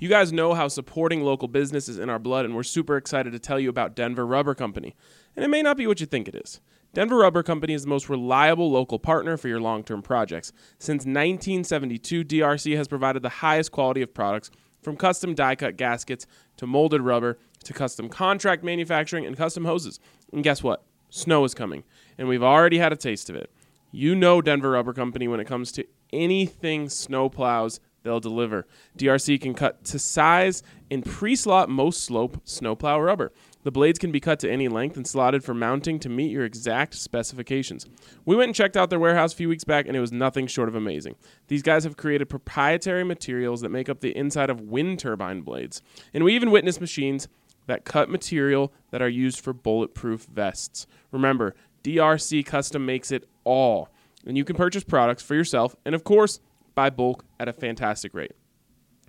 You 0.00 0.08
guys 0.08 0.32
know 0.32 0.54
how 0.54 0.68
supporting 0.68 1.22
local 1.22 1.46
business 1.46 1.86
is 1.86 1.98
in 1.98 2.08
our 2.08 2.18
blood, 2.18 2.46
and 2.46 2.56
we're 2.56 2.62
super 2.62 2.96
excited 2.96 3.34
to 3.34 3.38
tell 3.38 3.60
you 3.60 3.68
about 3.68 3.94
Denver 3.94 4.26
Rubber 4.26 4.54
Company. 4.54 4.96
And 5.36 5.44
it 5.44 5.48
may 5.48 5.60
not 5.60 5.76
be 5.76 5.86
what 5.86 6.00
you 6.00 6.06
think 6.06 6.26
it 6.26 6.34
is. 6.34 6.62
Denver 6.94 7.18
Rubber 7.18 7.42
Company 7.42 7.74
is 7.74 7.82
the 7.82 7.90
most 7.90 8.08
reliable 8.08 8.70
local 8.70 8.98
partner 8.98 9.36
for 9.36 9.48
your 9.48 9.60
long 9.60 9.84
term 9.84 10.00
projects. 10.00 10.54
Since 10.78 11.00
1972, 11.00 12.24
DRC 12.24 12.76
has 12.78 12.88
provided 12.88 13.22
the 13.22 13.28
highest 13.28 13.72
quality 13.72 14.00
of 14.00 14.14
products 14.14 14.50
from 14.80 14.96
custom 14.96 15.34
die 15.34 15.54
cut 15.54 15.76
gaskets 15.76 16.26
to 16.56 16.66
molded 16.66 17.02
rubber 17.02 17.38
to 17.64 17.74
custom 17.74 18.08
contract 18.08 18.64
manufacturing 18.64 19.26
and 19.26 19.36
custom 19.36 19.66
hoses. 19.66 20.00
And 20.32 20.42
guess 20.42 20.62
what? 20.62 20.82
Snow 21.10 21.44
is 21.44 21.52
coming, 21.52 21.84
and 22.16 22.26
we've 22.26 22.42
already 22.42 22.78
had 22.78 22.94
a 22.94 22.96
taste 22.96 23.28
of 23.28 23.36
it. 23.36 23.50
You 23.92 24.14
know 24.14 24.40
Denver 24.40 24.70
Rubber 24.70 24.94
Company 24.94 25.28
when 25.28 25.40
it 25.40 25.46
comes 25.46 25.70
to 25.72 25.84
anything 26.10 26.88
snow 26.88 27.28
plows 27.28 27.80
they'll 28.02 28.20
deliver. 28.20 28.66
DRC 28.98 29.40
can 29.40 29.54
cut 29.54 29.84
to 29.84 29.98
size 29.98 30.62
and 30.90 31.04
pre-slot 31.04 31.68
most 31.68 32.02
slope 32.02 32.40
snowplow 32.44 32.98
rubber. 32.98 33.32
The 33.62 33.70
blades 33.70 33.98
can 33.98 34.10
be 34.10 34.20
cut 34.20 34.38
to 34.40 34.50
any 34.50 34.68
length 34.68 34.96
and 34.96 35.06
slotted 35.06 35.44
for 35.44 35.52
mounting 35.52 35.98
to 36.00 36.08
meet 36.08 36.30
your 36.30 36.44
exact 36.44 36.94
specifications. 36.94 37.86
We 38.24 38.34
went 38.34 38.48
and 38.48 38.54
checked 38.54 38.76
out 38.76 38.88
their 38.88 38.98
warehouse 38.98 39.34
a 39.34 39.36
few 39.36 39.48
weeks 39.48 39.64
back 39.64 39.86
and 39.86 39.96
it 39.96 40.00
was 40.00 40.12
nothing 40.12 40.46
short 40.46 40.68
of 40.68 40.74
amazing. 40.74 41.16
These 41.48 41.62
guys 41.62 41.84
have 41.84 41.96
created 41.96 42.30
proprietary 42.30 43.04
materials 43.04 43.60
that 43.60 43.68
make 43.68 43.88
up 43.88 44.00
the 44.00 44.16
inside 44.16 44.50
of 44.50 44.62
wind 44.62 44.98
turbine 44.98 45.42
blades. 45.42 45.82
And 46.14 46.24
we 46.24 46.34
even 46.34 46.50
witnessed 46.50 46.80
machines 46.80 47.28
that 47.66 47.84
cut 47.84 48.08
material 48.08 48.72
that 48.90 49.02
are 49.02 49.08
used 49.08 49.40
for 49.40 49.52
bulletproof 49.52 50.24
vests. 50.24 50.86
Remember, 51.12 51.54
DRC 51.84 52.44
Custom 52.46 52.84
makes 52.86 53.12
it 53.12 53.28
all. 53.44 53.90
And 54.26 54.36
you 54.36 54.44
can 54.44 54.56
purchase 54.56 54.84
products 54.84 55.22
for 55.22 55.34
yourself 55.34 55.76
and 55.84 55.94
of 55.94 56.02
course 56.04 56.40
bulk 56.88 57.24
at 57.38 57.48
a 57.48 57.52
fantastic 57.52 58.14
rate. 58.14 58.32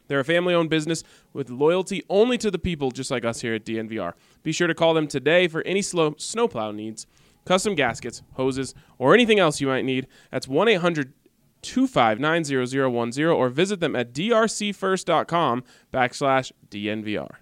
They're 0.07 0.19
a 0.19 0.25
family 0.25 0.53
owned 0.53 0.69
business 0.69 1.03
with 1.31 1.49
loyalty 1.49 2.03
only 2.09 2.37
to 2.39 2.51
the 2.51 2.59
people, 2.59 2.91
just 2.91 3.11
like 3.11 3.23
us 3.23 3.39
here 3.39 3.53
at 3.53 3.63
DNVR. 3.63 4.13
Be 4.43 4.51
sure 4.51 4.67
to 4.67 4.75
call 4.75 4.93
them 4.93 5.07
today 5.07 5.47
for 5.47 5.61
any 5.61 5.81
slow, 5.81 6.15
snowplow 6.17 6.71
needs, 6.71 7.07
custom 7.45 7.75
gaskets, 7.75 8.21
hoses, 8.33 8.75
or 8.97 9.13
anything 9.13 9.39
else 9.39 9.61
you 9.61 9.67
might 9.67 9.85
need. 9.85 10.07
That's 10.29 10.49
1 10.49 10.67
800 10.67 11.13
259 11.61 12.71
0010 13.13 13.25
or 13.25 13.49
visit 13.49 13.79
them 13.79 13.95
at 13.95 14.13
drcfirst.com 14.13 15.63
backslash 15.93 16.51
DNVR. 16.69 17.35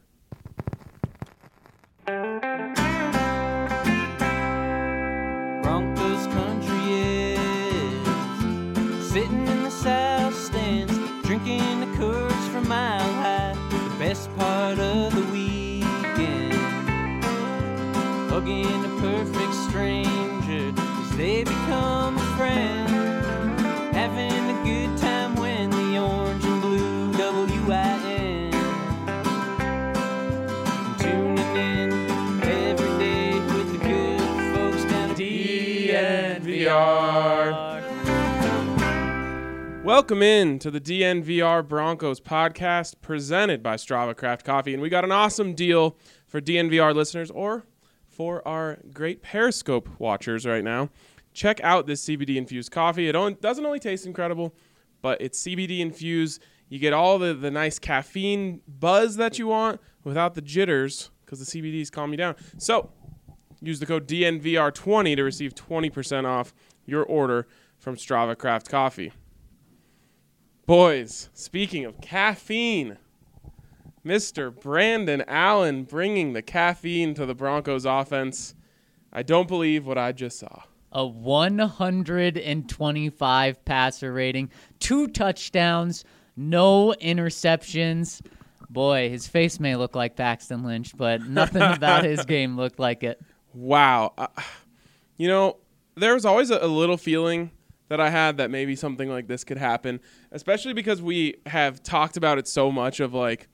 The 14.20 14.28
part 14.32 14.80
of 14.80 15.16
the 15.16 15.22
weekend, 15.32 16.54
hugging 18.30 18.66
a 18.66 18.90
perfect 19.00 19.54
stranger 19.70 20.74
as 20.78 21.10
they 21.16 21.46
become 21.46 22.18
a 22.18 22.36
friend, 22.36 22.90
having 23.96 24.50
a 24.50 24.64
good 24.66 24.98
time 24.98 25.36
when 25.36 25.70
the 25.70 26.00
orange 26.00 26.44
and 26.44 26.62
blue 26.62 27.12
WIN. 27.66 28.52
Tuning 31.00 31.56
in 31.56 31.94
every 32.44 32.98
day 33.00 33.40
with 33.40 33.72
the 33.72 33.78
good 33.88 34.20
folks 34.54 34.84
down 34.92 35.12
at 35.12 35.18
DNVR. 35.18 37.09
Welcome 39.90 40.22
in 40.22 40.60
to 40.60 40.70
the 40.70 40.80
DNVR 40.80 41.68
Broncos 41.68 42.22
podcast 42.22 43.02
presented 43.02 43.64
by 43.64 43.74
Strava 43.74 44.16
Craft 44.16 44.46
Coffee. 44.46 44.72
And 44.72 44.84
we 44.84 44.88
got 44.88 45.04
an 45.04 45.12
awesome 45.12 45.56
deal 45.56 45.98
for 46.28 46.40
DNVR 46.40 46.94
listeners 46.94 47.32
or 47.32 47.66
for 48.08 48.48
our 48.48 48.78
great 48.94 49.24
Periscope 49.24 49.90
watchers 49.98 50.46
right 50.46 50.64
now. 50.64 50.90
Check 51.34 51.60
out 51.64 51.88
this 51.88 52.06
CBD 52.06 52.36
infused 52.36 52.72
coffee. 52.72 53.10
It 53.10 53.42
doesn't 53.42 53.66
only 53.66 53.80
taste 53.80 54.06
incredible, 54.06 54.54
but 55.02 55.20
it's 55.22 55.42
CBD 55.42 55.80
infused. 55.80 56.40
You 56.68 56.78
get 56.78 56.94
all 56.94 57.18
the, 57.18 57.34
the 57.34 57.50
nice 57.50 57.80
caffeine 57.80 58.62
buzz 58.68 59.16
that 59.16 59.40
you 59.40 59.48
want 59.48 59.82
without 60.04 60.36
the 60.36 60.42
jitters 60.42 61.10
because 61.26 61.40
the 61.40 61.46
CBDs 61.46 61.92
calm 61.92 62.12
you 62.12 62.18
down. 62.18 62.36
So 62.60 62.92
use 63.60 63.80
the 63.80 63.88
code 63.88 64.08
DNVR20 64.08 65.16
to 65.16 65.24
receive 65.24 65.56
20% 65.56 66.26
off 66.26 66.54
your 66.86 67.04
order 67.04 67.48
from 67.80 67.96
Strava 67.96 68.38
Craft 68.38 68.70
Coffee. 68.70 69.14
Boys, 70.70 71.30
speaking 71.34 71.84
of 71.84 72.00
caffeine, 72.00 73.00
Mr. 74.06 74.54
Brandon 74.54 75.24
Allen 75.28 75.84
bringing 75.84 76.34
the 76.34 76.44
caffeine 76.44 77.16
to 77.16 77.26
the 77.26 77.34
Broncos 77.34 77.86
offense. 77.86 78.54
I 79.12 79.24
don't 79.24 79.48
believe 79.48 79.88
what 79.88 79.98
I 79.98 80.12
just 80.12 80.38
saw. 80.38 80.62
a 80.92 81.08
125 81.08 83.66
passer 83.66 84.14
rating, 84.14 84.52
two 84.78 85.08
touchdowns, 85.08 86.06
no 86.38 86.94
interceptions. 87.02 88.22
Boy, 88.70 89.10
his 89.10 89.28
face 89.28 89.60
may 89.60 89.76
look 89.76 89.96
like 89.96 90.16
Paxton 90.16 90.64
Lynch, 90.64 90.96
but 90.96 91.22
nothing 91.28 91.64
about 91.64 92.04
his 92.04 92.24
game 92.26 92.56
looked 92.56 92.78
like 92.78 93.02
it. 93.02 93.20
Wow. 93.56 94.14
Uh, 94.16 94.28
you 95.18 95.30
know, 95.30 95.58
there 95.96 96.14
was 96.14 96.26
always 96.26 96.52
a, 96.52 96.64
a 96.64 96.68
little 96.68 96.98
feeling 96.98 97.50
that 97.90 98.00
I 98.00 98.10
had 98.10 98.38
that 98.38 98.50
maybe 98.50 98.76
something 98.76 99.10
like 99.10 99.28
this 99.28 99.44
could 99.44 99.58
happen, 99.58 100.00
especially 100.32 100.74
because 100.74 101.02
we 101.02 101.36
have 101.46 101.84
talked 101.84 102.18
about 102.18 102.38
it 102.38 102.48
so 102.48 102.72
much 102.72 103.00
of 103.00 103.14
like, 103.14 103.48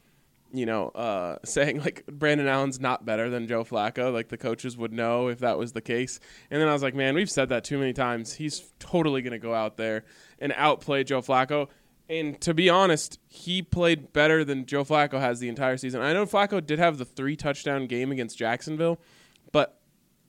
you 0.54 0.66
know, 0.66 0.90
uh, 0.90 1.38
saying 1.46 1.80
like 1.80 2.06
Brandon 2.06 2.48
Allen's 2.48 2.80
not 2.80 3.06
better 3.06 3.30
than 3.30 3.48
Joe 3.48 3.64
Flacco. 3.64 4.14
Like 4.14 4.30
the 4.30 4.38
coaches 4.38 4.78
would 4.78 4.94
know 4.94 5.30
if 5.30 5.40
that 5.40 5.58
was 5.58 5.72
the 5.72 5.82
case. 5.82 6.20
And 6.52 6.62
then 6.62 6.68
I 6.68 6.74
was 6.74 6.84
like, 6.84 6.96
man, 6.96 7.16
we've 7.16 7.32
said 7.32 7.50
that 7.50 7.64
too 7.64 7.78
many 7.78 7.94
times. 7.94 8.34
He's 8.34 8.72
totally 8.80 9.22
going 9.22 9.34
to 9.34 9.40
go 9.40 9.54
out 9.54 9.78
there 9.78 10.06
and 10.40 10.54
outplay 10.56 11.04
Joe 11.04 11.22
Flacco. 11.22 11.70
And 12.08 12.40
to 12.42 12.54
be 12.54 12.70
honest, 12.70 13.20
he 13.28 13.64
played 13.64 14.14
better 14.14 14.46
than 14.46 14.66
Joe 14.68 14.84
Flacco 14.84 15.20
has 15.20 15.40
the 15.40 15.50
entire 15.50 15.78
season. 15.78 16.02
I 16.02 16.14
know 16.14 16.26
Flacco 16.26 16.64
did 16.64 16.78
have 16.78 17.00
the 17.00 17.06
three 17.06 17.36
touchdown 17.36 17.88
game 17.88 18.12
against 18.12 18.38
Jacksonville, 18.38 19.00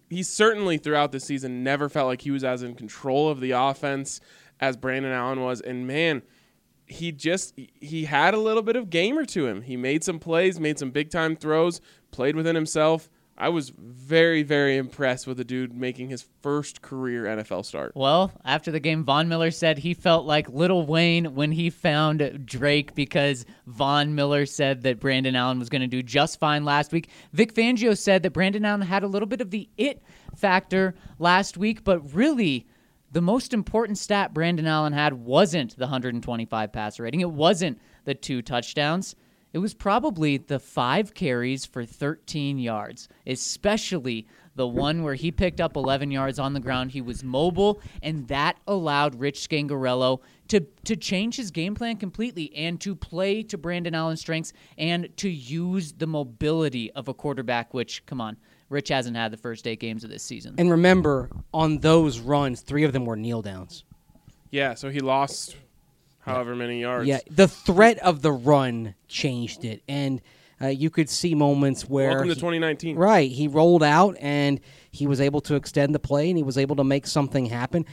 he 0.09 0.22
certainly 0.22 0.78
throughout 0.78 1.12
the 1.12 1.21
season 1.21 1.62
never 1.62 1.89
felt 1.89 2.06
like 2.06 2.22
he 2.22 2.31
was 2.31 2.44
as 2.44 2.62
in 2.62 2.75
control 2.75 3.28
of 3.28 3.41
the 3.41 3.53
offense 3.53 4.21
as 4.61 4.77
Brandon 4.77 5.12
Allen 5.12 5.41
was. 5.41 5.61
And 5.61 5.87
man, 5.87 6.22
he 6.87 7.12
just 7.12 7.59
he 7.81 8.05
had 8.05 8.34
a 8.34 8.39
little 8.39 8.62
bit 8.62 8.77
of 8.77 8.91
gamer 8.91 9.25
to 9.27 9.47
him. 9.47 9.62
He 9.62 9.77
made 9.77 10.05
some 10.05 10.19
plays, 10.19 10.61
made 10.61 10.78
some 10.78 10.91
big 10.91 11.11
time 11.11 11.37
throws, 11.37 11.81
played 12.11 12.37
within 12.37 12.55
himself. 12.55 13.09
I 13.39 13.51
was 13.51 13.71
very, 13.77 14.43
very 14.43 14.79
impressed 14.79 15.27
with 15.27 15.37
the 15.37 15.45
dude 15.45 15.75
making 15.77 16.09
his 16.09 16.27
first 16.41 16.81
career 16.81 17.25
NFL 17.25 17.67
start. 17.67 17.93
Well, 17.95 18.33
after 18.45 18.71
the 18.71 18.81
game, 18.81 19.05
Von 19.05 19.29
Miller 19.29 19.51
said 19.51 19.79
he 19.79 19.93
felt 19.93 20.25
like 20.25 20.49
Lil 20.49 20.87
Wayne 20.87 21.35
when 21.35 21.53
he 21.53 21.69
found 21.69 22.47
Drake 22.47 22.95
because 22.95 23.45
Von 23.67 24.15
Miller 24.15 24.47
said 24.47 24.83
that 24.83 25.01
Brandon 25.01 25.37
Allen 25.37 25.59
was 25.59 25.69
going 25.69 25.83
to 25.83 25.87
do 25.87 26.03
just 26.03 26.41
fine 26.41 26.65
last 26.65 26.93
week. 26.93 27.11
Vic 27.35 27.53
Fangio 27.53 27.97
said 27.97 28.23
that 28.23 28.33
Brandon 28.33 28.65
Allen 28.65 28.81
had 28.81 29.03
a 29.03 29.09
little 29.09 29.29
bit 29.29 29.43
of 29.43 29.51
the 29.51 29.69
it 29.77 30.03
factor 30.35 30.95
last 31.19 31.57
week, 31.57 31.85
but 31.85 32.15
really. 32.15 32.67
The 33.13 33.23
most 33.23 33.55
important 33.55 33.97
stat 33.97 34.35
Brandon 34.35 34.67
Allen 34.67 34.93
had 34.93 35.15
wasn't 35.15 35.77
the 35.77 35.85
125 35.85 36.73
passer 36.73 37.05
rating. 37.05 37.21
It 37.21 37.31
wasn't 37.31 37.79
the 38.05 38.15
two 38.15 38.43
touchdowns. 38.43 39.15
It 39.56 39.61
was 39.61 39.72
probably 39.72 40.37
the 40.37 40.59
five 40.59 41.15
carries 41.15 41.65
for 41.65 41.87
13 41.87 42.59
yards, 42.59 43.09
especially 43.27 44.27
the 44.55 44.67
one 44.67 45.03
where 45.03 45.15
he 45.15 45.33
picked 45.33 45.62
up 45.62 45.77
11 45.77 46.11
yards 46.11 46.39
on 46.39 46.53
the 46.53 46.61
ground. 46.61 46.91
He 46.91 47.00
was 47.00 47.25
mobile, 47.25 47.81
and 48.03 48.28
that 48.28 48.59
allowed 48.66 49.19
Rich 49.19 49.49
Scangarello 49.49 50.21
to, 50.49 50.61
to 50.61 50.95
change 50.95 51.37
his 51.37 51.50
game 51.50 51.75
plan 51.75 51.97
completely 51.97 52.55
and 52.55 52.78
to 52.83 52.95
play 52.95 53.42
to 53.45 53.57
Brandon 53.57 53.95
Allen's 53.95 54.21
strengths 54.21 54.53
and 54.77 55.09
to 55.16 55.31
use 55.31 55.95
the 55.95 56.07
mobility 56.07 56.92
of 56.92 57.09
a 57.09 57.15
quarterback, 57.15 57.72
which, 57.72 58.04
come 58.04 58.21
on, 58.21 58.36
Rich 58.69 58.91
hasn't 58.91 59.16
had 59.16 59.33
the 59.33 59.39
first 59.39 59.66
eight 59.66 59.81
games 59.81 60.04
of 60.04 60.10
this 60.10 60.22
season. 60.22 60.57
And 60.59 60.71
remember, 60.71 61.31
on 61.54 61.78
those 61.78 62.19
runs, 62.19 62.60
three 62.60 62.84
of 62.84 62.92
them 62.92 63.07
were 63.07 63.16
kneel 63.16 63.41
downs. 63.41 63.84
Yeah, 64.51 64.75
so 64.75 64.91
he 64.91 65.01
lost 65.01 65.57
however 66.27 66.55
many 66.55 66.81
yards. 66.81 67.07
Yeah, 67.07 67.21
the 67.31 67.49
threat 67.49 67.99
of 68.01 68.21
the 68.21 68.33
run 68.33 68.95
changed 69.09 69.65
it, 69.65 69.83
and 69.89 70.21
uh, 70.61 70.67
you 70.69 70.91
could 70.91 71.09
see 71.09 71.34
moments 71.34 71.89
where 71.89 72.11
Welcome 72.11 72.28
to 72.28 72.34
he- 72.34 72.41
2019. 72.41 72.97
Right, 72.97 73.31
he 73.31 73.49
rolled 73.49 73.83
out 73.83 74.17
and 74.21 74.61
he 74.91 75.07
was 75.07 75.21
able 75.21 75.41
to 75.43 75.55
extend 75.55 75.95
the 75.95 75.99
play, 75.99 76.28
and 76.28 76.37
he 76.37 76.43
was 76.43 76.59
able 76.59 76.77
to 76.77 76.84
make 76.84 77.07
something 77.07 77.47
happen. 77.47 77.87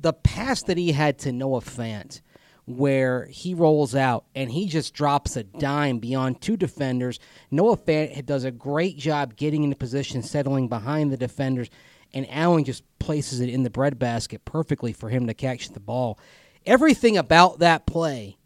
The 0.00 0.12
pass 0.12 0.62
that 0.64 0.76
he 0.76 0.92
had 0.92 1.18
to 1.20 1.32
Noah 1.32 1.60
Fant, 1.60 2.20
where 2.64 3.26
he 3.26 3.54
rolls 3.54 3.94
out 3.94 4.24
and 4.34 4.50
he 4.50 4.66
just 4.66 4.94
drops 4.94 5.36
a 5.36 5.42
dime 5.42 5.98
beyond 5.98 6.40
two 6.40 6.56
defenders. 6.56 7.18
Noah 7.50 7.76
Fant 7.76 8.24
does 8.26 8.44
a 8.44 8.50
great 8.50 8.96
job 8.96 9.36
getting 9.36 9.64
into 9.64 9.76
position, 9.76 10.22
settling 10.22 10.68
behind 10.68 11.12
the 11.12 11.16
defenders, 11.16 11.70
and 12.12 12.26
Allen 12.30 12.64
just 12.64 12.84
places 12.98 13.40
it 13.40 13.48
in 13.48 13.62
the 13.62 13.70
breadbasket 13.70 14.44
perfectly 14.44 14.92
for 14.92 15.08
him 15.08 15.26
to 15.26 15.34
catch 15.34 15.70
the 15.70 15.80
ball. 15.80 16.18
Everything 16.66 17.16
about 17.16 17.58
that 17.58 17.86
play 17.86 18.36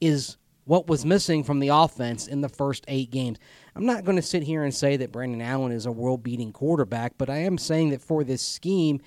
is 0.00 0.36
what 0.64 0.86
was 0.86 1.04
missing 1.04 1.44
from 1.44 1.60
the 1.60 1.68
offense 1.68 2.26
in 2.26 2.40
the 2.40 2.48
first 2.48 2.84
eight 2.88 3.10
games. 3.10 3.38
I'm 3.74 3.86
not 3.86 4.04
going 4.04 4.16
to 4.16 4.22
sit 4.22 4.42
here 4.42 4.62
and 4.62 4.74
say 4.74 4.96
that 4.96 5.12
Brandon 5.12 5.42
Allen 5.42 5.72
is 5.72 5.86
a 5.86 5.92
world 5.92 6.22
beating 6.22 6.52
quarterback, 6.52 7.18
but 7.18 7.28
I 7.28 7.38
am 7.38 7.58
saying 7.58 7.90
that 7.90 8.00
for 8.00 8.24
this 8.24 8.42
scheme, 8.42 9.00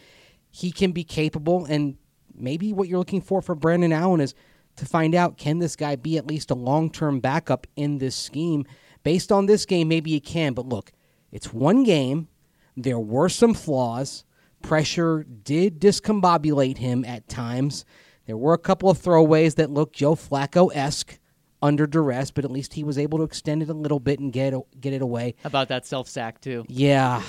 he 0.51 0.71
can 0.71 0.91
be 0.91 1.03
capable. 1.03 1.65
And 1.65 1.97
maybe 2.35 2.73
what 2.73 2.87
you're 2.87 2.99
looking 2.99 3.21
for 3.21 3.41
for 3.41 3.55
Brandon 3.55 3.93
Allen 3.93 4.21
is 4.21 4.35
to 4.75 4.85
find 4.85 5.15
out 5.15 5.37
can 5.37 5.59
this 5.59 5.75
guy 5.75 5.95
be 5.95 6.17
at 6.17 6.27
least 6.27 6.51
a 6.51 6.55
long 6.55 6.91
term 6.91 7.19
backup 7.19 7.65
in 7.75 7.97
this 7.97 8.15
scheme? 8.15 8.65
Based 9.03 9.31
on 9.31 9.45
this 9.45 9.65
game, 9.65 9.87
maybe 9.87 10.11
he 10.11 10.19
can. 10.19 10.53
But 10.53 10.67
look, 10.67 10.91
it's 11.31 11.53
one 11.53 11.83
game. 11.83 12.27
There 12.75 12.99
were 12.99 13.29
some 13.29 13.53
flaws. 13.53 14.25
Pressure 14.61 15.23
did 15.23 15.79
discombobulate 15.79 16.77
him 16.77 17.05
at 17.05 17.27
times. 17.27 17.85
There 18.27 18.37
were 18.37 18.53
a 18.53 18.57
couple 18.59 18.89
of 18.89 18.99
throwaways 19.01 19.55
that 19.55 19.71
looked 19.71 19.95
Joe 19.95 20.13
Flacco 20.15 20.69
esque 20.75 21.17
under 21.61 21.87
duress, 21.87 22.29
but 22.29 22.45
at 22.45 22.51
least 22.51 22.73
he 22.73 22.83
was 22.83 22.97
able 22.97 23.17
to 23.17 23.23
extend 23.23 23.63
it 23.63 23.69
a 23.69 23.73
little 23.73 23.99
bit 23.99 24.19
and 24.19 24.31
get 24.31 24.53
get 24.79 24.93
it 24.93 25.01
away. 25.01 25.33
About 25.43 25.69
that 25.69 25.85
self 25.85 26.07
sack 26.07 26.39
too? 26.41 26.65
Yeah, 26.67 27.23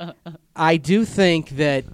I 0.56 0.76
do 0.76 1.04
think 1.04 1.50
that 1.50 1.84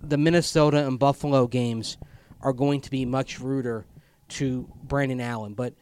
the 0.00 0.16
Minnesota 0.16 0.86
and 0.86 0.98
Buffalo 0.98 1.46
games 1.46 1.98
are 2.40 2.52
going 2.52 2.80
to 2.82 2.90
be 2.90 3.04
much 3.04 3.40
ruder 3.40 3.84
to 4.28 4.68
Brandon 4.84 5.20
Allen, 5.20 5.54
but 5.54 5.74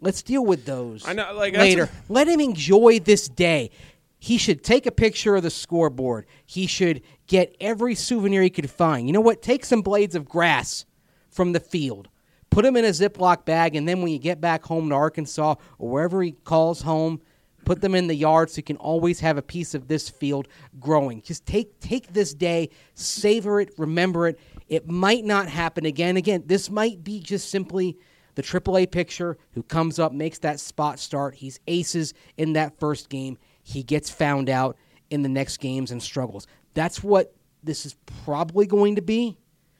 let's 0.00 0.22
deal 0.22 0.44
with 0.44 0.64
those 0.64 1.06
I 1.06 1.12
know, 1.12 1.32
like, 1.34 1.56
later. 1.56 1.84
a- 1.84 2.12
Let 2.12 2.26
him 2.26 2.40
enjoy 2.40 2.98
this 3.00 3.28
day. 3.28 3.70
He 4.18 4.38
should 4.38 4.64
take 4.64 4.86
a 4.86 4.90
picture 4.90 5.36
of 5.36 5.42
the 5.42 5.50
scoreboard. 5.50 6.24
He 6.46 6.66
should 6.66 7.02
get 7.26 7.54
every 7.60 7.94
souvenir 7.94 8.42
he 8.42 8.50
could 8.50 8.70
find. 8.70 9.06
You 9.06 9.12
know 9.12 9.20
what? 9.20 9.42
Take 9.42 9.64
some 9.66 9.82
blades 9.82 10.14
of 10.14 10.26
grass 10.26 10.86
from 11.34 11.52
the 11.52 11.60
field, 11.60 12.08
put 12.50 12.62
them 12.62 12.76
in 12.76 12.84
a 12.84 12.90
Ziploc 12.90 13.44
bag, 13.44 13.74
and 13.74 13.88
then 13.88 14.00
when 14.00 14.12
you 14.12 14.18
get 14.18 14.40
back 14.40 14.64
home 14.64 14.88
to 14.88 14.94
Arkansas 14.94 15.56
or 15.78 15.90
wherever 15.90 16.22
he 16.22 16.32
calls 16.32 16.82
home, 16.82 17.20
put 17.64 17.80
them 17.80 17.94
in 17.94 18.06
the 18.06 18.14
yard 18.14 18.50
so 18.50 18.58
you 18.58 18.62
can 18.62 18.76
always 18.76 19.18
have 19.20 19.36
a 19.36 19.42
piece 19.42 19.74
of 19.74 19.88
this 19.88 20.08
field 20.08 20.46
growing. 20.78 21.20
Just 21.22 21.44
take 21.44 21.80
take 21.80 22.12
this 22.12 22.32
day, 22.32 22.70
savor 22.94 23.60
it, 23.60 23.74
remember 23.78 24.28
it. 24.28 24.38
It 24.68 24.88
might 24.88 25.24
not 25.24 25.48
happen 25.48 25.84
again. 25.84 26.16
Again, 26.16 26.44
this 26.46 26.70
might 26.70 27.02
be 27.02 27.18
just 27.20 27.50
simply 27.50 27.98
the 28.36 28.42
AAA 28.42 28.90
picture 28.90 29.36
who 29.52 29.62
comes 29.62 29.98
up, 29.98 30.12
makes 30.12 30.38
that 30.40 30.60
spot 30.60 30.98
start. 30.98 31.34
He's 31.34 31.58
aces 31.66 32.14
in 32.36 32.52
that 32.54 32.78
first 32.78 33.08
game. 33.08 33.38
He 33.62 33.82
gets 33.82 34.10
found 34.10 34.48
out 34.48 34.76
in 35.10 35.22
the 35.22 35.28
next 35.28 35.58
games 35.58 35.90
and 35.90 36.02
struggles. 36.02 36.46
That's 36.74 37.02
what 37.02 37.34
this 37.62 37.86
is 37.86 37.96
probably 38.24 38.66
going 38.66 38.96
to 38.96 39.02
be, 39.02 39.38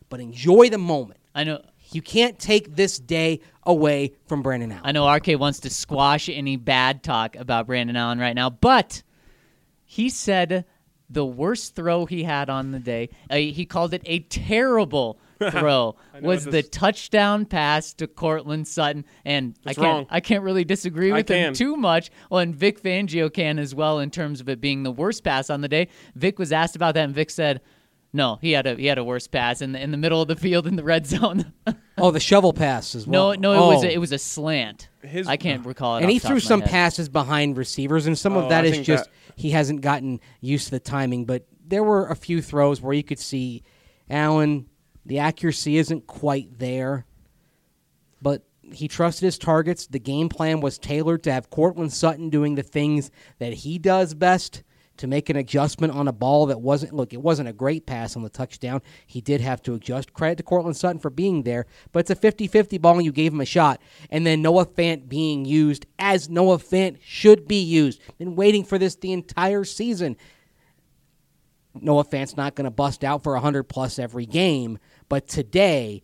but 0.08 0.20
enjoy 0.20 0.70
the 0.70 0.78
moment. 0.78 1.20
I 1.34 1.44
know. 1.44 1.62
You 1.92 2.02
can't 2.02 2.38
take 2.38 2.74
this 2.74 2.98
day 2.98 3.40
away 3.64 4.12
from 4.26 4.42
Brandon 4.42 4.72
Allen. 4.72 4.82
I 4.84 4.92
know 4.92 5.10
RK 5.10 5.38
wants 5.38 5.60
to 5.60 5.70
squash 5.70 6.28
any 6.28 6.56
bad 6.56 7.02
talk 7.02 7.36
about 7.36 7.66
Brandon 7.66 7.96
Allen 7.96 8.18
right 8.18 8.34
now, 8.34 8.50
but 8.50 9.02
he 9.84 10.08
said 10.08 10.64
the 11.10 11.24
worst 11.24 11.76
throw 11.76 12.06
he 12.06 12.24
had 12.24 12.48
on 12.50 12.72
the 12.72 12.78
day, 12.78 13.10
uh, 13.30 13.36
he 13.36 13.66
called 13.66 13.94
it 13.94 14.02
a 14.06 14.20
terrible 14.20 15.18
throw, 15.50 15.94
was 16.22 16.44
the 16.44 16.50
this- 16.50 16.68
touchdown 16.70 17.44
pass 17.44 17.92
to 17.94 18.06
Courtland 18.06 18.66
Sutton. 18.66 19.04
And 19.24 19.54
I 19.66 19.74
can't, 19.74 19.84
wrong. 19.84 20.06
I 20.10 20.20
can't 20.20 20.42
really 20.42 20.64
disagree 20.64 21.12
I 21.12 21.16
with 21.16 21.28
him 21.28 21.48
can. 21.48 21.54
too 21.54 21.76
much. 21.76 22.10
Well, 22.30 22.40
and 22.40 22.54
Vic 22.56 22.82
Fangio 22.82 23.32
can 23.32 23.58
as 23.58 23.74
well 23.74 23.98
in 24.00 24.10
terms 24.10 24.40
of 24.40 24.48
it 24.48 24.60
being 24.60 24.82
the 24.82 24.90
worst 24.92 25.22
pass 25.22 25.50
on 25.50 25.60
the 25.60 25.68
day. 25.68 25.88
Vic 26.14 26.38
was 26.38 26.50
asked 26.52 26.76
about 26.76 26.94
that, 26.94 27.04
and 27.04 27.14
Vic 27.14 27.30
said, 27.30 27.60
no, 28.14 28.38
he 28.40 28.52
had 28.52 28.66
a 28.66 28.76
he 28.76 28.86
had 28.86 28.96
a 28.96 29.04
worse 29.04 29.26
pass 29.26 29.60
in 29.60 29.72
the 29.72 29.82
in 29.82 29.90
the 29.90 29.96
middle 29.98 30.22
of 30.22 30.28
the 30.28 30.36
field 30.36 30.66
in 30.66 30.76
the 30.76 30.84
red 30.84 31.06
zone. 31.06 31.52
oh, 31.98 32.10
the 32.10 32.20
shovel 32.20 32.52
pass 32.54 32.94
as 32.94 33.06
well. 33.06 33.34
no, 33.36 33.52
no, 33.52 33.52
it 33.52 33.74
was 33.74 33.84
Oh. 33.84 33.88
a, 33.88 33.90
it 33.90 33.98
was 33.98 34.12
a 34.12 34.18
slant. 34.18 34.88
His- 35.02 35.26
I 35.28 35.36
can't 35.36 35.66
recall 35.66 35.96
it. 35.96 35.98
and 35.98 36.06
off 36.06 36.12
he 36.12 36.18
top 36.20 36.28
threw 36.28 36.36
of 36.38 36.44
my 36.44 36.48
some 36.48 36.60
head. 36.62 36.70
passes 36.70 37.08
behind 37.10 37.58
receivers, 37.58 38.06
and 38.06 38.16
some 38.18 38.36
Oh, 38.36 38.40
of 38.44 38.48
that 38.48 38.64
I 38.64 38.68
is 38.68 38.86
just 38.86 39.04
that- 39.04 39.12
he 39.36 39.50
hasn't 39.50 39.80
gotten 39.82 40.20
used 40.40 40.66
to 40.66 40.70
the 40.70 40.80
timing. 40.80 41.24
But 41.26 41.44
there 41.66 41.82
were 41.84 42.06
a 42.08 42.16
few 42.16 42.40
throws 42.40 42.80
where 42.80 42.94
you 42.94 43.02
could 43.02 43.18
see 43.18 43.62
Allen, 44.08 44.66
the 45.04 45.18
accuracy 45.18 45.76
isn't 45.76 46.06
quite 46.06 46.58
there, 46.58 47.04
but 48.22 48.42
he 48.72 48.88
trusted 48.88 49.24
his 49.26 49.38
targets. 49.38 49.86
The 49.86 49.98
game 49.98 50.28
plan 50.28 50.60
was 50.60 50.78
tailored 50.78 51.22
to 51.24 51.32
have 51.32 51.50
Courtland 51.50 51.92
Sutton 51.92 52.30
doing 52.30 52.54
the 52.54 52.62
things 52.62 53.10
that 53.38 53.52
he 53.52 53.78
does 53.78 54.14
best. 54.14 54.62
To 54.98 55.08
make 55.08 55.28
an 55.28 55.36
adjustment 55.36 55.92
on 55.92 56.06
a 56.06 56.12
ball 56.12 56.46
that 56.46 56.60
wasn't 56.60 56.92
look, 56.92 57.12
it 57.12 57.20
wasn't 57.20 57.48
a 57.48 57.52
great 57.52 57.84
pass 57.84 58.14
on 58.14 58.22
the 58.22 58.28
touchdown. 58.28 58.80
He 59.06 59.20
did 59.20 59.40
have 59.40 59.60
to 59.62 59.74
adjust. 59.74 60.12
Credit 60.12 60.36
to 60.36 60.44
Courtland 60.44 60.76
Sutton 60.76 61.00
for 61.00 61.10
being 61.10 61.42
there, 61.42 61.66
but 61.90 61.98
it's 62.00 62.10
a 62.10 62.16
50-50 62.16 62.80
ball 62.80 62.96
and 62.96 63.04
you 63.04 63.10
gave 63.10 63.32
him 63.32 63.40
a 63.40 63.44
shot. 63.44 63.80
And 64.10 64.24
then 64.24 64.40
Noah 64.40 64.66
Fant 64.66 65.08
being 65.08 65.44
used 65.44 65.86
as 65.98 66.30
Noah 66.30 66.58
Fant 66.58 66.98
should 67.02 67.48
be 67.48 67.60
used. 67.60 68.00
Been 68.18 68.36
waiting 68.36 68.62
for 68.62 68.78
this 68.78 68.94
the 68.94 69.12
entire 69.12 69.64
season. 69.64 70.16
Noah 71.74 72.04
Fant's 72.04 72.36
not 72.36 72.54
going 72.54 72.66
to 72.66 72.70
bust 72.70 73.02
out 73.02 73.24
for 73.24 73.32
100 73.32 73.64
plus 73.64 73.98
every 73.98 74.26
game, 74.26 74.78
but 75.08 75.26
today 75.26 76.02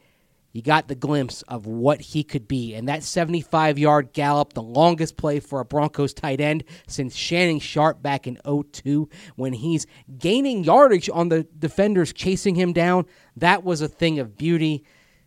you 0.52 0.62
got 0.62 0.88
the 0.88 0.94
glimpse 0.94 1.43
of 1.43 1.67
what 1.67 2.00
he 2.00 2.25
could 2.25 2.49
be. 2.49 2.75
And 2.75 2.88
that 2.88 3.02
75 3.02 3.79
yard 3.79 4.12
gallop, 4.12 4.52
the 4.52 4.62
longest 4.62 5.17
play 5.17 5.41
for 5.41 5.61
a 5.61 5.64
Broncos 5.64 6.12
tight 6.12 6.41
end 6.41 6.64
since 6.87 7.14
Shannon 7.14 7.61
Sharpe 7.61 8.02
back 8.02 8.26
in 8.26 8.38
02, 8.44 9.08
when 9.37 9.52
he's 9.52 9.87
gaining 10.19 10.64
yardage 10.64 11.08
on 11.12 11.29
the 11.29 11.44
defenders 11.58 12.12
chasing 12.12 12.55
him 12.55 12.73
down, 12.73 13.06
that 13.37 13.64
was 13.64 13.81
a 13.81 13.88
thing 13.88 14.19
of 14.19 14.37
beauty. 14.37 14.85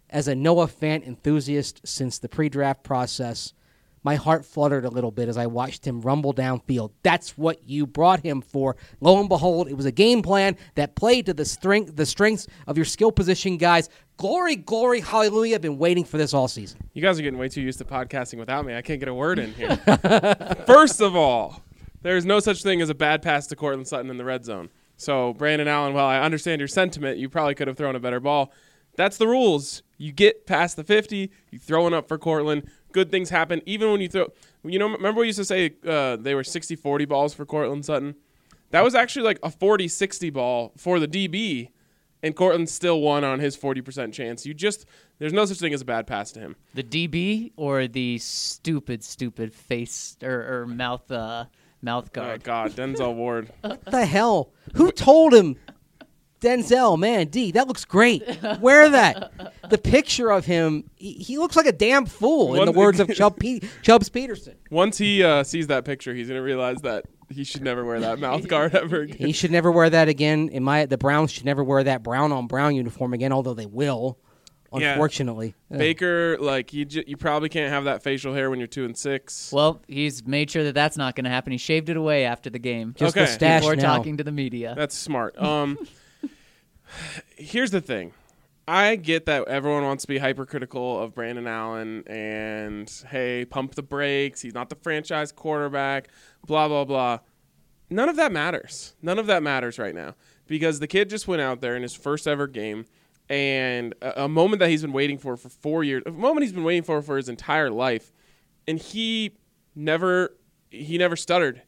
As 0.09 0.27
a 0.27 0.35
Noah 0.35 0.67
Fant 0.67 1.07
enthusiast 1.07 1.81
since 1.85 2.19
the 2.19 2.29
pre 2.29 2.47
draft 2.47 2.83
process, 2.83 3.53
my 4.03 4.15
heart 4.15 4.45
fluttered 4.45 4.85
a 4.85 4.89
little 4.89 5.11
bit 5.11 5.29
as 5.29 5.37
I 5.37 5.47
watched 5.47 5.85
him 5.85 6.01
rumble 6.01 6.33
downfield. 6.33 6.91
That's 7.03 7.37
what 7.37 7.67
you 7.67 7.87
brought 7.87 8.21
him 8.21 8.41
for. 8.41 8.75
Lo 9.01 9.19
and 9.19 9.29
behold, 9.29 9.67
it 9.67 9.75
was 9.75 9.85
a 9.85 9.91
game 9.91 10.21
plan 10.21 10.57
that 10.75 10.95
played 10.95 11.25
to 11.27 11.33
the 11.33 11.45
strength 11.45 11.95
the 11.95 12.05
strengths 12.05 12.47
of 12.67 12.77
your 12.77 12.85
skill 12.85 13.11
position 13.11 13.57
guys. 13.57 13.89
Glory, 14.17 14.55
glory, 14.55 14.99
hallelujah. 14.99 15.55
I've 15.55 15.61
been 15.61 15.77
waiting 15.79 16.03
for 16.03 16.17
this 16.17 16.33
all 16.33 16.47
season. 16.47 16.79
You 16.93 17.01
guys 17.01 17.17
are 17.19 17.23
getting 17.23 17.39
way 17.39 17.49
too 17.49 17.61
used 17.61 17.79
to 17.79 17.85
podcasting 17.85 18.37
without 18.37 18.65
me. 18.65 18.75
I 18.75 18.81
can't 18.81 18.99
get 18.99 19.09
a 19.09 19.13
word 19.13 19.39
in 19.39 19.53
here. 19.53 19.75
First 20.67 21.01
of 21.01 21.15
all, 21.15 21.61
there's 22.03 22.25
no 22.25 22.39
such 22.39 22.61
thing 22.61 22.81
as 22.81 22.89
a 22.89 22.95
bad 22.95 23.21
pass 23.21 23.47
to 23.47 23.55
Courtland 23.55 23.87
Sutton 23.87 24.11
in 24.11 24.17
the 24.17 24.25
red 24.25 24.45
zone. 24.45 24.69
So, 24.97 25.33
Brandon 25.33 25.67
Allen, 25.67 25.93
while 25.93 26.05
I 26.05 26.19
understand 26.19 26.59
your 26.61 26.67
sentiment, 26.67 27.17
you 27.17 27.27
probably 27.27 27.55
could 27.55 27.67
have 27.67 27.77
thrown 27.77 27.95
a 27.95 27.99
better 27.99 28.19
ball. 28.19 28.51
That's 28.95 29.17
the 29.17 29.27
rules. 29.27 29.81
You 29.97 30.11
get 30.11 30.45
past 30.45 30.75
the 30.75 30.83
50, 30.83 31.31
you 31.49 31.59
throw 31.59 31.87
it 31.87 31.93
up 31.93 32.07
for 32.07 32.17
Courtland. 32.17 32.69
Good 32.93 33.11
things 33.11 33.29
happen. 33.29 33.61
Even 33.65 33.91
when 33.91 33.99
you 33.99 34.07
throw, 34.07 34.31
you 34.63 34.79
know, 34.79 34.87
remember 34.87 35.19
we 35.21 35.27
used 35.27 35.39
to 35.39 35.45
say 35.45 35.75
uh, 35.85 36.15
they 36.15 36.33
were 36.33 36.43
60 36.43 36.75
40 36.77 37.05
balls 37.05 37.33
for 37.33 37.45
Courtland 37.45 37.85
Sutton? 37.85 38.15
That 38.71 38.83
was 38.83 38.95
actually 38.95 39.25
like 39.25 39.39
a 39.43 39.51
40 39.51 39.87
60 39.87 40.29
ball 40.29 40.71
for 40.77 40.99
the 40.99 41.07
DB, 41.07 41.69
and 42.23 42.35
Courtland 42.35 42.69
still 42.69 43.01
won 43.01 43.23
on 43.23 43.39
his 43.39 43.57
40% 43.57 44.13
chance. 44.13 44.45
You 44.45 44.53
just, 44.53 44.85
there's 45.19 45.33
no 45.33 45.45
such 45.45 45.59
thing 45.59 45.73
as 45.73 45.81
a 45.81 45.85
bad 45.85 46.07
pass 46.07 46.31
to 46.31 46.39
him. 46.39 46.55
The 46.73 46.83
DB 46.83 47.51
or 47.55 47.87
the 47.87 48.17
stupid, 48.19 49.03
stupid 49.03 49.53
face 49.53 50.17
or, 50.23 50.61
or 50.61 50.65
mouth 50.65 51.11
uh, 51.11 51.45
mouth 51.83 52.09
Oh. 52.15 52.37
God, 52.43 52.71
Denzel 52.71 53.13
Ward. 53.13 53.51
What 53.61 53.83
the 53.85 54.05
hell? 54.05 54.53
Who 54.75 54.91
told 54.91 55.33
him? 55.33 55.57
Denzel, 56.43 56.99
man, 56.99 57.27
D, 57.27 57.51
that 57.51 57.67
looks 57.67 57.85
great. 57.85 58.23
Wear 58.59 58.89
that. 58.89 59.31
The 59.69 59.77
picture 59.77 60.29
of 60.31 60.45
him, 60.45 60.89
he, 60.95 61.13
he 61.13 61.37
looks 61.37 61.55
like 61.55 61.65
a 61.65 61.71
damn 61.71 62.05
fool, 62.05 62.53
in 62.53 62.59
One- 62.59 62.65
the 62.67 62.71
words 62.79 62.99
of 62.99 63.13
Chubb 63.13 63.39
Pe- 63.39 63.61
Chubbs 63.81 64.09
Peterson. 64.09 64.55
Once 64.69 64.97
he 64.97 65.23
uh, 65.23 65.43
sees 65.43 65.67
that 65.67 65.85
picture, 65.85 66.13
he's 66.13 66.27
gonna 66.27 66.41
realize 66.41 66.77
that 66.81 67.05
he 67.29 67.43
should 67.43 67.63
never 67.63 67.83
wear 67.85 67.99
that 68.01 68.19
mouth 68.19 68.47
guard 68.47 68.75
ever 68.75 69.01
again. 69.01 69.17
He 69.25 69.31
should 69.31 69.51
never 69.51 69.71
wear 69.71 69.89
that 69.89 70.09
again. 70.09 70.49
In 70.49 70.63
my, 70.63 70.85
the 70.85 70.97
Browns 70.97 71.31
should 71.31 71.45
never 71.45 71.63
wear 71.63 71.83
that 71.83 72.03
brown 72.03 72.31
on 72.31 72.47
brown 72.47 72.75
uniform 72.75 73.13
again, 73.13 73.31
although 73.31 73.53
they 73.55 73.65
will. 73.65 74.19
Yeah. 74.75 74.93
Unfortunately, 74.93 75.53
Uh, 75.71 75.77
Baker, 75.77 76.35
like 76.39 76.73
you, 76.73 76.83
j- 76.85 77.03
you 77.05 77.15
probably 77.15 77.47
can't 77.47 77.71
have 77.71 77.83
that 77.83 78.01
facial 78.01 78.33
hair 78.33 78.49
when 78.49 78.57
you're 78.57 78.65
two 78.67 78.85
and 78.85 78.97
six. 78.97 79.51
Well, 79.53 79.83
he's 79.87 80.25
made 80.25 80.49
sure 80.49 80.63
that 80.63 80.73
that's 80.73 80.97
not 80.97 81.15
going 81.15 81.25
to 81.25 81.29
happen. 81.29 81.51
He 81.51 81.59
shaved 81.59 81.89
it 81.89 81.95
away 81.97 82.25
after 82.25 82.49
the 82.49 82.57
game. 82.57 82.95
just 82.97 83.15
Okay. 83.15 83.25
a 83.25 83.27
stash 83.27 83.61
before 83.61 83.75
now. 83.75 83.83
talking 83.97 84.17
to 84.17 84.23
the 84.23 84.31
media. 84.31 84.73
That's 84.75 84.95
smart. 84.97 85.37
Um, 85.37 85.77
here's 87.35 87.71
the 87.71 87.81
thing. 87.81 88.13
I 88.67 88.95
get 88.95 89.25
that 89.25 89.47
everyone 89.47 89.83
wants 89.83 90.03
to 90.03 90.07
be 90.07 90.19
hypercritical 90.19 91.01
of 91.01 91.13
Brandon 91.13 91.47
Allen 91.47 92.07
and 92.07 92.89
hey, 93.09 93.45
pump 93.45 93.75
the 93.75 93.83
brakes. 93.83 94.41
He's 94.41 94.53
not 94.53 94.69
the 94.69 94.75
franchise 94.75 95.31
quarterback. 95.31 96.07
Blah 96.45 96.69
blah 96.69 96.85
blah. 96.85 97.19
None 97.89 98.07
of 98.07 98.15
that 98.15 98.31
matters. 98.31 98.95
None 99.01 99.19
of 99.19 99.27
that 99.27 99.43
matters 99.43 99.77
right 99.77 99.93
now 99.93 100.15
because 100.47 100.79
the 100.79 100.87
kid 100.87 101.09
just 101.09 101.27
went 101.27 101.41
out 101.41 101.59
there 101.61 101.75
in 101.75 101.81
his 101.81 101.93
first 101.93 102.27
ever 102.27 102.47
game, 102.47 102.85
and 103.29 103.93
a, 104.01 104.23
a 104.23 104.29
moment 104.29 104.59
that 104.59 104.69
he's 104.69 104.81
been 104.81 104.93
waiting 104.93 105.17
for 105.17 105.35
for 105.35 105.49
four 105.49 105.83
years, 105.83 106.03
a 106.05 106.11
moment 106.11 106.43
he's 106.43 106.53
been 106.53 106.63
waiting 106.63 106.83
for 106.83 107.01
for 107.01 107.17
his 107.17 107.27
entire 107.27 107.69
life, 107.69 108.13
and 108.65 108.79
he 108.79 109.35
never 109.75 110.37
he 110.69 110.97
never 110.97 111.17
stuttered 111.17 111.61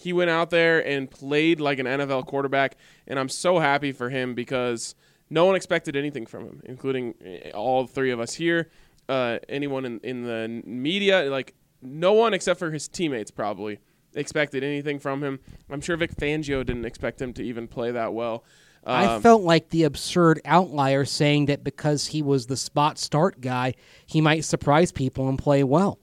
he 0.00 0.12
went 0.12 0.30
out 0.30 0.50
there 0.50 0.84
and 0.86 1.10
played 1.10 1.60
like 1.60 1.78
an 1.78 1.86
NFL 1.86 2.26
quarterback, 2.26 2.76
and 3.06 3.18
I'm 3.18 3.28
so 3.28 3.58
happy 3.58 3.92
for 3.92 4.08
him 4.10 4.34
because 4.34 4.94
no 5.28 5.44
one 5.44 5.56
expected 5.56 5.94
anything 5.96 6.26
from 6.26 6.44
him, 6.44 6.62
including 6.64 7.14
eh, 7.24 7.50
all 7.50 7.86
three 7.86 8.10
of 8.10 8.18
us 8.20 8.34
here. 8.34 8.70
uh, 9.08 9.38
anyone 9.48 9.84
in, 9.84 9.98
in 10.04 10.22
the 10.24 10.62
media, 10.64 11.24
like 11.30 11.54
no 11.82 12.12
one 12.12 12.32
except 12.32 12.58
for 12.58 12.70
his 12.70 12.86
teammates 12.88 13.30
probably 13.30 13.78
expected 14.14 14.62
anything 14.62 14.98
from 15.00 15.22
him. 15.22 15.38
I'm 15.68 15.80
sure 15.80 15.96
Vic 15.96 16.14
Fangio 16.14 16.64
didn't 16.64 16.84
expect 16.84 17.20
him 17.20 17.32
to 17.34 17.42
even 17.42 17.66
play 17.68 17.90
that 17.90 18.14
well. 18.14 18.44
I 18.84 19.04
Um, 19.06 19.22
felt 19.22 19.42
like 19.42 19.68
the 19.70 19.82
absurd 19.84 20.40
outlier 20.44 21.04
saying 21.04 21.46
that 21.46 21.62
because 21.64 22.06
he 22.08 22.22
was 22.22 22.46
the 22.46 22.56
spot 22.56 22.98
start 22.98 23.40
guy, 23.40 23.74
he 24.06 24.20
might 24.20 24.44
surprise 24.44 24.90
people 24.92 25.28
and 25.28 25.38
play 25.38 25.62
well. 25.64 25.98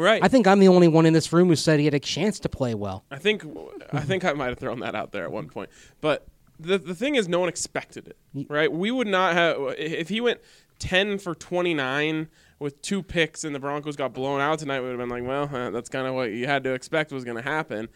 Right. 0.00 0.22
I 0.22 0.28
think 0.28 0.46
I'm 0.46 0.58
the 0.58 0.68
only 0.68 0.88
one 0.88 1.06
in 1.06 1.12
this 1.12 1.32
room 1.32 1.48
who 1.48 1.56
said 1.56 1.78
he 1.78 1.84
had 1.84 1.94
a 1.94 2.00
chance 2.00 2.40
to 2.40 2.48
play 2.48 2.74
well. 2.74 3.04
I 3.10 3.18
think 3.18 3.44
I 3.92 4.00
think 4.00 4.24
I 4.24 4.32
might 4.32 4.48
have 4.48 4.58
thrown 4.58 4.80
that 4.80 4.94
out 4.94 5.12
there 5.12 5.24
at 5.24 5.32
one 5.32 5.48
point. 5.48 5.70
But 6.00 6.26
the 6.58 6.78
the 6.78 6.94
thing 6.94 7.14
is, 7.14 7.28
no 7.28 7.40
one 7.40 7.48
expected 7.48 8.08
it, 8.08 8.46
right? 8.48 8.70
We 8.70 8.90
would 8.90 9.06
not 9.06 9.34
have 9.34 9.56
if 9.78 10.08
he 10.08 10.20
went 10.20 10.40
ten 10.78 11.18
for 11.18 11.34
twenty 11.34 11.74
nine 11.74 12.28
with 12.58 12.80
two 12.82 13.02
picks 13.02 13.44
and 13.44 13.54
the 13.54 13.58
Broncos 13.58 13.96
got 13.96 14.12
blown 14.12 14.40
out 14.40 14.58
tonight. 14.58 14.80
We 14.80 14.86
would 14.90 14.98
have 14.98 15.08
been 15.08 15.08
like, 15.08 15.26
well, 15.26 15.48
uh, 15.54 15.70
that's 15.70 15.88
kind 15.88 16.06
of 16.06 16.14
what 16.14 16.30
you 16.30 16.46
had 16.46 16.62
to 16.64 16.74
expect 16.74 17.10
was 17.10 17.24
going 17.24 17.36
to 17.36 17.42
happen. 17.42 17.88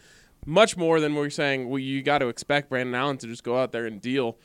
Much 0.45 0.75
more 0.75 0.99
than 0.99 1.15
we're 1.15 1.29
saying. 1.29 1.69
Well, 1.69 1.79
you 1.79 2.01
got 2.03 2.19
to 2.19 2.27
expect 2.27 2.69
Brandon 2.69 2.95
Allen 2.95 3.17
to 3.17 3.27
just 3.27 3.43
go 3.43 3.57
out 3.57 3.71
there 3.71 3.85
and 3.85 4.01
deal. 4.01 4.37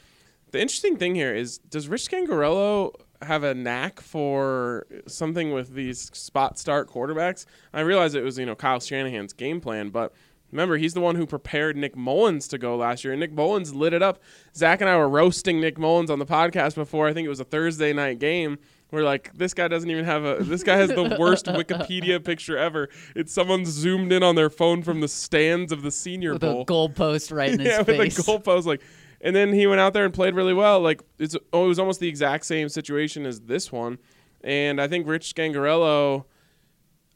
The 0.50 0.60
interesting 0.60 0.96
thing 0.96 1.14
here 1.14 1.34
is, 1.34 1.58
does 1.58 1.88
Rich 1.88 2.10
Scangarello 2.10 2.92
have 3.22 3.44
a 3.44 3.54
knack 3.54 4.00
for 4.00 4.86
something 5.06 5.52
with 5.52 5.74
these 5.74 6.10
spot 6.16 6.58
start 6.58 6.88
quarterbacks? 6.88 7.46
I 7.72 7.80
realize 7.80 8.14
it 8.14 8.24
was 8.24 8.38
you 8.38 8.46
know 8.46 8.54
Kyle 8.54 8.80
Shanahan's 8.80 9.32
game 9.32 9.60
plan, 9.60 9.90
but 9.90 10.12
remember 10.50 10.76
he's 10.76 10.94
the 10.94 11.00
one 11.00 11.16
who 11.16 11.26
prepared 11.26 11.76
Nick 11.76 11.96
Mullens 11.96 12.48
to 12.48 12.58
go 12.58 12.76
last 12.76 13.04
year, 13.04 13.12
and 13.12 13.20
Nick 13.20 13.32
Mullens 13.32 13.74
lit 13.74 13.92
it 13.92 14.02
up. 14.02 14.20
Zach 14.56 14.80
and 14.80 14.90
I 14.90 14.96
were 14.96 15.08
roasting 15.08 15.60
Nick 15.60 15.78
Mullens 15.78 16.10
on 16.10 16.18
the 16.18 16.26
podcast 16.26 16.74
before. 16.74 17.08
I 17.08 17.12
think 17.12 17.26
it 17.26 17.30
was 17.30 17.40
a 17.40 17.44
Thursday 17.44 17.92
night 17.92 18.18
game. 18.18 18.58
We're 18.92 19.04
like, 19.04 19.30
this 19.36 19.54
guy 19.54 19.68
doesn't 19.68 19.88
even 19.88 20.04
have 20.04 20.24
a. 20.24 20.38
This 20.40 20.64
guy 20.64 20.76
has 20.76 20.88
the 20.88 21.16
worst 21.18 21.46
Wikipedia 21.46 22.22
picture 22.22 22.58
ever. 22.58 22.88
It's 23.14 23.32
someone 23.32 23.64
zoomed 23.64 24.12
in 24.12 24.24
on 24.24 24.34
their 24.34 24.50
phone 24.50 24.82
from 24.82 25.00
the 25.00 25.06
stands 25.06 25.70
of 25.70 25.82
the 25.82 25.92
Senior 25.92 26.32
with 26.32 26.42
Bowl 26.42 26.62
a 26.62 26.64
goalpost 26.64 27.32
right 27.32 27.52
in 27.52 27.60
his 27.60 27.68
yeah, 27.68 27.82
face. 27.84 28.18
with 28.18 28.28
a 28.28 28.32
goalpost. 28.32 28.64
Like, 28.64 28.82
and 29.20 29.34
then 29.36 29.52
he 29.52 29.66
went 29.66 29.80
out 29.80 29.92
there 29.92 30.04
and 30.04 30.14
played 30.14 30.34
really 30.34 30.54
well. 30.54 30.80
Like, 30.80 31.02
it's 31.18 31.36
oh, 31.52 31.64
it 31.64 31.68
was 31.68 31.78
almost 31.78 32.00
the 32.00 32.08
exact 32.08 32.46
same 32.46 32.68
situation 32.68 33.26
as 33.26 33.40
this 33.40 33.70
one. 33.70 33.98
And 34.42 34.80
I 34.80 34.88
think 34.88 35.06
Rich 35.06 35.34
Scangarello. 35.34 36.24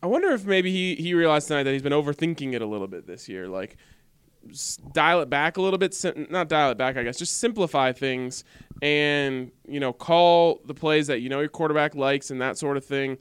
I 0.03 0.07
wonder 0.07 0.29
if 0.33 0.45
maybe 0.45 0.71
he 0.71 0.95
he 0.97 1.15
realized 1.15 1.49
tonight 1.49 1.63
that 1.63 1.73
he's 1.73 1.83
been 1.83 1.93
overthinking 1.93 2.53
it 2.53 2.61
a 2.61 2.67
little 2.67 2.89
bit 2.89 3.07
this 3.07 3.27
year. 3.29 3.49
Like, 3.49 3.79
dial 4.93 5.23
it 5.23 5.31
back 5.31 5.57
a 5.57 5.63
little 5.63 5.79
bit. 5.79 5.95
sim- 5.95 6.27
Not 6.29 6.49
dial 6.51 6.71
it 6.71 6.77
back, 6.77 6.99
I 6.99 7.03
guess. 7.03 7.19
Just 7.19 7.39
simplify 7.39 7.93
things, 7.93 8.45
and 8.83 9.51
you 9.67 9.81
know, 9.81 9.95
call 9.95 10.61
the 10.67 10.75
plays 10.75 11.07
that 11.07 11.21
you 11.21 11.31
know 11.31 11.41
your 11.41 11.49
quarterback 11.49 11.95
likes 11.95 12.31
and 12.31 12.41
that 12.43 12.59
sort 12.59 12.77
of 12.77 12.85
thing. 12.85 13.17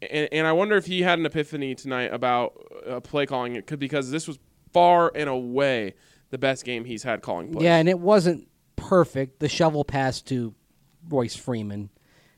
And, 0.00 0.28
and 0.32 0.46
I 0.46 0.52
wonder 0.52 0.76
if 0.76 0.86
he 0.86 1.02
had 1.02 1.18
an 1.18 1.26
epiphany 1.26 1.74
tonight 1.74 2.12
about 2.14 2.54
play 3.04 3.26
calling 3.26 3.56
it, 3.56 3.78
because 3.78 4.10
this 4.10 4.26
was 4.26 4.38
far 4.72 5.12
and 5.14 5.28
away 5.28 5.92
the 6.32 6.38
best 6.38 6.64
game 6.64 6.84
he's 6.84 7.04
had 7.04 7.22
calling 7.22 7.52
plays. 7.52 7.62
Yeah, 7.62 7.76
and 7.76 7.88
it 7.88 8.00
wasn't 8.00 8.48
perfect. 8.74 9.38
The 9.38 9.48
shovel 9.48 9.84
pass 9.84 10.22
to 10.22 10.54
Royce 11.08 11.36
Freeman. 11.36 11.90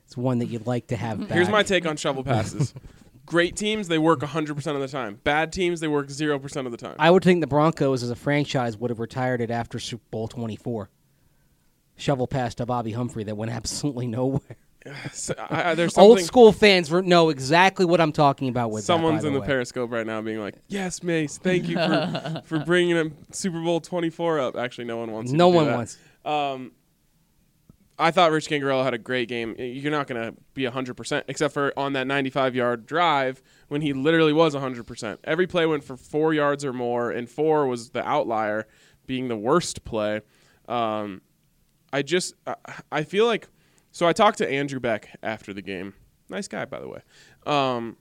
It's 0.03 0.15
one 0.15 0.37
that 0.39 0.47
you'd 0.47 0.67
like 0.67 0.87
to 0.87 0.97
have 0.97 1.21
back. 1.21 1.29
Here's 1.31 1.49
my 1.49 1.63
take 1.63 1.87
on 1.87 1.97
shovel 1.97 2.23
passes. 2.23 2.75
Great 3.25 3.55
teams, 3.55 3.87
they 3.87 3.97
work 3.97 4.19
100% 4.19 4.51
of 4.75 4.81
the 4.81 4.87
time. 4.87 5.19
Bad 5.23 5.51
teams, 5.51 5.79
they 5.79 5.87
work 5.87 6.09
0% 6.09 6.65
of 6.65 6.71
the 6.71 6.77
time. 6.77 6.95
I 6.99 7.09
would 7.09 7.23
think 7.23 7.41
the 7.41 7.47
Broncos 7.47 8.03
as 8.03 8.11
a 8.11 8.15
franchise 8.15 8.77
would 8.77 8.91
have 8.91 8.99
retired 8.99 9.41
it 9.41 9.49
after 9.49 9.79
Super 9.79 10.03
Bowl 10.11 10.27
24. 10.27 10.91
Shovel 11.95 12.27
pass 12.27 12.53
to 12.55 12.67
Bobby 12.67 12.91
Humphrey 12.91 13.23
that 13.23 13.35
went 13.35 13.51
absolutely 13.59 14.05
nowhere. 14.05 14.57
So, 15.11 15.33
I, 15.37 15.71
I- 15.71 15.75
there's 15.75 15.97
Old 15.97 16.19
school 16.21 16.51
fans 16.51 16.91
know 16.91 17.29
exactly 17.29 17.85
what 17.85 17.99
I'm 17.99 18.11
talking 18.11 18.49
about 18.49 18.71
with 18.71 18.83
that, 18.83 18.87
Someone's 18.87 19.23
by 19.23 19.29
in 19.29 19.33
the 19.33 19.39
way. 19.41 19.47
Periscope 19.47 19.91
right 19.91 20.05
now 20.05 20.21
being 20.21 20.39
like, 20.39 20.55
"Yes, 20.67 21.01
Mace, 21.01 21.37
thank 21.37 21.67
you 21.67 21.75
for 21.75 22.41
for 22.45 22.59
bringing 22.59 22.97
a 22.97 23.11
Super 23.31 23.61
Bowl 23.61 23.81
24 23.81 24.39
up." 24.39 24.55
Actually, 24.55 24.85
no 24.85 24.97
one 24.97 25.11
wants. 25.11 25.31
No 25.31 25.49
one 25.49 25.65
that. 25.65 25.75
wants. 25.75 25.97
Um, 26.23 26.71
I 27.97 28.11
thought 28.11 28.31
Rich 28.31 28.49
Scangarello 28.49 28.83
had 28.83 28.93
a 28.93 28.97
great 28.97 29.29
game. 29.29 29.55
You're 29.57 29.91
not 29.91 30.07
going 30.07 30.21
to 30.21 30.37
be 30.53 30.63
100%, 30.63 31.23
except 31.29 31.53
for 31.53 31.71
on 31.77 31.93
that 31.93 32.07
95 32.07 32.53
yard 32.53 32.85
drive 32.85 33.41
when 33.69 33.81
he 33.81 33.93
literally 33.93 34.33
was 34.33 34.53
100%. 34.53 35.17
Every 35.23 35.47
play 35.47 35.65
went 35.65 35.83
for 35.83 35.95
four 35.95 36.33
yards 36.33 36.65
or 36.65 36.73
more, 36.73 37.11
and 37.11 37.29
four 37.29 37.67
was 37.67 37.89
the 37.91 38.05
outlier, 38.05 38.67
being 39.05 39.29
the 39.29 39.37
worst 39.37 39.85
play. 39.85 40.21
Um, 40.67 41.21
I 41.93 42.01
just, 42.01 42.33
I, 42.45 42.55
I 42.91 43.03
feel 43.03 43.27
like, 43.27 43.47
so 43.95 44.05
I 44.05 44.11
talked 44.11 44.39
to 44.39 44.51
Andrew 44.51 44.81
Beck 44.81 45.17
after 45.23 45.53
the 45.53 45.61
game. 45.61 45.93
Nice 46.27 46.49
guy, 46.49 46.65
by 46.65 46.81
the 46.81 46.87
way. 46.89 46.99
Um, 47.45 47.95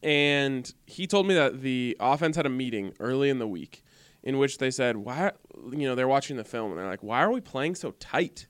and 0.00 0.72
he 0.86 1.08
told 1.08 1.26
me 1.26 1.34
that 1.34 1.60
the 1.60 1.96
offense 1.98 2.36
had 2.36 2.46
a 2.46 2.48
meeting 2.48 2.92
early 3.00 3.28
in 3.28 3.40
the 3.40 3.48
week 3.48 3.82
in 4.22 4.38
which 4.38 4.58
they 4.58 4.70
said, 4.70 4.96
"Why, 4.96 5.32
you 5.72 5.88
know, 5.88 5.96
they're 5.96 6.06
watching 6.06 6.36
the 6.36 6.44
film 6.44 6.70
and 6.70 6.78
they're 6.78 6.86
like, 6.86 7.02
why 7.02 7.20
are 7.20 7.32
we 7.32 7.40
playing 7.40 7.74
so 7.74 7.90
tight? 7.98 8.46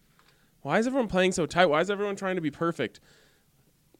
Why 0.60 0.78
is 0.78 0.86
everyone 0.86 1.08
playing 1.08 1.32
so 1.32 1.46
tight? 1.46 1.70
Why 1.70 1.80
is 1.80 1.88
everyone 1.88 2.16
trying 2.16 2.34
to 2.34 2.42
be 2.42 2.50
perfect? 2.50 3.00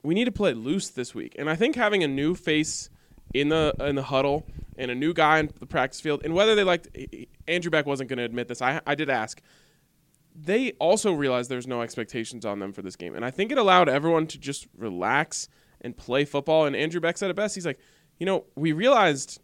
We 0.03 0.15
need 0.15 0.27
to 0.27 0.33
play 0.33 0.53
loose 0.53 0.91
this 0.91 1.15
week." 1.15 1.37
And 1.39 1.49
I 1.49 1.57
think 1.57 1.75
having 1.75 2.05
a 2.05 2.09
new 2.09 2.35
face 2.35 2.91
in 3.33 3.49
the 3.49 3.75
in 3.81 3.95
the 3.95 4.03
huddle 4.03 4.47
and 4.77 4.91
a 4.91 4.95
new 4.95 5.15
guy 5.15 5.39
in 5.39 5.51
the 5.59 5.65
practice 5.65 6.03
field, 6.03 6.21
and 6.23 6.35
whether 6.35 6.55
they 6.55 6.65
liked 6.65 6.89
Andrew 7.47 7.71
Beck 7.71 7.87
wasn't 7.87 8.11
going 8.11 8.19
to 8.19 8.25
admit 8.25 8.47
this. 8.47 8.61
I 8.61 8.83
I 8.87 8.95
did 8.95 9.09
ask. 9.09 9.41
They 10.40 10.73
also 10.73 11.12
realized 11.12 11.50
there's 11.50 11.66
no 11.66 11.83
expectations 11.83 12.45
on 12.45 12.59
them 12.59 12.73
for 12.73 12.83
this 12.83 12.97
game, 12.97 13.14
and 13.14 13.25
I 13.25 13.30
think 13.30 13.50
it 13.50 13.59
allowed 13.59 13.88
everyone 13.88 14.26
to 14.28 14.38
just 14.38 14.68
relax 14.76 15.49
and 15.80 15.97
play 15.97 16.25
football. 16.25 16.66
And 16.66 16.76
Andrew 16.76 17.00
Beck 17.00 17.16
said 17.18 17.30
it 17.30 17.37
best. 17.37 17.54
He's 17.54 17.66
like, 17.66 17.78
you 18.18 18.26
know, 18.26 18.45
we 18.54 18.73
realized 18.73 19.40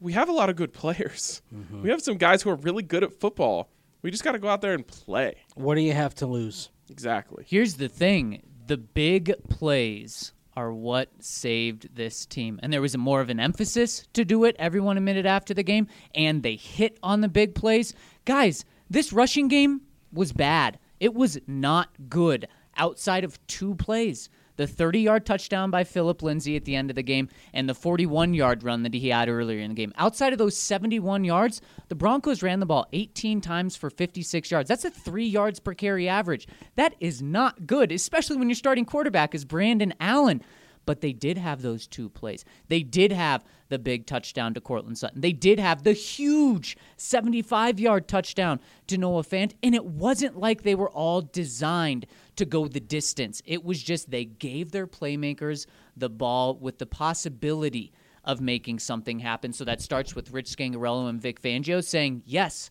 we 0.00 0.12
have 0.12 0.28
a 0.28 0.32
lot 0.32 0.48
of 0.48 0.56
good 0.56 0.72
players. 0.72 1.42
Mm-hmm. 1.54 1.82
We 1.82 1.90
have 1.90 2.02
some 2.02 2.16
guys 2.16 2.42
who 2.42 2.50
are 2.50 2.56
really 2.56 2.82
good 2.82 3.02
at 3.02 3.12
football. 3.12 3.70
We 4.02 4.10
just 4.10 4.22
got 4.22 4.32
to 4.32 4.38
go 4.38 4.48
out 4.48 4.60
there 4.60 4.74
and 4.74 4.86
play. 4.86 5.34
What 5.54 5.74
do 5.74 5.80
you 5.80 5.92
have 5.92 6.14
to 6.16 6.26
lose? 6.26 6.70
Exactly. 6.88 7.44
Here's 7.46 7.74
the 7.74 7.88
thing 7.88 8.42
the 8.66 8.76
big 8.76 9.34
plays 9.48 10.32
are 10.56 10.72
what 10.72 11.08
saved 11.20 11.94
this 11.94 12.26
team. 12.26 12.58
And 12.62 12.72
there 12.72 12.80
was 12.82 12.96
more 12.96 13.20
of 13.20 13.30
an 13.30 13.38
emphasis 13.38 14.06
to 14.14 14.24
do 14.24 14.44
it, 14.44 14.56
everyone 14.58 14.96
admitted 14.96 15.24
after 15.24 15.54
the 15.54 15.62
game, 15.62 15.86
and 16.14 16.42
they 16.42 16.56
hit 16.56 16.98
on 17.02 17.20
the 17.20 17.28
big 17.28 17.54
plays. 17.54 17.94
Guys, 18.24 18.64
this 18.90 19.12
rushing 19.12 19.46
game 19.46 19.82
was 20.12 20.32
bad. 20.32 20.78
It 21.00 21.14
was 21.14 21.38
not 21.46 21.88
good 22.08 22.48
outside 22.76 23.24
of 23.24 23.44
two 23.46 23.74
plays. 23.74 24.28
The 24.56 24.66
30 24.66 25.00
yard 25.00 25.24
touchdown 25.24 25.70
by 25.70 25.84
Phillip 25.84 26.20
Lindsay 26.20 26.56
at 26.56 26.64
the 26.64 26.74
end 26.74 26.90
of 26.90 26.96
the 26.96 27.02
game 27.02 27.28
and 27.52 27.68
the 27.68 27.74
41 27.74 28.34
yard 28.34 28.64
run 28.64 28.82
that 28.82 28.92
he 28.92 29.08
had 29.10 29.28
earlier 29.28 29.60
in 29.60 29.70
the 29.70 29.74
game. 29.76 29.92
Outside 29.96 30.32
of 30.32 30.38
those 30.40 30.56
71 30.56 31.22
yards, 31.22 31.60
the 31.88 31.94
Broncos 31.94 32.42
ran 32.42 32.58
the 32.58 32.66
ball 32.66 32.86
18 32.92 33.40
times 33.40 33.76
for 33.76 33.88
56 33.88 34.50
yards. 34.50 34.68
That's 34.68 34.84
a 34.84 34.90
three 34.90 35.26
yards 35.26 35.60
per 35.60 35.74
carry 35.74 36.08
average. 36.08 36.48
That 36.74 36.96
is 36.98 37.22
not 37.22 37.68
good, 37.68 37.92
especially 37.92 38.36
when 38.36 38.48
your 38.48 38.56
starting 38.56 38.84
quarterback 38.84 39.32
is 39.32 39.44
Brandon 39.44 39.94
Allen. 40.00 40.42
But 40.86 41.02
they 41.02 41.12
did 41.12 41.38
have 41.38 41.62
those 41.62 41.86
two 41.86 42.08
plays. 42.08 42.44
They 42.66 42.82
did 42.82 43.12
have 43.12 43.44
the 43.68 43.78
big 43.78 44.06
touchdown 44.06 44.54
to 44.54 44.60
Courtland 44.60 44.98
Sutton. 44.98 45.20
They 45.20 45.32
did 45.32 45.58
have 45.58 45.82
the 45.82 45.92
huge 45.92 46.76
75 46.96 47.78
yard 47.78 48.08
touchdown 48.08 48.60
to 48.86 48.98
Noah 48.98 49.22
Fant. 49.22 49.52
And 49.62 49.74
it 49.74 49.84
wasn't 49.84 50.38
like 50.38 50.62
they 50.62 50.74
were 50.74 50.90
all 50.90 51.22
designed 51.22 52.06
to 52.36 52.44
go 52.44 52.66
the 52.66 52.80
distance. 52.80 53.42
It 53.44 53.64
was 53.64 53.82
just 53.82 54.10
they 54.10 54.24
gave 54.24 54.72
their 54.72 54.86
playmakers 54.86 55.66
the 55.96 56.08
ball 56.08 56.56
with 56.56 56.78
the 56.78 56.86
possibility 56.86 57.92
of 58.24 58.40
making 58.40 58.78
something 58.78 59.18
happen. 59.18 59.52
So 59.52 59.64
that 59.64 59.80
starts 59.80 60.14
with 60.14 60.32
Rich 60.32 60.56
Scangarello 60.56 61.08
and 61.08 61.20
Vic 61.20 61.40
Fangio 61.40 61.82
saying, 61.82 62.22
yes, 62.26 62.70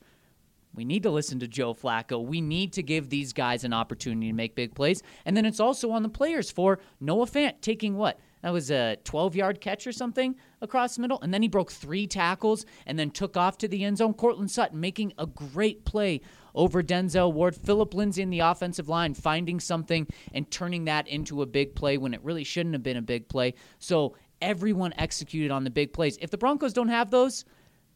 we 0.76 0.86
need 0.86 1.04
to 1.04 1.10
listen 1.10 1.40
to 1.40 1.48
Joe 1.48 1.74
Flacco. 1.74 2.24
We 2.24 2.42
need 2.42 2.74
to 2.74 2.84
give 2.84 3.10
these 3.10 3.34
guys 3.34 3.64
an 3.64 3.74
opportunity 3.74 4.28
to 4.28 4.34
make 4.34 4.54
big 4.54 4.76
plays. 4.76 5.02
And 5.26 5.36
then 5.36 5.46
it's 5.46 5.60
also 5.60 5.92
on 5.92 6.04
the 6.04 6.10
players 6.10 6.52
for 6.52 6.80
Noah 7.00 7.26
Fant 7.26 7.62
taking 7.62 7.98
what? 7.98 8.20
That 8.44 8.54
was 8.54 8.70
a 8.72 8.98
12 9.04 9.36
yard 9.36 9.62
catch 9.62 9.88
or 9.88 9.92
something 9.92 10.36
across 10.62 10.96
the 10.96 11.02
middle. 11.02 11.20
And 11.22 11.34
then 11.34 11.42
he 11.42 11.48
broke 11.48 11.72
three 11.72 12.08
tackles 12.08 12.66
and 12.86 12.98
then 12.98 13.10
took 13.12 13.36
off 13.36 13.58
to 13.60 13.68
the 13.68 13.84
end 13.84 13.98
zone. 13.98 14.14
Courtland 14.14 14.52
Sutton 14.52 14.80
making 14.80 15.14
a 15.18 15.26
great 15.26 15.86
play 15.86 16.22
over 16.54 16.82
Denzel 16.84 17.34
Ward. 17.34 17.56
Phillip 17.56 17.94
Lindsay 17.94 18.22
in 18.22 18.30
the 18.30 18.40
offensive 18.40 18.88
line 18.90 19.14
finding 19.14 19.60
something 19.60 20.08
and 20.34 20.50
turning 20.52 20.86
that 20.86 21.08
into 21.08 21.42
a 21.42 21.46
big 21.46 21.76
play 21.76 21.98
when 21.98 22.14
it 22.14 22.24
really 22.24 22.44
shouldn't 22.44 22.74
have 22.74 22.84
been 22.84 22.98
a 22.98 23.02
big 23.02 23.28
play. 23.28 23.54
So 23.80 24.16
everyone 24.42 24.94
executed 24.98 25.52
on 25.52 25.64
the 25.64 25.70
big 25.72 25.92
plays. 25.94 26.18
If 26.22 26.30
the 26.30 26.38
Broncos 26.38 26.74
don't 26.74 26.90
have 26.90 27.10
those, 27.10 27.44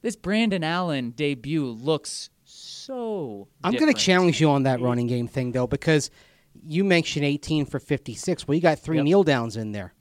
this 0.01 0.15
Brandon 0.15 0.63
Allen 0.63 1.11
debut 1.11 1.65
looks 1.65 2.31
so. 2.43 3.47
I'm 3.63 3.73
going 3.73 3.93
to 3.93 3.99
challenge 3.99 4.41
you 4.41 4.49
on 4.49 4.63
that 4.63 4.81
running 4.81 5.07
game 5.07 5.27
thing, 5.27 5.51
though, 5.51 5.67
because 5.67 6.09
you 6.67 6.83
mentioned 6.83 7.25
18 7.25 7.65
for 7.65 7.79
56. 7.79 8.47
Well, 8.47 8.55
you 8.55 8.61
got 8.61 8.79
three 8.79 8.97
Yep. 8.97 9.05
kneel 9.05 9.23
downs 9.23 9.55
in 9.55 9.71
there 9.71 9.93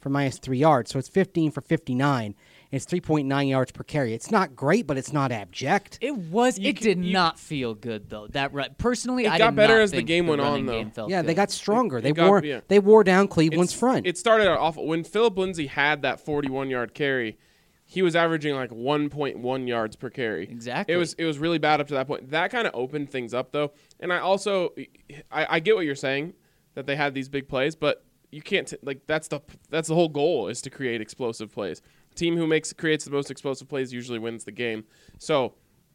for 0.00 0.08
minus 0.10 0.38
three 0.38 0.58
yards, 0.58 0.90
so 0.90 0.98
it's 0.98 1.08
15 1.08 1.50
for 1.50 1.60
59. 1.60 2.34
it's 2.72 2.86
3.9 2.86 3.48
yards 3.48 3.72
per 3.72 3.82
carry. 3.82 4.14
It's 4.14 4.30
not 4.30 4.54
great, 4.54 4.86
but 4.86 4.96
it's 4.96 5.12
not 5.12 5.32
abject. 5.32 5.98
It 6.00 6.16
was. 6.16 6.56
You 6.58 6.68
it 6.70 6.76
can- 6.76 6.84
did 6.84 7.04
you- 7.04 7.12
not 7.12 7.38
feel 7.38 7.74
good 7.74 8.08
though. 8.08 8.28
That 8.28 8.54
ru- 8.54 8.62
personally, 8.78 9.24
It 9.24 9.32
I 9.32 9.38
got 9.38 9.50
did 9.50 9.56
better 9.56 9.74
not 9.76 9.82
as 9.82 9.90
the 9.90 9.96
think 9.98 10.08
game 10.08 10.26
went 10.28 10.40
on, 10.40 10.66
though. 10.66 10.72
game 10.72 10.90
felt 10.92 11.10
yeah, 11.10 11.20
they 11.22 11.34
got 11.34 11.50
stronger. 11.50 11.98
it 11.98 12.02
they 12.02 12.12
got- 12.12 12.28
wore 12.28 12.44
yeah. 12.44 12.60
they 12.68 12.78
wore 12.78 13.02
down 13.04 13.26
Cleveland's 13.28 13.72
It's- 13.72 13.80
front. 13.80 14.06
It 14.06 14.16
started 14.16 14.48
out 14.48 14.58
awful. 14.58 14.86
When 14.86 15.02
Phillip 15.04 15.36
Lindsay 15.36 15.66
had 15.66 16.02
that 16.02 16.20
41 16.20 16.70
yard 16.70 16.94
carry, 16.94 17.36
he 17.84 18.02
was 18.02 18.14
averaging 18.14 18.54
like 18.54 18.70
1.1 18.70 19.66
yards 19.66 19.96
per 19.96 20.08
carry. 20.08 20.44
Exactly. 20.44 20.94
It 20.94 20.98
was 20.98 21.14
it 21.14 21.24
was 21.24 21.38
really 21.40 21.58
bad 21.58 21.80
up 21.80 21.88
to 21.88 21.94
that 21.94 22.06
point. 22.06 22.30
That 22.30 22.52
kind 22.52 22.68
of 22.68 22.74
opened 22.74 23.10
things 23.10 23.34
up 23.34 23.50
though. 23.50 23.72
And 23.98 24.12
I 24.12 24.18
also 24.20 24.70
I, 25.32 25.56
I 25.56 25.58
get 25.60 25.74
what 25.74 25.84
you're 25.86 25.96
saying 25.96 26.34
that 26.74 26.86
they 26.86 26.94
had 26.94 27.14
these 27.14 27.28
big 27.28 27.48
plays, 27.48 27.74
but 27.74 28.04
you 28.30 28.42
can't 28.42 28.68
t- 28.68 28.76
like 28.82 29.06
that's 29.06 29.28
the 29.28 29.40
that's 29.70 29.88
the 29.88 29.94
whole 29.94 30.08
goal 30.08 30.48
is 30.48 30.62
to 30.62 30.70
create 30.70 31.00
explosive 31.00 31.52
plays. 31.52 31.82
team 32.14 32.36
who 32.36 32.46
makes 32.46 32.72
creates 32.72 33.04
the 33.04 33.10
most 33.10 33.30
explosive 33.30 33.68
plays 33.68 33.92
usually 33.92 34.18
wins 34.18 34.44
the 34.44 34.52
game. 34.52 34.84
So 35.18 35.54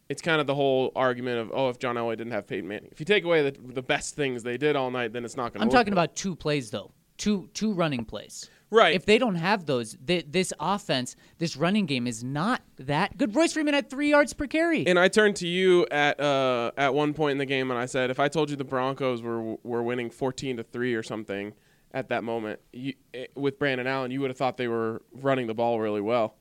it's 0.10 0.22
kind 0.22 0.40
of 0.40 0.48
the 0.48 0.56
whole 0.56 0.92
argument 0.96 1.40
of 1.40 1.52
oh 1.54 1.70
if 1.70 1.80
John 1.80 1.96
Elway 1.96 2.18
didn't 2.18 2.34
have 2.34 2.48
Peyton 2.48 2.68
Manning. 2.68 2.90
If 2.92 3.00
you 3.00 3.06
take 3.06 3.24
away 3.24 3.50
the, 3.50 3.58
the 3.60 3.82
best 3.82 4.16
things 4.16 4.44
they 4.44 4.58
did 4.58 4.76
all 4.76 4.92
night, 4.92 5.14
then 5.14 5.26
it's 5.26 5.38
not 5.38 5.54
going 5.54 5.60
to 5.60 5.62
I'm 5.62 5.70
talking 5.70 5.94
about 5.94 6.16
two 6.16 6.36
plays 6.36 6.72
though. 6.72 6.92
Two 7.18 7.50
two 7.54 7.72
running 7.74 8.04
plays. 8.04 8.50
Right. 8.72 8.94
If 8.94 9.06
they 9.06 9.18
don't 9.18 9.36
have 9.36 9.68
those, 9.68 9.96
th- 10.06 10.26
this 10.30 10.52
offense, 10.60 11.16
this 11.38 11.56
running 11.56 11.86
game 11.86 12.08
is 12.08 12.24
not 12.24 12.62
that 12.78 13.16
good. 13.18 13.34
Royce 13.34 13.54
Freeman 13.54 13.74
had 13.74 13.90
three 13.90 14.10
yards 14.10 14.34
per 14.34 14.48
carry. 14.48 14.86
And 14.86 15.00
I 15.00 15.08
turned 15.08 15.38
to 15.38 15.48
you 15.48 15.86
at 15.92 16.20
uh, 16.20 16.72
at 16.76 16.94
one 16.94 17.14
point 17.14 17.34
in 17.34 17.38
the 17.38 17.46
game, 17.46 17.72
and 17.72 17.80
I 17.80 17.86
said, 17.86 18.10
if 18.10 18.20
I 18.20 18.28
told 18.28 18.50
you 18.50 18.58
the 18.58 18.66
Broncos 18.66 19.22
were 19.22 19.56
were 19.64 19.82
winning 19.82 20.10
fourteen 20.10 20.58
to 20.58 20.64
three 20.64 20.94
or 20.94 21.04
something 21.04 21.54
at 21.96 22.10
that 22.10 22.24
moment 22.24 22.60
you, 22.74 22.94
eh, 23.14 23.26
with 23.36 23.58
Brandon 23.58 23.88
Allen, 23.88 24.12
you 24.12 24.20
would 24.22 24.30
have 24.30 24.38
thought 24.38 24.58
they 24.58 24.68
were 24.68 25.02
running 25.14 25.48
the 25.48 25.56
ball 25.56 25.80
really 25.80 26.02
well. 26.02 26.36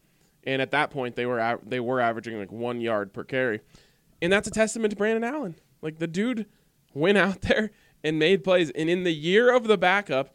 And 0.47 0.61
at 0.61 0.73
that 0.73 0.91
point, 0.91 1.17
they 1.17 1.25
were 1.25 1.59
they 1.65 1.81
were 1.81 2.01
averaging 2.01 2.39
like 2.39 2.53
one 2.53 2.81
yard 2.83 3.15
per 3.15 3.25
carry, 3.25 3.61
and 4.21 4.31
that's 4.31 4.47
a 4.47 4.51
testament 4.51 4.91
to 4.91 4.97
Brandon 4.97 5.25
Allen. 5.25 5.55
Like 5.81 5.99
the 5.99 6.07
dude 6.07 6.45
went 6.93 7.17
out 7.17 7.41
there 7.43 7.71
and 8.03 8.19
made 8.19 8.45
plays, 8.45 8.71
and 8.73 8.91
in 8.91 9.05
the 9.05 9.15
year 9.15 9.55
of 9.55 9.69
the 9.69 9.79
backup. 9.79 10.35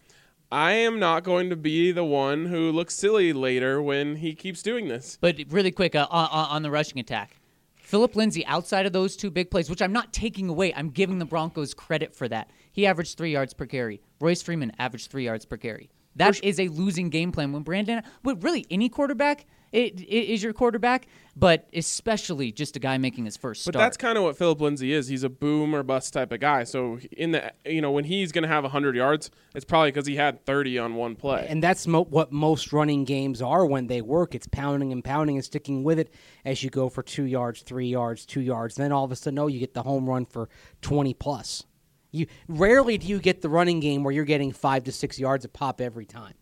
I 0.51 0.71
am 0.71 0.97
not 0.97 1.23
going 1.23 1.51
to 1.51 1.55
be 1.55 1.91
the 1.91 2.03
one 2.03 2.47
who 2.47 2.71
looks 2.71 2.95
silly 2.95 3.33
later 3.33 3.79
when 3.83 4.15
he 4.15 4.33
keeps 4.33 4.63
doing 4.63 4.87
this. 4.87 5.15
But 5.21 5.35
really 5.49 5.69
quick 5.69 5.93
uh, 5.93 6.07
on, 6.09 6.27
on 6.31 6.49
on 6.49 6.63
the 6.63 6.71
rushing 6.71 6.97
attack, 6.97 7.35
Phillip 7.75 8.15
Lindsay, 8.15 8.43
outside 8.47 8.87
of 8.87 8.91
those 8.91 9.15
two 9.15 9.29
big 9.29 9.51
plays, 9.51 9.69
which 9.69 9.79
I'm 9.79 9.93
not 9.93 10.11
taking 10.11 10.49
away, 10.49 10.73
I'm 10.73 10.89
giving 10.89 11.19
the 11.19 11.25
Broncos 11.25 11.75
credit 11.75 12.15
for 12.15 12.27
that. 12.29 12.49
He 12.71 12.87
averaged 12.87 13.15
three 13.15 13.31
yards 13.31 13.53
per 13.53 13.67
carry. 13.67 14.01
Royce 14.19 14.41
Freeman 14.41 14.71
averaged 14.79 15.09
three 15.11 15.25
yards 15.25 15.45
per 15.45 15.57
carry. 15.57 15.89
That 16.15 16.43
is 16.43 16.59
a 16.59 16.67
losing 16.67 17.09
game 17.09 17.31
plan 17.31 17.53
when 17.53 17.63
Brandon, 17.63 18.03
but 18.23 18.43
really 18.43 18.65
any 18.69 18.89
quarterback 18.89 19.45
it, 19.71 19.99
it 20.01 20.05
is 20.33 20.41
your 20.41 20.53
quarterback, 20.53 21.07
but 21.35 21.67
especially 21.73 22.51
just 22.51 22.75
a 22.75 22.79
guy 22.79 22.97
making 22.97 23.25
his 23.25 23.37
first 23.37 23.65
But 23.65 23.73
start. 23.73 23.83
that's 23.83 23.97
kind 23.97 24.17
of 24.17 24.23
what 24.23 24.37
Phillip 24.37 24.59
Lindsay 24.61 24.93
is. 24.93 25.07
He's 25.07 25.23
a 25.23 25.29
boom 25.29 25.75
or 25.75 25.83
bust 25.83 26.13
type 26.13 26.31
of 26.31 26.39
guy. 26.39 26.63
So 26.63 26.99
in 27.11 27.31
the 27.31 27.53
you 27.65 27.81
know 27.81 27.91
when 27.91 28.05
he's 28.05 28.31
going 28.31 28.41
to 28.43 28.47
have 28.47 28.63
100 28.63 28.95
yards, 28.95 29.29
it's 29.53 29.65
probably 29.65 29.91
because 29.91 30.07
he 30.07 30.15
had 30.15 30.43
30 30.45 30.79
on 30.79 30.95
one 30.95 31.15
play. 31.15 31.45
And 31.47 31.61
that's 31.63 31.85
mo- 31.85 32.05
what 32.05 32.31
most 32.31 32.73
running 32.73 33.03
games 33.05 33.41
are 33.41 33.65
when 33.65 33.87
they 33.87 34.01
work. 34.01 34.33
It's 34.33 34.47
pounding 34.47 34.91
and 34.91 35.03
pounding 35.03 35.35
and 35.35 35.45
sticking 35.45 35.83
with 35.83 35.99
it 35.99 36.13
as 36.45 36.63
you 36.63 36.69
go 36.69 36.89
for 36.89 37.03
two 37.03 37.25
yards, 37.25 37.61
three 37.61 37.87
yards, 37.89 38.25
two 38.25 38.41
yards. 38.41 38.75
Then 38.75 38.91
all 38.91 39.05
of 39.05 39.11
a 39.11 39.15
sudden, 39.15 39.39
oh, 39.39 39.47
you 39.47 39.59
get 39.59 39.73
the 39.73 39.83
home 39.83 40.09
run 40.09 40.25
for 40.25 40.49
20 40.81 41.13
plus. 41.13 41.63
You 42.11 42.27
rarely 42.47 42.97
do 42.97 43.07
you 43.07 43.19
get 43.19 43.41
the 43.41 43.49
running 43.49 43.79
game 43.79 44.03
where 44.03 44.13
you're 44.13 44.25
getting 44.25 44.51
five 44.51 44.83
to 44.85 44.91
six 44.91 45.19
yards 45.19 45.45
a 45.45 45.49
pop 45.49 45.79
every 45.81 46.05
time. 46.05 46.33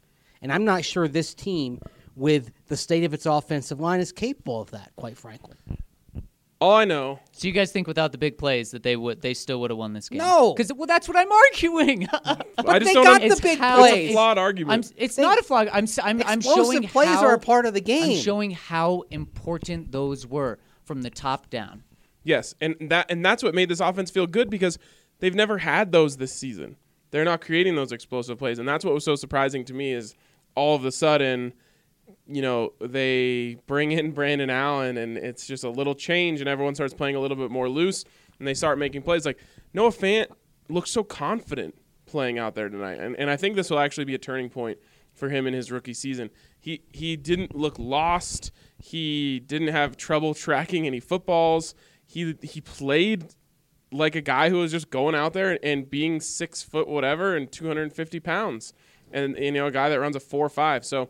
And 0.41 0.51
I'm 0.51 0.63
not 0.65 0.86
sure 0.86 1.07
this 1.07 1.33
team, 1.33 1.81
with 2.15 2.51
the 2.67 2.77
state 2.77 3.03
of 3.03 3.13
its 3.13 3.25
offensive 3.25 3.79
line, 3.79 4.00
is 4.00 4.12
capable 4.12 4.62
of 4.62 4.71
that. 4.71 4.91
Quite 4.95 5.17
frankly, 5.17 5.55
All 6.59 6.74
I 6.74 6.86
know, 6.86 7.19
So 7.33 7.47
you 7.47 7.53
guys 7.53 7.71
think 7.71 7.86
without 7.88 8.12
the 8.12 8.17
big 8.17 8.38
plays 8.38 8.71
that 8.71 8.81
they 8.83 8.95
would 8.95 9.21
they 9.21 9.33
still 9.33 9.59
would 9.62 9.69
have 9.71 9.77
won 9.77 9.93
this 9.93 10.09
game? 10.09 10.19
No. 10.19 10.53
because 10.53 10.71
well 10.74 10.88
that's 10.88 11.07
what 11.07 11.17
I'm 11.17 11.31
arguing. 11.53 12.07
I 12.13 12.36
just 12.79 12.86
they 12.86 12.93
don't 12.93 13.03
got 13.03 13.21
know- 13.21 13.27
the 13.27 13.33
It's 13.33 13.41
big 13.41 13.59
how- 13.59 13.83
it's 13.83 13.91
a 13.91 13.95
plays. 13.95 14.12
flawed 14.13 14.38
I'm, 14.38 14.43
argument. 14.43 14.93
it's 14.95 15.15
They- 15.15 15.21
not 15.24 15.38
a 15.39 15.43
flag. 15.43 15.69
I'm 15.74 15.83
s- 15.83 16.00
I'm, 16.01 16.21
I'm 16.24 16.38
Explosive 16.39 16.65
showing 16.74 16.88
plays 16.88 17.09
how, 17.09 17.25
are 17.25 17.33
a 17.33 17.39
part 17.39 17.65
of 17.65 17.74
the 17.74 17.81
game. 17.81 18.12
I'm 18.17 18.17
showing 18.24 18.51
how 18.51 19.03
important 19.12 19.92
those 19.92 20.25
were 20.25 20.59
from 20.85 21.01
the 21.01 21.09
top 21.09 21.50
down. 21.50 21.83
yes, 22.24 22.55
and 22.61 22.75
that 22.89 23.11
and 23.11 23.24
that's 23.25 23.44
what 23.44 23.53
made 23.53 23.70
this 23.70 23.79
offense 23.79 24.09
feel 24.11 24.25
good 24.27 24.50
because 24.50 24.77
they've 25.20 25.36
never 25.36 25.60
had 25.60 25.92
those 25.92 26.18
this 26.18 26.34
season. 26.34 26.77
They're 27.12 27.25
not 27.25 27.42
creating 27.42 27.75
those 27.75 27.92
explosive 27.92 28.38
plays, 28.38 28.60
and 28.60 28.68
that's 28.68 28.84
what 28.84 28.94
was 28.94 29.06
so 29.06 29.16
surprising 29.16 29.64
to 29.66 29.74
me 29.74 29.94
is 29.94 30.16
all 30.56 30.75
of 30.75 30.84
a 30.86 30.92
sudden, 30.92 31.53
you 32.27 32.42
know, 32.42 32.74
they 32.82 33.58
bring 33.68 33.92
in 33.92 34.12
Brandon 34.12 34.50
Allen, 34.50 34.98
and 34.98 35.18
it's 35.18 35.48
just 35.48 35.64
a 35.64 35.70
little 35.70 35.96
change, 35.96 36.40
and 36.40 36.50
everyone 36.50 36.75
starts 36.75 36.94
playing 36.94 37.16
a 37.16 37.20
little 37.20 37.38
bit 37.38 37.51
more 37.51 37.70
loose, 37.70 38.03
and 38.40 38.48
they 38.48 38.53
start 38.53 38.77
making 38.77 39.03
plays. 39.03 39.25
Like 39.25 39.40
Noah 39.74 39.92
Fant 39.92 40.27
looks 40.70 40.92
so 40.92 41.03
confident 41.03 41.75
playing 42.06 42.40
out 42.40 42.56
there 42.56 42.70
tonight, 42.70 43.00
and 43.00 43.16
and 43.18 43.30
I 43.30 43.38
think 43.38 43.56
this 43.56 43.70
will 43.70 43.80
actually 43.80 44.06
be 44.06 44.16
a 44.16 44.20
turning 44.20 44.50
point 44.50 44.77
for 45.14 45.30
him 45.30 45.48
in 45.48 45.53
his 45.53 45.72
rookie 45.72 45.94
season. 45.94 46.30
He 46.60 46.82
he 46.92 47.16
didn't 47.16 47.56
look 47.56 47.77
lost. 47.80 48.51
He 48.77 49.40
didn't 49.40 49.70
have 49.70 49.98
trouble 49.98 50.34
tracking 50.34 50.86
any 50.86 51.00
footballs. 51.00 51.74
He 52.06 52.36
he 52.42 52.62
played 52.62 53.34
like 53.91 54.15
a 54.15 54.21
guy 54.21 54.50
who 54.50 54.57
was 54.57 54.71
just 54.71 54.89
going 54.89 55.15
out 55.15 55.33
there 55.33 55.57
and 55.63 55.89
being 55.89 56.19
six 56.19 56.61
foot 56.61 56.87
whatever 56.87 57.35
and 57.35 57.51
250 57.51 58.19
pounds, 58.19 58.73
and 59.11 59.37
you 59.37 59.51
know 59.51 59.67
a 59.67 59.71
guy 59.71 59.89
that 59.89 60.00
runs 60.00 60.15
a 60.15 60.19
four 60.19 60.50
five. 60.50 60.85
So 60.85 61.09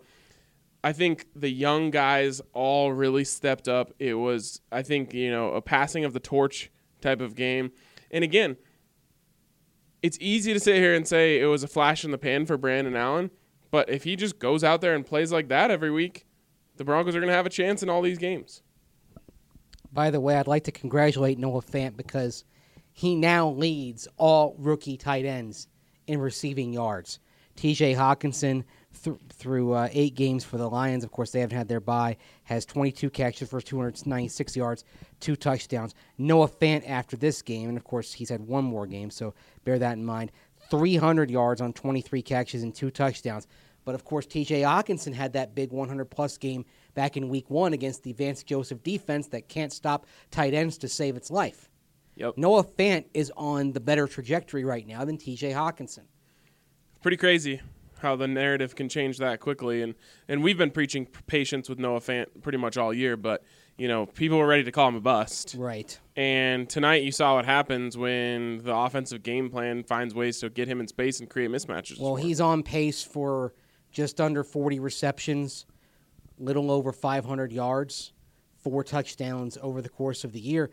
I 0.83 0.93
think 0.93 1.25
the 1.35 1.49
young 1.49 1.89
guys 1.89 2.41
all 2.53 2.93
really 2.93 3.23
stepped 3.23 3.67
up. 3.67 3.93
It 3.99 4.15
was 4.15 4.61
I 4.71 4.81
think 4.83 5.13
you 5.13 5.31
know 5.31 5.53
a 5.53 5.61
passing 5.61 6.05
of 6.05 6.13
the 6.13 6.19
torch 6.19 6.71
type 7.01 7.21
of 7.21 7.35
game, 7.35 7.71
and 8.11 8.23
again, 8.23 8.57
it's 10.01 10.17
easy 10.21 10.53
to 10.53 10.59
sit 10.59 10.75
here 10.75 10.93
and 10.93 11.07
say 11.07 11.39
it 11.39 11.45
was 11.45 11.63
a 11.63 11.67
flash 11.67 12.05
in 12.05 12.11
the 12.11 12.17
pan 12.17 12.45
for 12.45 12.57
Brandon 12.57 12.95
Allen, 12.95 13.31
but 13.71 13.89
if 13.89 14.03
he 14.03 14.15
just 14.15 14.39
goes 14.39 14.63
out 14.63 14.81
there 14.81 14.95
and 14.95 15.05
plays 15.05 15.31
like 15.31 15.47
that 15.49 15.71
every 15.71 15.91
week, 15.91 16.25
the 16.77 16.83
Broncos 16.83 17.15
are 17.15 17.19
going 17.19 17.29
to 17.29 17.35
have 17.35 17.45
a 17.45 17.49
chance 17.51 17.81
in 17.81 17.89
all 17.89 18.01
these 18.01 18.17
games. 18.17 18.61
By 19.91 20.11
the 20.11 20.19
way, 20.19 20.35
I'd 20.35 20.47
like 20.47 20.65
to 20.65 20.71
congratulate 20.71 21.39
Noah 21.39 21.61
Fant 21.61 21.97
because 21.97 22.43
he 22.97 23.13
now 23.13 23.49
leads 23.49 24.07
all 24.17 24.55
rookie 24.57 24.97
tight 24.97 25.23
ends 25.23 25.67
in 26.07 26.19
receiving 26.19 26.73
yards. 26.73 27.19
TJ 27.55 27.95
Hockenson, 27.95 28.63
th- 29.03 29.17
through 29.29 29.73
uh, 29.73 29.88
eight 29.91 30.15
games 30.15 30.43
for 30.43 30.57
the 30.57 30.67
Lions, 30.67 31.03
of 31.03 31.12
course, 31.12 31.29
they 31.29 31.41
haven't 31.41 31.60
had 31.60 31.67
their 31.67 31.79
bye, 31.79 32.17
has 32.45 32.65
22 32.65 33.12
catches 33.12 33.51
for 33.51 33.62
296 33.62 34.57
yards, 34.57 34.83
two 35.19 35.36
touchdowns. 35.36 35.93
Noah 36.17 36.47
Fant, 36.47 36.89
after 36.89 37.15
this 37.15 37.43
game, 37.43 37.69
and 37.69 37.77
of 37.77 37.83
course, 37.83 38.13
he's 38.13 38.29
had 38.29 38.41
one 38.41 38.63
more 38.63 38.88
game, 38.88 39.12
so 39.12 39.36
bear 39.63 39.77
that 39.77 39.95
in 39.95 40.03
mind, 40.03 40.31
300 40.71 41.29
yards 41.29 41.62
on 41.62 41.73
23 41.73 42.23
catches 42.23 42.63
and 42.63 42.73
two 42.73 42.89
touchdowns. 42.89 43.45
But 43.86 43.93
of 43.93 44.05
course, 44.05 44.25
TJ 44.25 44.63
Hockenson 44.63 45.13
had 45.13 45.33
that 45.33 45.53
big 45.53 45.71
100 45.71 46.05
plus 46.05 46.36
game 46.39 46.65
back 46.95 47.15
in 47.15 47.29
week 47.29 47.51
one 47.51 47.73
against 47.73 48.01
the 48.01 48.13
Vance 48.13 48.41
Joseph 48.41 48.81
defense 48.81 49.27
that 49.27 49.49
can't 49.49 49.71
stop 49.71 50.07
tight 50.31 50.55
ends 50.55 50.79
to 50.79 50.88
save 50.88 51.15
its 51.15 51.29
life. 51.29 51.69
Yep. 52.17 52.38
Noah 52.38 52.63
Fant 52.63 53.06
is 53.13 53.32
on 53.38 53.71
the 53.73 53.80
better 53.80 54.08
trajectory 54.08 54.63
right 54.63 54.86
now 54.88 55.06
than 55.06 55.17
TJ 55.17 55.53
Hockenson. 55.53 56.03
pretty 57.01 57.17
crazy 57.17 57.62
how 57.99 58.15
the 58.15 58.27
narrative 58.27 58.75
can 58.75 58.88
change 58.89 59.17
that 59.17 59.39
quickly 59.39 59.82
and 59.82 59.95
and 60.27 60.43
we've 60.43 60.58
been 60.58 60.69
preaching 60.71 61.08
patience 61.25 61.67
with 61.69 61.80
Noah 61.80 61.99
Fant 61.99 62.25
pretty 62.43 62.58
much 62.60 62.77
all 62.77 62.93
year 62.93 63.17
but 63.17 63.43
you 63.77 63.88
know 63.88 64.06
people 64.06 64.38
were 64.38 64.45
ready 64.47 64.63
to 64.63 64.71
call 64.71 64.88
him 64.89 64.95
a 64.95 65.01
bust 65.01 65.56
Right. 65.58 65.97
and 66.15 66.69
tonight 66.69 67.01
you 67.03 67.12
saw 67.12 67.36
what 67.36 67.45
happens 67.45 67.97
when 67.97 68.60
the 68.60 68.75
offensive 68.75 69.23
game 69.23 69.49
plan 69.49 69.84
finds 69.84 70.13
ways 70.13 70.39
to 70.41 70.49
get 70.51 70.67
him 70.67 70.80
in 70.80 70.88
space 70.88 71.19
and 71.19 71.27
create 71.30 71.49
mismatches 71.49 71.99
Well, 71.99 72.15
he's 72.15 72.39
on 72.41 72.62
pace 72.62 73.03
for 73.03 73.53
just 73.91 74.21
under 74.21 74.43
40 74.43 74.80
receptions, 74.80 75.65
little 76.38 76.69
over 76.69 76.91
500 76.91 77.51
yards, 77.51 78.13
four 78.63 78.84
touchdowns 78.84 79.58
over 79.62 79.82
the 79.82 79.89
course 79.89 80.23
of 80.23 80.34
the 80.34 80.39
year. 80.39 80.69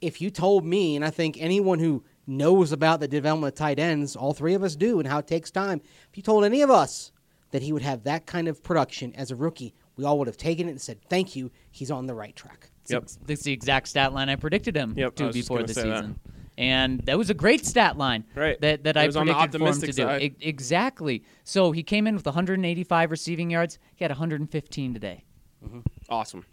If 0.00 0.20
you 0.20 0.30
told 0.30 0.64
me, 0.64 0.96
and 0.96 1.04
I 1.04 1.10
think 1.10 1.36
anyone 1.40 1.78
who 1.78 2.04
knows 2.26 2.72
about 2.72 3.00
the 3.00 3.08
development 3.08 3.52
of 3.52 3.58
tight 3.58 3.78
ends, 3.78 4.14
all 4.14 4.32
three 4.32 4.54
of 4.54 4.62
us 4.62 4.76
do, 4.76 4.98
and 5.00 5.08
how 5.08 5.18
it 5.18 5.26
takes 5.26 5.50
time, 5.50 5.80
if 6.10 6.16
you 6.16 6.22
told 6.22 6.44
any 6.44 6.62
of 6.62 6.70
us 6.70 7.10
that 7.50 7.62
he 7.62 7.72
would 7.72 7.82
have 7.82 8.04
that 8.04 8.26
kind 8.26 8.46
of 8.48 8.62
production 8.62 9.12
as 9.16 9.30
a 9.30 9.36
rookie, 9.36 9.74
we 9.96 10.04
all 10.04 10.18
would 10.18 10.28
have 10.28 10.36
taken 10.36 10.68
it 10.68 10.72
and 10.72 10.80
said, 10.80 11.00
thank 11.08 11.34
you, 11.34 11.50
he's 11.70 11.90
on 11.90 12.06
the 12.06 12.14
right 12.14 12.36
track. 12.36 12.70
Yep. 12.88 13.08
That's 13.26 13.42
the 13.42 13.52
exact 13.52 13.88
stat 13.88 14.12
line 14.12 14.28
I 14.28 14.36
predicted 14.36 14.76
him 14.76 14.94
Yep, 14.96 15.14
to 15.16 15.26
was 15.26 15.34
before 15.34 15.62
the 15.62 15.74
say 15.74 15.82
that. 15.88 15.96
season. 16.00 16.20
And 16.56 17.00
that 17.02 17.16
was 17.18 17.30
a 17.30 17.34
great 17.34 17.64
stat 17.66 17.96
line 17.98 18.24
Right. 18.34 18.60
that, 18.60 18.84
that 18.84 18.96
It 18.96 19.00
I 19.00 19.06
was 19.06 19.16
on 19.16 19.26
the 19.26 19.32
predicted 19.32 19.60
for 19.60 19.66
him 19.66 19.72
to 19.72 19.76
optimistic 19.78 19.96
do. 19.96 20.02
side. 20.02 20.22
E- 20.22 20.36
exactly. 20.40 21.22
So 21.44 21.70
he 21.72 21.82
came 21.82 22.06
in 22.06 22.14
with 22.16 22.26
185 22.26 23.10
receiving 23.10 23.50
yards. 23.50 23.78
He 23.96 24.04
had 24.04 24.10
115 24.10 24.94
today. 24.94 25.24
Mm-hmm. 25.64 25.80
awesome 26.08 26.44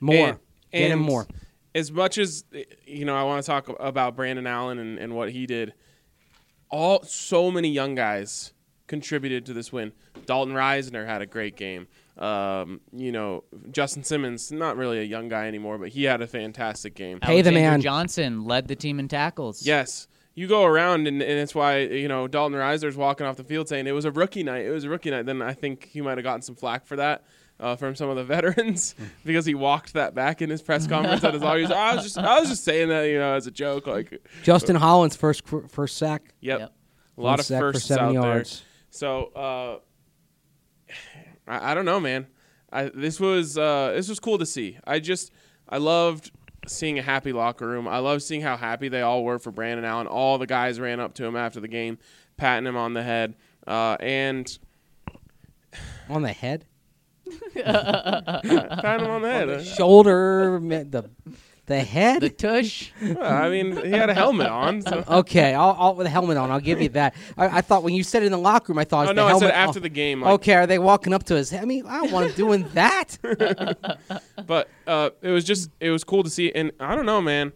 More. 0.00 0.28
And- 0.28 0.38
Get 0.72 0.90
him 0.90 1.00
and 1.00 1.06
more. 1.06 1.26
As 1.74 1.90
much 1.90 2.18
as 2.18 2.44
you 2.86 3.04
know, 3.04 3.16
I 3.16 3.22
want 3.24 3.42
to 3.42 3.46
talk 3.46 3.74
about 3.80 4.16
Brandon 4.16 4.46
Allen 4.46 4.78
and, 4.78 4.98
and 4.98 5.14
what 5.14 5.30
he 5.30 5.46
did. 5.46 5.72
All 6.70 7.02
so 7.02 7.50
many 7.50 7.70
young 7.70 7.94
guys 7.94 8.52
contributed 8.86 9.46
to 9.46 9.54
this 9.54 9.72
win. 9.72 9.92
Dalton 10.26 10.54
Risner 10.54 11.06
had 11.06 11.22
a 11.22 11.26
great 11.26 11.56
game. 11.56 11.88
Um, 12.18 12.80
you 12.92 13.10
know, 13.10 13.44
Justin 13.70 14.04
Simmons, 14.04 14.52
not 14.52 14.76
really 14.76 14.98
a 14.98 15.04
young 15.04 15.28
guy 15.28 15.48
anymore, 15.48 15.78
but 15.78 15.88
he 15.88 16.04
had 16.04 16.20
a 16.20 16.26
fantastic 16.26 16.94
game. 16.94 17.20
Pay 17.20 17.42
the 17.42 17.52
man. 17.52 17.80
Johnson 17.80 18.44
led 18.44 18.68
the 18.68 18.76
team 18.76 18.98
in 18.98 19.08
tackles. 19.08 19.64
Yes. 19.66 20.08
You 20.34 20.46
go 20.46 20.64
around, 20.64 21.06
and, 21.08 21.20
and 21.20 21.38
it's 21.38 21.54
why, 21.54 21.80
you 21.80 22.08
know, 22.08 22.26
Dalton 22.26 22.58
Risner's 22.58 22.96
walking 22.96 23.26
off 23.26 23.36
the 23.36 23.44
field 23.44 23.68
saying 23.68 23.86
it 23.86 23.92
was 23.92 24.04
a 24.04 24.10
rookie 24.10 24.42
night. 24.42 24.64
It 24.64 24.70
was 24.70 24.84
a 24.84 24.88
rookie 24.88 25.10
night. 25.10 25.26
Then 25.26 25.42
I 25.42 25.52
think 25.52 25.84
he 25.84 26.00
might 26.00 26.16
have 26.16 26.24
gotten 26.24 26.42
some 26.42 26.54
flack 26.54 26.86
for 26.86 26.96
that. 26.96 27.24
Uh, 27.60 27.76
from 27.76 27.94
some 27.94 28.08
of 28.08 28.16
the 28.16 28.24
veterans 28.36 28.96
because 29.24 29.46
he 29.46 29.54
walked 29.54 29.92
that 29.92 30.16
back 30.16 30.42
in 30.42 30.50
his 30.50 30.60
press 30.60 30.86
conference 30.88 31.22
at 31.22 31.32
his 31.32 31.44
audience. 31.44 31.70
I 31.70 31.94
was 31.94 32.02
just 32.02 32.18
I 32.18 32.40
was 32.40 32.48
just 32.48 32.64
saying 32.64 32.88
that 32.88 33.04
you 33.04 33.18
know 33.18 33.34
as 33.34 33.46
a 33.46 33.52
joke 33.52 33.86
like 33.86 34.20
Justin 34.42 34.74
Hollins' 34.74 35.14
first 35.14 35.44
cr- 35.44 35.68
first 35.68 35.96
sack. 35.96 36.34
yep, 36.40 36.58
Yep. 36.60 36.72
a 37.18 37.20
lot 37.20 37.30
One 37.30 37.38
of 37.40 37.46
sack 37.46 37.60
for 37.60 37.72
firsts 37.74 37.86
seven 37.88 38.06
out 38.06 38.12
yards. 38.14 38.58
there. 38.60 38.66
So 38.90 39.24
uh, 39.36 40.92
I, 41.46 41.70
I 41.70 41.74
don't 41.74 41.84
know, 41.84 42.00
man. 42.00 42.26
I, 42.72 42.84
this 42.92 43.20
was 43.20 43.56
uh, 43.58 43.92
this 43.94 44.08
was 44.08 44.18
cool 44.18 44.38
to 44.38 44.46
see. 44.46 44.78
I 44.84 44.98
just 44.98 45.30
I 45.68 45.76
loved 45.78 46.32
seeing 46.66 46.98
a 46.98 47.02
happy 47.02 47.32
locker 47.32 47.68
room. 47.68 47.86
I 47.86 47.98
love 47.98 48.22
seeing 48.22 48.40
how 48.40 48.56
happy 48.56 48.88
they 48.88 49.02
all 49.02 49.22
were 49.24 49.38
for 49.38 49.50
Brandon 49.52 49.84
Allen. 49.84 50.06
All 50.08 50.38
the 50.38 50.46
guys 50.46 50.80
ran 50.80 50.98
up 51.00 51.14
to 51.14 51.24
him 51.24 51.36
after 51.36 51.60
the 51.60 51.68
game, 51.68 51.98
patting 52.36 52.66
him 52.66 52.76
on 52.76 52.94
the 52.94 53.02
head, 53.04 53.36
uh, 53.66 53.96
and 54.00 54.58
On 56.08 56.22
the 56.22 56.32
head, 56.32 56.64
patting 57.54 59.04
him 59.06 59.10
on 59.10 59.22
the 59.22 59.30
head. 59.30 59.66
Shoulder, 59.66 60.60
ma- 60.60 60.84
the 60.88 61.08
the 61.66 61.80
head. 61.80 62.22
The 62.22 62.28
tush. 62.30 62.90
well, 63.00 63.22
I 63.22 63.48
mean, 63.48 63.76
he 63.76 63.90
had 63.92 64.10
a 64.10 64.14
helmet 64.14 64.48
on. 64.48 64.82
So. 64.82 65.04
okay, 65.08 65.54
I'll, 65.54 65.76
I'll 65.78 65.94
with 65.94 66.06
the 66.06 66.10
helmet 66.10 66.36
on. 66.36 66.50
I'll 66.50 66.60
give 66.60 66.82
you 66.82 66.88
that. 66.90 67.14
I, 67.38 67.58
I 67.58 67.60
thought 67.60 67.82
when 67.84 67.94
you 67.94 68.02
said 68.02 68.22
it 68.22 68.26
in 68.26 68.32
the 68.32 68.38
locker 68.38 68.72
room, 68.72 68.78
I 68.80 68.84
thought. 68.84 69.06
Oh 69.06 69.10
it's 69.10 69.16
no, 69.16 69.22
the 69.22 69.26
I 69.26 69.30
helmet 69.30 69.48
said 69.50 69.54
after 69.54 69.78
on. 69.78 69.82
the 69.82 69.88
game. 69.88 70.20
Like, 70.22 70.32
Okay, 70.34 70.54
are 70.54 70.66
they 70.66 70.78
walking 70.80 71.12
up 71.14 71.22
to 71.24 71.36
his? 71.36 71.50
head? 71.50 71.62
I 71.62 71.64
mean, 71.64 71.86
I 71.86 71.98
don't 71.98 72.10
want 72.10 72.26
him 72.28 72.34
doing 72.36 72.68
that. 72.74 73.16
but 74.46 74.68
uh, 74.86 75.10
it 75.22 75.30
was 75.30 75.44
just 75.44 75.70
it 75.80 75.90
was 75.90 76.04
cool 76.04 76.22
to 76.22 76.30
see 76.30 76.52
and 76.52 76.72
i 76.80 76.94
don't 76.94 77.06
know 77.06 77.20
man 77.20 77.52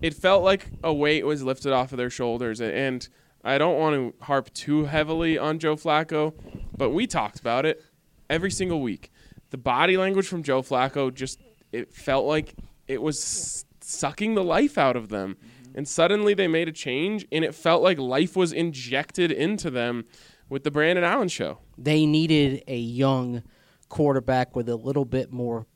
it 0.00 0.14
felt 0.14 0.42
like 0.42 0.68
a 0.82 0.92
weight 0.92 1.24
was 1.26 1.42
lifted 1.42 1.72
off 1.72 1.92
of 1.92 1.98
their 1.98 2.10
shoulders 2.10 2.60
and 2.60 3.08
i 3.44 3.58
don't 3.58 3.78
want 3.78 3.94
to 3.94 4.24
harp 4.24 4.52
too 4.54 4.84
heavily 4.86 5.36
on 5.36 5.58
joe 5.58 5.76
flacco 5.76 6.32
but 6.76 6.90
we 6.90 7.06
talked 7.06 7.40
about 7.40 7.66
it 7.66 7.82
every 8.30 8.50
single 8.50 8.80
week. 8.80 9.10
The 9.50 9.58
body 9.58 9.96
language 9.96 10.26
from 10.26 10.42
joe 10.42 10.62
flacco 10.62 11.12
just 11.12 11.40
it 11.72 11.92
felt 11.92 12.26
like 12.26 12.54
it 12.86 13.00
was 13.00 13.18
s- 13.18 13.64
sucking 13.80 14.34
the 14.34 14.44
life 14.44 14.78
out 14.78 14.96
of 14.96 15.08
them. 15.08 15.36
Mm-hmm. 15.36 15.78
And 15.78 15.88
suddenly 15.88 16.34
they 16.34 16.48
made 16.48 16.68
a 16.68 16.72
change 16.72 17.26
and 17.30 17.44
it 17.44 17.54
felt 17.54 17.82
like 17.82 17.98
life 17.98 18.36
was 18.36 18.52
injected 18.52 19.30
into 19.30 19.70
them 19.70 20.04
with 20.48 20.64
the 20.64 20.70
brandon 20.70 21.04
allen 21.04 21.28
show. 21.28 21.58
They 21.76 22.06
needed 22.06 22.64
a 22.66 22.76
young 22.76 23.42
quarterback 23.88 24.56
with 24.56 24.68
a 24.68 24.76
little 24.76 25.04
bit 25.04 25.32
more 25.32 25.66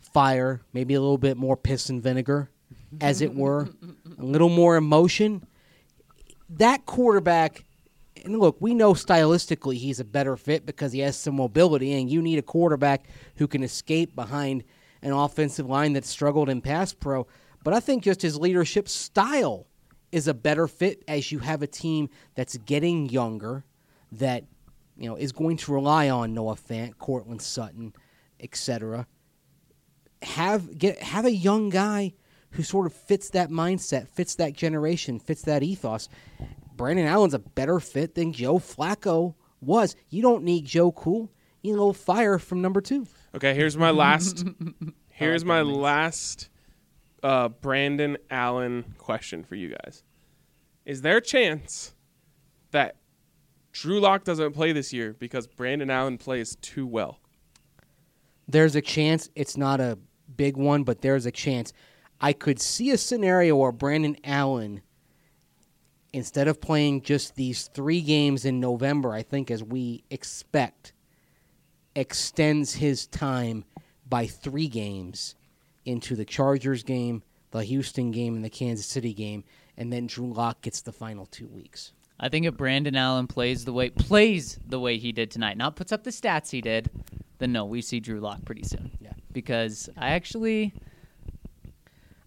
fire, 0.00 0.62
maybe 0.72 0.94
a 0.94 1.00
little 1.00 1.18
bit 1.18 1.36
more 1.36 1.56
piss 1.56 1.88
and 1.88 2.02
vinegar, 2.02 2.50
as 3.00 3.20
it 3.20 3.34
were, 3.34 3.68
a 4.18 4.24
little 4.24 4.48
more 4.48 4.76
emotion. 4.76 5.46
That 6.48 6.86
quarterback, 6.86 7.64
and 8.26 8.38
look, 8.38 8.56
we 8.60 8.74
know 8.74 8.92
stylistically 8.92 9.76
he's 9.76 10.00
a 10.00 10.04
better 10.04 10.36
fit 10.36 10.66
because 10.66 10.92
he 10.92 11.00
has 11.00 11.16
some 11.16 11.36
mobility, 11.36 11.92
and 11.94 12.10
you 12.10 12.20
need 12.22 12.38
a 12.38 12.42
quarterback 12.42 13.06
who 13.36 13.46
can 13.46 13.62
escape 13.62 14.14
behind 14.14 14.64
an 15.02 15.12
offensive 15.12 15.66
line 15.66 15.92
that 15.94 16.04
struggled 16.04 16.48
in 16.48 16.60
pass 16.60 16.92
pro. 16.92 17.26
But 17.62 17.74
I 17.74 17.80
think 17.80 18.02
just 18.02 18.22
his 18.22 18.38
leadership 18.38 18.88
style 18.88 19.66
is 20.12 20.28
a 20.28 20.34
better 20.34 20.68
fit 20.68 21.02
as 21.08 21.32
you 21.32 21.40
have 21.40 21.62
a 21.62 21.66
team 21.66 22.08
that's 22.34 22.56
getting 22.58 23.08
younger, 23.08 23.64
that 24.12 24.44
you 24.96 25.08
know 25.08 25.16
is 25.16 25.32
going 25.32 25.56
to 25.58 25.72
rely 25.72 26.08
on 26.08 26.34
Noah 26.34 26.56
Fant, 26.56 26.98
Courtland 26.98 27.42
Sutton, 27.42 27.92
etc. 28.40 29.06
Have 30.22 30.78
get 30.78 31.02
have 31.02 31.24
a 31.24 31.32
young 31.32 31.70
guy 31.70 32.14
who 32.50 32.62
sort 32.62 32.86
of 32.86 32.92
fits 32.92 33.30
that 33.30 33.50
mindset, 33.50 34.08
fits 34.08 34.34
that 34.36 34.54
generation, 34.54 35.18
fits 35.18 35.42
that 35.42 35.62
ethos. 35.62 36.08
Brandon 36.76 37.06
Allen's 37.06 37.34
a 37.34 37.38
better 37.38 37.80
fit 37.80 38.14
than 38.14 38.32
Joe 38.32 38.58
Flacco 38.58 39.34
was. 39.60 39.96
You 40.08 40.22
don't 40.22 40.44
need 40.44 40.64
Joe 40.64 40.92
Cool. 40.92 41.30
You 41.62 41.72
need 41.72 41.78
a 41.78 41.80
little 41.80 41.92
fire 41.92 42.38
from 42.38 42.62
number 42.62 42.80
two. 42.80 43.06
Okay, 43.34 43.54
here's 43.54 43.76
my 43.76 43.90
last. 43.90 44.44
here's 45.08 45.44
my 45.44 45.62
last 45.62 46.50
uh, 47.22 47.48
Brandon 47.48 48.16
Allen 48.30 48.94
question 48.98 49.42
for 49.42 49.56
you 49.56 49.70
guys. 49.70 50.04
Is 50.84 51.02
there 51.02 51.16
a 51.16 51.22
chance 51.22 51.94
that 52.70 52.96
Drew 53.72 53.98
Lock 54.00 54.24
doesn't 54.24 54.52
play 54.52 54.72
this 54.72 54.92
year 54.92 55.14
because 55.18 55.46
Brandon 55.46 55.90
Allen 55.90 56.18
plays 56.18 56.56
too 56.56 56.86
well? 56.86 57.18
There's 58.46 58.76
a 58.76 58.80
chance 58.80 59.28
it's 59.34 59.56
not 59.56 59.80
a 59.80 59.98
big 60.36 60.56
one, 60.56 60.84
but 60.84 61.00
there's 61.00 61.26
a 61.26 61.32
chance. 61.32 61.72
I 62.20 62.32
could 62.32 62.60
see 62.60 62.90
a 62.90 62.98
scenario 62.98 63.56
where 63.56 63.72
Brandon 63.72 64.16
Allen, 64.22 64.82
instead 66.16 66.48
of 66.48 66.62
playing 66.62 67.02
just 67.02 67.36
these 67.36 67.68
three 67.68 68.00
games 68.00 68.46
in 68.46 68.58
November, 68.58 69.12
I 69.12 69.22
think 69.22 69.50
as 69.50 69.62
we 69.62 70.02
expect, 70.10 70.94
extends 71.94 72.74
his 72.74 73.06
time 73.06 73.64
by 74.08 74.26
three 74.26 74.66
games 74.66 75.34
into 75.84 76.16
the 76.16 76.24
Chargers 76.24 76.82
game, 76.82 77.22
the 77.50 77.62
Houston 77.64 78.12
game, 78.12 78.34
and 78.34 78.42
the 78.42 78.48
Kansas 78.48 78.86
City 78.86 79.12
game, 79.12 79.44
and 79.76 79.92
then 79.92 80.06
Drew 80.06 80.32
Lock 80.32 80.62
gets 80.62 80.80
the 80.80 80.90
final 80.90 81.26
two 81.26 81.48
weeks. 81.48 81.92
I 82.18 82.30
think 82.30 82.46
if 82.46 82.56
Brandon 82.56 82.96
Allen 82.96 83.26
plays 83.26 83.66
the 83.66 83.74
way 83.74 83.90
plays 83.90 84.58
the 84.66 84.80
way 84.80 84.96
he 84.96 85.12
did 85.12 85.30
tonight, 85.30 85.58
not 85.58 85.76
puts 85.76 85.92
up 85.92 86.02
the 86.02 86.10
stats 86.10 86.50
he 86.50 86.62
did, 86.62 86.88
then 87.38 87.52
no, 87.52 87.66
we 87.66 87.82
see 87.82 88.00
Drew 88.00 88.20
Lock 88.20 88.42
pretty 88.46 88.62
soon. 88.62 88.90
Yeah. 89.00 89.12
Because 89.32 89.90
I 89.98 90.12
actually 90.12 90.72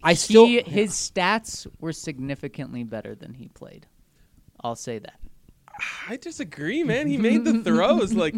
I 0.04 0.14
still 0.14 0.46
he, 0.46 0.62
his 0.62 0.92
stats 0.92 1.68
were 1.80 1.94
significantly 1.94 2.84
better 2.84 3.16
than 3.16 3.34
he 3.34 3.50
played. 3.50 3.88
I'll 4.62 4.76
say 4.76 5.00
that. 5.00 5.20
I 6.10 6.18
disagree, 6.18 6.84
man. 6.84 7.08
He 7.08 7.18
made 7.18 7.46
the 7.46 7.64
throws 7.64 8.14
like 8.14 8.36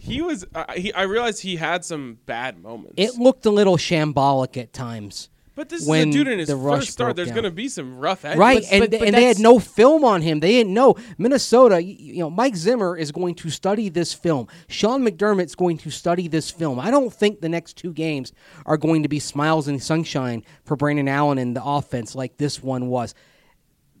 he 0.00 0.22
was. 0.22 0.46
Uh, 0.54 0.72
he, 0.74 0.92
I 0.92 1.02
realized 1.02 1.42
he 1.42 1.56
had 1.56 1.84
some 1.84 2.18
bad 2.26 2.62
moments. 2.62 2.94
it 2.96 3.16
looked 3.16 3.44
a 3.46 3.50
little 3.50 3.76
shambolic 3.76 4.56
at 4.56 4.72
times. 4.72 5.28
But 5.60 5.68
this 5.68 5.86
when 5.86 6.08
is 6.08 6.14
a 6.14 6.18
dude 6.18 6.28
in 6.28 6.38
his 6.38 6.48
the 6.48 6.56
rush 6.56 6.78
first 6.80 6.92
start. 6.92 7.16
There's 7.16 7.28
down. 7.28 7.34
going 7.34 7.44
to 7.44 7.50
be 7.50 7.68
some 7.68 7.98
rough 7.98 8.24
edges. 8.24 8.38
Right, 8.38 8.62
But- 8.62 8.72
and, 8.72 8.80
but- 8.80 8.98
but 8.98 9.08
and 9.08 9.14
they 9.14 9.24
had 9.24 9.38
no 9.38 9.58
film 9.58 10.06
on 10.06 10.22
him. 10.22 10.40
They 10.40 10.52
didn't 10.52 10.72
know 10.72 10.96
Minnesota. 11.18 11.82
You 11.82 12.20
know, 12.20 12.30
Mike 12.30 12.56
Zimmer 12.56 12.96
is 12.96 13.12
going 13.12 13.34
to 13.34 13.50
study 13.50 13.90
this 13.90 14.14
film. 14.14 14.48
Sean 14.68 15.04
McDermott's 15.04 15.54
going 15.54 15.76
to 15.76 15.90
study 15.90 16.28
this 16.28 16.50
film. 16.50 16.80
I 16.80 16.90
don't 16.90 17.12
think 17.12 17.42
the 17.42 17.50
next 17.50 17.76
two 17.76 17.92
games 17.92 18.32
are 18.64 18.78
going 18.78 19.02
to 19.02 19.08
be 19.10 19.18
smiles 19.18 19.68
and 19.68 19.82
sunshine 19.82 20.44
for 20.64 20.76
Brandon 20.76 21.08
Allen 21.08 21.36
and 21.36 21.54
the 21.54 21.62
offense 21.62 22.14
like 22.14 22.38
this 22.38 22.62
one 22.62 22.86
was. 22.86 23.14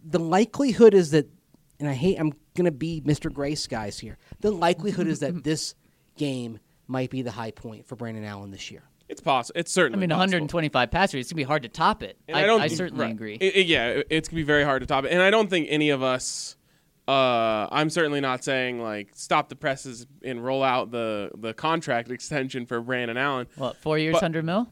The 0.02 0.18
likelihood 0.18 0.94
is 0.94 1.10
that, 1.10 1.28
and 1.78 1.90
I 1.90 1.92
hate, 1.92 2.18
I'm 2.18 2.32
going 2.54 2.64
to 2.64 2.70
be 2.70 3.02
Mr. 3.02 3.30
Gray 3.30 3.54
Skies 3.54 3.98
here. 3.98 4.16
The 4.40 4.50
likelihood 4.50 5.08
is 5.08 5.18
that 5.18 5.44
this 5.44 5.74
game 6.16 6.58
might 6.86 7.10
be 7.10 7.20
the 7.20 7.32
high 7.32 7.50
point 7.50 7.86
for 7.86 7.96
Brandon 7.96 8.24
Allen 8.24 8.50
this 8.50 8.70
year. 8.70 8.84
It's 9.10 9.20
possible. 9.20 9.58
It's 9.58 9.72
certainly. 9.72 9.98
I 9.98 10.00
mean, 10.00 10.10
possible. 10.10 10.20
125 10.20 10.90
passer, 10.90 11.18
it's 11.18 11.30
gonna 11.30 11.36
be 11.38 11.42
hard 11.42 11.62
to 11.64 11.68
top 11.68 12.02
it. 12.02 12.16
I, 12.32 12.44
I. 12.44 12.54
I 12.62 12.66
certainly 12.68 13.04
right. 13.04 13.10
agree. 13.12 13.34
It- 13.34 13.56
it- 13.56 13.66
yeah, 13.66 13.88
it- 13.88 14.06
it's 14.08 14.28
gonna 14.28 14.36
be 14.40 14.44
very 14.44 14.62
hard 14.64 14.80
to 14.82 14.86
top 14.86 15.04
it, 15.04 15.08
and 15.10 15.20
I 15.20 15.30
don't 15.30 15.50
think 15.50 15.66
any 15.68 15.90
of 15.90 16.02
us. 16.02 16.56
Uh, 17.08 17.66
I'm 17.72 17.90
certainly 17.90 18.20
not 18.20 18.44
saying 18.44 18.80
like 18.80 19.08
stop 19.14 19.48
the 19.48 19.56
presses 19.56 20.06
and 20.22 20.44
roll 20.44 20.62
out 20.62 20.92
the 20.92 21.32
the 21.36 21.52
contract 21.52 22.08
extension 22.08 22.66
for 22.66 22.80
Brandon 22.80 23.16
Allen. 23.16 23.48
what 23.56 23.76
four 23.78 23.98
years, 23.98 24.20
hundred 24.20 24.44
mil? 24.44 24.68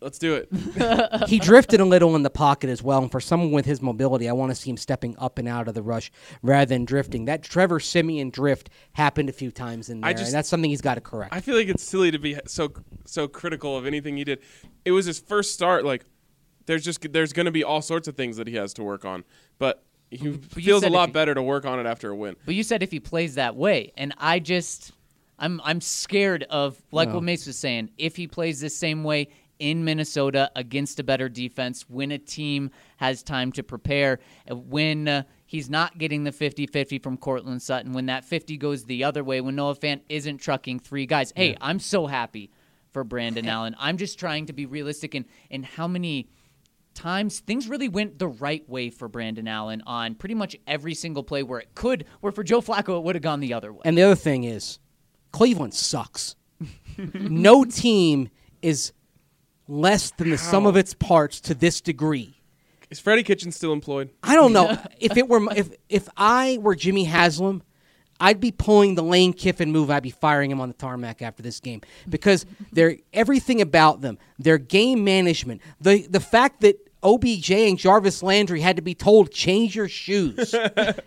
Let's 0.00 0.18
do 0.18 0.34
it. 0.34 0.48
he 1.28 1.38
drifted 1.38 1.80
a 1.80 1.84
little 1.84 2.14
in 2.16 2.22
the 2.22 2.28
pocket 2.30 2.68
as 2.68 2.82
well. 2.82 3.00
And 3.00 3.10
for 3.10 3.18
someone 3.20 3.50
with 3.50 3.64
his 3.64 3.80
mobility, 3.80 4.28
I 4.28 4.32
want 4.32 4.50
to 4.50 4.54
see 4.54 4.68
him 4.68 4.76
stepping 4.76 5.16
up 5.18 5.38
and 5.38 5.48
out 5.48 5.68
of 5.68 5.74
the 5.74 5.82
rush 5.82 6.12
rather 6.42 6.66
than 6.68 6.84
drifting. 6.84 7.24
That 7.24 7.42
Trevor 7.42 7.80
Siemian 7.80 8.28
drift 8.30 8.68
happened 8.92 9.30
a 9.30 9.32
few 9.32 9.50
times 9.50 9.88
in 9.88 10.02
there, 10.02 10.10
I 10.10 10.12
just- 10.12 10.26
and 10.26 10.34
that's 10.34 10.48
something 10.50 10.68
he's 10.70 10.82
got 10.82 10.96
to 10.96 11.00
correct. 11.00 11.32
I 11.34 11.40
feel 11.40 11.56
like 11.56 11.68
it's 11.68 11.82
silly 11.82 12.10
to 12.10 12.18
be 12.18 12.36
so 12.46 12.72
so 13.06 13.26
critical 13.26 13.76
of 13.76 13.86
anything 13.86 14.16
he 14.18 14.24
did. 14.24 14.40
It 14.84 14.92
was 14.92 15.06
his 15.06 15.18
first 15.18 15.54
start. 15.54 15.84
Like 15.84 16.04
there's 16.66 16.84
just 16.84 17.10
there's 17.12 17.32
going 17.32 17.46
to 17.46 17.52
be 17.52 17.64
all 17.64 17.80
sorts 17.80 18.06
of 18.06 18.16
things 18.16 18.36
that 18.36 18.46
he 18.48 18.54
has 18.56 18.74
to 18.74 18.82
work 18.82 19.04
on, 19.06 19.24
but 19.58 19.82
he 20.10 20.18
you 20.24 20.34
feels 20.50 20.82
a 20.84 20.90
lot 20.90 21.08
he- 21.08 21.12
better 21.14 21.32
to 21.34 21.42
work 21.42 21.64
on 21.64 21.80
it 21.80 21.86
after 21.86 22.10
a 22.10 22.14
win. 22.14 22.36
But 22.44 22.54
you 22.54 22.62
said 22.64 22.82
if 22.82 22.90
he 22.90 23.00
plays 23.00 23.36
that 23.36 23.56
way, 23.56 23.92
and 23.96 24.12
I 24.18 24.40
just, 24.40 24.92
I'm 25.38 25.58
I'm 25.64 25.80
scared 25.80 26.42
of 26.50 26.80
like 26.92 27.12
what 27.14 27.22
Mace 27.22 27.46
was 27.46 27.56
saying. 27.56 27.90
If 27.96 28.14
he 28.16 28.26
plays 28.26 28.60
the 28.60 28.68
same 28.70 29.02
way 29.02 29.28
in 29.58 29.84
Minnesota 29.84 30.50
against 30.56 31.00
a 31.00 31.04
better 31.04 31.28
defense, 31.28 31.84
when 31.88 32.10
a 32.10 32.18
team 32.18 32.70
has 32.96 33.22
time 33.22 33.52
to 33.52 33.62
prepare, 33.62 34.20
uh, 34.50 34.56
when 34.56 35.08
uh, 35.08 35.22
he's 35.46 35.70
not 35.70 35.98
getting 35.98 36.24
the 36.24 36.32
50-50 36.32 37.02
from 37.02 37.16
Courtland 37.16 37.62
Sutton, 37.62 37.92
when 37.92 38.06
that 38.06 38.24
50 38.24 38.56
goes 38.56 38.84
the 38.84 39.04
other 39.04 39.24
way, 39.24 39.40
when 39.40 39.56
Noah 39.56 39.76
Fant 39.76 40.00
isn't 40.08 40.38
trucking 40.38 40.80
three 40.80 41.06
guys. 41.06 41.32
Hey, 41.34 41.56
I'm 41.60 41.78
so 41.78 42.06
happy 42.06 42.50
for 42.92 43.04
Brandon 43.04 43.46
Allen. 43.46 43.76
I'm 43.78 43.98
just 43.98 44.18
trying 44.18 44.46
to 44.46 44.52
be 44.52 44.64
realistic 44.64 45.14
in 45.14 45.26
in 45.50 45.62
how 45.62 45.86
many 45.86 46.28
times 46.96 47.40
things 47.40 47.68
really 47.68 47.88
went 47.88 48.18
the 48.18 48.26
right 48.26 48.66
way 48.68 48.90
for 48.90 49.06
Brandon 49.06 49.46
Allen 49.46 49.82
on 49.86 50.14
pretty 50.14 50.34
much 50.34 50.56
every 50.66 50.94
single 50.94 51.22
play 51.22 51.42
where 51.42 51.60
it 51.60 51.74
could, 51.74 52.06
where 52.20 52.32
for 52.32 52.42
Joe 52.42 52.60
Flacco 52.60 52.96
it 52.96 53.04
would 53.04 53.14
have 53.14 53.22
gone 53.22 53.40
the 53.40 53.52
other 53.52 53.72
way. 53.72 53.82
And 53.84 53.96
the 53.96 54.02
other 54.02 54.14
thing 54.14 54.44
is, 54.44 54.78
Cleveland 55.30 55.74
sucks. 55.74 56.34
no 57.14 57.64
team 57.64 58.30
is 58.62 58.92
less 59.68 60.10
than 60.12 60.30
the 60.30 60.38
sum 60.38 60.64
How? 60.64 60.70
of 60.70 60.76
its 60.76 60.94
parts 60.94 61.40
to 61.42 61.54
this 61.54 61.80
degree. 61.80 62.40
Is 62.90 63.00
Freddie 63.00 63.24
Kitchen 63.24 63.50
still 63.50 63.72
employed? 63.72 64.10
I 64.22 64.34
don't 64.34 64.52
know 64.52 64.78
if 65.00 65.16
it 65.16 65.28
were 65.28 65.40
if 65.54 65.70
if 65.88 66.08
I 66.16 66.58
were 66.60 66.74
Jimmy 66.74 67.04
Haslam, 67.04 67.62
I'd 68.20 68.40
be 68.40 68.52
pulling 68.52 68.94
the 68.94 69.02
Lane 69.02 69.32
Kiffin 69.32 69.72
move. 69.72 69.90
I'd 69.90 70.02
be 70.02 70.10
firing 70.10 70.50
him 70.50 70.60
on 70.60 70.68
the 70.68 70.74
tarmac 70.74 71.20
after 71.20 71.42
this 71.42 71.60
game 71.60 71.82
because 72.08 72.46
they're 72.72 72.96
everything 73.12 73.60
about 73.60 74.00
them, 74.00 74.18
their 74.38 74.58
game 74.58 75.04
management, 75.04 75.62
the 75.80 76.06
the 76.06 76.20
fact 76.20 76.60
that 76.60 76.76
OBJ 77.06 77.50
and 77.52 77.78
Jarvis 77.78 78.22
Landry 78.22 78.60
had 78.60 78.74
to 78.76 78.82
be 78.82 78.94
told 78.94 79.30
change 79.30 79.76
your 79.76 79.88
shoes 79.88 80.52
at 80.54 81.04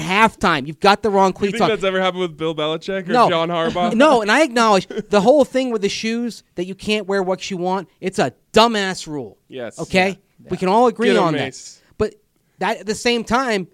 halftime. 0.00 0.66
You've 0.66 0.80
got 0.80 1.02
the 1.02 1.10
wrong 1.10 1.28
You 1.28 1.34
cleats 1.34 1.52
think 1.52 1.64
on. 1.64 1.68
that's 1.68 1.84
ever 1.84 2.00
happened 2.00 2.22
with 2.22 2.36
Bill 2.38 2.54
Belichick 2.54 3.08
or 3.08 3.12
no, 3.12 3.28
John 3.28 3.50
Harbaugh? 3.50 3.94
No, 4.02 4.22
and 4.22 4.30
I 4.32 4.42
acknowledge 4.42 4.86
the 5.10 5.20
whole 5.20 5.44
thing 5.44 5.70
with 5.70 5.82
the 5.82 5.88
shoes 5.90 6.42
that 6.54 6.64
you 6.64 6.74
can't 6.74 7.06
wear 7.06 7.22
what 7.22 7.50
you 7.50 7.58
want. 7.58 7.88
It's 8.00 8.18
a 8.18 8.32
dumbass 8.54 9.06
rule. 9.06 9.38
Yes. 9.48 9.78
Okay, 9.78 10.18
we 10.48 10.56
can 10.56 10.68
all 10.68 10.86
agree 10.86 11.08
Get 11.08 11.18
on 11.18 11.34
that. 11.34 11.78
But 11.98 12.14
that 12.58 12.78
at 12.78 12.86
the 12.86 12.94
same 12.94 13.22
time, 13.22 13.68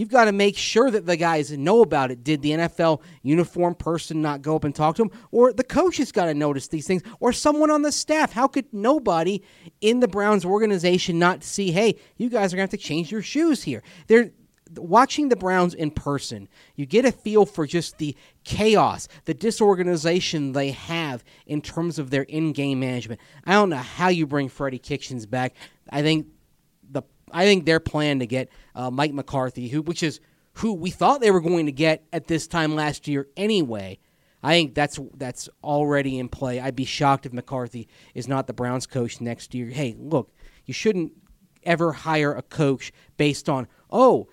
you've 0.00 0.08
got 0.08 0.24
to 0.24 0.32
make 0.32 0.56
sure 0.56 0.90
that 0.90 1.04
the 1.04 1.16
guys 1.16 1.52
know 1.52 1.82
about 1.82 2.10
it. 2.10 2.24
Did 2.24 2.40
the 2.40 2.52
NFL 2.52 3.02
uniform 3.22 3.74
person 3.74 4.22
not 4.22 4.40
go 4.40 4.56
up 4.56 4.64
and 4.64 4.74
talk 4.74 4.96
to 4.96 5.02
them, 5.02 5.10
or 5.30 5.52
the 5.52 5.62
coach 5.62 5.90
coaches 5.90 6.12
got 6.12 6.26
to 6.26 6.34
notice 6.34 6.68
these 6.68 6.86
things, 6.86 7.02
or 7.18 7.32
someone 7.32 7.70
on 7.70 7.82
the 7.82 7.90
staff? 7.90 8.32
How 8.32 8.46
could 8.46 8.72
nobody 8.72 9.42
in 9.80 10.00
the 10.00 10.06
Browns 10.08 10.44
organization 10.44 11.18
not 11.18 11.42
see? 11.42 11.72
Hey, 11.72 11.96
you 12.16 12.28
guys 12.28 12.52
are 12.52 12.56
going 12.56 12.68
to 12.68 12.72
have 12.72 12.80
to 12.80 12.86
change 12.86 13.10
your 13.10 13.22
shoes 13.22 13.62
here. 13.62 13.82
They're 14.06 14.30
watching 14.76 15.30
the 15.30 15.36
Browns 15.36 15.74
in 15.74 15.90
person, 15.90 16.48
you 16.76 16.86
get 16.86 17.04
a 17.04 17.10
feel 17.10 17.44
for 17.44 17.66
just 17.66 17.98
the 17.98 18.16
chaos, 18.44 19.08
the 19.24 19.34
disorganization 19.34 20.52
they 20.52 20.70
have 20.70 21.24
in 21.44 21.60
terms 21.60 21.98
of 21.98 22.10
their 22.10 22.22
in-game 22.22 22.78
management. 22.78 23.20
I 23.44 23.54
don't 23.54 23.70
know 23.70 23.76
how 23.76 24.08
you 24.08 24.28
bring 24.28 24.48
Freddie 24.48 24.78
Kitchens 24.78 25.26
back. 25.26 25.54
I 25.90 26.02
think 26.02 26.28
the 26.88 27.02
I 27.32 27.44
think 27.44 27.64
their 27.64 27.80
plan 27.80 28.20
to 28.20 28.26
get 28.26 28.48
uh, 28.74 28.90
Mike 28.90 29.12
McCarthy, 29.12 29.68
who 29.68 29.82
which 29.82 30.02
is 30.02 30.20
who 30.54 30.72
we 30.72 30.90
thought 30.90 31.20
they 31.20 31.30
were 31.30 31.40
going 31.40 31.66
to 31.66 31.72
get 31.72 32.04
at 32.12 32.26
this 32.26 32.46
time 32.46 32.74
last 32.74 33.08
year 33.08 33.28
anyway. 33.36 33.98
I 34.42 34.52
think 34.52 34.74
that's 34.74 34.98
that's 35.16 35.48
already 35.62 36.18
in 36.18 36.28
play. 36.28 36.60
I'd 36.60 36.76
be 36.76 36.84
shocked 36.84 37.26
if 37.26 37.32
McCarthy 37.32 37.88
is 38.14 38.26
not 38.26 38.46
the 38.46 38.52
Browns 38.52 38.86
coach 38.86 39.20
next 39.20 39.54
year. 39.54 39.68
Hey, 39.68 39.94
look, 39.98 40.32
you 40.64 40.72
shouldn't 40.72 41.12
ever 41.62 41.92
hire 41.92 42.32
a 42.32 42.42
coach 42.42 42.92
based 43.16 43.48
on 43.48 43.68
oh 43.90 44.28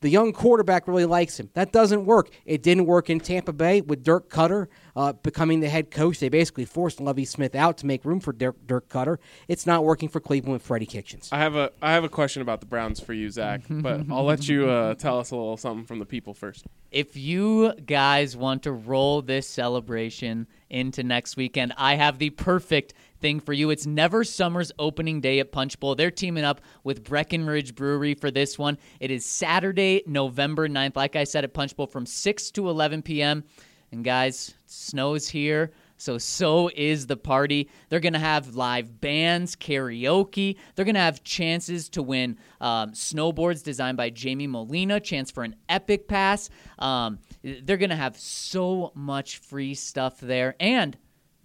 the 0.00 0.08
young 0.10 0.32
quarterback 0.32 0.86
really 0.86 1.06
likes 1.06 1.38
him. 1.40 1.50
That 1.54 1.72
doesn't 1.72 2.04
work. 2.04 2.30
It 2.44 2.62
didn't 2.62 2.86
work 2.86 3.08
in 3.08 3.20
Tampa 3.20 3.52
Bay 3.52 3.80
with 3.80 4.04
Dirk 4.04 4.28
Koetter 4.28 4.68
uh, 4.94 5.12
becoming 5.12 5.60
the 5.60 5.68
head 5.68 5.90
coach. 5.90 6.20
They 6.20 6.28
basically 6.28 6.64
forced 6.64 7.00
Lovie 7.00 7.24
Smith 7.24 7.54
out 7.54 7.78
to 7.78 7.86
make 7.86 8.04
room 8.04 8.20
for 8.20 8.32
Dirk, 8.32 8.56
Dirk 8.66 8.88
Koetter. 8.88 9.18
It's 9.48 9.66
not 9.66 9.84
working 9.84 10.08
for 10.08 10.20
Cleveland 10.20 10.52
with 10.52 10.62
Freddie 10.62 10.86
Kitchens. 10.86 11.28
I 11.32 11.38
have 11.38 11.54
a 11.56 11.70
I 11.80 11.92
have 11.92 12.04
a 12.04 12.08
question 12.08 12.42
about 12.42 12.60
the 12.60 12.66
Browns 12.66 13.00
for 13.00 13.12
you, 13.12 13.30
Zach, 13.30 13.62
but 13.70 14.02
I'll 14.10 14.24
let 14.24 14.48
you 14.48 14.68
uh, 14.68 14.94
tell 14.94 15.18
us 15.18 15.30
a 15.30 15.36
little 15.36 15.56
something 15.56 15.86
from 15.86 15.98
the 15.98 16.06
people 16.06 16.34
first. 16.34 16.66
if 16.90 17.16
you 17.16 17.72
guys 17.84 18.36
want 18.36 18.62
to 18.64 18.72
roll 18.72 19.22
this 19.22 19.48
celebration 19.48 20.46
into 20.70 21.02
next 21.02 21.36
weekend, 21.36 21.72
I 21.76 21.94
have 21.94 22.18
the 22.18 22.30
perfect 22.30 22.94
thing 23.20 23.40
for 23.40 23.52
you. 23.52 23.70
It's 23.70 23.86
Never 23.86 24.24
Summer's 24.24 24.72
opening 24.78 25.20
day 25.20 25.40
at 25.40 25.52
Punch 25.52 25.78
Bowl. 25.80 25.94
They're 25.94 26.10
teaming 26.10 26.44
up 26.44 26.60
with 26.84 27.04
Breckenridge 27.04 27.74
Brewery 27.74 28.14
for 28.14 28.30
this 28.30 28.58
one. 28.58 28.78
It 29.00 29.10
is 29.10 29.24
Saturday, 29.24 30.02
November 30.06 30.68
9th, 30.68 30.96
like 30.96 31.16
I 31.16 31.24
said, 31.24 31.44
at 31.44 31.54
Punch 31.54 31.76
Bowl 31.76 31.86
from 31.86 32.06
6 32.06 32.50
to 32.52 32.68
11 32.68 33.02
p.m. 33.02 33.44
And 33.92 34.04
guys, 34.04 34.54
snow's 34.66 35.28
here. 35.28 35.72
So 35.98 36.18
so 36.18 36.70
is 36.74 37.06
the 37.06 37.16
party. 37.16 37.70
They're 37.88 38.00
gonna 38.00 38.18
have 38.18 38.54
live 38.54 39.00
bands, 39.00 39.56
karaoke. 39.56 40.56
They're 40.74 40.84
gonna 40.84 40.98
have 40.98 41.24
chances 41.24 41.88
to 41.90 42.02
win 42.02 42.38
um, 42.60 42.92
snowboards 42.92 43.62
designed 43.62 43.96
by 43.96 44.10
Jamie 44.10 44.46
Molina, 44.46 45.00
chance 45.00 45.30
for 45.30 45.42
an 45.42 45.56
epic 45.68 46.06
pass. 46.06 46.50
Um, 46.78 47.18
they're 47.42 47.78
gonna 47.78 47.96
have 47.96 48.18
so 48.18 48.92
much 48.94 49.38
free 49.38 49.74
stuff 49.74 50.20
there, 50.20 50.54
and 50.60 50.96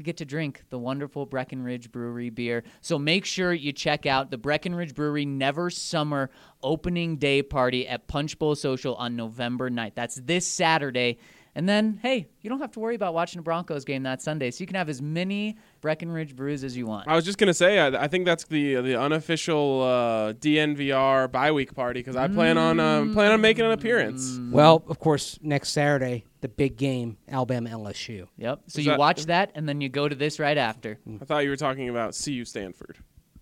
you 0.01 0.03
get 0.03 0.17
to 0.17 0.25
drink 0.25 0.63
the 0.71 0.79
wonderful 0.79 1.27
Breckenridge 1.27 1.91
Brewery 1.91 2.31
beer. 2.31 2.63
So 2.81 2.97
make 2.97 3.23
sure 3.23 3.53
you 3.53 3.71
check 3.71 4.07
out 4.07 4.31
the 4.31 4.37
Breckenridge 4.37 4.95
Brewery 4.95 5.25
Never 5.25 5.69
Summer 5.69 6.31
opening 6.63 7.17
day 7.17 7.43
party 7.43 7.87
at 7.87 8.07
Punch 8.07 8.39
Bowl 8.39 8.55
Social 8.55 8.95
on 8.95 9.15
November 9.15 9.69
9th. 9.69 9.93
That's 9.93 10.15
this 10.15 10.47
Saturday. 10.47 11.19
And 11.53 11.69
then, 11.69 11.99
hey, 12.01 12.25
you 12.41 12.49
don't 12.49 12.61
have 12.61 12.71
to 12.71 12.79
worry 12.79 12.95
about 12.95 13.13
watching 13.13 13.37
a 13.37 13.41
Broncos 13.43 13.85
game 13.85 14.01
that 14.03 14.23
Sunday, 14.23 14.49
so 14.49 14.61
you 14.61 14.65
can 14.65 14.75
have 14.75 14.89
as 14.89 15.03
many 15.03 15.55
Breckenridge 15.81 16.35
brews 16.35 16.63
as 16.63 16.75
you 16.75 16.87
want. 16.87 17.07
I 17.07 17.15
was 17.15 17.25
just 17.25 17.37
gonna 17.37 17.53
say 17.53 17.77
I, 17.77 18.05
I 18.05 18.07
think 18.07 18.25
that's 18.25 18.45
the 18.45 18.75
the 18.75 18.97
unofficial 18.99 19.83
uh, 19.83 20.33
DNVR 20.33 21.29
bye 21.29 21.51
week 21.51 21.75
party 21.75 21.99
because 21.99 22.15
I 22.15 22.29
plan 22.29 22.57
on 22.57 22.79
uh, 22.79 23.13
plan 23.13 23.33
on 23.33 23.41
making 23.41 23.65
an 23.65 23.71
appearance. 23.71 24.39
Well, 24.49 24.81
of 24.87 24.99
course, 24.99 25.37
next 25.41 25.71
Saturday, 25.71 26.23
the 26.41 26.49
big 26.49 26.75
game, 26.77 27.17
Alabama 27.29 27.69
LSU. 27.69 28.27
Yep. 28.37 28.61
So 28.67 28.79
Is 28.79 28.85
you 28.85 28.91
that- 28.91 28.99
watch 28.99 29.25
that, 29.27 29.51
and 29.55 29.67
then 29.69 29.79
you 29.81 29.89
go 29.89 30.07
to 30.09 30.15
this 30.15 30.39
right 30.39 30.57
after. 30.57 30.99
I 31.21 31.25
thought 31.25 31.39
you 31.43 31.49
were 31.49 31.55
talking 31.55 31.89
about 31.89 32.19
CU 32.21 32.43
Stanford. 32.45 32.97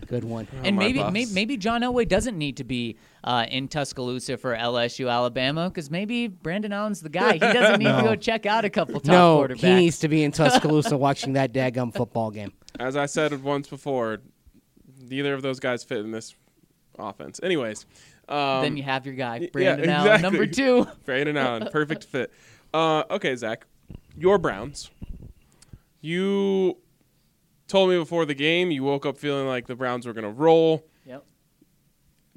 Good 0.08 0.26
one. 0.26 0.48
and 0.64 0.76
my 0.76 0.84
maybe, 0.84 1.00
buffs. 1.00 1.14
maybe 1.14 1.32
maybe 1.34 1.58
John 1.58 1.82
Elway 1.82 2.08
doesn't 2.08 2.38
need 2.38 2.58
to 2.58 2.64
be 2.64 2.98
uh, 3.24 3.46
in 3.50 3.68
Tuscaloosa 3.68 4.38
for 4.38 4.56
LSU 4.56 5.10
Alabama 5.12 5.70
because 5.70 5.90
maybe 5.90 6.28
Brandon 6.28 6.72
Allen's 6.74 7.02
the 7.02 7.10
guy. 7.10 7.34
He 7.34 7.40
doesn't 7.40 7.80
need 7.80 7.86
to 7.86 8.02
go 8.04 8.16
check 8.16 8.46
out 8.46 8.66
a 8.66 8.70
couple 8.70 9.00
top 9.00 9.12
no, 9.12 9.40
quarterbacks. 9.40 9.60
he 9.62 9.74
needs 9.74 10.00
to 10.00 10.08
be 10.10 10.24
in 10.24 10.32
Tuscaloosa 10.34 10.98
watching 10.98 11.34
that 11.34 11.54
daggum 11.54 11.94
football 11.96 12.30
game. 12.32 12.52
As 12.80 12.96
I 12.96 13.06
said 13.08 13.42
once 13.42 13.68
before, 13.68 14.20
neither 15.02 15.34
of 15.34 15.42
those 15.42 15.60
guys 15.60 15.84
fit 15.84 16.00
in 16.00 16.12
this 16.12 16.36
offense. 17.00 17.40
Anyways, 17.42 17.86
um, 18.30 18.62
then 18.62 18.78
you 18.78 18.84
have 18.84 19.06
your 19.06 19.16
guy, 19.16 19.38
yeah, 19.38 19.50
Brandon 19.52 19.90
Allen, 19.90 20.22
number 20.22 20.46
two. 20.48 20.88
Brandon 21.06 21.38
Allen, 21.38 21.70
perfect 21.72 22.06
fit. 22.06 22.32
Uh, 22.74 23.04
okay, 23.10 23.36
Zach, 23.36 23.66
your 24.16 24.38
Browns. 24.38 24.90
You 26.02 26.78
told 27.68 27.90
me 27.90 27.98
before 27.98 28.26
the 28.26 28.34
game 28.34 28.72
you 28.72 28.84
woke 28.84 29.06
up 29.06 29.18
feeling 29.18 29.48
like 29.48 29.68
the 29.68 29.76
Browns 29.76 30.06
were 30.06 30.14
going 30.14 30.26
to 30.26 30.30
roll. 30.30 30.86
Yep. 31.06 31.26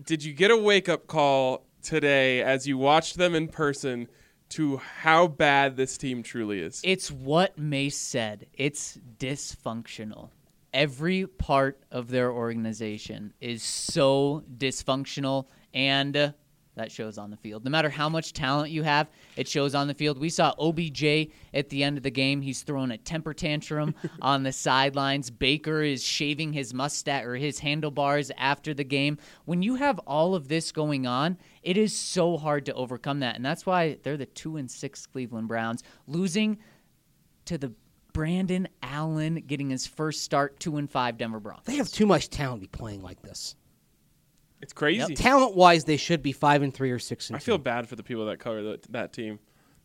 Did 0.05 0.25
you 0.25 0.33
get 0.33 0.51
a 0.51 0.57
wake 0.57 0.89
up 0.89 1.07
call 1.07 1.67
today 1.83 2.43
as 2.43 2.67
you 2.67 2.79
watched 2.79 3.17
them 3.17 3.35
in 3.35 3.49
person 3.49 4.09
to 4.51 4.77
how 4.77 5.27
bad 5.27 5.77
this 5.77 5.97
team 5.99 6.23
truly 6.23 6.61
is? 6.61 6.81
It's 6.85 7.11
what 7.11 7.59
Mace 7.59 7.99
said. 7.99 8.47
It's 8.55 8.99
dysfunctional. 9.19 10.31
Every 10.73 11.27
part 11.27 11.83
of 11.91 12.09
their 12.09 12.31
organization 12.31 13.33
is 13.41 13.63
so 13.63 14.45
dysfunctional, 14.59 15.47
and 15.77 16.17
uh, 16.17 16.33
that 16.75 16.91
shows 16.91 17.19
on 17.19 17.31
the 17.31 17.37
field. 17.37 17.65
No 17.65 17.71
matter 17.71 17.91
how 17.91 18.09
much 18.09 18.33
talent 18.33 18.71
you 18.71 18.83
have, 18.83 19.09
it 19.37 19.47
shows 19.47 19.75
on 19.75 19.89
the 19.89 19.95
field. 19.95 20.19
We 20.19 20.31
saw 20.31 20.55
OBJ 20.59 21.29
at 21.55 21.69
the 21.69 21.85
end 21.85 21.99
of 21.99 22.03
the 22.03 22.11
game. 22.11 22.41
He's 22.41 22.63
throwing 22.63 22.91
a 22.91 22.99
temper 22.99 23.35
tantrum 23.35 23.95
on 24.23 24.43
the 24.43 24.53
sidelines. 24.53 25.31
Baker 25.31 25.83
is 25.83 26.03
shaving 26.03 26.55
his 26.55 26.73
mustache 26.75 27.25
or 27.25 27.37
his 27.37 27.59
handlebars 27.59 28.31
after 28.39 28.73
the 28.75 28.85
game. 28.85 29.19
When 29.45 29.63
you 29.63 29.77
have 29.77 29.99
all 30.01 30.35
of 30.35 30.49
this 30.49 30.73
going 30.73 31.07
on, 31.07 31.39
it 31.63 31.77
is 31.77 31.97
so 31.97 32.39
hard 32.39 32.67
to 32.67 32.75
overcome 32.75 33.21
that, 33.21 33.37
and 33.37 33.45
that's 33.45 33.67
why 33.67 33.99
they're 34.03 34.17
the 34.17 34.27
two 34.27 34.57
and 34.57 34.71
six 34.71 35.07
Cleveland 35.07 35.49
Browns 35.49 35.83
losing 36.07 36.59
to 37.45 37.59
the 37.59 37.73
Brandon 38.15 38.67
Allen 38.83 39.43
getting 39.47 39.69
his 39.69 39.87
first 39.87 40.23
start, 40.23 40.59
two 40.59 40.79
and 40.79 40.91
five 40.91 41.19
Denver 41.19 41.39
Broncos. 41.39 41.67
They 41.67 41.77
have 41.77 41.91
too 41.91 42.07
much 42.07 42.31
talent 42.31 42.63
to 42.63 42.69
be 42.69 42.79
playing 42.79 43.03
like 43.03 43.21
this. 43.21 43.57
It's 44.67 44.73
crazy. 44.73 45.15
Talent 45.15 45.55
wise, 45.55 45.85
they 45.85 45.97
should 45.97 46.23
be 46.25 46.33
five 46.33 46.63
and 46.63 46.75
three 46.75 46.91
or 46.91 46.99
six 46.99 47.29
and 47.31 47.37
I 47.37 47.39
two. 47.39 47.45
feel 47.45 47.59
bad 47.59 47.89
for 47.89 47.95
the 47.95 48.03
people 48.03 48.27
that 48.27 48.41
cover 48.41 48.63
the, 48.65 48.81
that 48.91 49.13
team. 49.13 49.39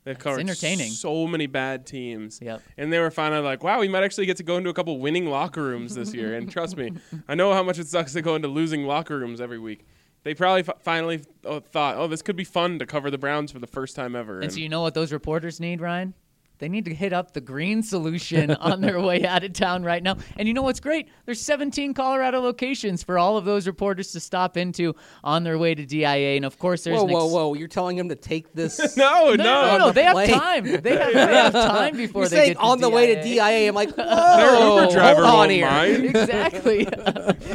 They've 0.06 0.18
covered 0.18 0.40
entertaining. 0.40 0.90
so 0.90 1.28
many 1.28 1.46
bad 1.46 1.86
teams. 1.86 2.40
Yep. 2.42 2.64
And 2.78 2.92
they 2.92 2.98
were 2.98 3.12
finally 3.12 3.44
like, 3.44 3.64
wow, 3.64 3.80
we 3.80 3.88
might 3.88 4.04
actually 4.04 4.26
get 4.26 4.38
to 4.38 4.44
go 4.44 4.58
into 4.58 4.72
a 4.72 4.74
couple 4.74 4.98
winning 4.98 5.28
locker 5.28 5.62
rooms 5.62 5.94
this 5.94 6.16
year. 6.16 6.34
and 6.34 6.52
trust 6.52 6.76
me, 6.78 6.94
I 7.28 7.36
know 7.36 7.54
how 7.54 7.62
much 7.62 7.78
it 7.78 7.86
sucks 7.86 8.14
to 8.14 8.24
go 8.24 8.34
into 8.34 8.48
losing 8.48 8.86
locker 8.86 9.20
rooms 9.20 9.40
every 9.40 9.60
week. 9.60 9.86
They 10.24 10.34
probably 10.34 10.62
f- 10.62 10.82
finally 10.82 11.22
uh, 11.46 11.60
thought, 11.60 11.98
oh, 11.98 12.08
this 12.08 12.24
could 12.24 12.36
be 12.36 12.44
fun 12.44 12.80
to 12.80 12.88
cover 12.88 13.12
the 13.12 13.20
Browns 13.20 13.52
for 13.52 13.60
the 13.60 13.68
first 13.68 13.96
time 13.96 14.16
ever. 14.16 14.36
And 14.38 14.46
And 14.46 14.54
so 14.54 14.58
you 14.60 14.70
know 14.70 14.82
what 14.82 14.96
those 14.96 15.14
reporters 15.14 15.60
need, 15.60 15.82
Ryan? 15.82 16.16
They 16.62 16.70
need 16.70 16.86
to 16.86 16.94
hit 16.94 17.12
up 17.12 17.34
the 17.34 17.42
green 17.42 17.84
solution 17.84 18.52
on 18.52 18.80
their 18.82 19.02
way 19.02 19.26
out 19.26 19.44
of 19.44 19.52
town 19.54 19.84
right 19.84 20.02
now. 20.02 20.16
And 20.38 20.48
you 20.48 20.54
know 20.54 20.62
what's 20.62 20.80
great? 20.80 21.10
There's 21.26 21.42
17 21.42 21.94
Colorado 21.96 22.40
locations 22.40 23.04
for 23.04 23.18
all 23.20 23.36
of 23.36 23.46
those 23.46 23.66
reporters 23.68 24.12
to 24.14 24.20
stop 24.20 24.56
into 24.58 24.96
on 25.24 25.44
their 25.44 25.58
way 25.58 25.76
to 25.76 25.86
DIA. 25.86 26.36
And 26.38 26.46
of 26.46 26.58
course, 26.60 26.84
there's 26.84 27.00
Whoa, 27.00 27.08
an 27.08 27.14
whoa, 27.14 27.26
ex- 27.26 27.34
whoa! 27.34 27.54
You're 27.56 27.68
telling 27.68 27.98
them 27.98 28.10
to 28.10 28.16
take 28.16 28.54
this? 28.54 28.96
No, 29.02 29.34
No, 29.34 29.36
no, 29.36 29.44
no, 29.44 29.78
no. 29.80 29.88
the 29.88 29.94
They 29.94 30.04
have 30.04 30.40
time. 30.40 30.64
They 30.66 30.72
have, 30.98 31.14
they 31.14 31.36
have 31.36 31.54
time 31.54 31.98
before 31.98 32.22
You're 32.24 32.30
they 32.30 32.36
saying 32.38 32.50
get 32.54 32.60
to 32.60 32.64
on 32.64 32.80
the 32.80 32.90
way 32.90 33.08
to 33.16 33.24
DIA. 33.24 33.34
DIA. 33.42 33.68
I'm 33.68 33.76
like, 33.76 33.96
Their 33.96 34.06
whoa, 34.06 34.82
Uber 34.82 34.92
driver 34.94 35.26
hold 35.26 35.28
on 35.34 35.38
won't 35.40 35.52
here. 35.52 35.66
mind. 35.66 36.06
exactly. 36.06 36.88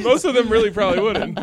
Most 0.03 0.25
of 0.25 0.35
them 0.35 0.49
really 0.49 0.71
probably 0.71 1.01
wouldn't. 1.01 1.38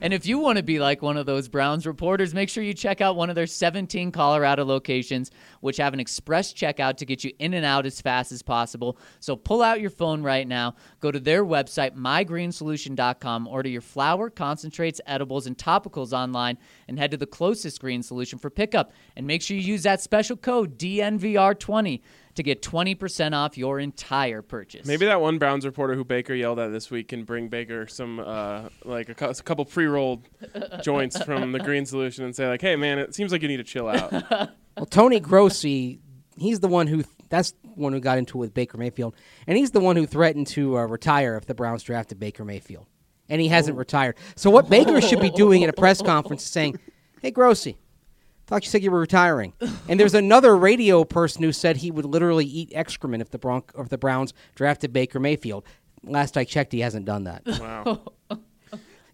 and 0.00 0.14
if 0.14 0.24
you 0.26 0.38
want 0.38 0.58
to 0.58 0.62
be 0.62 0.78
like 0.78 1.02
one 1.02 1.16
of 1.16 1.26
those 1.26 1.48
Browns 1.48 1.86
reporters, 1.86 2.32
make 2.32 2.48
sure 2.48 2.62
you 2.62 2.74
check 2.74 3.00
out 3.00 3.16
one 3.16 3.28
of 3.28 3.34
their 3.36 3.46
17 3.48 4.12
Colorado 4.12 4.64
locations, 4.64 5.30
which 5.62 5.78
have 5.78 5.94
an 5.94 6.00
express 6.00 6.52
checkout 6.52 6.96
to 6.98 7.06
get 7.06 7.24
you 7.24 7.32
in 7.38 7.54
and 7.54 7.64
out 7.64 7.86
as 7.86 8.00
fast 8.00 8.32
as 8.32 8.42
possible. 8.42 8.98
So 9.20 9.34
pull 9.34 9.62
out 9.62 9.80
your 9.80 9.90
phone 9.90 10.22
right 10.22 10.46
now, 10.46 10.74
go 11.00 11.10
to 11.10 11.18
their 11.18 11.44
website, 11.44 11.96
mygreensolution.com, 11.96 13.48
order 13.48 13.68
your 13.68 13.80
flour, 13.80 14.28
concentrates, 14.28 15.00
edibles, 15.06 15.46
and 15.46 15.56
topicals 15.56 16.12
online, 16.12 16.58
and 16.88 16.98
head 16.98 17.12
to 17.12 17.16
the 17.16 17.26
closest 17.26 17.80
green 17.80 18.02
solution 18.02 18.38
for 18.38 18.50
pickup. 18.50 18.92
And 19.16 19.26
make 19.26 19.40
sure 19.40 19.56
you 19.56 19.62
use 19.62 19.84
that 19.84 20.00
special 20.00 20.36
code 20.36 20.78
DNVR20 20.78 22.02
to 22.34 22.42
get 22.42 22.62
20% 22.62 23.34
off 23.34 23.58
your 23.58 23.78
entire 23.78 24.42
purchase. 24.42 24.86
Maybe 24.86 25.06
that 25.06 25.20
one 25.20 25.38
Browns 25.38 25.66
reporter 25.66 25.94
who 25.94 26.04
Baker 26.04 26.34
yelled 26.34 26.58
at 26.58 26.72
this 26.72 26.90
week 26.90 27.08
can 27.08 27.24
bring 27.24 27.48
Baker 27.48 27.86
some 27.86 28.20
uh, 28.20 28.68
like 28.84 29.08
a, 29.08 29.28
a 29.28 29.34
couple 29.34 29.64
pre-rolled 29.64 30.26
joints 30.82 31.22
from 31.22 31.52
the 31.52 31.60
Green 31.60 31.84
Solution 31.84 32.24
and 32.24 32.34
say 32.34 32.48
like, 32.48 32.60
"Hey 32.60 32.76
man, 32.76 32.98
it 32.98 33.14
seems 33.14 33.32
like 33.32 33.42
you 33.42 33.48
need 33.48 33.58
to 33.58 33.64
chill 33.64 33.88
out." 33.88 34.50
Well, 34.76 34.86
Tony 34.86 35.20
Grossi, 35.20 36.00
he's 36.38 36.60
the 36.60 36.68
one 36.68 36.86
who 36.86 37.04
that's 37.28 37.52
the 37.52 37.68
one 37.76 37.92
who 37.92 38.00
got 38.00 38.18
into 38.18 38.38
it 38.38 38.40
with 38.40 38.54
Baker 38.54 38.76
Mayfield, 38.76 39.14
and 39.46 39.56
he's 39.56 39.70
the 39.70 39.80
one 39.80 39.96
who 39.96 40.06
threatened 40.06 40.46
to 40.48 40.78
uh, 40.78 40.84
retire 40.84 41.36
if 41.36 41.46
the 41.46 41.54
Browns 41.54 41.82
drafted 41.82 42.20
Baker 42.20 42.44
Mayfield, 42.44 42.86
and 43.28 43.40
he 43.40 43.48
hasn't 43.48 43.78
retired. 43.78 44.16
So 44.36 44.50
what 44.50 44.68
Baker 44.68 45.00
should 45.00 45.20
be 45.20 45.30
doing 45.30 45.64
at 45.64 45.70
a 45.70 45.72
press 45.72 46.02
conference 46.02 46.42
is 46.42 46.50
saying, 46.50 46.78
"Hey 47.20 47.30
Grossi, 47.30 47.78
thought 48.46 48.64
you 48.64 48.70
said 48.70 48.82
you 48.82 48.90
were 48.90 49.00
retiring." 49.00 49.54
And 49.88 49.98
there's 49.98 50.14
another 50.14 50.56
radio 50.56 51.04
person 51.04 51.42
who 51.42 51.52
said 51.52 51.78
he 51.78 51.90
would 51.90 52.04
literally 52.04 52.46
eat 52.46 52.70
excrement 52.74 53.22
if 53.22 53.30
the 53.30 53.38
Bronc 53.38 53.72
if 53.78 53.88
the 53.88 53.98
Browns 53.98 54.34
drafted 54.54 54.92
Baker 54.92 55.18
Mayfield. 55.20 55.64
Last 56.04 56.36
I 56.36 56.44
checked, 56.44 56.72
he 56.72 56.80
hasn't 56.80 57.06
done 57.06 57.24
that. 57.24 57.42
Wow, 57.46 58.02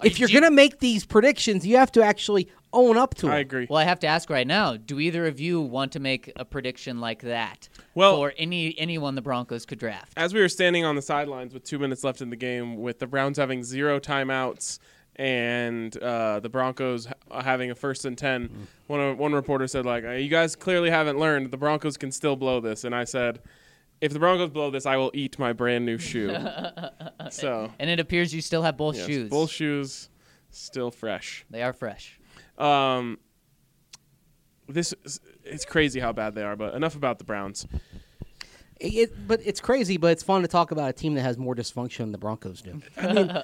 if 0.03 0.18
you're 0.18 0.29
gonna 0.29 0.51
make 0.51 0.81
these 0.81 1.05
predictions, 1.05 1.66
you 1.66 1.77
have 1.77 1.92
to 1.92 2.03
actually 2.03 2.49
own 2.72 2.96
up 2.96 3.14
to 3.16 3.28
it. 3.28 3.31
I 3.31 3.38
agree. 3.38 3.66
Well, 3.68 3.78
I 3.78 3.85
have 3.85 4.00
to 4.00 4.07
ask 4.07 4.28
right 4.31 4.46
now: 4.46 4.76
Do 4.76 5.00
either 5.00 5.26
of 5.26 5.40
you 5.40 5.61
want 5.61 5.92
to 5.92 6.00
make 6.00 6.33
a 6.37 6.44
prediction 6.44 7.00
like 7.00 7.22
that 7.22 7.68
Well- 7.94 8.16
for 8.16 8.35
any 8.38 8.78
anyone 8.78 9.14
the 9.14 9.22
Broncos 9.22 9.64
could 9.66 9.78
draft? 9.78 10.12
As 10.16 10.35
we 10.35 10.40
were 10.40 10.48
standing 10.48 10.85
on 10.85 10.96
the 10.96 11.02
sidelines 11.02 11.54
with 11.54 11.64
two 11.64 11.78
minutes 11.78 12.04
left 12.04 12.20
in 12.20 12.31
the 12.31 12.37
game, 12.37 12.76
with 12.76 12.98
the 12.98 13.07
Browns 13.07 13.38
having 13.38 13.62
zero 13.64 13.98
timeouts 14.00 14.78
and 15.16 15.96
uh, 15.98 16.38
the 16.40 16.48
Broncos 16.48 17.09
having 17.33 17.70
a 17.70 17.74
first 17.74 18.04
and 18.04 18.16
ten, 18.16 18.68
one 18.87 19.00
of, 19.00 19.18
one 19.18 19.33
reporter 19.33 19.66
said 19.66 19.85
like, 19.85 20.04
"Uh, 20.04 20.11
"You 20.11 20.28
guys 20.28 20.54
clearly 20.57 20.90
haven't 20.90 21.18
learned. 21.18 21.50
The 21.50 21.57
Broncos 21.57 21.96
can 21.96 22.12
still 22.12 22.37
blow 22.37 22.61
this." 22.61 22.85
And 22.85 22.94
I 22.94 23.04
said. 23.04 23.40
If 24.00 24.12
the 24.12 24.20
Broncos 24.20 24.50
blow 24.50 24.70
this, 24.70 24.87
I 24.87 24.96
will 24.96 25.11
eat 25.12 25.40
my 25.40 25.52
brand 25.52 25.85
new 25.85 25.98
shoe. 25.98 26.33
so, 27.33 27.72
And 27.81 27.90
it 27.90 27.98
appears 27.98 28.33
you 28.33 28.40
still 28.40 28.62
have 28.62 28.76
both 28.76 28.94
yes, 28.96 29.07
shoes. 29.07 29.28
both 29.28 29.50
shoes 29.50 30.09
still 30.50 30.92
fresh. 30.92 31.44
They 31.50 31.62
are 31.62 31.72
fresh. 31.72 32.17
Um, 32.59 33.18
this 34.68 34.94
is, 35.05 35.21
it's 35.44 35.64
crazy 35.64 36.01
how 36.01 36.12
bad 36.12 36.35
they 36.35 36.42
are. 36.42 36.57
But 36.57 36.75
enough 36.75 36.94
about 36.94 37.18
the 37.18 37.25
Browns. 37.25 37.66
It, 38.81 39.27
but 39.27 39.40
it's 39.44 39.61
crazy, 39.61 39.97
but 39.97 40.12
it's 40.12 40.23
fun 40.23 40.42
to 40.42 40.49
talk 40.49 40.71
about 40.71 40.88
a 40.88 40.92
team 40.92 41.14
that 41.14 41.23
has 41.23 41.37
more 41.37 41.55
dysfunction 41.57 41.99
than 41.99 42.12
the 42.12 42.18
Broncos 42.18 42.62
do. 42.62 42.81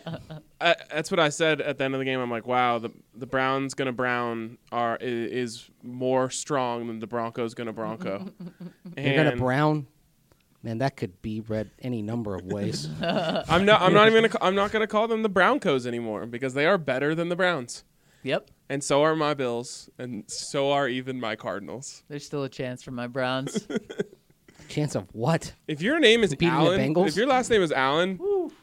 I, 0.61 0.77
that's 0.92 1.11
what 1.11 1.18
I 1.18 1.29
said 1.29 1.61
at 1.61 1.79
the 1.79 1.85
end 1.85 1.94
of 1.94 1.98
the 1.98 2.05
game. 2.05 2.20
I'm 2.20 2.31
like, 2.31 2.46
wow, 2.46 2.79
the 2.79 2.90
the 3.16 3.27
Browns 3.27 3.74
gonna 3.74 3.92
Brown 3.92 4.59
are 4.70 4.96
is 5.00 5.68
more 5.83 6.31
strong 6.31 6.87
than 6.87 7.00
the 7.00 7.09
Broncos 7.09 7.55
gonna 7.55 7.72
Bronco. 7.72 8.29
They're 8.85 9.16
gonna 9.16 9.31
And 9.31 9.40
brown. 9.40 9.87
Man, 10.62 10.79
that 10.79 10.96
could 10.96 11.20
be 11.20 11.40
read 11.40 11.70
any 11.81 12.00
number 12.00 12.37
of 12.37 12.44
ways. 12.44 12.88
I'm 13.03 13.64
not. 13.64 13.83
I'm 13.83 13.92
not 13.92 14.07
even. 14.09 14.31
Gonna, 14.31 14.38
I'm 14.40 14.55
not 14.55 14.70
gonna 14.70 14.87
call 14.87 15.09
them 15.09 15.22
the 15.22 15.29
Broncos 15.29 15.85
anymore 15.85 16.27
because 16.27 16.55
they 16.55 16.64
are 16.64 16.79
better 16.79 17.14
than 17.14 17.29
the 17.29 17.37
Browns, 17.37 17.83
Yep. 18.22 18.50
And 18.68 18.83
so 18.83 19.03
are 19.03 19.14
my 19.16 19.35
Bills, 19.35 19.88
and 19.98 20.24
so 20.31 20.70
are 20.72 20.88
even 20.88 21.20
my 21.20 21.37
Cardinals. 21.37 22.03
There's 22.09 22.24
still 22.24 22.44
a 22.44 22.48
chance 22.48 22.83
for 22.83 22.90
my 22.90 23.07
Browns. 23.07 23.66
Chance 24.68 24.94
of 24.94 25.07
what? 25.12 25.53
If 25.68 25.83
your 25.83 26.00
name 26.00 26.24
is 26.24 26.31
Beating 26.35 26.48
the 26.55 26.55
Allen, 26.61 26.94
Bengals? 26.94 27.09
if 27.09 27.16
your 27.16 27.27
last 27.27 27.50
name 27.50 27.61
is 27.61 27.70
Allen, 27.70 28.18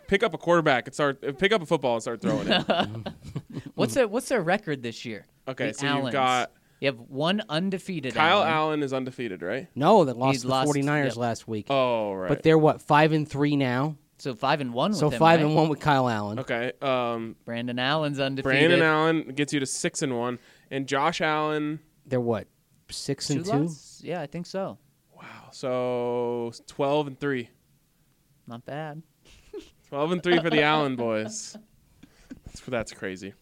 pick 0.08 0.24
up 0.24 0.34
a 0.34 0.38
quarterback 0.38 0.88
and 0.88 0.94
start. 0.96 1.24
uh, 1.24 1.32
Pick 1.32 1.52
up 1.52 1.62
a 1.62 1.66
football 1.66 1.94
and 1.94 2.02
start 2.02 2.22
throwing 2.22 2.48
it. 2.48 2.66
what's 3.76 3.94
their 3.94 4.08
What's 4.08 4.28
their 4.28 4.42
record 4.42 4.82
this 4.82 5.06
year? 5.06 5.28
Okay, 5.48 5.68
The 5.68 5.74
so 5.76 5.86
you've 5.86 5.96
Allens. 5.98 6.14
got 6.14 6.52
You 6.80 6.88
have 6.88 7.00
one 7.00 7.44
undefeated. 7.50 8.16
Kyle 8.16 8.40
Allen. 8.40 8.50
Allen 8.52 8.84
is 8.84 8.94
undefeated, 8.94 9.44
right? 9.44 9.68
No, 9.76 10.04
they 10.04 10.14
lost 10.14 10.34
He's 10.34 10.42
to 10.42 10.48
the 10.48 10.54
lost- 10.54 10.70
49ers 10.72 11.06
yep. 11.06 11.16
last 11.18 11.48
week. 11.48 11.68
Oh, 11.70 12.14
right. 12.14 12.30
But 12.30 12.42
they're 12.42 12.58
what 12.58 12.82
five 12.82 13.12
and 13.12 13.30
three 13.30 13.56
now. 13.56 13.96
So 14.22 14.36
five 14.36 14.62
and 14.62 14.72
one. 14.72 14.94
So 14.94 15.08
with 15.08 15.16
him, 15.16 15.20
five 15.20 15.40
right? 15.40 15.48
and 15.48 15.56
one 15.56 15.68
with 15.68 15.80
Kyle 15.80 16.08
Allen. 16.08 16.38
okay. 16.42 16.74
Um, 16.80 17.36
Brandon 17.44 17.80
Allen's 17.80 18.20
undefeated. 18.20 18.44
Brandon 18.70 18.82
Allen 18.84 19.24
gets 19.36 19.52
you 19.52 19.60
to 19.60 19.66
six 19.66 20.04
and 20.04 20.16
one, 20.16 20.38
and 20.70 20.88
Josh 20.88 21.22
Allen. 21.22 21.80
They're 22.06 22.22
what 22.22 22.48
six 22.92 23.30
Two 23.30 23.34
and 23.34 23.46
two. 23.46 23.52
loss? 23.52 24.00
Yeah, 24.04 24.22
I 24.22 24.28
think 24.28 24.46
so. 24.46 24.78
Wow, 25.16 25.50
so 25.52 26.52
twelve 26.68 27.08
and 27.08 27.20
three. 27.20 27.50
Not 28.46 28.64
bad. 28.64 29.02
Twelve 29.90 30.12
and 30.12 30.22
three 30.22 30.38
for 30.40 30.52
the 30.52 30.62
Allen 30.62 30.96
boys. 30.96 31.58
That's 32.46 32.60
that's 32.62 32.92
crazy. 32.94 33.34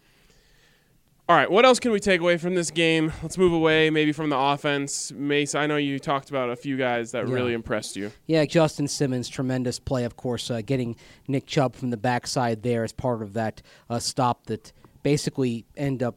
All 1.30 1.36
right, 1.36 1.50
what 1.50 1.64
else 1.64 1.80
can 1.80 1.92
we 1.92 2.00
take 2.00 2.22
away 2.22 2.38
from 2.38 2.56
this 2.56 2.72
game? 2.72 3.14
Let's 3.22 3.38
move 3.38 3.54
away, 3.54 3.92
maybe 3.92 4.12
from 4.14 4.32
the 4.32 4.36
offense. 4.38 5.12
Mace, 5.12 5.54
I 5.54 5.68
know 5.68 5.76
you 5.78 6.00
talked 6.00 6.32
about 6.32 6.50
a 6.50 6.56
few 6.56 6.76
guys 6.76 7.12
that 7.12 7.28
Yeah. 7.28 7.34
really 7.36 7.54
impressed 7.54 7.96
you. 7.96 8.12
Yeah, 8.26 8.46
Justin 8.46 8.88
Simmons, 8.88 9.30
tremendous 9.30 9.78
play, 9.80 10.06
of 10.06 10.16
course, 10.18 10.50
uh, 10.50 10.62
getting 10.66 10.96
Nick 11.28 11.46
Chubb 11.46 11.76
from 11.76 11.92
the 11.92 11.98
backside 11.98 12.64
there 12.64 12.84
as 12.84 12.92
part 12.94 13.22
of 13.22 13.34
that 13.34 13.62
uh, 13.92 14.00
stop 14.00 14.48
that 14.48 14.74
basically 15.04 15.66
end 15.78 16.02
up 16.02 16.16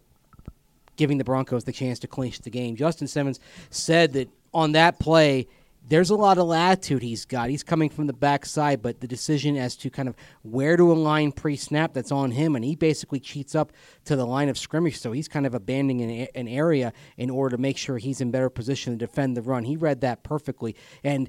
giving 0.97 1.19
the 1.19 1.25
Broncos 1.25 1.65
the 1.65 1.73
chance 1.73 1.99
to 1.99 2.07
clinch 2.07 2.39
the 2.41 2.49
game. 2.51 2.75
Justin 2.75 3.07
Simmons 3.07 3.39
said 3.69 4.15
that 4.15 4.31
on 4.55 4.73
that 4.73 4.99
play, 4.99 5.47
there's 5.89 6.11
a 6.11 6.15
lot 6.15 6.39
of 6.39 6.47
latitude 6.47 7.03
he's 7.03 7.25
got. 7.25 7.51
He's 7.51 7.63
coming 7.63 7.91
from 7.91 8.07
the 8.07 8.13
backside, 8.13 8.83
but 8.83 9.01
the 9.01 9.09
decision 9.09 9.57
as 9.57 9.77
to 9.77 9.91
kind 9.91 10.09
of 10.09 10.17
where 10.43 10.77
to 10.77 10.93
align 10.93 11.33
pre-snap 11.33 11.93
that's 11.93 12.13
on 12.13 12.31
him, 12.31 12.55
and 12.55 12.65
he 12.65 12.77
basically 12.77 13.21
cheats 13.21 13.55
up 13.55 13.73
to 14.05 14.17
the 14.17 14.25
line 14.25 14.49
of 14.49 14.57
scrimmage, 14.57 14.99
so 14.99 15.13
he's 15.13 15.29
kind 15.29 15.47
of 15.47 15.55
abandoning 15.55 16.03
an, 16.03 16.29
an 16.35 16.49
area 16.49 16.93
in 17.17 17.31
order 17.31 17.57
to 17.57 17.61
make 17.61 17.77
sure 17.77 17.99
he's 17.99 18.21
in 18.21 18.31
better 18.31 18.51
position 18.51 18.93
to 18.93 19.07
defend 19.07 19.37
the 19.37 19.43
run. 19.43 19.65
He 19.65 19.77
read 19.77 20.01
that 20.03 20.23
perfectly, 20.23 20.77
and 21.03 21.29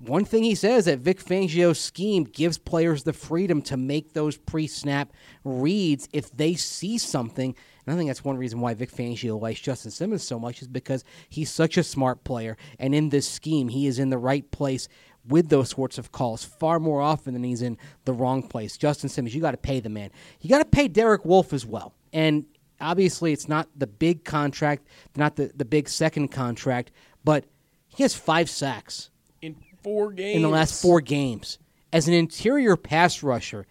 one 0.00 0.24
thing 0.24 0.44
he 0.44 0.54
says 0.54 0.86
that 0.86 0.98
Vic 0.98 1.22
Fangio's 1.22 1.78
scheme 1.78 2.24
gives 2.24 2.56
players 2.56 3.02
the 3.02 3.12
freedom 3.12 3.60
to 3.62 3.76
make 3.76 4.14
those 4.14 4.38
pre-snap 4.38 5.12
reads 5.44 6.08
if 6.12 6.34
they 6.34 6.54
see 6.54 6.96
something. 6.96 7.54
And 7.86 7.94
I 7.94 7.96
think 7.96 8.08
that's 8.10 8.24
one 8.24 8.36
reason 8.36 8.60
why 8.60 8.74
Vic 8.74 8.90
Fangio 8.90 9.40
likes 9.40 9.60
Justin 9.60 9.90
Simmons 9.90 10.22
so 10.22 10.38
much 10.38 10.62
is 10.62 10.68
because 10.68 11.04
he's 11.28 11.50
such 11.50 11.76
a 11.76 11.82
smart 11.82 12.24
player, 12.24 12.56
and 12.78 12.94
in 12.94 13.08
this 13.08 13.28
scheme, 13.28 13.68
he 13.68 13.86
is 13.86 13.98
in 13.98 14.10
the 14.10 14.18
right 14.18 14.48
place 14.50 14.88
with 15.28 15.48
those 15.50 15.70
sorts 15.70 15.98
of 15.98 16.12
calls 16.12 16.44
far 16.44 16.80
more 16.80 17.00
often 17.00 17.34
than 17.34 17.44
he's 17.44 17.62
in 17.62 17.76
the 18.04 18.12
wrong 18.12 18.42
place. 18.42 18.76
Justin 18.76 19.08
Simmons, 19.08 19.34
you 19.34 19.40
got 19.40 19.50
to 19.52 19.56
pay 19.58 19.80
the 19.80 19.88
man. 19.88 20.10
You 20.40 20.48
got 20.50 20.58
to 20.58 20.64
pay 20.64 20.88
Derek 20.88 21.24
Wolfe 21.24 21.52
as 21.52 21.64
well, 21.66 21.94
and 22.12 22.44
obviously, 22.80 23.32
it's 23.32 23.48
not 23.48 23.68
the 23.76 23.86
big 23.86 24.24
contract, 24.24 24.86
not 25.16 25.36
the 25.36 25.50
the 25.54 25.64
big 25.64 25.88
second 25.88 26.28
contract, 26.28 26.90
but 27.24 27.44
he 27.88 28.02
has 28.02 28.14
five 28.14 28.48
sacks 28.48 29.10
In 29.42 29.56
four 29.82 30.12
games. 30.12 30.36
in 30.36 30.42
the 30.42 30.48
last 30.48 30.80
four 30.80 31.00
games. 31.00 31.58
As 31.92 32.06
an 32.08 32.14
interior 32.14 32.76
pass 32.76 33.22
rusher, 33.22 33.66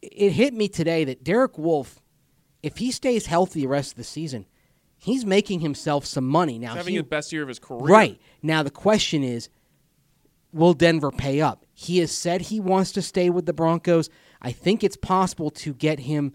it 0.00 0.30
hit 0.30 0.54
me 0.54 0.68
today 0.68 1.04
that 1.04 1.24
Derek 1.24 1.58
Wolfe, 1.58 2.00
if 2.62 2.76
he 2.78 2.90
stays 2.90 3.26
healthy 3.26 3.62
the 3.62 3.66
rest 3.68 3.92
of 3.92 3.96
the 3.96 4.04
season, 4.04 4.46
he's 4.96 5.24
making 5.26 5.60
himself 5.60 6.04
some 6.06 6.26
money. 6.28 6.58
Now, 6.58 6.68
He's 6.70 6.76
having 6.78 6.94
he- 6.94 6.98
the 7.00 7.04
best 7.04 7.32
year 7.32 7.42
of 7.42 7.48
his 7.48 7.58
career. 7.58 7.92
right 7.92 8.20
now, 8.42 8.62
the 8.62 8.70
question 8.70 9.22
is, 9.24 9.48
will 10.52 10.74
Denver 10.74 11.10
pay 11.10 11.40
up? 11.40 11.64
He 11.74 11.98
has 11.98 12.12
said 12.12 12.42
he 12.42 12.60
wants 12.60 12.92
to 12.92 13.02
stay 13.02 13.30
with 13.30 13.46
the 13.46 13.52
Broncos. 13.52 14.10
I 14.40 14.52
think 14.52 14.84
it's 14.84 14.96
possible 14.96 15.50
to 15.50 15.74
get 15.74 16.00
him. 16.00 16.32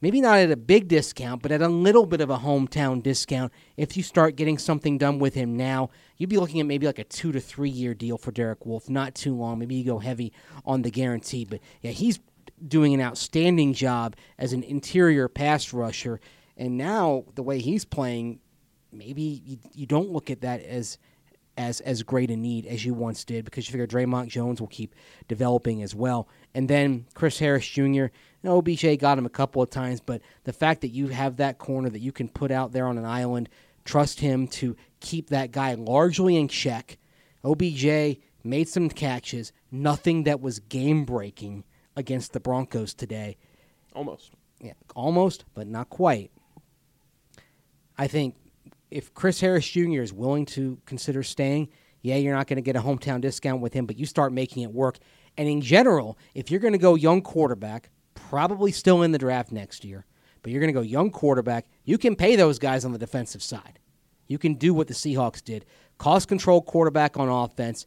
Maybe 0.00 0.20
not 0.20 0.38
at 0.38 0.50
a 0.50 0.56
big 0.56 0.88
discount, 0.88 1.40
but 1.40 1.50
at 1.50 1.62
a 1.62 1.68
little 1.68 2.04
bit 2.04 2.20
of 2.20 2.28
a 2.28 2.36
hometown 2.38 3.02
discount. 3.02 3.52
If 3.78 3.96
you 3.96 4.02
start 4.02 4.36
getting 4.36 4.58
something 4.58 4.98
done 4.98 5.18
with 5.18 5.32
him 5.34 5.56
now, 5.56 5.88
you'd 6.18 6.28
be 6.28 6.36
looking 6.36 6.60
at 6.60 6.66
maybe 6.66 6.86
like 6.86 6.98
a 6.98 7.04
two 7.04 7.32
to 7.32 7.40
three 7.40 7.70
year 7.70 7.94
deal 7.94 8.18
for 8.18 8.30
Derek 8.30 8.66
Wolfe. 8.66 8.90
Not 8.90 9.14
too 9.14 9.34
long. 9.34 9.58
Maybe 9.58 9.76
you 9.76 9.84
go 9.84 9.98
heavy 10.00 10.32
on 10.66 10.82
the 10.82 10.90
guarantee. 10.90 11.46
But 11.46 11.60
yeah, 11.80 11.92
he's 11.92 12.18
doing 12.66 12.94
an 12.94 13.00
outstanding 13.00 13.72
job 13.72 14.16
as 14.38 14.52
an 14.52 14.62
interior 14.62 15.28
pass 15.28 15.72
rusher. 15.72 16.20
And 16.56 16.76
now 16.76 17.24
the 17.34 17.42
way 17.42 17.58
he's 17.58 17.84
playing, 17.84 18.40
maybe 18.92 19.42
you, 19.44 19.58
you 19.72 19.86
don't 19.86 20.10
look 20.10 20.30
at 20.30 20.40
that 20.42 20.62
as 20.62 20.98
as 21.56 21.80
as 21.80 22.02
great 22.02 22.32
a 22.32 22.36
need 22.36 22.66
as 22.66 22.84
you 22.84 22.92
once 22.94 23.24
did 23.24 23.44
because 23.44 23.68
you 23.68 23.72
figure 23.72 23.86
Dre'Mont 23.86 24.26
Jones 24.26 24.60
will 24.60 24.68
keep 24.68 24.94
developing 25.28 25.82
as 25.82 25.94
well. 25.94 26.28
And 26.52 26.68
then 26.68 27.06
Chris 27.14 27.38
Harris 27.38 27.66
Jr. 27.66 27.82
You 27.82 28.10
OBJ 28.44 28.98
got 28.98 29.18
him 29.18 29.26
a 29.26 29.30
couple 29.30 29.62
of 29.62 29.70
times, 29.70 30.00
but 30.00 30.20
the 30.42 30.52
fact 30.52 30.80
that 30.80 30.88
you 30.88 31.08
have 31.08 31.36
that 31.36 31.58
corner 31.58 31.88
that 31.90 32.00
you 32.00 32.10
can 32.12 32.28
put 32.28 32.50
out 32.50 32.72
there 32.72 32.86
on 32.88 32.98
an 32.98 33.04
island, 33.04 33.48
trust 33.84 34.20
him 34.20 34.48
to 34.48 34.76
keep 35.00 35.30
that 35.30 35.52
guy 35.52 35.74
largely 35.74 36.36
in 36.36 36.48
check. 36.48 36.98
OBJ 37.44 38.18
made 38.42 38.68
some 38.68 38.88
catches, 38.88 39.52
nothing 39.70 40.24
that 40.24 40.40
was 40.40 40.58
game 40.58 41.04
breaking 41.04 41.64
against 41.96 42.32
the 42.32 42.40
Broncos 42.40 42.94
today. 42.94 43.36
Almost. 43.94 44.32
Yeah, 44.60 44.72
almost, 44.94 45.44
but 45.54 45.66
not 45.66 45.90
quite. 45.90 46.30
I 47.96 48.06
think 48.06 48.34
if 48.90 49.12
Chris 49.14 49.40
Harris 49.40 49.68
Jr. 49.68 50.02
is 50.02 50.12
willing 50.12 50.46
to 50.46 50.78
consider 50.86 51.22
staying, 51.22 51.68
yeah, 52.02 52.16
you're 52.16 52.34
not 52.34 52.46
going 52.46 52.56
to 52.56 52.62
get 52.62 52.76
a 52.76 52.80
hometown 52.80 53.20
discount 53.20 53.60
with 53.60 53.72
him, 53.72 53.86
but 53.86 53.98
you 53.98 54.06
start 54.06 54.32
making 54.32 54.62
it 54.62 54.72
work. 54.72 54.98
And 55.36 55.48
in 55.48 55.60
general, 55.60 56.18
if 56.34 56.50
you're 56.50 56.60
going 56.60 56.72
to 56.72 56.78
go 56.78 56.94
young 56.94 57.22
quarterback, 57.22 57.90
probably 58.14 58.72
still 58.72 59.02
in 59.02 59.12
the 59.12 59.18
draft 59.18 59.52
next 59.52 59.84
year, 59.84 60.04
but 60.42 60.52
you're 60.52 60.60
going 60.60 60.72
to 60.72 60.78
go 60.78 60.82
young 60.82 61.10
quarterback, 61.10 61.66
you 61.84 61.98
can 61.98 62.14
pay 62.14 62.36
those 62.36 62.58
guys 62.58 62.84
on 62.84 62.92
the 62.92 62.98
defensive 62.98 63.42
side. 63.42 63.78
You 64.26 64.38
can 64.38 64.54
do 64.54 64.72
what 64.72 64.88
the 64.88 64.94
Seahawks 64.94 65.42
did 65.42 65.64
cost 65.98 66.28
control 66.28 66.60
quarterback 66.60 67.16
on 67.16 67.28
offense, 67.28 67.86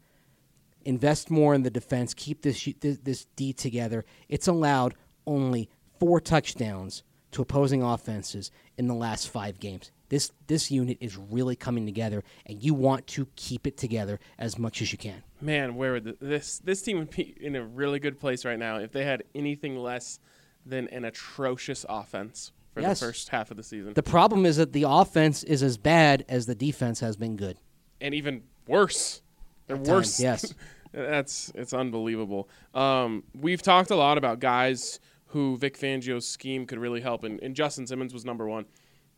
invest 0.87 1.29
more 1.29 1.53
in 1.53 1.63
the 1.63 1.69
defense, 1.69 2.13
keep 2.13 2.41
this, 2.41 2.63
this, 2.79 2.97
this 3.03 3.25
D 3.35 3.53
together. 3.53 4.05
It's 4.29 4.47
allowed 4.47 4.95
only 5.25 5.69
four 5.99 6.19
touchdowns 6.21 7.03
to 7.31 7.41
opposing 7.41 7.83
offenses 7.83 8.51
in 8.77 8.87
the 8.87 8.93
last 8.95 9.29
five 9.29 9.59
games. 9.59 9.91
This 10.09 10.31
this 10.47 10.71
unit 10.71 10.97
is 11.01 11.17
really 11.17 11.57
coming 11.57 11.85
together, 11.85 12.23
and 12.45 12.63
you 12.63 12.73
want 12.73 13.05
to 13.07 13.27
keep 13.35 13.67
it 13.67 13.75
together 13.75 14.21
as 14.39 14.57
much 14.57 14.81
as 14.81 14.93
you 14.93 14.97
can. 14.97 15.21
Man, 15.41 15.75
where 15.75 15.91
would 15.91 16.05
the, 16.05 16.17
this 16.21 16.59
this 16.59 16.81
team 16.81 16.99
would 16.99 17.09
be 17.09 17.35
in 17.41 17.57
a 17.57 17.63
really 17.65 17.99
good 17.99 18.17
place 18.17 18.45
right 18.45 18.57
now 18.57 18.77
if 18.77 18.93
they 18.93 19.03
had 19.03 19.23
anything 19.35 19.75
less 19.77 20.19
than 20.65 20.87
an 20.89 21.03
atrocious 21.03 21.85
offense 21.89 22.53
for 22.73 22.79
Yes. 22.79 23.01
the 23.01 23.07
first 23.07 23.27
half 23.29 23.51
of 23.51 23.57
the 23.57 23.63
season, 23.63 23.93
The 23.95 24.03
problem 24.03 24.45
is 24.45 24.55
that 24.55 24.71
the 24.71 24.83
offense 24.87 25.43
is 25.43 25.61
as 25.61 25.77
bad 25.77 26.23
as 26.29 26.45
the 26.45 26.55
defense 26.55 27.01
has 27.01 27.17
been 27.17 27.35
good. 27.35 27.57
and 27.99 28.13
even 28.13 28.43
worse. 28.67 29.21
They're 29.65 29.75
At 29.75 29.83
times, 29.83 29.89
worse. 29.89 30.19
yes. 30.21 30.53
That's 30.93 31.51
it's 31.55 31.73
unbelievable. 31.73 32.49
Um, 32.73 33.23
we've 33.39 33.61
talked 33.61 33.91
a 33.91 33.95
lot 33.95 34.17
about 34.17 34.39
guys 34.39 34.99
who 35.27 35.57
Vic 35.57 35.77
Fangio's 35.77 36.27
scheme 36.27 36.65
could 36.65 36.79
really 36.79 37.01
help, 37.01 37.23
and, 37.23 37.39
and 37.41 37.55
Justin 37.55 37.85
Simmons 37.87 38.13
was 38.13 38.23
number 38.25 38.47
one. 38.47 38.65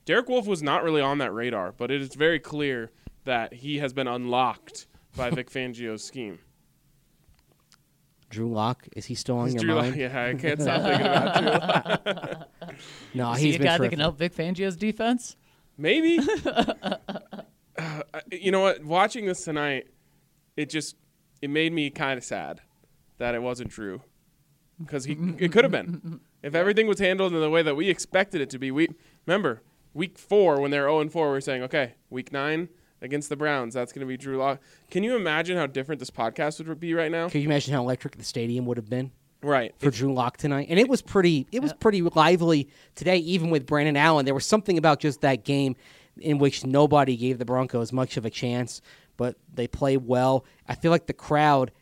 Derek 0.06 0.28
Wolfe 0.28 0.48
was 0.48 0.64
not 0.64 0.84
really 0.84 1.02
on 1.02 1.20
that 1.20 1.34
radar, 1.34 1.72
but 1.72 1.92
it 1.92 2.02
is 2.02 2.16
very 2.16 2.40
clear 2.40 2.92
that 3.26 3.54
he 3.54 3.78
has 3.78 3.94
been 3.94 4.08
unlocked 4.08 4.88
by 5.16 5.30
Vic 5.32 5.52
Fangio's 5.52 6.04
scheme. 6.04 6.40
Drew 8.30 8.52
Lock 8.52 8.88
is 8.96 9.06
he 9.06 9.16
still 9.16 9.38
on 9.38 9.48
Is 9.48 9.56
your 9.56 9.64
Drew 9.64 9.74
Lock- 9.76 9.84
mind? 9.86 9.96
yeah, 9.96 10.26
I 10.26 10.34
can't 10.36 10.62
stop 10.62 10.82
thinking 10.84 11.06
about 11.08 12.04
Drew 12.04 12.16
Lock. 12.22 12.48
No, 13.14 13.32
Is 13.34 13.40
he's 13.40 13.50
he 13.52 13.56
a 13.56 13.60
been 13.60 13.68
guy 13.68 13.78
that 13.80 13.90
can 13.90 14.00
help 14.00 14.18
Vic 14.20 14.34
Fangio's 14.36 14.78
defense? 14.78 15.36
Maybe. 15.78 16.20
Uh, 16.46 17.00
you 18.32 18.52
know 18.52 18.60
what? 18.62 18.84
Watching 18.84 19.26
this 19.26 19.44
tonight, 19.44 19.88
it 20.56 20.70
just 20.70 20.96
it 21.42 21.50
made 21.50 21.74
me 21.74 21.90
kind 21.90 22.18
of 22.18 22.24
sad 22.24 22.62
that 23.18 23.36
it 23.36 23.42
wasn't 23.42 23.70
true 23.72 24.02
because 24.80 25.06
he 25.06 25.18
it 25.38 25.52
could 25.52 25.64
have 25.64 25.72
been 25.72 26.20
if 26.44 26.56
everything 26.56 26.88
was 26.88 27.00
handled 27.00 27.34
in 27.34 27.40
the 27.42 27.50
way 27.50 27.62
that 27.62 27.76
we 27.76 27.90
expected 27.90 28.42
it 28.42 28.50
to 28.52 28.60
be. 28.60 28.72
We 28.72 28.88
remember 29.26 29.62
week 29.94 30.18
four 30.18 30.62
when 30.62 30.72
they're 30.72 30.84
zero 30.84 31.00
and 31.02 31.12
four, 31.12 31.32
we 31.32 31.38
are 31.38 31.42
saying 31.42 31.64
okay, 31.64 31.96
week 32.10 32.32
nine 32.32 32.70
against 33.02 33.30
the 33.30 33.36
Browns, 33.36 33.74
that's 33.74 33.94
going 33.94 34.02
to 34.02 34.06
be 34.06 34.18
Drew 34.18 34.38
Lock. 34.38 34.60
Can 34.92 35.04
you 35.04 35.16
imagine 35.16 35.56
how 35.58 35.66
different 35.68 36.00
this 36.00 36.10
podcast 36.12 36.66
would 36.66 36.80
be 36.80 36.94
right 36.94 37.12
now? 37.12 37.30
Can 37.30 37.42
you 37.42 37.48
imagine 37.48 37.74
how 37.74 37.82
electric 37.82 38.18
the 38.18 38.26
stadium 38.26 38.66
would 38.66 38.76
have 38.78 38.90
been 38.90 39.12
Right. 39.42 39.74
for 39.78 39.90
Drew 39.90 40.14
Lock 40.14 40.36
tonight? 40.36 40.68
And 40.70 40.78
it 40.78 40.90
was 40.90 41.02
pretty. 41.02 41.48
It 41.52 41.62
was 41.62 41.72
pretty 41.74 42.02
lively 42.02 42.68
today, 42.96 43.18
even 43.18 43.50
with 43.50 43.66
Brandon 43.66 43.96
Allen. 43.96 44.26
There 44.26 44.34
was 44.34 44.46
something 44.46 44.78
about 44.78 45.00
just 45.00 45.22
that 45.22 45.46
game 45.46 45.76
in 46.20 46.40
which 46.40 46.66
nobody 46.66 47.16
gave 47.16 47.38
the 47.38 47.46
Broncos 47.46 47.94
much 47.94 48.18
of 48.18 48.26
a 48.26 48.30
chance, 48.30 48.82
but 49.20 49.36
they 49.54 49.68
play 49.68 49.98
well. 49.98 50.46
I 50.66 50.76
feel 50.76 50.92
like 50.92 51.06
the 51.06 51.14
crowd. 51.14 51.74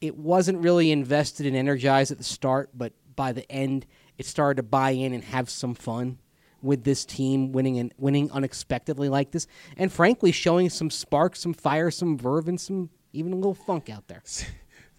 It 0.00 0.18
wasn't 0.18 0.58
really 0.58 0.90
invested 0.90 1.46
and 1.46 1.54
energized 1.54 2.10
at 2.10 2.18
the 2.18 2.24
start, 2.24 2.70
but 2.74 2.92
by 3.14 3.30
the 3.30 3.50
end, 3.50 3.86
it 4.18 4.26
started 4.26 4.56
to 4.56 4.62
buy 4.64 4.90
in 4.90 5.12
and 5.12 5.22
have 5.22 5.48
some 5.48 5.76
fun 5.76 6.18
with 6.60 6.82
this 6.82 7.04
team 7.04 7.52
winning 7.52 7.78
and 7.78 7.94
winning 7.98 8.32
unexpectedly 8.32 9.08
like 9.08 9.30
this, 9.30 9.46
and 9.76 9.92
frankly, 9.92 10.32
showing 10.32 10.68
some 10.68 10.90
spark, 10.90 11.36
some 11.36 11.54
fire, 11.54 11.92
some 11.92 12.18
verve, 12.18 12.48
and 12.48 12.60
some 12.60 12.90
even 13.12 13.32
a 13.32 13.36
little 13.36 13.54
funk 13.54 13.88
out 13.88 14.08
there. 14.08 14.22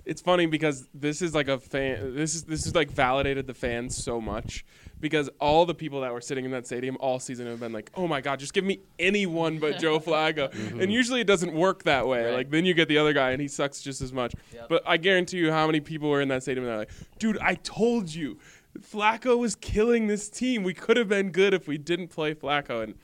It's 0.08 0.22
funny 0.22 0.46
because 0.46 0.88
this 0.94 1.22
is 1.22 1.36
like 1.36 1.50
a 1.50 1.60
fan 1.60 2.16
this 2.16 2.34
is 2.34 2.44
this 2.44 2.66
is 2.66 2.74
like 2.74 2.90
validated 2.90 3.46
the 3.46 3.54
fans 3.54 3.96
so 3.96 4.22
much 4.22 4.66
because 5.00 5.30
all 5.40 5.66
the 5.66 5.76
people 5.76 6.02
that 6.02 6.14
were 6.14 6.22
sitting 6.22 6.46
in 6.46 6.52
that 6.52 6.66
stadium 6.66 6.98
all 7.02 7.20
season 7.20 7.46
have 7.46 7.60
been 7.60 7.74
like 7.74 7.92
oh 7.96 8.08
my 8.08 8.22
god 8.22 8.40
just 8.40 8.54
give 8.54 8.64
me 8.64 8.80
anyone 8.98 9.60
but 9.60 9.78
joe 9.80 10.00
flacco. 10.00 10.52
And 10.82 10.92
usually 10.92 11.22
it 11.22 11.28
doesn't 11.28 11.54
work 11.54 11.84
that 11.84 12.08
way. 12.08 12.34
Like 12.34 12.50
then 12.50 12.66
you 12.66 12.74
get 12.74 12.88
the 12.88 12.98
other 12.98 13.14
guy 13.14 13.32
and 13.32 13.42
he 13.42 13.48
sucks 13.48 13.82
just 13.82 14.02
as 14.02 14.14
much. 14.14 14.34
But 14.70 14.82
i 14.86 14.98
guarantee 14.98 15.38
you 15.38 15.52
how 15.52 15.66
many 15.66 15.82
people 15.82 16.10
were 16.10 16.22
in 16.22 16.30
that 16.30 16.42
stadium 16.42 16.66
and 16.66 16.72
they're 16.72 16.80
like 16.80 16.92
dude 17.20 17.38
i 17.40 17.56
told 17.56 18.14
you 18.14 18.40
flacco 18.80 19.38
was 19.38 19.56
killing 19.56 20.08
this 20.08 20.30
team. 20.30 20.64
We 20.64 20.74
could 20.74 20.98
have 20.98 21.10
been 21.10 21.32
good 21.32 21.54
if 21.54 21.68
we 21.68 21.78
didn't 21.78 22.10
play 22.10 22.36
flacco. 22.36 22.84
And 22.84 22.96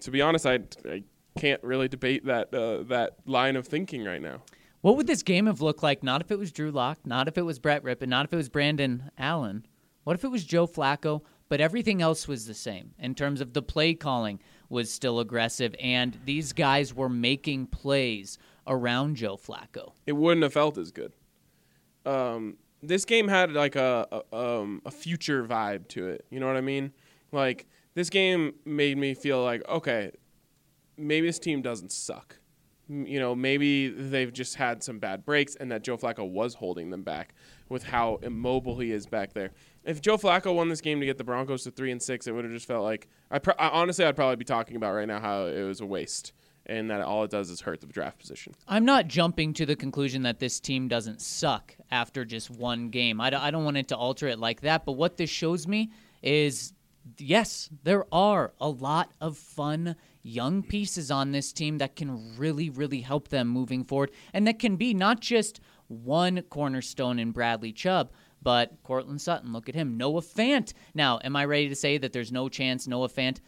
to 0.00 0.10
be 0.10 0.20
honest 0.20 0.44
i, 0.44 0.60
I 0.86 1.02
can't 1.38 1.62
really 1.64 1.88
debate 1.88 2.26
that 2.26 2.52
uh, 2.52 2.82
that 2.84 3.16
line 3.24 3.56
of 3.56 3.66
thinking 3.66 4.04
right 4.04 4.20
now 4.20 4.42
What 4.84 4.98
would 4.98 5.06
this 5.06 5.22
game 5.22 5.46
have 5.46 5.62
looked 5.62 5.82
like? 5.82 6.02
Not 6.02 6.20
if 6.20 6.30
it 6.30 6.38
was 6.38 6.52
Drew 6.52 6.70
Lock, 6.70 6.98
not 7.06 7.26
if 7.26 7.38
it 7.38 7.42
was 7.46 7.58
Brett 7.58 7.82
Rypien, 7.82 8.08
not 8.08 8.26
if 8.26 8.34
it 8.34 8.36
was 8.36 8.50
Brandon 8.50 9.10
Allen. 9.16 9.64
What 10.02 10.12
if 10.12 10.24
it 10.24 10.28
was 10.28 10.44
Joe 10.44 10.66
Flacco? 10.66 11.22
But 11.48 11.62
everything 11.62 12.02
else 12.02 12.28
was 12.28 12.44
the 12.44 12.52
same 12.52 12.92
in 12.98 13.14
terms 13.14 13.40
of 13.40 13.54
the 13.54 13.62
play 13.62 13.94
calling 13.94 14.40
was 14.68 14.92
still 14.92 15.20
aggressive, 15.20 15.74
and 15.80 16.18
these 16.26 16.52
guys 16.52 16.92
were 16.92 17.08
making 17.08 17.68
plays 17.68 18.36
around 18.66 19.16
Joe 19.16 19.38
Flacco. 19.38 19.92
it 20.04 20.12
wouldn't 20.12 20.42
have 20.42 20.52
felt 20.52 20.76
as 20.76 20.90
good. 20.90 21.14
Um, 22.04 22.58
this 22.82 23.06
game 23.06 23.28
had 23.28 23.52
like 23.52 23.76
a 23.76 24.06
a, 24.12 24.36
um, 24.36 24.82
a 24.84 24.90
future 24.90 25.46
vibe 25.46 25.88
to 25.88 26.08
it. 26.08 26.26
You 26.28 26.40
know 26.40 26.46
what 26.46 26.58
I 26.58 26.60
mean? 26.60 26.92
Like 27.32 27.64
this 27.94 28.10
game 28.10 28.52
made 28.66 28.98
me 28.98 29.14
feel 29.14 29.42
like 29.42 29.66
okay, 29.66 30.10
maybe 30.98 31.26
this 31.26 31.38
team 31.38 31.62
doesn't 31.62 31.90
suck. 31.90 32.36
You 32.88 33.18
know, 33.18 33.34
maybe 33.34 33.88
they've 33.88 34.32
just 34.32 34.56
had 34.56 34.82
some 34.82 34.98
bad 34.98 35.24
breaks, 35.24 35.56
and 35.56 35.72
that 35.72 35.82
Joe 35.82 35.96
Flacco 35.96 36.28
was 36.28 36.54
holding 36.54 36.90
them 36.90 37.02
back 37.02 37.34
with 37.68 37.82
how 37.82 38.16
immobile 38.22 38.78
he 38.78 38.92
is 38.92 39.06
back 39.06 39.32
there. 39.32 39.52
If 39.84 40.00
Joe 40.02 40.18
Flacco 40.18 40.54
won 40.54 40.68
this 40.68 40.80
game 40.82 41.00
to 41.00 41.06
get 41.06 41.16
the 41.16 41.24
Broncos 41.24 41.64
to 41.64 41.70
three 41.70 41.90
and 41.92 42.02
six, 42.02 42.26
it 42.26 42.32
would 42.32 42.44
have 42.44 42.52
just 42.52 42.66
felt 42.66 42.84
like 42.84 43.08
I, 43.30 43.38
pro- 43.38 43.54
I 43.58 43.68
honestly 43.68 44.04
I'd 44.04 44.16
probably 44.16 44.36
be 44.36 44.44
talking 44.44 44.76
about 44.76 44.92
right 44.94 45.08
now 45.08 45.20
how 45.20 45.46
it 45.46 45.62
was 45.62 45.80
a 45.80 45.86
waste 45.86 46.32
and 46.66 46.90
that 46.90 47.02
all 47.02 47.24
it 47.24 47.30
does 47.30 47.50
is 47.50 47.60
hurt 47.60 47.80
the 47.80 47.86
draft 47.86 48.18
position. 48.18 48.54
I'm 48.66 48.84
not 48.86 49.06
jumping 49.08 49.52
to 49.54 49.66
the 49.66 49.76
conclusion 49.76 50.22
that 50.22 50.38
this 50.38 50.60
team 50.60 50.88
doesn't 50.88 51.20
suck 51.20 51.74
after 51.90 52.24
just 52.24 52.50
one 52.50 52.88
game. 52.88 53.20
I, 53.20 53.30
d- 53.30 53.36
I 53.36 53.50
don't 53.50 53.64
want 53.64 53.76
it 53.76 53.88
to 53.88 53.96
alter 53.96 54.28
it 54.28 54.38
like 54.38 54.62
that. 54.62 54.86
But 54.86 54.92
what 54.92 55.18
this 55.18 55.28
shows 55.28 55.68
me 55.68 55.90
is 56.22 56.72
yes, 57.18 57.68
there 57.82 58.06
are 58.12 58.52
a 58.60 58.68
lot 58.68 59.12
of 59.20 59.36
fun 59.36 59.96
young 60.22 60.62
pieces 60.62 61.10
on 61.10 61.32
this 61.32 61.52
team 61.52 61.78
that 61.78 61.96
can 61.96 62.36
really, 62.36 62.70
really 62.70 63.00
help 63.00 63.28
them 63.28 63.48
moving 63.48 63.84
forward. 63.84 64.10
And 64.32 64.46
that 64.46 64.58
can 64.58 64.76
be 64.76 64.94
not 64.94 65.20
just 65.20 65.60
one 65.88 66.40
cornerstone 66.42 67.18
in 67.18 67.30
Bradley 67.30 67.72
Chubb. 67.72 68.10
But 68.42 68.82
Courtland 68.82 69.22
Sutton, 69.22 69.54
look 69.54 69.70
at 69.70 69.74
him. 69.74 69.96
Noah 69.96 70.20
Fant. 70.20 70.74
Now, 70.94 71.18
am 71.24 71.34
I 71.34 71.46
ready 71.46 71.70
to 71.70 71.74
say 71.74 71.96
that 71.96 72.12
there's 72.12 72.30
no 72.30 72.50
chance 72.50 72.86
Noah 72.86 73.08
Fant 73.08 73.38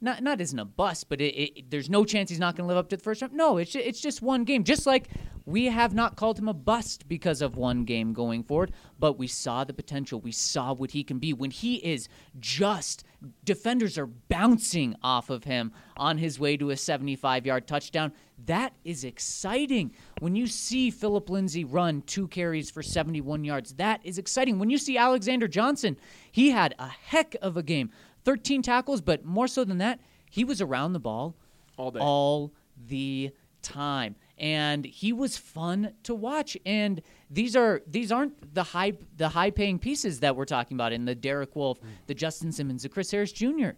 not 0.00 0.22
not 0.22 0.40
isn't 0.40 0.58
a 0.58 0.64
bust, 0.64 1.08
but 1.08 1.20
it, 1.20 1.34
it, 1.34 1.70
there's 1.70 1.88
no 1.88 2.04
chance 2.04 2.30
he's 2.30 2.38
not 2.38 2.56
going 2.56 2.64
to 2.64 2.68
live 2.68 2.78
up 2.78 2.88
to 2.90 2.96
the 2.96 3.02
first 3.02 3.22
round. 3.22 3.34
No, 3.34 3.56
it's 3.58 3.74
it's 3.74 4.00
just 4.00 4.22
one 4.22 4.44
game. 4.44 4.64
Just 4.64 4.86
like 4.86 5.08
we 5.46 5.66
have 5.66 5.94
not 5.94 6.16
called 6.16 6.38
him 6.38 6.48
a 6.48 6.54
bust 6.54 7.08
because 7.08 7.40
of 7.40 7.56
one 7.56 7.84
game 7.84 8.12
going 8.12 8.42
forward, 8.42 8.72
but 8.98 9.16
we 9.16 9.28
saw 9.28 9.64
the 9.64 9.72
potential. 9.72 10.20
We 10.20 10.32
saw 10.32 10.72
what 10.74 10.90
he 10.90 11.04
can 11.04 11.18
be 11.18 11.32
when 11.32 11.50
he 11.50 11.76
is 11.76 12.08
just 12.38 13.04
defenders 13.44 13.96
are 13.96 14.06
bouncing 14.06 14.94
off 15.02 15.30
of 15.30 15.44
him 15.44 15.72
on 15.96 16.18
his 16.18 16.38
way 16.38 16.56
to 16.56 16.70
a 16.70 16.74
75-yard 16.74 17.66
touchdown. 17.66 18.12
That 18.44 18.74
is 18.84 19.04
exciting. 19.04 19.92
When 20.20 20.36
you 20.36 20.46
see 20.46 20.90
Phillip 20.90 21.30
Lindsay 21.30 21.64
run 21.64 22.02
two 22.02 22.28
carries 22.28 22.70
for 22.70 22.82
71 22.82 23.44
yards, 23.44 23.74
that 23.74 24.00
is 24.04 24.18
exciting. 24.18 24.58
When 24.58 24.68
you 24.68 24.78
see 24.78 24.98
Alexander 24.98 25.48
Johnson, 25.48 25.96
he 26.30 26.50
had 26.50 26.74
a 26.78 26.88
heck 26.88 27.34
of 27.40 27.56
a 27.56 27.62
game. 27.62 27.90
13 28.26 28.60
tackles, 28.60 29.00
but 29.00 29.24
more 29.24 29.46
so 29.48 29.64
than 29.64 29.78
that, 29.78 30.00
he 30.30 30.44
was 30.44 30.60
around 30.60 30.92
the 30.92 30.98
ball 31.00 31.36
All 31.78 31.90
day. 31.92 32.00
all 32.00 32.52
the 32.88 33.30
time. 33.62 34.16
And 34.36 34.84
he 34.84 35.12
was 35.12 35.38
fun 35.38 35.92
to 36.02 36.14
watch. 36.14 36.58
And 36.66 37.00
these 37.30 37.56
are 37.56 37.80
these 37.86 38.12
aren't 38.12 38.52
the 38.54 38.62
high 38.64 38.92
the 39.16 39.30
high 39.30 39.50
paying 39.50 39.78
pieces 39.78 40.20
that 40.20 40.36
we're 40.36 40.44
talking 40.44 40.76
about 40.76 40.92
in 40.92 41.04
the 41.06 41.14
Derek 41.14 41.56
Wolfe, 41.56 41.78
the 42.06 42.14
Justin 42.14 42.52
Simmons, 42.52 42.82
the 42.82 42.88
Chris 42.90 43.10
Harris 43.10 43.32
Jr. 43.32 43.70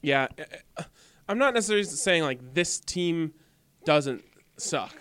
Yeah, 0.00 0.28
uh, 0.78 0.84
I'm 1.28 1.38
not 1.38 1.52
necessarily 1.52 1.84
saying 1.84 2.22
like 2.22 2.54
this 2.54 2.78
team 2.78 3.34
doesn't 3.84 4.24
suck. 4.56 4.94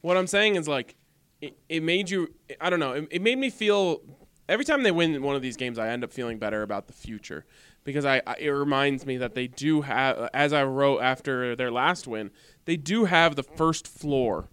What 0.00 0.16
I'm 0.16 0.26
saying 0.26 0.56
is 0.56 0.66
like, 0.66 0.96
it, 1.40 1.56
it 1.68 1.82
made 1.82 2.10
you. 2.10 2.34
I 2.60 2.68
don't 2.70 2.80
know. 2.80 2.92
It, 2.92 3.08
it 3.10 3.22
made 3.22 3.38
me 3.38 3.48
feel. 3.50 4.00
Every 4.48 4.64
time 4.64 4.82
they 4.82 4.90
win 4.90 5.22
one 5.22 5.36
of 5.36 5.42
these 5.42 5.56
games, 5.56 5.78
I 5.78 5.88
end 5.90 6.02
up 6.02 6.12
feeling 6.12 6.38
better 6.38 6.62
about 6.62 6.88
the 6.88 6.92
future 6.92 7.46
because 7.84 8.04
I, 8.04 8.22
I 8.26 8.36
it 8.38 8.48
reminds 8.48 9.06
me 9.06 9.16
that 9.18 9.34
they 9.34 9.46
do 9.46 9.82
have. 9.82 10.30
As 10.32 10.52
I 10.52 10.64
wrote 10.64 11.00
after 11.00 11.56
their 11.56 11.70
last 11.70 12.06
win, 12.06 12.30
they 12.64 12.76
do 12.76 13.04
have 13.06 13.36
the 13.36 13.42
first 13.42 13.86
floor 13.88 14.48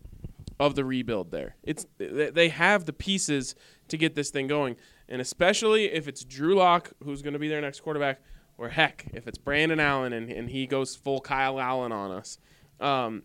of 0.59 0.75
the 0.75 0.83
rebuild 0.83 1.31
there. 1.31 1.55
It's 1.63 1.85
they 1.97 2.49
have 2.49 2.85
the 2.85 2.93
pieces 2.93 3.55
to 3.89 3.97
get 3.97 4.15
this 4.15 4.29
thing 4.29 4.47
going, 4.47 4.75
and 5.07 5.21
especially 5.21 5.85
if 5.85 6.07
it's 6.07 6.23
Drew 6.23 6.55
Lock 6.55 6.91
who's 7.03 7.21
going 7.21 7.33
to 7.33 7.39
be 7.39 7.47
their 7.47 7.61
next 7.61 7.81
quarterback, 7.81 8.21
or 8.57 8.69
heck, 8.69 9.05
if 9.13 9.27
it's 9.27 9.37
Brandon 9.37 9.79
Allen 9.79 10.13
and, 10.13 10.31
and 10.31 10.49
he 10.49 10.65
goes 10.67 10.95
full 10.95 11.21
Kyle 11.21 11.59
Allen 11.59 11.91
on 11.91 12.11
us. 12.11 12.39
Um, 12.79 13.23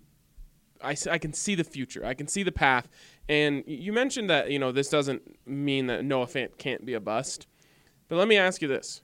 I, 0.83 0.97
I 1.11 1.19
can 1.19 1.33
see 1.33 1.55
the 1.55 1.65
future. 1.65 2.05
I 2.05 2.15
can 2.15 2.27
see 2.27 2.43
the 2.43 2.53
path. 2.53 2.89
And 3.29 3.63
you 3.67 3.93
mentioned 3.93 4.29
that 4.31 4.51
you 4.51 4.59
know 4.59 4.73
this 4.73 4.89
doesn't 4.89 5.23
mean 5.47 5.87
that 5.87 6.05
Noah 6.05 6.27
Fant 6.27 6.59
can't 6.59 6.85
be 6.85 6.95
a 6.95 7.01
bust, 7.01 7.47
but 8.09 8.17
let 8.17 8.29
me 8.29 8.37
ask 8.37 8.61
you 8.61 8.69
this: 8.69 9.03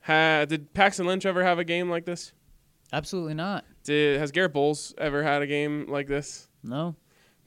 ha, 0.00 0.44
Did 0.46 0.72
Paxton 0.72 1.06
Lynch 1.06 1.26
ever 1.26 1.44
have 1.44 1.58
a 1.58 1.64
game 1.64 1.90
like 1.90 2.04
this? 2.04 2.32
Absolutely 2.92 3.34
not. 3.34 3.64
Did 3.84 4.18
has 4.18 4.30
Garett 4.30 4.52
Bolles 4.52 4.94
ever 4.98 5.22
had 5.22 5.42
a 5.42 5.46
game 5.46 5.86
like 5.88 6.06
this? 6.06 6.48
No. 6.62 6.96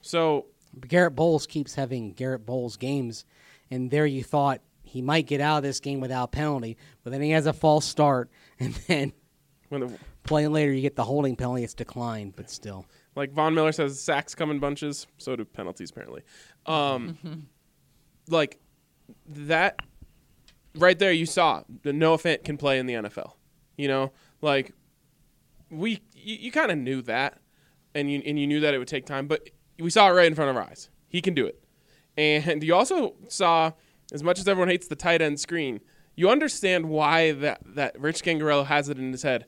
So 0.00 0.46
Garett 0.86 1.14
Bolles 1.14 1.46
keeps 1.46 1.74
having 1.74 2.12
Garett 2.12 2.46
Bolles 2.46 2.76
games, 2.76 3.24
and 3.70 3.90
there 3.90 4.06
you 4.06 4.24
thought 4.24 4.60
he 4.82 5.02
might 5.02 5.26
get 5.26 5.40
out 5.40 5.58
of 5.58 5.62
this 5.62 5.80
game 5.80 6.00
without 6.00 6.32
penalty, 6.32 6.76
but 7.02 7.10
then 7.10 7.20
he 7.20 7.30
has 7.30 7.46
a 7.46 7.52
false 7.52 7.84
start, 7.84 8.30
and 8.60 8.74
then 8.88 9.12
when 9.68 9.80
the, 9.82 9.98
playing 10.24 10.52
later 10.52 10.72
you 10.72 10.80
get 10.82 10.96
the 10.96 11.04
holding 11.04 11.36
penalty. 11.36 11.64
It's 11.64 11.74
declined, 11.74 12.34
but 12.36 12.50
still. 12.50 12.86
like 13.14 13.32
Von 13.32 13.54
Miller 13.54 13.72
says, 13.72 14.00
sacks 14.00 14.34
come 14.34 14.50
in 14.50 14.58
bunches. 14.58 15.06
So 15.18 15.36
do 15.36 15.44
penalties 15.44 15.90
apparently. 15.90 16.22
Um, 16.66 17.48
like 18.28 18.58
that 19.28 19.80
right 20.76 20.98
there, 20.98 21.12
you 21.12 21.26
saw 21.26 21.62
that 21.82 21.92
Noah 21.92 22.18
Fant 22.18 22.44
can 22.44 22.56
play 22.56 22.78
in 22.78 22.86
the 22.86 22.94
NFL. 22.94 23.32
You 23.76 23.88
know, 23.88 24.12
like 24.40 24.72
we 25.70 26.02
you, 26.14 26.36
you 26.36 26.52
kind 26.52 26.70
of 26.70 26.78
knew 26.78 27.02
that, 27.02 27.38
and 27.94 28.10
you 28.10 28.22
and 28.24 28.38
you 28.38 28.46
knew 28.46 28.60
that 28.60 28.74
it 28.74 28.78
would 28.78 28.88
take 28.88 29.06
time, 29.06 29.26
but 29.26 29.48
we 29.78 29.90
saw 29.90 30.08
it 30.08 30.12
right 30.12 30.26
in 30.26 30.34
front 30.34 30.50
of 30.50 30.56
our 30.56 30.62
eyes. 30.62 30.90
He 31.08 31.20
can 31.20 31.34
do 31.34 31.46
it, 31.46 31.62
and 32.16 32.62
you 32.62 32.74
also 32.74 33.14
saw 33.28 33.72
as 34.12 34.22
much 34.22 34.38
as 34.38 34.48
everyone 34.48 34.68
hates 34.68 34.86
the 34.86 34.96
tight 34.96 35.22
end 35.22 35.40
screen, 35.40 35.80
you 36.14 36.28
understand 36.28 36.88
why 36.88 37.32
that 37.32 37.60
that 37.74 37.98
Rich 38.00 38.22
Scangarello 38.22 38.66
has 38.66 38.88
it 38.88 38.98
in 38.98 39.12
his 39.12 39.22
head. 39.22 39.46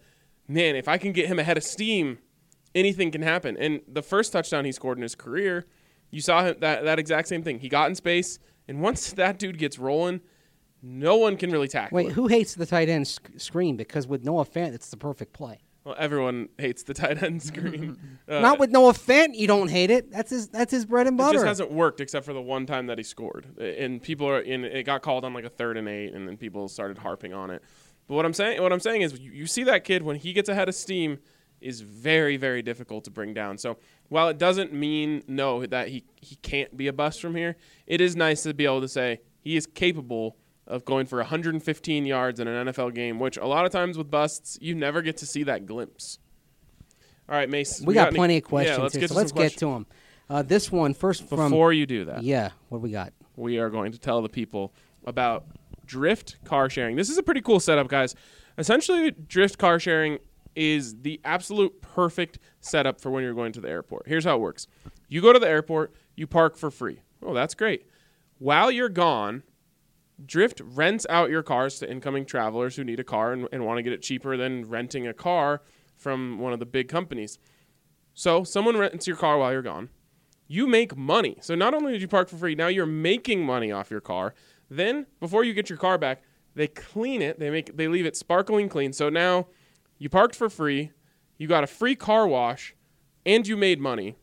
Man, 0.49 0.77
if 0.77 0.89
I 0.89 0.99
can 0.99 1.13
get 1.13 1.27
him 1.27 1.39
ahead 1.39 1.57
of 1.57 1.65
steam, 1.65 2.19
anything 2.75 3.11
can 3.11 3.23
happen. 3.23 3.57
And 3.57 3.81
the 3.89 4.03
first 4.03 4.33
touchdown 4.33 4.65
he 4.65 4.73
scored 4.73 4.99
in 4.99 5.03
his 5.03 5.15
career, 5.15 5.67
you 6.11 6.21
saw 6.21 6.45
him, 6.45 6.57
that 6.61 6.85
that 6.85 6.99
exact 6.99 7.29
same 7.29 7.43
thing. 7.43 7.61
He 7.61 7.69
got 7.69 7.89
in 7.89 7.95
space, 7.95 8.39
and 8.67 8.81
once 8.81 9.13
that 9.15 9.39
dude 9.39 9.59
gets 9.59 9.79
rolling, 9.79 10.21
no 10.87 11.17
one 11.17 11.37
can 11.37 11.51
really 11.51 11.69
tackle 11.69 11.97
Wait, 11.97 12.07
him. 12.09 12.13
who 12.13 12.29
hates 12.29 12.55
the 12.55 12.67
tight 12.67 12.89
end 12.89 13.09
sc- 13.09 13.31
screen? 13.39 13.77
Because 13.77 14.07
with 14.07 14.25
Noah 14.25 14.45
Fant, 14.45 14.73
it's 14.73 14.89
the 14.89 14.97
perfect 14.97 15.33
play. 15.33 15.59
Well, 15.85 15.95
everyone 15.99 16.49
hates 16.59 16.83
the 16.83 16.95
tight 16.95 17.23
end 17.23 17.43
screen. 17.43 17.99
Uh, 18.29 18.41
Not 18.41 18.59
with 18.59 18.73
Noah 18.73 18.93
Fant, 18.93 19.37
you 19.37 19.47
don't 19.47 19.69
hate 19.69 19.89
it. 19.89 20.11
That's 20.11 20.31
his. 20.31 20.49
That's 20.49 20.73
his 20.73 20.85
bread 20.85 21.07
and 21.07 21.17
butter. 21.17 21.31
It 21.31 21.35
just 21.35 21.47
hasn't 21.47 21.71
worked 21.71 22.01
except 22.01 22.27
for 22.27 22.33
the 22.33 22.43
one 22.43 22.67
time 22.67 22.89
that 22.89 22.99
he 22.99 23.05
scored, 23.05 23.57
and 23.57 24.03
people 24.03 24.29
are 24.29 24.41
in. 24.41 24.65
It 24.65 24.83
got 24.83 25.03
called 25.03 25.25
on 25.25 25.33
like 25.33 25.45
a 25.45 25.49
third 25.49 25.77
and 25.77 25.89
eight, 25.89 26.13
and 26.13 26.27
then 26.27 26.37
people 26.37 26.67
started 26.67 26.99
harping 26.99 27.33
on 27.33 27.53
it. 27.53 27.63
But 28.09 28.17
what 28.17 28.25
I'm 28.25 28.33
saying, 28.33 28.61
what 28.61 28.73
I'm 28.73 28.81
saying 28.81 29.03
is, 29.03 29.17
you, 29.21 29.31
you 29.31 29.47
see 29.47 29.63
that 29.63 29.85
kid 29.85 30.03
when 30.03 30.17
he 30.17 30.33
gets 30.33 30.49
ahead 30.49 30.69
of 30.69 30.75
steam, 30.75 31.19
is 31.61 31.83
very, 31.83 32.37
very 32.37 32.63
difficult 32.63 33.05
to 33.05 33.11
bring 33.13 33.33
down. 33.33 33.57
So 33.57 33.79
while 34.09 34.29
it 34.29 34.39
doesn't 34.39 34.73
mean 34.73 35.23
no 35.29 35.65
that 35.67 35.87
he 35.87 36.03
he 36.17 36.35
can't 36.37 36.77
be 36.77 36.89
a 36.89 36.93
bust 36.93 37.21
from 37.21 37.37
here, 37.37 37.57
it 37.87 38.01
is 38.01 38.17
nice 38.17 38.43
to 38.43 38.55
be 38.55 38.65
able 38.65 38.81
to 38.81 38.89
say 38.89 39.21
he 39.41 39.57
is 39.57 39.67
capable 39.67 40.37
of 40.67 40.85
going 40.85 41.07
for 41.07 41.19
115 41.19 42.07
yards 42.07 42.41
in 42.41 42.49
an 42.49 42.67
NFL 42.69 42.95
game, 42.95 43.19
which 43.19 43.37
a 43.37 43.47
lot 43.47 43.65
of 43.67 43.73
times 43.73 43.97
with 43.97 44.11
busts 44.11 44.59
you 44.61 44.75
never 44.75 45.03
get 45.03 45.17
to 45.19 45.27
see 45.27 45.45
that 45.45 45.67
glimpse. 45.67 46.19
All 47.29 47.37
right, 47.37 47.49
Mace. 47.49 47.81
we, 47.81 47.95
got, 47.95 48.09
any- 48.09 48.17
plenty 48.17 48.37
of 48.39 48.45
questions 48.45 48.77
Yeah, 48.77 48.83
let's 48.83 48.95
here, 48.95 49.01
get 49.01 49.09
so 49.09 49.15
to 49.15 49.19
let's 49.19 49.33
get 49.33 49.53
to 49.59 49.67
them. 49.67 49.87
Uh, 50.29 50.43
this 50.43 50.73
one 50.73 50.93
first 50.95 51.29
from 51.29 51.51
Before 51.51 51.73
you 51.73 51.87
do 51.87 52.07
that, 52.07 52.23
yeah. 52.23 52.51
What 52.69 52.79
do 52.79 52.83
we 52.83 52.91
got? 52.91 53.13
we 53.37 53.59
are 53.59 53.71
going 53.71 53.93
to 53.93 53.99
tell 53.99 54.23
the 54.23 54.29
people 54.29 54.73
about 55.05 55.45
Drift 55.85 56.43
car 56.45 56.69
sharing. 56.69 56.97
This 56.97 57.11
is 57.11 57.19
a 57.19 57.23
pretty 57.23 57.43
cool 57.43 57.61
setup, 57.61 57.89
guys. 57.89 58.15
Essentially, 58.59 59.11
Drift 59.11 59.59
car 59.59 59.79
sharing 59.79 60.19
is 60.57 61.03
the 61.03 61.21
absolute 61.25 61.81
perfect 61.83 62.39
setup 62.61 63.01
for 63.01 63.11
when 63.11 63.23
you're 63.23 63.35
going 63.35 63.53
to 63.53 63.61
the 63.61 63.69
airport. 63.69 64.09
Here's 64.09 64.25
how 64.25 64.37
it 64.37 64.41
works 64.41 64.67
you 65.09 65.21
go 65.21 65.33
to 65.33 65.39
the 65.39 65.49
airport, 65.49 65.95
you 66.17 66.27
park 66.27 66.57
for 66.57 66.71
free. 66.71 67.01
Oh, 67.23 67.35
that's 67.35 67.55
great. 67.55 67.87
While 68.39 68.71
you're 68.71 68.89
gone, 68.89 69.43
Drift 70.25 70.63
rents 70.65 71.07
out 71.11 71.31
your 71.31 71.43
cars 71.43 71.79
to 71.81 71.91
incoming 71.91 72.25
travelers 72.25 72.77
who 72.77 72.85
need 72.85 73.01
a 73.01 73.05
car 73.05 73.33
and, 73.33 73.49
and 73.53 73.67
want 73.67 73.79
to 73.79 73.83
get 73.83 73.93
it 73.93 74.03
cheaper 74.03 74.37
than 74.37 74.69
renting 74.69 75.07
a 75.07 75.15
car 75.15 75.63
from 75.97 76.39
one 76.39 76.53
of 76.53 76.59
the 76.59 76.67
big 76.67 76.89
companies. 76.89 77.39
So, 78.15 78.45
someone 78.45 78.77
rents 78.77 79.07
your 79.07 79.17
car 79.17 79.37
while 79.39 79.53
you're 79.53 79.63
gone 79.63 79.91
you 80.49 80.67
make 80.67 80.97
money. 80.97 81.37
So 81.41 81.55
not 81.55 81.75
only 81.75 81.93
did 81.93 82.03
you 82.03 82.09
park 82.09 82.29
for 82.29 82.37
free, 82.37 82.55
now 82.55 82.69
you're 82.69 82.87
making 82.87 83.45
money 83.45 83.73
off 83.73 83.91
your 83.91 84.01
car. 84.01 84.35
Then 84.71 85.07
before 85.21 85.45
you 85.45 85.55
get 85.55 85.69
your 85.69 85.79
car 85.79 85.99
back, 85.99 86.23
they 86.55 86.69
clean 86.69 87.23
it. 87.23 87.39
They 87.39 87.51
make 87.51 87.77
they 87.77 87.89
leave 87.89 88.07
it 88.07 88.17
sparkling 88.17 88.69
clean. 88.69 88.93
So 88.93 89.09
now 89.09 89.49
you 89.99 90.09
parked 90.09 90.35
for 90.35 90.49
free, 90.49 90.93
you 91.37 91.49
got 91.49 91.65
a 91.65 91.67
free 91.67 91.95
car 91.95 92.27
wash, 92.27 92.75
and 93.25 93.47
you 93.47 93.57
made 93.57 93.81
money. 93.81 94.17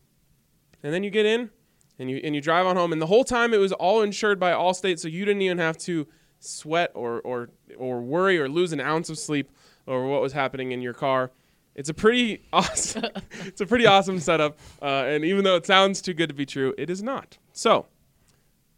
And 0.82 0.92
then 0.92 1.04
you 1.04 1.10
get 1.10 1.26
in 1.26 1.50
and 1.98 2.10
you 2.10 2.20
and 2.22 2.34
you 2.34 2.40
drive 2.40 2.66
on 2.66 2.76
home 2.76 2.92
and 2.92 3.00
the 3.00 3.06
whole 3.06 3.24
time 3.24 3.54
it 3.54 3.58
was 3.58 3.72
all 3.72 4.02
insured 4.02 4.38
by 4.40 4.52
Allstate 4.52 4.98
so 4.98 5.08
you 5.08 5.24
didn't 5.24 5.42
even 5.42 5.58
have 5.58 5.76
to 5.78 6.06
sweat 6.40 6.90
or 6.94 7.20
or 7.22 7.50
or 7.76 8.00
worry 8.00 8.38
or 8.38 8.48
lose 8.48 8.72
an 8.72 8.80
ounce 8.80 9.08
of 9.08 9.18
sleep 9.18 9.50
over 9.86 10.06
what 10.06 10.22
was 10.22 10.32
happening 10.32 10.72
in 10.72 10.80
your 10.80 10.94
car. 10.94 11.30
It's 11.74 11.88
a 11.88 11.94
pretty 11.94 12.42
awesome. 12.52 13.06
it's 13.44 13.60
a 13.60 13.66
pretty 13.66 13.86
awesome 13.86 14.20
setup, 14.20 14.58
uh, 14.80 15.04
and 15.06 15.24
even 15.24 15.44
though 15.44 15.56
it 15.56 15.66
sounds 15.66 16.00
too 16.00 16.14
good 16.14 16.28
to 16.28 16.34
be 16.34 16.46
true, 16.46 16.74
it 16.78 16.88
is 16.90 17.02
not. 17.02 17.38
So, 17.52 17.86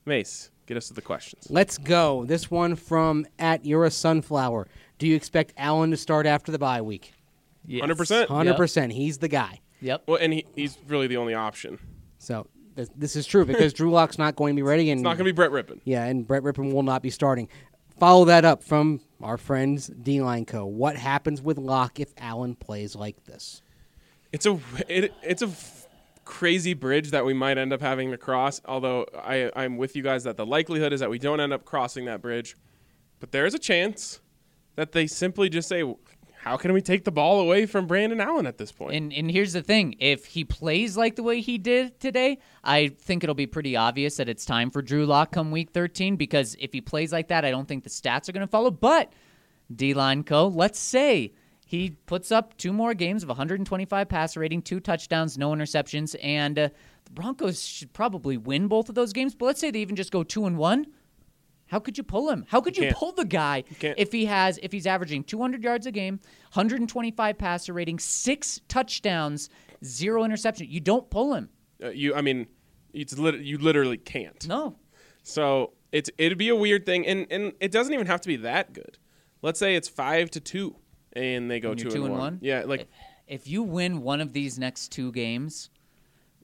Mace, 0.07 0.51
get 0.67 0.77
us 0.77 0.89
to 0.89 0.95
the 0.95 1.03
questions. 1.03 1.47
Let's 1.51 1.79
go. 1.79 2.25
This 2.25 2.51
one 2.51 2.75
from 2.75 3.27
at 3.39 3.65
You're 3.65 3.85
a 3.85 3.91
Sunflower. 3.91 4.67
Do 4.99 5.07
you 5.07 5.15
expect 5.15 5.53
Allen 5.59 5.91
to 5.91 5.97
start 5.97 6.27
after 6.27 6.51
the 6.51 6.59
bye 6.59 6.81
week? 6.81 7.13
Yes. 7.67 7.85
100%. 7.85 8.29
Hundred 8.29 8.57
percent. 8.57 8.93
He's 8.93 9.19
the 9.19 9.29
guy. 9.29 9.61
Yep. 9.81 10.05
Well, 10.07 10.19
and 10.21 10.33
he, 10.33 10.47
he's 10.55 10.79
really 10.89 11.07
the 11.07 11.19
only 11.19 11.35
option. 11.35 11.79
So 12.19 12.47
th- 12.77 12.89
this 12.97 13.17
is 13.17 13.27
true 13.27 13.45
because 13.45 13.73
Drew 13.73 13.91
Lock's 13.91 14.19
not 14.19 14.37
going 14.37 14.55
to 14.55 14.61
be 14.61 14.63
ready, 14.63 14.91
and 14.91 15.01
It's 15.01 15.05
not 15.05 15.17
going 15.17 15.27
to 15.27 15.33
be 15.33 15.33
Brett 15.33 15.51
Rypien. 15.51 15.81
yeah, 15.85 16.05
and 16.05 16.27
Brett 16.27 16.43
Rypien 16.43 16.73
will 16.73 16.83
not 16.83 17.03
be 17.03 17.11
starting. 17.11 17.49
Follow 17.99 18.27
that 18.27 18.45
up 18.45 18.63
from 18.63 19.01
our 19.23 19.39
friends 19.39 19.87
D 19.89 20.21
Line 20.21 20.45
Co. 20.45 20.67
What 20.67 20.97
happens 20.97 21.41
with 21.41 21.57
Lock 21.59 21.99
if 21.99 22.13
Allen 22.19 22.55
plays 22.55 22.95
like 22.95 23.25
this? 23.25 23.63
It's 24.33 24.45
a 24.47 24.59
it, 24.89 25.15
it's 25.23 25.41
a 25.43 25.47
f- 25.47 25.87
crazy 26.27 26.75
bridge 26.75 27.11
that 27.13 27.25
we 27.25 27.33
might 27.33 27.57
end 27.57 27.73
up 27.73 27.81
having 27.81 28.11
to 28.11 28.19
cross. 28.19 28.61
Although 28.67 29.07
I 29.17 29.51
I'm 29.57 29.79
with 29.79 29.97
you 29.97 30.03
guys 30.03 30.25
that 30.25 30.37
the 30.37 30.45
likelihood 30.45 30.93
is 30.93 31.01
that 31.01 31.09
we 31.09 31.19
don't 31.19 31.41
end 31.41 31.55
up 31.55 31.65
crossing 31.65 32.05
that 32.05 32.21
bridge, 32.21 32.55
but 33.19 33.33
there 33.33 33.47
is 33.47 33.55
a 33.55 33.59
chance 33.59 34.21
that 34.75 34.93
they 34.93 35.07
simply 35.07 35.49
just 35.49 35.67
say, 35.69 35.83
"How 36.47 36.57
can 36.57 36.73
we 36.73 36.81
take 36.81 37.03
the 37.03 37.11
ball 37.11 37.41
away 37.41 37.67
from 37.67 37.89
Brandon 37.89 38.21
Allen 38.21 38.47
at 38.47 38.57
this 38.57 38.71
point?" 38.71 38.95
And 38.95 39.13
and 39.13 39.31
here's 39.31 39.53
the 39.53 39.63
thing: 39.63 39.97
if 39.99 40.27
he 40.27 40.45
plays 40.45 40.97
like 40.97 41.17
the 41.17 41.25
way 41.25 41.41
he 41.41 41.59
did 41.59 41.99
today, 41.99 42.39
I 42.63 42.89
think 42.89 43.25
it'll 43.25 43.35
be 43.35 43.49
pretty 43.49 43.75
obvious 43.77 44.17
that 44.19 44.29
it's 44.29 44.45
time 44.45 44.71
for 44.71 44.81
Drew 44.81 45.07
Lock 45.07 45.33
come 45.33 45.51
Week 45.51 45.71
13. 45.71 46.15
Because 46.15 46.55
if 46.61 46.73
he 46.73 46.81
plays 46.81 47.13
like 47.13 47.29
that, 47.29 47.45
I 47.45 47.51
don't 47.51 47.67
think 47.67 47.83
the 47.83 47.91
stats 47.91 48.29
are 48.29 48.33
going 48.33 48.47
to 48.47 48.51
follow. 48.51 48.71
But 48.71 49.13
D 49.75 49.93
line 49.93 50.23
co, 50.23 50.47
let's 50.47 50.79
say 50.79 51.33
he 51.67 51.91
puts 52.07 52.31
up 52.31 52.57
two 52.57 52.73
more 52.73 52.95
games 52.95 53.25
of 53.25 53.29
125 53.29 54.09
passer 54.09 54.39
rating, 54.39 54.63
two 54.63 54.79
touchdowns, 54.79 55.37
no 55.37 55.51
interceptions, 55.51 56.15
and 56.23 56.57
uh, 56.57 56.69
the 57.07 57.11
Broncos 57.11 57.61
should 57.61 57.93
probably 57.93 58.37
win 58.37 58.69
both 58.69 58.89
of 58.89 58.95
those 58.95 59.13
games. 59.13 59.35
But 59.35 59.47
let's 59.47 59.61
say 59.61 59.73
they 59.73 59.81
even 59.81 59.97
just 59.97 60.13
go 60.13 60.23
two 60.23 60.47
and 60.47 60.57
one. 60.57 60.87
How 61.69 61.79
could 61.81 61.99
you 61.99 62.05
pull 62.05 62.31
him? 62.31 62.45
How 62.49 62.61
could 62.61 62.77
you, 62.77 62.85
can't. 62.85 62.97
pull 62.97 63.13
the 63.13 63.25
guy 63.25 63.65
if 63.81 64.13
he 64.13 64.27
has 64.27 64.59
if 64.63 64.71
he's 64.73 64.87
averaging 64.87 65.25
200 65.25 65.63
yards 65.65 65.87
a 65.87 65.93
game, 65.93 66.21
125 66.53 67.39
passer 67.39 67.73
rating, 67.73 67.99
six 67.99 68.61
touchdowns, 68.69 69.51
zero 69.85 70.23
interception? 70.25 70.69
You 70.71 70.81
don't 70.81 71.11
pull 71.11 71.35
him. 71.35 71.49
Uh, 71.83 71.89
you, 71.91 72.15
I 72.15 72.21
mean, 72.23 72.47
it's 72.93 73.19
lit- 73.19 73.41
you 73.41 73.59
literally 73.59 73.99
can't. 73.99 74.47
No. 74.47 74.77
So 75.23 75.73
it's 75.93 76.09
it'd 76.19 76.39
be 76.39 76.49
a 76.51 76.57
weird 76.57 76.87
thing, 76.87 77.07
and 77.07 77.27
and 77.31 77.53
it 77.61 77.73
doesn't 77.73 77.93
even 77.93 78.07
have 78.07 78.21
to 78.23 78.29
be 78.29 78.37
that 78.37 78.73
good. 78.73 78.99
Let's 79.43 79.59
say 79.59 79.75
it's 79.75 79.89
five 79.89 80.31
to 80.33 80.41
two, 80.41 80.77
and 81.13 81.51
they 81.51 81.59
go 81.61 81.73
And 81.73 81.79
two, 81.81 81.91
two 81.91 81.97
and 81.97 82.05
and 82.05 82.13
one. 82.13 82.21
one? 82.21 82.39
Yeah, 82.43 82.63
like 82.65 82.89
If 83.27 83.49
you 83.49 83.63
win 83.65 84.03
one 84.03 84.21
of 84.21 84.33
these 84.33 84.59
next 84.59 84.93
two 84.93 85.11
games, 85.13 85.69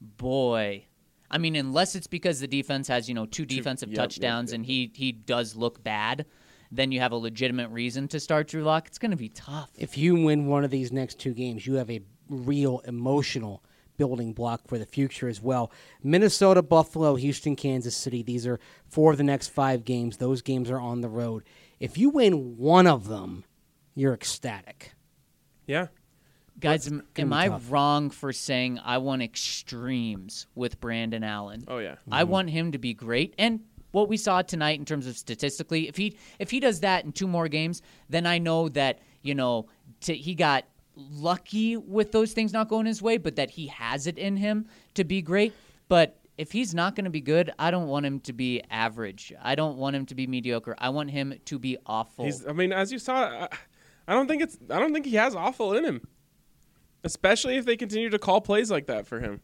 boy. 0.01 0.87
I 1.33 1.39
mean, 1.39 1.57
unless 1.57 1.95
it's 1.95 2.07
because 2.07 2.41
the 2.41 2.47
defense 2.47 2.87
has, 2.89 3.09
you 3.09 3.15
know, 3.15 3.27
two 3.27 3.47
defensive 3.47 3.89
yep, 3.89 3.97
yep, 3.97 4.03
touchdowns 4.05 4.53
yep. 4.53 4.57
and 4.57 4.67
he 4.67 4.93
he 4.95 5.13
does 5.13 5.57
look 5.57 5.83
bad, 5.83 6.27
then 6.71 6.93
you 6.93 7.01
have 7.01 7.13
a 7.13 7.17
legitimate 7.17 7.71
reason 7.71 8.07
to 8.09 8.21
start 8.21 8.49
Drew 8.49 8.63
Lock. 8.63 8.87
It's 8.87 8.99
going 8.99 9.11
to 9.11 9.17
be 9.17 9.31
tough. 9.31 9.71
If 9.77 9.97
you 9.97 10.15
win 10.15 10.47
one 10.47 10.63
of 10.63 10.71
these 10.71 10.93
next 10.93 11.19
two 11.19 11.33
games, 11.33 11.67
you 11.67 11.75
have 11.75 11.91
a 11.91 12.03
real 12.29 12.81
emotional 12.81 13.65
building 13.97 14.33
block 14.33 14.67
for 14.67 14.79
the 14.79 14.87
future 14.87 15.29
as 15.29 15.41
well. 15.41 15.71
Minnesota, 16.03 16.63
Buffalo, 16.63 17.15
Houston, 17.17 17.57
Kansas 17.57 17.97
City. 17.97 18.23
These 18.23 18.47
are 18.47 18.59
four 18.89 19.13
of 19.13 19.19
the 19.19 19.25
next 19.25 19.49
five 19.49 19.85
games. 19.85 20.17
Those 20.17 20.43
games 20.43 20.71
are 20.71 20.81
on 20.81 21.01
the 21.01 21.09
road. 21.09 21.45
If 21.81 21.99
you 21.99 22.11
win 22.11 22.57
one 22.57 22.87
of 22.87 23.09
them, 23.09 23.45
you're 23.95 24.15
ecstatic. 24.15 24.93
Yeah. 25.67 25.89
Guys, 26.63 26.87
am, 26.87 27.03
am 27.17 27.33
I 27.33 27.49
tough. 27.49 27.71
wrong 27.71 28.11
for 28.11 28.33
saying 28.33 28.79
I 28.85 28.99
want 28.99 29.21
extremes 29.21 30.47
with 30.55 30.81
Brandon 30.81 31.25
Allen? 31.25 31.65
Oh 31.67 31.79
yeah. 31.79 31.97
I 32.11 32.25
want 32.25 32.51
him 32.51 32.73
to 32.73 32.79
be 32.79 32.95
great. 32.95 33.35
And 33.37 33.61
what 33.91 34.09
we 34.09 34.17
saw 34.17 34.43
tonight 34.43 34.79
in 34.79 34.85
terms 34.85 35.07
of 35.07 35.17
statistically, 35.17 35.89
if 35.89 35.97
he 35.97 36.17
if 36.39 36.51
he 36.51 36.61
does 36.61 36.81
that 36.81 37.05
in 37.05 37.13
two 37.13 37.27
more 37.27 37.49
games, 37.49 37.83
then 38.09 38.27
I 38.27 38.39
know 38.39 38.69
that 38.71 39.01
you 39.23 39.35
know 39.35 39.67
to, 40.03 40.15
he 40.15 40.35
got 40.35 40.65
lucky 40.97 41.77
with 41.77 42.13
those 42.13 42.33
things 42.33 42.53
not 42.53 42.69
going 42.69 42.87
his 42.87 43.03
way, 43.03 43.19
but 43.19 43.37
that 43.37 43.51
he 43.51 43.67
has 43.67 44.07
it 44.07 44.17
in 44.17 44.37
him 44.37 44.67
to 44.95 45.05
be 45.05 45.21
great. 45.21 45.53
But 45.89 46.19
if 46.39 46.53
he's 46.53 46.75
not 46.75 46.95
going 46.95 47.05
to 47.05 47.11
be 47.11 47.21
good, 47.21 47.53
I 47.59 47.71
don't 47.71 47.89
want 47.89 48.07
him 48.07 48.21
to 48.21 48.33
be 48.33 48.63
average. 48.71 49.33
I 49.43 49.55
don't 49.55 49.77
want 49.77 49.97
him 49.97 50.07
to 50.07 50.15
be 50.15 50.27
mediocre. 50.27 50.75
I 50.79 50.89
want 50.91 51.11
him 51.11 51.35
to 51.45 51.59
be 51.59 51.77
awful. 51.87 52.25
He's. 52.25 52.47
I 52.47 52.53
mean, 52.53 52.73
as 52.73 52.93
you 52.93 52.99
saw, 52.99 53.25
I, 53.25 53.49
I 54.09 54.15
don't 54.15 54.29
think 54.29 54.43
it's. 54.43 54.59
I 54.71 54.79
don't 54.79 54.93
think 54.93 55.07
he 55.07 55.17
has 55.17 55.35
awful 55.35 55.75
in 55.75 55.85
him. 55.85 56.07
Especially 57.05 57.57
if 57.57 57.65
they 57.65 57.77
continue 57.77 58.11
to 58.11 58.19
call 58.19 58.41
plays 58.41 58.71
like 58.71 58.87
that 58.87 59.07
for 59.07 59.21
him. 59.21 59.41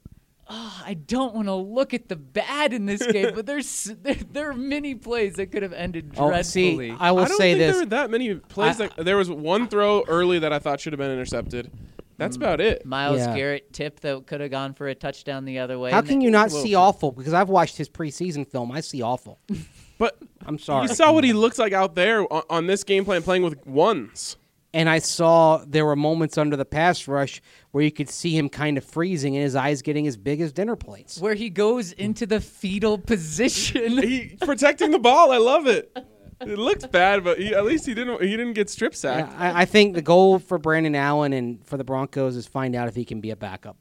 I 0.51 0.97
don't 1.07 1.35
want 1.35 1.49
to 1.49 1.55
look 1.55 1.93
at 1.93 2.09
the 2.09 2.17
bad 2.17 2.73
in 2.73 2.87
this 2.87 3.05
game, 3.07 3.35
but 3.35 3.45
there's 3.45 3.85
there, 4.03 4.15
there 4.15 4.51
are 4.51 4.55
many 4.55 4.95
plays 4.95 5.35
that 5.35 5.53
could 5.53 5.63
have 5.63 5.75
ended 5.75 6.15
Oh, 6.17 6.29
dreadfully. 6.29 6.89
see, 6.91 6.97
I 6.99 7.13
will 7.13 7.25
I 7.25 7.29
don't 7.29 7.37
say 7.37 7.51
think 7.53 7.59
this. 7.59 7.73
there 7.77 7.83
were 7.85 7.91
that 7.91 8.11
many 8.11 8.35
plays. 8.37 8.81
I- 8.81 8.87
that, 8.87 9.05
there 9.05 9.19
was 9.19 9.31
one 9.31 9.69
throw 9.69 10.05
early 10.09 10.39
that 10.39 10.53
I 10.53 10.59
thought 10.59 10.81
should 10.81 10.95
have 10.95 10.99
been 10.99 11.11
intercepted. 11.11 11.71
That's 12.17 12.37
Mm. 12.37 12.41
about 12.41 12.61
it. 12.63 12.87
Myles 12.87 13.19
Yeah. 13.19 13.37
Garrett 13.37 13.73
tip 13.75 14.01
that 14.01 14.27
could 14.27 14.41
have 14.41 14.51
gone 14.51 14.73
for 14.73 14.89
a 14.89 14.95
touchdown 14.95 15.45
the 15.45 15.59
other 15.59 15.79
way. 15.79 15.91
How 15.91 16.01
can 16.01 16.21
you 16.23 16.31
not 16.31 16.51
see 16.51 16.75
awful? 16.75 17.13
Because 17.13 17.35
I've 17.35 17.49
watched 17.51 17.77
his 17.77 17.89
preseason 17.91 18.49
film. 18.51 18.73
I 18.73 18.81
see 18.81 19.03
awful. 19.03 19.39
But 19.99 20.17
I'm 20.47 20.61
sorry. 20.61 20.87
you 20.87 20.95
saw 20.95 21.13
what 21.13 21.25
he 21.25 21.33
looks 21.33 21.59
like 21.59 21.73
out 21.73 21.97
there 21.97 22.21
on, 22.33 22.43
on 22.49 22.67
this 22.69 22.85
game 22.85 23.05
plan, 23.05 23.21
playing 23.21 23.43
with 23.43 23.67
ones. 23.67 24.37
And 24.75 24.89
I 24.89 24.99
saw 24.99 25.65
there 25.67 25.85
were 25.87 25.97
moments 25.97 26.37
under 26.39 26.57
the 26.57 26.65
pass 26.65 27.09
rush 27.09 27.41
where 27.71 27.83
you 27.83 27.91
could 27.91 28.09
see 28.11 28.37
him 28.37 28.49
kind 28.49 28.77
of 28.77 28.85
freezing 28.85 29.35
and 29.37 29.43
his 29.43 29.57
eyes 29.57 29.83
getting 29.83 30.07
as 30.07 30.17
big 30.17 30.41
as 30.41 30.53
dinner 30.53 30.77
plates. 30.77 31.19
where 31.21 31.35
he 31.35 31.49
goes 31.51 31.93
into 31.93 32.27
the 32.27 32.41
fetal 32.41 32.99
position? 32.99 33.99
He 34.03 34.37
protecting 34.41 34.91
the 34.91 34.99
ball. 34.99 35.33
I 35.33 35.39
love 35.39 35.67
it. 35.67 35.97
It 36.41 36.57
looked 36.59 36.93
bad, 36.93 37.25
but 37.25 37.39
he, 37.41 37.53
at 37.53 37.65
least 37.65 37.85
he 37.87 37.95
didn't. 37.95 38.23
He 38.23 38.31
didn't 38.37 38.53
get 38.53 38.71
strip 38.71 38.93
Yeah, 38.93 38.97
sacked. 38.97 39.35
I, 39.41 39.63
I 39.63 39.65
think 39.65 39.95
the 39.95 40.03
goal 40.03 40.39
for 40.39 40.57
Brandon 40.59 40.95
Allen 40.95 41.33
and 41.33 41.67
for 41.67 41.77
the 41.77 41.83
Broncos 41.85 42.37
is 42.37 42.47
find 42.47 42.77
out 42.77 42.87
if 42.87 42.95
he 42.95 43.05
can 43.05 43.21
be 43.21 43.31
a 43.31 43.37
backup. 43.37 43.77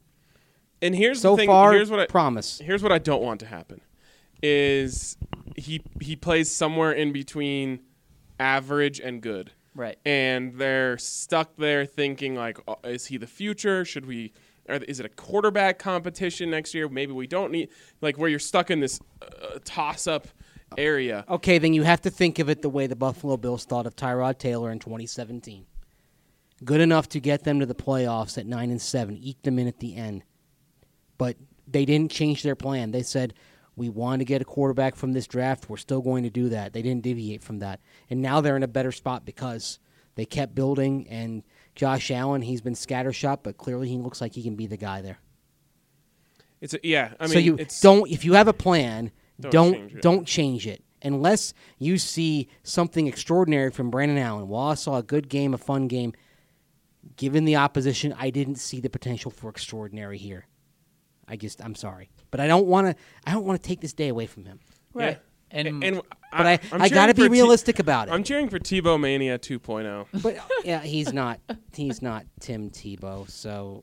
And 0.82 0.94
here's 0.94 1.20
So 1.20 1.32
the 1.32 1.36
thing. 1.38 1.48
far, 1.48 1.72
here's 1.72 1.90
what 1.90 2.00
I 2.00 2.06
promise. 2.06 2.60
Here's 2.64 2.82
what 2.82 2.90
I 2.92 2.98
don't 2.98 3.22
want 3.22 3.40
to 3.40 3.46
happen. 3.46 3.80
Is 4.42 5.16
he 5.56 5.82
he 6.00 6.16
plays 6.16 6.50
somewhere 6.50 6.92
in 6.92 7.12
between 7.12 7.80
average 8.40 9.00
and 9.00 9.20
good. 9.20 9.52
Right. 9.78 9.98
and 10.04 10.54
they're 10.58 10.98
stuck 10.98 11.56
there 11.56 11.86
thinking 11.86 12.34
like 12.34 12.58
oh, 12.68 12.78
is 12.84 13.06
he 13.06 13.16
the 13.16 13.26
future 13.26 13.84
should 13.84 14.04
we 14.06 14.32
or 14.68 14.76
is 14.76 15.00
it 15.00 15.06
a 15.06 15.08
quarterback 15.10 15.78
competition 15.78 16.50
next 16.50 16.74
year 16.74 16.88
maybe 16.88 17.12
we 17.12 17.26
don't 17.26 17.50
need 17.50 17.68
like 18.00 18.18
where 18.18 18.28
you're 18.28 18.38
stuck 18.38 18.70
in 18.70 18.80
this 18.80 19.00
uh, 19.22 19.58
toss 19.64 20.06
up 20.06 20.28
area 20.76 21.24
Okay, 21.28 21.58
then 21.58 21.72
you 21.72 21.82
have 21.82 22.02
to 22.02 22.10
think 22.10 22.38
of 22.38 22.48
it 22.48 22.60
the 22.60 22.68
way 22.68 22.86
the 22.86 22.96
Buffalo 22.96 23.36
Bills 23.36 23.64
thought 23.64 23.86
of 23.86 23.96
Tyrod 23.96 24.38
Taylor 24.38 24.70
in 24.70 24.78
2017. 24.78 25.64
Good 26.64 26.80
enough 26.80 27.08
to 27.10 27.20
get 27.20 27.44
them 27.44 27.60
to 27.60 27.66
the 27.66 27.74
playoffs 27.74 28.36
at 28.36 28.46
9 28.46 28.70
and 28.70 28.82
7, 28.82 29.16
eke 29.16 29.40
them 29.42 29.58
in 29.58 29.68
at 29.68 29.78
the 29.78 29.96
end. 29.96 30.24
But 31.16 31.36
they 31.66 31.84
didn't 31.84 32.10
change 32.10 32.42
their 32.42 32.56
plan. 32.56 32.90
They 32.90 33.02
said, 33.02 33.34
"We 33.78 33.88
want 33.88 34.20
to 34.20 34.24
get 34.24 34.42
a 34.42 34.44
quarterback 34.44 34.94
from 34.96 35.12
this 35.12 35.26
draft. 35.26 35.70
We're 35.70 35.76
still 35.78 36.00
going 36.02 36.24
to 36.24 36.30
do 36.30 36.48
that." 36.50 36.72
They 36.72 36.82
didn't 36.82 37.02
deviate 37.02 37.42
from 37.42 37.60
that. 37.60 37.80
And 38.10 38.20
now 38.20 38.40
they're 38.40 38.56
in 38.56 38.62
a 38.62 38.68
better 38.68 38.92
spot 38.92 39.24
because 39.24 39.78
they 40.16 40.24
kept 40.26 40.54
building 40.54 41.06
and 41.08 41.42
Josh 41.74 42.10
Allen, 42.10 42.42
he's 42.42 42.60
been 42.60 42.74
scattershot, 42.74 43.38
but 43.44 43.56
clearly 43.56 43.88
he 43.88 43.96
looks 43.98 44.20
like 44.20 44.34
he 44.34 44.42
can 44.42 44.56
be 44.56 44.66
the 44.66 44.76
guy 44.76 45.00
there. 45.00 45.18
it's 46.60 46.74
a, 46.74 46.80
yeah 46.82 47.12
i 47.20 47.24
mean 47.24 47.32
so 47.34 47.38
you 47.38 47.54
it's 47.56 47.80
don't 47.80 48.10
if 48.10 48.24
you 48.24 48.32
have 48.34 48.48
a 48.48 48.52
plan, 48.52 49.12
Don't 49.40 49.52
don't 49.52 49.72
change 49.74 49.92
it. 49.94 50.02
don't 50.02 50.26
change 50.26 50.66
it 50.66 50.82
unless 51.02 51.54
you 51.78 51.96
see 51.98 52.48
something 52.64 53.06
extraordinary 53.06 53.70
from 53.70 53.90
Brandon 53.90 54.18
Allen. 54.18 54.48
While 54.48 54.70
I 54.70 54.74
saw 54.74 54.96
a 54.98 55.02
good 55.04 55.28
game, 55.28 55.54
a 55.54 55.58
fun 55.58 55.86
game, 55.86 56.12
given 57.14 57.44
the 57.44 57.54
opposition, 57.54 58.12
I 58.18 58.30
didn't 58.30 58.56
see 58.56 58.80
the 58.80 58.90
potential 58.90 59.30
for 59.30 59.48
extraordinary 59.48 60.18
here. 60.18 60.48
I 61.28 61.36
just 61.36 61.62
I'm 61.62 61.76
sorry, 61.76 62.10
but 62.30 62.40
I 62.40 62.46
don't 62.46 62.66
want 62.66 62.86
to 62.88 63.02
I 63.26 63.32
don't 63.32 63.44
want 63.44 63.62
to 63.62 63.66
take 63.68 63.80
this 63.80 63.92
day 63.92 64.08
away 64.08 64.26
from 64.26 64.44
him. 64.44 64.60
yeah. 64.94 65.16
And- 65.50 65.82
and 65.82 66.02
But 66.30 66.46
I, 66.46 66.58
I'm 66.72 66.82
I, 66.82 66.88
got 66.90 67.06
to 67.06 67.14
be 67.14 67.22
for 67.22 67.28
T- 67.28 67.32
realistic 67.32 67.78
about 67.78 68.08
it. 68.08 68.10
i'm 68.12 68.22
cheering 68.22 68.50
for 68.50 68.58
tebow 68.58 69.00
mania 69.00 69.38
2.0 69.38 70.06
but 70.22 70.36
yeah, 70.62 70.80
he's 70.80 71.10
not 71.14 71.40
he's 71.72 72.02
not 72.02 72.26
Tim 72.38 72.68
Tebow. 72.70 73.30
So 73.30 73.82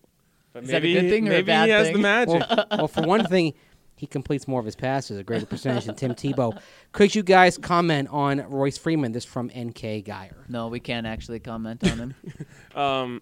but 0.53 0.63
Is 0.63 0.69
that 0.69 0.83
a 0.85 0.93
good 0.93 1.09
thing 1.09 1.27
or 1.27 1.33
a 1.33 1.41
bad 1.41 1.65
he 1.65 1.71
has 1.71 1.87
thing? 1.87 1.93
the 1.95 1.99
magic 2.01 2.43
well, 2.47 2.65
well, 2.71 2.87
for 2.87 3.01
one 3.01 3.25
thing, 3.25 3.53
he 3.97 4.05
completes 4.07 4.47
more 4.47 4.59
of 4.59 4.65
his 4.65 4.75
passes, 4.75 5.17
a 5.17 5.23
greater 5.23 5.45
percentage 5.47 5.85
than 5.85 5.95
Tim 5.95 6.13
Tebow. 6.13 6.57
Could 6.91 7.15
you 7.15 7.23
guys 7.23 7.57
comment 7.57 8.09
on 8.11 8.39
Royce 8.49 8.77
Freeman? 8.77 9.11
This 9.13 9.25
from 9.25 9.47
NK 9.57 10.03
Geyer. 10.05 10.45
no, 10.47 10.67
we 10.67 10.79
can't 10.79 11.07
actually 11.07 11.39
comment 11.39 11.83
on 11.91 11.97
him. 11.97 12.15
Um, 12.79 13.21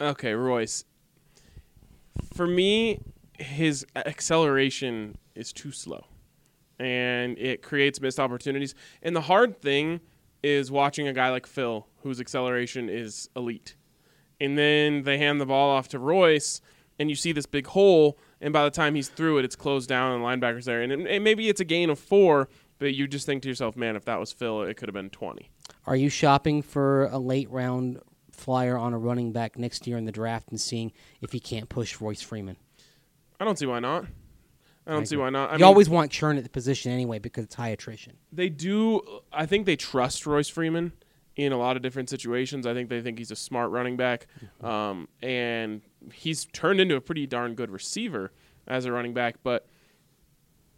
okay, 0.00 0.34
Royce. 0.34 0.84
For 2.34 2.46
me, 2.46 3.00
his 3.38 3.86
acceleration 3.96 5.16
is 5.34 5.52
too 5.52 5.72
slow, 5.72 6.04
and 6.78 7.38
it 7.38 7.62
creates 7.62 8.00
missed 8.00 8.20
opportunities. 8.20 8.74
And 9.02 9.14
the 9.14 9.22
hard 9.22 9.60
thing 9.60 10.00
is 10.42 10.70
watching 10.70 11.08
a 11.08 11.12
guy 11.12 11.30
like 11.30 11.46
Phil, 11.46 11.86
whose 12.02 12.20
acceleration 12.20 12.88
is 12.88 13.28
elite, 13.34 13.76
and 14.40 14.58
then 14.58 15.02
they 15.02 15.18
hand 15.18 15.40
the 15.40 15.46
ball 15.46 15.70
off 15.70 15.88
to 15.88 15.98
Royce, 15.98 16.60
and 16.98 17.10
you 17.10 17.16
see 17.16 17.32
this 17.32 17.46
big 17.46 17.66
hole. 17.66 18.18
And 18.40 18.52
by 18.52 18.64
the 18.64 18.70
time 18.70 18.94
he's 18.94 19.08
through 19.08 19.38
it, 19.38 19.44
it's 19.44 19.56
closed 19.56 19.88
down 19.88 20.12
and 20.12 20.22
the 20.22 20.26
linebackers 20.26 20.64
there, 20.64 20.82
and, 20.82 20.92
it, 20.92 21.00
and 21.00 21.24
maybe 21.24 21.48
it's 21.48 21.60
a 21.60 21.64
gain 21.64 21.90
of 21.90 21.98
four. 21.98 22.48
But 22.78 22.94
you 22.94 23.06
just 23.06 23.24
think 23.24 23.42
to 23.44 23.48
yourself, 23.48 23.76
man, 23.76 23.96
if 23.96 24.04
that 24.04 24.18
was 24.18 24.32
Phil, 24.32 24.62
it 24.62 24.76
could 24.76 24.88
have 24.88 24.94
been 24.94 25.08
twenty. 25.08 25.48
Are 25.86 25.96
you 25.96 26.08
shopping 26.08 26.60
for 26.60 27.06
a 27.06 27.18
late 27.18 27.48
round 27.50 28.00
flyer 28.32 28.76
on 28.76 28.92
a 28.92 28.98
running 28.98 29.32
back 29.32 29.56
next 29.56 29.86
year 29.86 29.96
in 29.96 30.04
the 30.04 30.12
draft 30.12 30.48
and 30.50 30.60
seeing 30.60 30.92
if 31.22 31.32
he 31.32 31.38
can't 31.40 31.68
push 31.68 32.00
Royce 32.00 32.20
Freeman? 32.20 32.56
I 33.40 33.44
don't 33.44 33.58
see 33.58 33.66
why 33.66 33.80
not. 33.80 34.06
I 34.86 34.92
don't 34.92 35.06
see 35.06 35.16
why 35.16 35.30
not. 35.30 35.48
I 35.48 35.52
you 35.54 35.58
mean, 35.60 35.64
always 35.64 35.88
want 35.88 36.10
churn 36.10 36.36
at 36.36 36.44
the 36.44 36.50
position 36.50 36.92
anyway 36.92 37.18
because 37.18 37.44
it's 37.44 37.54
high 37.54 37.70
attrition. 37.70 38.18
they 38.32 38.50
do. 38.50 39.00
I 39.32 39.46
think 39.46 39.64
they 39.66 39.76
trust 39.76 40.26
Royce 40.26 40.48
Freeman 40.50 40.92
in 41.36 41.52
a 41.52 41.56
lot 41.56 41.76
of 41.76 41.82
different 41.82 42.10
situations. 42.10 42.66
I 42.66 42.74
think 42.74 42.90
they 42.90 43.00
think 43.00 43.18
he's 43.18 43.30
a 43.30 43.36
smart 43.36 43.70
running 43.70 43.96
back, 43.96 44.26
um, 44.62 45.08
and 45.22 45.80
he's 46.12 46.44
turned 46.52 46.80
into 46.80 46.96
a 46.96 47.00
pretty 47.00 47.26
darn 47.26 47.54
good 47.54 47.70
receiver 47.70 48.30
as 48.66 48.84
a 48.84 48.92
running 48.92 49.14
back. 49.14 49.36
But 49.42 49.66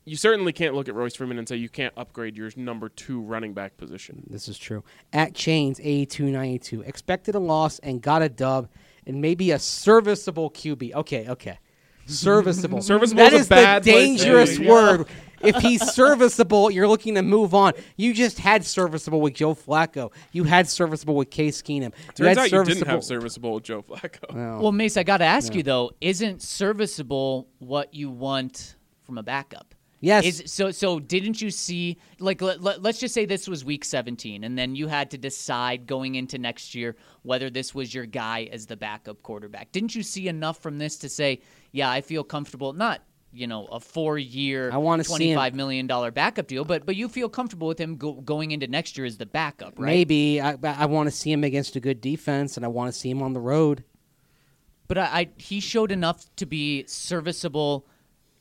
you 0.05 0.17
certainly 0.17 0.53
can't 0.53 0.75
look 0.75 0.89
at 0.89 0.95
Royce 0.95 1.17
Freeman 1.17 1.37
and 1.39 1.49
say 1.49 1.57
you 1.57 1.69
can't 1.69 1.93
upgrade 1.97 2.37
your 2.37 2.49
number 2.55 2.89
two 2.89 3.21
running 3.21 3.55
back 3.55 3.77
position. 3.77 4.23
This 4.31 4.47
is 4.49 4.57
true. 4.57 4.85
At 5.13 5.35
Chains 5.35 5.81
eighty-two 5.81 6.31
ninety-two 6.31 6.83
expected 6.83 7.35
a 7.35 7.41
loss 7.41 7.81
and 7.81 8.01
got 8.01 8.23
a 8.23 8.29
dub 8.29 8.69
and 9.05 9.21
maybe 9.21 9.51
a 9.51 9.59
serviceable 9.59 10.49
QB. 10.51 10.95
Okay, 10.95 11.29
okay. 11.29 11.59
Serviceable. 12.07 12.81
Serviceable 12.83 13.23
That 13.25 13.33
is 13.33 13.39
a 13.39 13.43
is 13.43 13.49
bad 13.49 13.85
the 13.85 13.91
dangerous 13.93 14.59
be. 14.59 14.69
word. 14.69 15.07
if 15.43 15.57
he's 15.57 15.83
serviceable, 15.93 16.71
you're 16.71 16.89
looking 16.89 17.15
to 17.17 17.23
move 17.23 17.53
on. 17.55 17.73
You 17.97 18.15
just 18.15 18.39
had 18.39 18.65
serviceable 18.65 19.21
with 19.21 19.35
Joe 19.35 19.55
Flacco. 19.55 20.13
You 20.33 20.45
had 20.45 20.69
serviceable 20.69 21.15
with 21.17 21.31
Case 21.31 21.61
Keenum. 21.63 21.93
you 21.95 22.13
Turns 22.15 22.29
had 22.29 22.39
out 22.39 22.45
you 22.45 22.51
didn't 22.51 22.67
serviceable- 22.67 22.91
have 22.91 23.05
serviceable 23.05 23.55
with 23.55 23.65
Joe 23.65 23.83
Flacco. 23.83 24.35
Well, 24.35 24.63
well, 24.63 24.73
Mace, 24.73 24.97
I 24.97 25.03
got 25.03 25.19
to 25.19 25.25
ask 25.25 25.55
you 25.55 25.63
though, 25.63 25.91
isn't 26.01 26.43
serviceable 26.43 27.49
what 27.59 27.93
you 27.93 28.11
want 28.11 28.77
from 29.03 29.19
a 29.19 29.23
backup? 29.23 29.75
Yes. 30.07 30.25
Is 30.25 30.43
so 30.47 30.71
so 30.71 31.01
didn't 31.01 31.43
you 31.43 31.51
see 31.51 31.99
like 32.21 32.41
let, 32.41 32.63
let, 32.63 32.81
let's 32.81 33.01
just 33.01 33.13
say 33.13 33.27
this 33.27 33.49
was 33.49 33.65
week 33.65 33.85
17 33.85 34.45
and 34.45 34.57
then 34.57 34.77
you 34.77 34.87
had 34.87 35.11
to 35.11 35.19
decide 35.19 35.89
going 35.89 36.15
into 36.15 36.39
next 36.39 36.77
year 36.77 36.95
whether 37.23 37.51
this 37.51 37.75
was 37.75 37.93
your 37.93 38.07
guy 38.07 38.49
as 38.53 38.67
the 38.67 38.77
backup 38.77 39.21
quarterback. 39.25 39.73
Didn't 39.73 39.97
you 39.97 40.05
see 40.05 40.29
enough 40.29 40.59
from 40.63 40.79
this 40.79 40.97
to 40.99 41.09
say, 41.09 41.41
yeah, 41.73 41.91
I 41.91 42.03
feel 42.03 42.23
comfortable 42.23 42.73
not 42.73 43.03
you 43.33 43.49
know 43.49 43.67
a 43.67 43.81
four 43.81 44.17
year, 44.17 44.71
I 44.73 44.77
wanna 44.77 45.03
see 45.03 45.09
twenty-five 45.09 45.57
million 45.57 45.89
dollar 45.89 46.13
backup 46.13 46.47
deal, 46.47 46.65
but 46.65 46.87
but 46.87 46.95
you 46.95 47.09
feel 47.09 47.29
comfortable 47.29 47.67
with 47.67 47.81
him 47.81 47.97
go, 47.97 48.13
going 48.13 48.53
into 48.53 48.69
next 48.69 48.97
year 48.97 49.07
as 49.07 49.19
the 49.19 49.27
backup, 49.27 49.77
right? 49.77 49.87
Maybe 49.87 50.41
I, 50.41 50.57
I 50.63 50.87
want 50.87 51.09
to 51.09 51.11
see 51.11 51.33
him 51.33 51.43
against 51.43 51.75
a 51.75 51.81
good 51.81 52.01
defense, 52.01 52.57
and 52.57 52.65
I 52.65 52.69
want 52.69 52.95
to 52.95 52.99
see 52.99 53.11
him 53.11 53.23
on 53.23 53.33
the 53.33 53.41
road. 53.41 53.83
But 54.87 54.99
I, 54.99 55.03
I 55.03 55.29
he 55.37 55.59
showed 55.59 55.91
enough 55.91 56.25
to 56.37 56.47
be 56.47 56.85
serviceable 56.87 57.89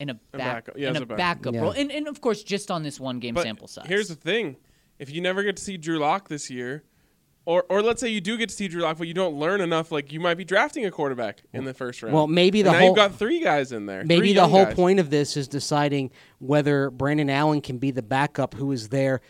in 0.00 0.10
a, 0.10 0.14
back, 0.14 0.66
backup. 0.66 0.78
Yeah, 0.78 0.90
in 0.90 0.96
a 0.96 1.02
a 1.02 1.06
back- 1.06 1.16
backup 1.18 1.54
Yeah. 1.54 1.60
role, 1.62 1.70
and, 1.72 1.90
and 1.90 2.06
of 2.08 2.20
course 2.20 2.42
just 2.42 2.70
on 2.70 2.82
this 2.82 2.98
one 3.00 3.18
game 3.20 3.34
But 3.34 3.42
sample 3.44 3.68
size. 3.68 3.86
Here's 3.88 4.08
the 4.08 4.14
thing: 4.14 4.56
if 4.98 5.10
you 5.10 5.20
never 5.20 5.42
get 5.42 5.56
to 5.56 5.62
see 5.62 5.76
Drew 5.76 5.98
Lock 5.98 6.28
this 6.28 6.50
year, 6.50 6.84
Or, 7.44 7.64
or 7.68 7.80
let's 7.80 8.00
say 8.00 8.08
you 8.08 8.20
do 8.20 8.36
get 8.36 8.48
to 8.48 8.54
see 8.54 8.66
Drew 8.66 8.82
Lock, 8.82 8.98
but 8.98 9.06
you 9.06 9.14
don't 9.14 9.36
learn 9.38 9.60
enough. 9.60 9.92
Like 9.92 10.12
you 10.12 10.18
might 10.18 10.34
be 10.34 10.44
drafting 10.44 10.84
a 10.84 10.90
quarterback 10.90 11.42
in 11.52 11.64
the 11.64 11.72
first 11.72 12.02
round. 12.02 12.12
Well, 12.14 12.26
maybe 12.26 12.62
the 12.62 12.70
And 12.70 12.74
now 12.74 12.78
whole 12.80 12.88
you've 12.88 12.96
got 12.96 13.14
three 13.14 13.38
guys 13.40 13.70
in 13.70 13.86
there. 13.86 14.04
maybe 14.04 14.32
the 14.32 14.48
whole 14.48 14.64
guys. 14.64 14.74
point 14.74 14.98
of 14.98 15.10
this 15.10 15.36
is 15.36 15.46
deciding 15.46 16.10
whether 16.40 16.90
Brandon 16.90 17.30
Allen 17.30 17.60
can 17.60 17.78
be 17.78 17.92
the 17.92 18.02
backup 18.02 18.54
who 18.54 18.72
is 18.72 18.88
there 18.88 19.20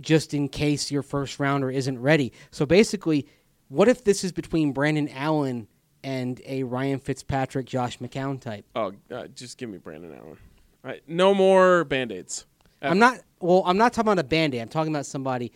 just 0.00 0.34
in 0.34 0.48
case 0.48 0.90
your 0.92 1.02
first 1.02 1.40
rounder 1.40 1.68
isn't 1.70 1.98
ready. 2.00 2.32
So 2.52 2.64
basically, 2.64 3.26
what 3.68 3.88
if 3.88 4.04
this 4.04 4.22
is 4.22 4.30
between 4.32 4.72
Brandon 4.72 5.08
Allen 5.08 5.66
and 6.04 6.40
a 6.46 6.62
Ryan 6.62 7.00
Fitzpatrick, 7.00 7.66
Josh 7.66 7.98
McCown 7.98 8.40
type? 8.40 8.64
Oh, 8.76 8.92
uh, 9.10 9.26
just 9.34 9.58
give 9.58 9.68
me 9.70 9.78
Brandon 9.78 10.12
Allen. 10.12 10.36
All 10.84 10.90
right, 10.90 11.02
no 11.08 11.34
more 11.34 11.82
band 11.84 12.12
aids. 12.12 12.46
I'm 12.82 12.98
not. 12.98 13.18
Well, 13.40 13.62
I'm 13.66 13.78
not 13.78 13.92
talking 13.92 14.12
about 14.12 14.24
a 14.24 14.28
band-aid. 14.28 14.60
I'm 14.60 14.68
talking 14.68 14.92
about 14.94 15.06
somebody 15.06 15.50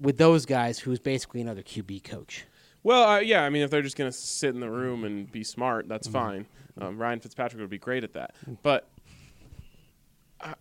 with 0.00 0.18
those 0.18 0.44
guys 0.46 0.78
who's 0.78 0.98
basically 0.98 1.40
another 1.40 1.62
QB 1.62 2.02
coach. 2.04 2.44
Well, 2.82 3.08
uh, 3.08 3.18
yeah, 3.20 3.42
I 3.44 3.50
mean, 3.50 3.62
if 3.62 3.70
they're 3.70 3.82
just 3.82 3.96
going 3.96 4.10
to 4.10 4.16
sit 4.16 4.54
in 4.54 4.60
the 4.60 4.70
room 4.70 5.04
and 5.04 5.30
be 5.30 5.42
smart, 5.44 5.84
Mm-hmm. 5.84 5.92
that's 5.92 6.08
fine. 6.08 6.46
Um, 6.80 6.98
Ryan 6.98 7.20
Fitzpatrick 7.20 7.60
would 7.60 7.70
be 7.70 7.78
great 7.78 8.04
at 8.04 8.12
that. 8.14 8.34
But 8.62 8.88
uh, 10.40 10.54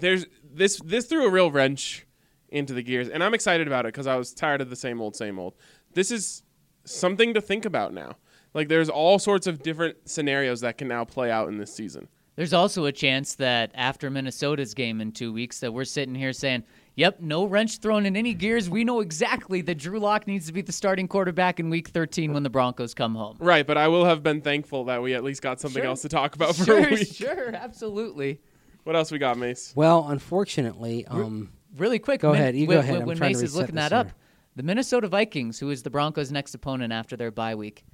there's 0.00 0.26
this 0.52 0.80
this 0.84 1.06
threw 1.06 1.26
a 1.26 1.30
real 1.30 1.50
wrench 1.50 2.06
into 2.48 2.74
the 2.74 2.82
gears, 2.82 3.08
and 3.08 3.22
I'm 3.24 3.34
excited 3.34 3.66
about 3.66 3.86
it 3.86 3.88
because 3.88 4.06
I 4.06 4.16
was 4.16 4.32
tired 4.34 4.60
of 4.60 4.70
the 4.70 4.76
same 4.76 5.00
old, 5.00 5.16
same 5.16 5.38
old. 5.38 5.54
This 5.94 6.10
is 6.10 6.42
something 6.84 7.34
to 7.34 7.40
think 7.40 7.64
about 7.64 7.94
now. 7.94 8.16
Like, 8.54 8.68
there's 8.68 8.88
all 8.88 9.18
sorts 9.18 9.46
of 9.46 9.62
different 9.62 9.96
scenarios 10.08 10.60
that 10.60 10.78
can 10.78 10.86
now 10.88 11.04
play 11.04 11.30
out 11.30 11.48
in 11.48 11.58
this 11.58 11.74
season. 11.74 12.08
There's 12.36 12.52
also 12.52 12.84
a 12.86 12.92
chance 12.92 13.34
that 13.36 13.70
after 13.74 14.10
Minnesota's 14.10 14.74
game 14.74 15.00
in 15.00 15.12
two 15.12 15.32
weeks, 15.32 15.60
that 15.60 15.72
we're 15.72 15.84
sitting 15.84 16.16
here 16.16 16.32
saying, 16.32 16.64
"Yep, 16.96 17.20
no 17.20 17.44
wrench 17.44 17.78
thrown 17.78 18.06
in 18.06 18.16
any 18.16 18.34
gears. 18.34 18.68
We 18.68 18.82
know 18.82 18.98
exactly 19.00 19.60
that 19.62 19.76
Drew 19.78 20.00
Lock 20.00 20.26
needs 20.26 20.46
to 20.46 20.52
be 20.52 20.60
the 20.60 20.72
starting 20.72 21.06
quarterback 21.06 21.60
in 21.60 21.70
Week 21.70 21.88
13 21.88 22.32
when 22.32 22.42
the 22.42 22.50
Broncos 22.50 22.92
come 22.92 23.14
home." 23.14 23.36
Right, 23.38 23.64
but 23.64 23.76
I 23.78 23.86
will 23.86 24.04
have 24.04 24.24
been 24.24 24.40
thankful 24.40 24.84
that 24.86 25.00
we 25.00 25.14
at 25.14 25.22
least 25.22 25.42
got 25.42 25.60
something 25.60 25.80
Sure. 25.82 25.88
else 25.90 26.02
to 26.02 26.08
talk 26.08 26.34
about 26.34 26.56
for 26.56 26.64
Sure, 26.64 26.86
a 26.88 26.90
week. 26.90 27.06
sure, 27.06 27.54
absolutely. 27.54 28.40
What 28.82 28.96
else 28.96 29.12
we 29.12 29.18
got, 29.18 29.38
Mace? 29.38 29.72
Well, 29.76 30.06
unfortunately, 30.08 31.06
um, 31.06 31.50
Really 31.76 31.98
quick. 32.00 32.20
Go 32.20 32.32
Min- 32.32 32.40
ahead, 32.40 32.56
you 32.56 32.66
when, 32.66 32.76
go 32.76 32.80
ahead. 32.80 32.92
When, 32.94 33.02
I'm 33.02 33.08
when 33.08 33.16
trying 33.16 33.32
to 33.34 33.38
Mace 33.38 33.48
is 33.50 33.56
looking 33.56 33.74
this 33.76 33.90
that 33.90 33.92
up, 33.92 34.10
the 34.56 34.62
Minnesota 34.64 35.06
Vikings, 35.08 35.58
who 35.60 35.70
is 35.70 35.82
the 35.84 35.90
Broncos' 35.90 36.30
next 36.32 36.54
opponent 36.54 36.92
after 36.92 37.16
their 37.16 37.30
bye 37.32 37.54
week, 37.56 37.84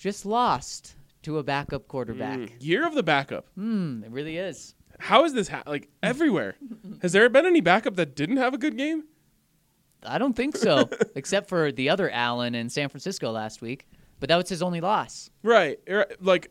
just 0.00 0.24
lost 0.26 0.96
to 1.22 1.38
a 1.38 1.42
backup 1.42 1.86
quarterback. 1.86 2.38
Mm, 2.38 2.50
year 2.58 2.86
of 2.86 2.94
the 2.94 3.02
backup. 3.02 3.46
Hmm, 3.54 4.02
it 4.02 4.10
really 4.10 4.38
is. 4.38 4.74
How 4.98 5.24
is 5.24 5.34
this 5.34 5.48
ha- 5.48 5.62
like 5.66 5.88
everywhere? 6.02 6.56
Has 7.02 7.12
there 7.12 7.28
been 7.28 7.46
any 7.46 7.60
backup 7.60 7.96
that 7.96 8.16
didn't 8.16 8.38
have 8.38 8.54
a 8.54 8.58
good 8.58 8.76
game? 8.76 9.04
I 10.02 10.16
don't 10.16 10.34
think 10.34 10.56
so, 10.56 10.88
except 11.14 11.50
for 11.50 11.70
the 11.70 11.90
other 11.90 12.10
Allen 12.10 12.54
in 12.54 12.70
San 12.70 12.88
Francisco 12.88 13.30
last 13.30 13.60
week. 13.60 13.86
But 14.18 14.30
that 14.30 14.36
was 14.36 14.48
his 14.48 14.62
only 14.62 14.80
loss. 14.80 15.30
Right. 15.42 15.78
Like 16.20 16.50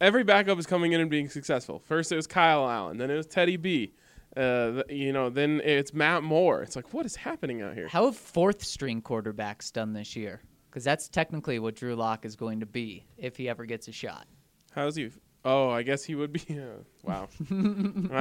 every 0.00 0.24
backup 0.24 0.58
is 0.58 0.66
coming 0.66 0.92
in 0.92 1.00
and 1.00 1.10
being 1.10 1.30
successful. 1.30 1.78
First 1.78 2.12
it 2.12 2.16
was 2.16 2.26
Kyle 2.26 2.68
Allen, 2.68 2.98
then 2.98 3.10
it 3.10 3.16
was 3.16 3.26
Teddy 3.26 3.56
B. 3.56 3.92
Uh, 4.36 4.82
you 4.90 5.12
know, 5.12 5.30
then 5.30 5.60
it's 5.64 5.94
Matt 5.94 6.22
Moore. 6.22 6.62
It's 6.62 6.76
like, 6.76 6.92
what 6.92 7.06
is 7.06 7.16
happening 7.16 7.62
out 7.62 7.74
here? 7.74 7.88
How 7.88 8.04
have 8.04 8.16
fourth 8.16 8.62
string 8.62 9.00
quarterbacks 9.00 9.72
done 9.72 9.94
this 9.94 10.14
year? 10.14 10.42
Because 10.70 10.84
that's 10.84 11.08
technically 11.08 11.58
what 11.58 11.74
Drew 11.74 11.94
Lock 11.96 12.24
is 12.24 12.36
going 12.36 12.60
to 12.60 12.66
be 12.66 13.04
if 13.16 13.36
he 13.36 13.48
ever 13.48 13.64
gets 13.64 13.88
a 13.88 13.92
shot. 13.92 14.26
How's 14.72 14.96
he? 14.96 15.10
Oh, 15.44 15.70
I 15.70 15.82
guess 15.82 16.04
he 16.04 16.14
would 16.14 16.32
be. 16.32 16.42
Uh, 16.50 16.82
wow. 17.02 17.28
I 17.50 17.52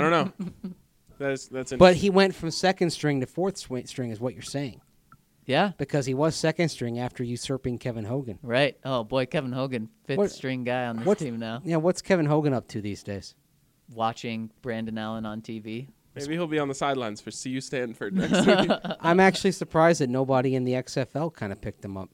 don't 0.01 0.11
know. 0.11 0.31
That's 1.19 1.47
that's. 1.47 1.73
but 1.73 1.95
he 1.95 2.11
went 2.11 2.35
from 2.35 2.51
second 2.51 2.91
string 2.91 3.21
to 3.21 3.25
fourth 3.25 3.55
swi- 3.55 3.87
string, 3.87 4.11
is 4.11 4.19
what 4.19 4.35
you're 4.35 4.43
saying, 4.43 4.81
Yeah, 5.47 5.71
because 5.79 6.05
he 6.05 6.13
was 6.13 6.35
second 6.35 6.69
string 6.69 6.99
after 6.99 7.23
usurping 7.23 7.79
Kevin 7.79 8.05
Hogan. 8.05 8.37
right. 8.43 8.77
Oh 8.85 9.03
boy, 9.03 9.25
Kevin 9.25 9.51
Hogan, 9.51 9.89
fifth 10.05 10.17
What- 10.19 10.31
string 10.31 10.63
guy 10.63 10.85
on 10.85 10.97
this 11.03 11.17
team 11.17 11.39
now, 11.39 11.61
Yeah, 11.65 11.77
what's 11.77 12.03
Kevin 12.03 12.27
Hogan 12.27 12.53
up 12.53 12.67
to 12.67 12.81
these 12.81 13.01
days? 13.01 13.33
watching 13.95 14.51
Brandon 14.61 14.95
Allen 14.97 15.25
on 15.25 15.41
TV. 15.41 15.87
maybe 16.13 16.33
he'll 16.35 16.45
be 16.45 16.59
on 16.59 16.67
the 16.67 16.75
sidelines 16.75 17.19
for 17.19 17.31
CU 17.31 17.61
Stanford 17.61 18.13
next 18.17 18.45
week. 18.45 18.69
I'm 19.01 19.19
actually 19.19 19.53
surprised 19.53 20.01
that 20.01 20.09
nobody 20.11 20.53
in 20.53 20.65
the 20.65 20.73
XFL 20.73 21.33
kind 21.33 21.51
of 21.51 21.59
picked 21.61 21.83
him 21.83 21.97
up. 21.97 22.09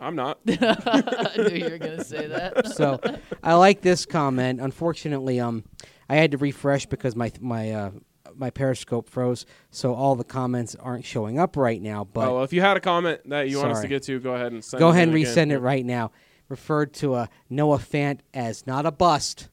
I'm 0.00 0.14
not. 0.14 0.38
I 0.48 1.32
knew 1.38 1.56
you 1.56 1.70
were 1.70 1.78
gonna 1.78 2.04
say 2.04 2.26
that. 2.26 2.66
So 2.76 3.00
I 3.42 3.54
like 3.54 3.80
this 3.80 4.04
comment. 4.06 4.60
Unfortunately, 4.60 5.40
um, 5.40 5.64
I 6.08 6.16
had 6.16 6.32
to 6.32 6.38
refresh 6.38 6.86
because 6.86 7.16
my 7.16 7.32
my 7.40 7.72
uh, 7.72 7.90
my 8.34 8.50
Periscope 8.50 9.08
froze, 9.08 9.46
so 9.70 9.94
all 9.94 10.14
the 10.14 10.24
comments 10.24 10.74
aren't 10.74 11.04
showing 11.04 11.38
up 11.38 11.56
right 11.56 11.80
now. 11.80 12.04
But 12.04 12.28
oh, 12.28 12.34
well, 12.36 12.44
if 12.44 12.52
you 12.52 12.60
had 12.60 12.76
a 12.76 12.80
comment 12.80 13.20
that 13.30 13.48
you 13.48 13.58
want 13.58 13.72
us 13.72 13.80
to 13.80 13.88
get 13.88 14.02
to, 14.04 14.20
go 14.20 14.34
ahead 14.34 14.52
and 14.52 14.62
send 14.62 14.78
go 14.78 14.88
it 14.88 14.92
ahead 14.92 15.08
and 15.08 15.16
in 15.16 15.22
again. 15.22 15.34
resend 15.34 15.50
it 15.52 15.58
right 15.60 15.84
now. 15.84 16.10
Referred 16.48 16.92
to 16.94 17.14
a 17.16 17.28
Noah 17.48 17.78
Fant 17.78 18.20
as 18.34 18.66
not 18.66 18.86
a 18.86 18.92
bust, 18.92 19.48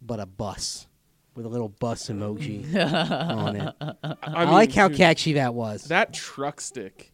but 0.00 0.20
a 0.20 0.26
bus 0.26 0.86
with 1.34 1.44
a 1.44 1.48
little 1.48 1.68
bus 1.68 2.08
emoji 2.08 2.64
on 3.36 3.56
it. 3.56 3.74
I, 4.22 4.44
mean, 4.44 4.54
like 4.54 4.72
how 4.72 4.88
dude, 4.88 4.96
catchy 4.96 5.32
that 5.34 5.54
was. 5.54 5.84
That 5.84 6.12
truck 6.12 6.60
stick. 6.60 7.09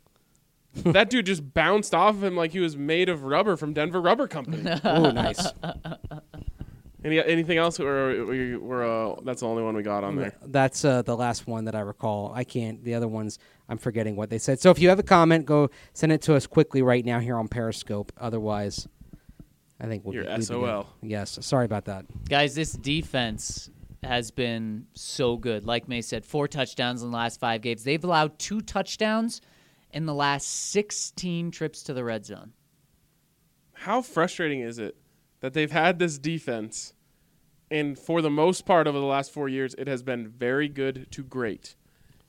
that 0.85 1.11
dude 1.11 1.27
just 1.27 1.55
bounced 1.55 1.95
off 1.95 2.15
of 2.17 2.25
him 2.25 2.37
like 2.37 2.53
he 2.53 2.61
was 2.61 2.77
made 2.77 3.09
of 3.09 3.25
rubber 3.25 3.57
from 3.57 3.73
Denver 3.73 4.01
Rubber 4.01 4.29
Company. 4.29 4.71
oh, 4.85 5.11
nice. 5.11 5.47
Any 7.05 7.23
anything 7.23 7.57
else, 7.57 7.79
or 7.79 8.25
we 8.25 8.57
we're 8.57 8.85
uh, 8.85 9.15
that's 9.23 9.41
the 9.41 9.47
only 9.47 9.63
one 9.63 9.77
we 9.77 9.85
got 9.85 10.03
on 10.03 10.17
there. 10.17 10.33
That's 10.45 10.85
uh, 10.85 11.03
the 11.03 11.17
last 11.17 11.47
one 11.47 11.67
that 11.67 11.77
I 11.77 11.81
recall. 11.81 12.33
I 12.35 12.43
can't. 12.43 12.83
The 12.83 12.95
other 12.95 13.07
ones, 13.07 13.39
I'm 13.69 13.79
forgetting 13.79 14.17
what 14.17 14.29
they 14.29 14.39
said. 14.39 14.59
So 14.59 14.71
if 14.71 14.81
you 14.81 14.89
have 14.89 14.99
a 14.99 15.05
comment, 15.05 15.47
go 15.47 15.71
send 15.93 16.11
it 16.11 16.21
to 16.23 16.35
us 16.35 16.49
quickly 16.49 16.83
right 16.83 17.05
now 17.05 17.21
here 17.21 17.37
on 17.37 17.47
Periscope. 17.47 18.11
Otherwise, 18.19 18.89
I 19.79 19.87
think 19.87 20.05
we'll 20.05 20.15
Your 20.15 20.25
be, 20.25 20.31
we'd 20.31 20.37
be. 20.39 20.43
SOL. 20.43 20.89
Yes. 21.01 21.39
Sorry 21.43 21.65
about 21.65 21.85
that. 21.85 22.07
Guys, 22.29 22.57
this 22.57 22.73
defense 22.73 23.71
has 24.03 24.33
been 24.33 24.87
so 24.95 25.37
good. 25.37 25.65
Like 25.65 25.89
May 25.89 26.01
said, 26.01 26.25
four 26.25 26.49
touchdowns 26.49 27.03
in 27.03 27.11
the 27.11 27.17
last 27.17 27.39
five 27.39 27.61
games. 27.61 27.85
They've 27.85 28.03
allowed 28.03 28.39
two 28.39 28.61
touchdowns 28.61 29.41
in 29.97 30.05
the 30.05 30.15
last 30.15 30.47
16 30.73 31.51
trips 31.51 31.83
to 31.83 31.95
the 31.95 32.05
red 32.05 32.27
zone. 32.27 32.53
How 33.73 34.03
frustrating 34.03 34.61
is 34.61 34.79
it 34.79 34.95
that 35.41 35.55
they've 35.55 35.73
had 35.73 35.99
this 35.99 36.19
defense, 36.19 36.93
and 37.71 37.99
for 37.99 38.21
the 38.21 38.29
most 38.29 38.67
part 38.67 38.87
over 38.87 38.99
the 38.99 39.07
last 39.07 39.33
four 39.33 39.49
years, 39.49 39.75
it 39.79 39.89
has 39.89 40.03
been 40.03 40.29
very 40.29 40.69
good 40.69 41.07
to 41.13 41.23
great, 41.23 41.77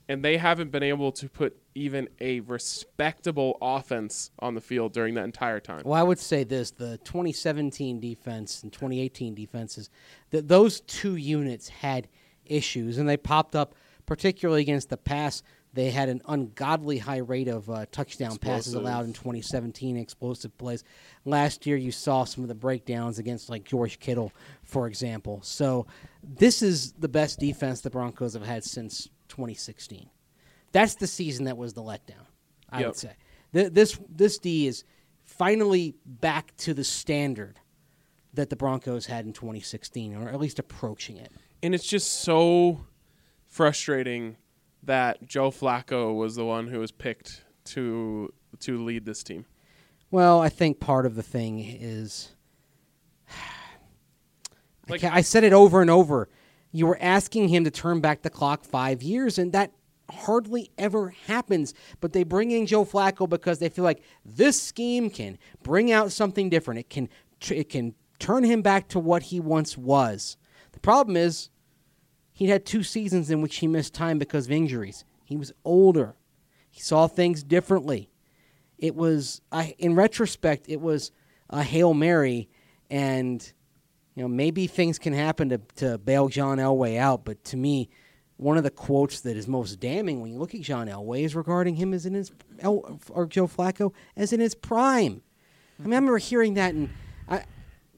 and 0.07 0.23
they 0.23 0.37
haven't 0.37 0.71
been 0.71 0.81
able 0.81 1.11
to 1.11 1.27
put 1.27 1.57
even 1.75 2.07
a 2.21 2.39
respectable 2.39 3.57
offense 3.61 4.31
on 4.39 4.55
the 4.55 4.61
field 4.61 4.93
during 4.93 5.15
that 5.15 5.25
entire 5.25 5.59
time. 5.59 5.81
Well, 5.83 5.99
I 5.99 6.03
would 6.03 6.19
say 6.19 6.45
this: 6.45 6.71
the 6.71 6.97
2017 6.99 7.99
defense 7.99 8.63
and 8.63 8.71
2018 8.71 9.35
defenses, 9.35 9.89
that 10.29 10.47
those 10.47 10.79
two 10.81 11.17
units 11.17 11.67
had 11.67 12.07
issues, 12.45 12.97
and 12.97 13.09
they 13.09 13.17
popped 13.17 13.57
up 13.57 13.75
particularly 14.05 14.61
against 14.61 14.89
the 14.89 14.95
pass. 14.97 15.43
They 15.77 15.91
had 15.91 16.09
an 16.09 16.23
ungodly 16.27 16.97
high 16.97 17.19
rate 17.19 17.47
of 17.47 17.69
uh, 17.69 17.85
touchdown 17.91 18.37
passes 18.37 18.73
allowed 18.73 19.05
in 19.05 19.13
2017, 19.13 19.95
explosive 19.95 20.57
plays. 20.57 20.83
Last 21.23 21.67
year, 21.67 21.77
you 21.77 21.91
saw 21.91 22.23
some 22.23 22.43
of 22.43 22.47
the 22.47 22.55
breakdowns 22.55 23.19
against 23.19 23.47
like 23.47 23.63
George 23.63 23.99
Kittle, 23.99 24.31
for 24.63 24.87
example. 24.87 25.39
So, 25.43 25.85
this 26.23 26.63
is 26.63 26.93
the 26.93 27.07
best 27.07 27.39
defense 27.39 27.81
the 27.81 27.91
Broncos 27.91 28.33
have 28.33 28.41
had 28.43 28.63
since 28.63 29.07
2016. 29.29 30.09
That's 30.71 30.95
the 30.95 31.05
season 31.05 31.45
that 31.45 31.57
was 31.59 31.73
the 31.73 31.83
letdown. 31.83 32.25
I 32.71 32.79
Yep. 32.79 32.87
would 32.87 32.95
say 32.97 33.11
Th- 33.53 33.71
this 33.71 33.99
this 34.09 34.39
D 34.39 34.65
is 34.65 34.83
finally 35.25 35.93
back 36.07 36.57
to 36.57 36.73
the 36.73 36.83
standard 36.83 37.59
that 38.33 38.49
the 38.49 38.55
Broncos 38.55 39.05
had 39.05 39.27
in 39.27 39.31
2016, 39.33 40.15
or 40.15 40.27
at 40.29 40.39
least 40.39 40.57
approaching 40.57 41.17
it. 41.17 41.31
And 41.61 41.75
it's 41.75 41.85
just 41.85 42.21
so 42.21 42.81
frustrating 43.45 44.37
that 44.83 45.25
Joe 45.25 45.51
Flacco 45.51 46.15
was 46.15 46.35
the 46.35 46.45
one 46.45 46.67
who 46.67 46.79
was 46.79 46.91
picked 46.91 47.43
to 47.65 48.33
to 48.59 48.83
lead 48.83 49.05
this 49.05 49.23
team. 49.23 49.45
Well, 50.09 50.39
I 50.41 50.49
think 50.49 50.79
part 50.79 51.05
of 51.05 51.15
the 51.15 51.23
thing 51.23 51.59
is, 51.59 52.31
I 53.29 54.91
Like- 54.91 55.01
ca- 55.01 55.11
I 55.13 55.21
said 55.21 55.43
it 55.43 55.53
over 55.53 55.81
and 55.81 55.89
over. 55.89 56.29
You 56.71 56.85
were 56.87 56.97
asking 57.01 57.49
him 57.49 57.63
to 57.63 57.71
turn 57.71 57.99
back 58.01 58.21
the 58.21 58.29
clock 58.29 58.63
five 58.63 59.01
years, 59.03 59.37
and 59.37 59.51
that 59.53 59.71
hardly 60.09 60.71
ever 60.77 61.09
happens. 61.09 61.73
But 61.99 62.13
they 62.13 62.23
bring 62.23 62.51
in 62.51 62.65
Joe 62.65 62.85
Flacco 62.85 63.27
because 63.27 63.59
they 63.59 63.69
feel 63.69 63.83
like 63.83 64.01
this 64.25 64.61
scheme 64.61 65.09
can 65.09 65.37
bring 65.63 65.91
out 65.91 66.11
something 66.11 66.49
different. 66.49 66.79
It 66.79 66.89
can 66.89 67.09
it 67.51 67.69
can 67.69 67.95
turn 68.19 68.43
him 68.43 68.61
back 68.61 68.87
to 68.89 68.99
what 68.99 69.23
he 69.23 69.39
once 69.39 69.77
was. 69.77 70.37
The 70.71 70.79
problem 70.79 71.15
is, 71.17 71.49
he 72.37 72.47
had 72.47 72.65
two 72.65 72.83
seasons 72.83 73.29
in 73.29 73.41
which 73.41 73.57
he 73.57 73.67
missed 73.67 73.93
time 73.93 74.19
because 74.19 74.45
of 74.45 74.51
injuries. 74.51 75.03
He 75.25 75.35
was 75.35 75.51
older. 75.65 76.15
He 76.69 76.79
saw 76.79 77.07
things 77.07 77.43
differently 77.43 78.09
it 78.77 78.95
was 78.95 79.41
I, 79.51 79.75
in 79.77 79.95
retrospect 79.95 80.69
it 80.69 80.81
was 80.81 81.11
a 81.49 81.63
hail 81.63 81.93
mary 81.93 82.49
and 82.89 83.41
you 84.15 84.23
know 84.23 84.27
maybe 84.27 84.67
things 84.67 84.99
can 84.99 85.13
happen 85.13 85.49
to, 85.49 85.61
to 85.75 85.97
bail 85.97 86.27
john 86.27 86.57
elway 86.57 86.97
out 86.97 87.25
but 87.25 87.43
to 87.45 87.57
me 87.57 87.89
one 88.37 88.57
of 88.57 88.63
the 88.63 88.69
quotes 88.69 89.21
that 89.21 89.35
is 89.35 89.47
most 89.47 89.79
damning 89.79 90.21
when 90.21 90.31
you 90.31 90.37
look 90.37 90.53
at 90.53 90.61
John 90.61 90.85
Elway 90.85 91.23
is 91.23 91.33
regarding 91.33 91.75
him 91.75 91.91
as 91.91 92.05
in 92.05 92.13
his 92.13 92.31
or 92.63 93.25
Joe 93.25 93.47
Flacco 93.47 93.93
as 94.15 94.31
in 94.31 94.39
his 94.39 94.53
prime. 94.53 95.23
I 95.79 95.81
mean, 95.81 95.93
I 95.93 95.95
remember 95.95 96.19
hearing 96.19 96.53
that, 96.53 96.75
and 96.75 96.91
I 97.27 97.45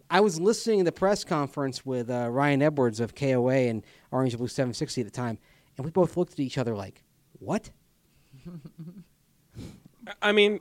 I 0.09 0.21
was 0.21 0.39
listening 0.39 0.79
to 0.79 0.85
the 0.85 0.91
press 0.91 1.23
conference 1.23 1.85
with 1.85 2.09
uh, 2.09 2.29
Ryan 2.29 2.61
Edwards 2.61 2.99
of 2.99 3.13
KOA 3.15 3.53
and 3.53 3.83
Orange 4.11 4.33
and 4.33 4.39
Blue 4.39 4.47
760 4.47 5.01
at 5.01 5.05
the 5.05 5.11
time, 5.11 5.37
and 5.77 5.85
we 5.85 5.91
both 5.91 6.17
looked 6.17 6.33
at 6.33 6.39
each 6.39 6.57
other 6.57 6.73
like, 6.73 7.03
"What?" 7.39 7.69
I 10.21 10.31
mean, 10.31 10.59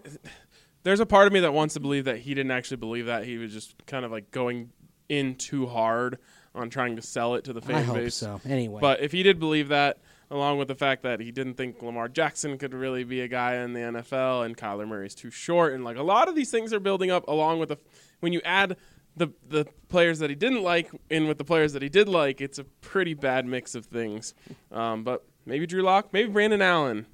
there's 0.82 1.00
a 1.00 1.06
part 1.06 1.26
of 1.26 1.32
me 1.32 1.40
that 1.40 1.52
wants 1.52 1.74
to 1.74 1.80
believe 1.80 2.04
that 2.04 2.18
he 2.18 2.34
didn't 2.34 2.52
actually 2.52 2.76
believe 2.76 3.06
that. 3.06 3.24
He 3.24 3.38
was 3.38 3.52
just 3.52 3.86
kind 3.86 4.04
of 4.04 4.10
like 4.10 4.30
going 4.30 4.70
in 5.08 5.34
too 5.36 5.66
hard 5.66 6.18
on 6.54 6.70
trying 6.70 6.96
to 6.96 7.02
sell 7.02 7.34
it 7.34 7.44
to 7.44 7.52
the 7.52 7.60
fan 7.60 7.76
I 7.76 7.82
hope 7.82 7.96
base. 7.96 8.14
so. 8.14 8.40
Anyway, 8.46 8.80
But 8.80 9.00
if 9.00 9.12
he 9.12 9.22
did 9.22 9.38
believe 9.38 9.68
that, 9.68 9.98
along 10.30 10.58
with 10.58 10.68
the 10.68 10.74
fact 10.74 11.02
that 11.02 11.20
he 11.20 11.30
didn't 11.30 11.54
think 11.54 11.80
Lamar 11.82 12.08
Jackson 12.08 12.58
could 12.58 12.74
really 12.74 13.04
be 13.04 13.20
a 13.20 13.28
guy 13.28 13.56
in 13.56 13.72
the 13.72 13.80
NFL 13.80 14.44
and 14.44 14.56
Kyler 14.56 14.86
Murray's 14.86 15.14
too 15.14 15.30
short, 15.30 15.72
and 15.72 15.84
like 15.84 15.96
a 15.96 16.02
lot 16.02 16.28
of 16.28 16.34
these 16.34 16.50
things 16.50 16.72
are 16.72 16.80
building 16.80 17.10
up 17.10 17.26
along 17.28 17.58
with 17.58 17.70
the 17.70 17.78
when 18.20 18.32
you 18.32 18.40
add 18.44 18.76
the 19.18 19.28
the 19.48 19.66
players 19.88 20.18
that 20.20 20.30
he 20.30 20.36
didn't 20.36 20.62
like 20.62 20.90
in 21.10 21.26
with 21.28 21.38
the 21.38 21.44
players 21.44 21.72
that 21.74 21.82
he 21.82 21.88
did 21.88 22.08
like, 22.08 22.40
it's 22.40 22.58
a 22.58 22.64
pretty 22.64 23.14
bad 23.14 23.46
mix 23.46 23.74
of 23.74 23.86
things. 23.86 24.34
Um, 24.72 25.04
but 25.04 25.24
maybe 25.46 25.66
Drew 25.66 25.82
Lock, 25.82 26.12
maybe 26.12 26.30
Brandon 26.30 26.62
Allen 26.62 27.06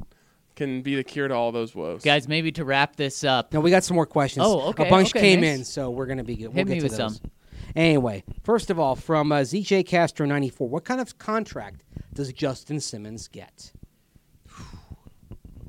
can 0.57 0.83
be 0.83 0.95
the 0.95 1.03
cure 1.05 1.27
to 1.29 1.35
all 1.35 1.51
those 1.53 1.75
woes. 1.75 2.03
Guys, 2.03 2.29
maybe 2.29 2.53
to 2.53 2.65
wrap 2.65 2.97
this 2.97 3.25
up, 3.25 3.53
no, 3.53 3.61
we 3.61 3.71
got 3.71 3.83
some 3.85 3.95
more 3.97 4.07
questions. 4.07 4.47
Oh, 4.47 4.69
okay, 4.69 4.87
A 4.87 4.91
bunch 4.91 5.11
okay, 5.11 5.21
came 5.21 5.41
nice. 5.41 5.59
in, 5.59 5.65
so 5.65 5.91
we're 5.91 6.07
gonna 6.07 6.23
be 6.25 6.37
good. 6.37 6.49
We'll 6.49 6.55
Hit 6.55 6.67
get 6.69 6.73
me 6.75 6.79
to 6.81 6.85
with 6.85 6.97
those. 6.97 7.17
some. 7.17 7.31
Anyway, 7.75 8.23
first 8.45 8.71
of 8.71 8.79
all, 8.79 8.95
from 8.95 9.33
uh, 9.33 9.41
ZJ 9.41 9.85
Castro 9.87 10.27
94, 10.27 10.69
what 10.69 10.85
kind 10.85 11.01
of 11.01 11.19
contract 11.19 11.83
does 12.13 12.33
Justin 12.33 12.79
Simmons 12.79 13.27
get? 13.27 13.73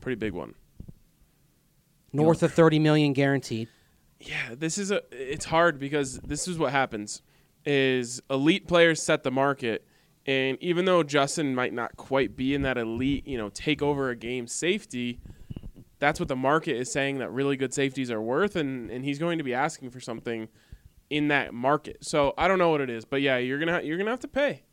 Pretty 0.01 0.19
big 0.19 0.33
one. 0.33 0.53
North 2.13 2.43
of 2.43 2.53
30 2.53 2.77
million 2.79 3.13
guaranteed. 3.13 3.67
Yeah, 4.25 4.55
this 4.57 4.77
is 4.77 4.91
a 4.91 5.01
it's 5.11 5.45
hard 5.45 5.79
because 5.79 6.19
this 6.19 6.47
is 6.47 6.57
what 6.57 6.71
happens 6.71 7.21
is 7.63 8.21
elite 8.29 8.67
players 8.67 9.01
set 9.01 9.23
the 9.23 9.31
market 9.31 9.85
and 10.25 10.57
even 10.59 10.85
though 10.85 11.03
Justin 11.03 11.53
might 11.53 11.73
not 11.73 11.95
quite 11.97 12.35
be 12.35 12.55
in 12.55 12.63
that 12.63 12.77
elite, 12.77 13.27
you 13.27 13.37
know, 13.37 13.49
take 13.49 13.83
over 13.83 14.09
a 14.09 14.15
game 14.15 14.47
safety, 14.47 15.19
that's 15.99 16.19
what 16.19 16.27
the 16.27 16.35
market 16.35 16.75
is 16.75 16.91
saying 16.91 17.19
that 17.19 17.31
really 17.31 17.55
good 17.55 17.73
safeties 17.73 18.09
are 18.09 18.21
worth 18.21 18.55
and 18.55 18.89
and 18.89 19.05
he's 19.05 19.19
going 19.19 19.37
to 19.37 19.43
be 19.43 19.53
asking 19.53 19.91
for 19.91 19.99
something 19.99 20.47
in 21.11 21.27
that 21.27 21.53
market. 21.53 22.03
So, 22.03 22.33
I 22.35 22.47
don't 22.47 22.57
know 22.57 22.69
what 22.69 22.81
it 22.81 22.89
is, 22.89 23.05
but 23.05 23.21
yeah, 23.21 23.37
you're 23.37 23.59
going 23.59 23.79
to 23.79 23.85
you're 23.85 23.97
going 23.97 24.07
to 24.07 24.11
have 24.11 24.19
to 24.21 24.27
pay. 24.27 24.63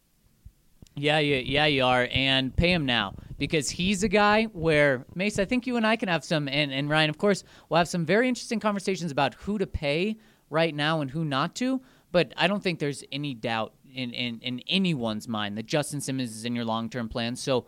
Yeah, 0.94 1.18
yeah, 1.18 1.38
yeah, 1.38 1.66
you 1.66 1.84
are, 1.84 2.08
and 2.12 2.54
pay 2.54 2.70
him 2.70 2.84
now 2.84 3.14
because 3.42 3.68
he's 3.68 4.04
a 4.04 4.08
guy 4.08 4.44
where 4.52 5.04
Mace. 5.16 5.40
I 5.40 5.44
think 5.44 5.66
you 5.66 5.76
and 5.76 5.84
I 5.84 5.96
can 5.96 6.08
have 6.08 6.24
some, 6.24 6.46
and, 6.46 6.72
and 6.72 6.88
Ryan, 6.88 7.10
of 7.10 7.18
course, 7.18 7.42
we'll 7.68 7.78
have 7.78 7.88
some 7.88 8.06
very 8.06 8.28
interesting 8.28 8.60
conversations 8.60 9.10
about 9.10 9.34
who 9.34 9.58
to 9.58 9.66
pay 9.66 10.16
right 10.48 10.72
now 10.72 11.00
and 11.00 11.10
who 11.10 11.24
not 11.24 11.56
to. 11.56 11.82
But 12.12 12.32
I 12.36 12.46
don't 12.46 12.62
think 12.62 12.78
there's 12.78 13.02
any 13.10 13.34
doubt 13.34 13.74
in 13.92 14.12
in, 14.12 14.38
in 14.42 14.60
anyone's 14.68 15.26
mind 15.26 15.58
that 15.58 15.66
Justin 15.66 16.00
Simmons 16.00 16.30
is 16.30 16.44
in 16.44 16.54
your 16.54 16.64
long 16.64 16.88
term 16.88 17.08
plan. 17.08 17.34
So 17.34 17.66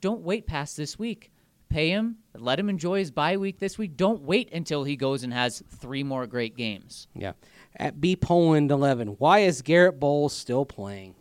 don't 0.00 0.20
wait 0.20 0.46
past 0.46 0.76
this 0.76 1.00
week. 1.00 1.32
Pay 1.68 1.90
him. 1.90 2.18
Let 2.36 2.60
him 2.60 2.68
enjoy 2.68 3.00
his 3.00 3.10
bye 3.10 3.38
week 3.38 3.58
this 3.58 3.76
week. 3.76 3.96
Don't 3.96 4.22
wait 4.22 4.52
until 4.52 4.84
he 4.84 4.94
goes 4.94 5.24
and 5.24 5.32
has 5.32 5.64
three 5.68 6.04
more 6.04 6.28
great 6.28 6.56
games. 6.56 7.08
Yeah. 7.16 7.32
At 7.74 8.00
B 8.00 8.14
Poland 8.14 8.70
11, 8.70 9.16
why 9.18 9.40
is 9.40 9.62
Garett 9.62 9.98
Bolles 9.98 10.32
still 10.32 10.64
playing? 10.64 11.16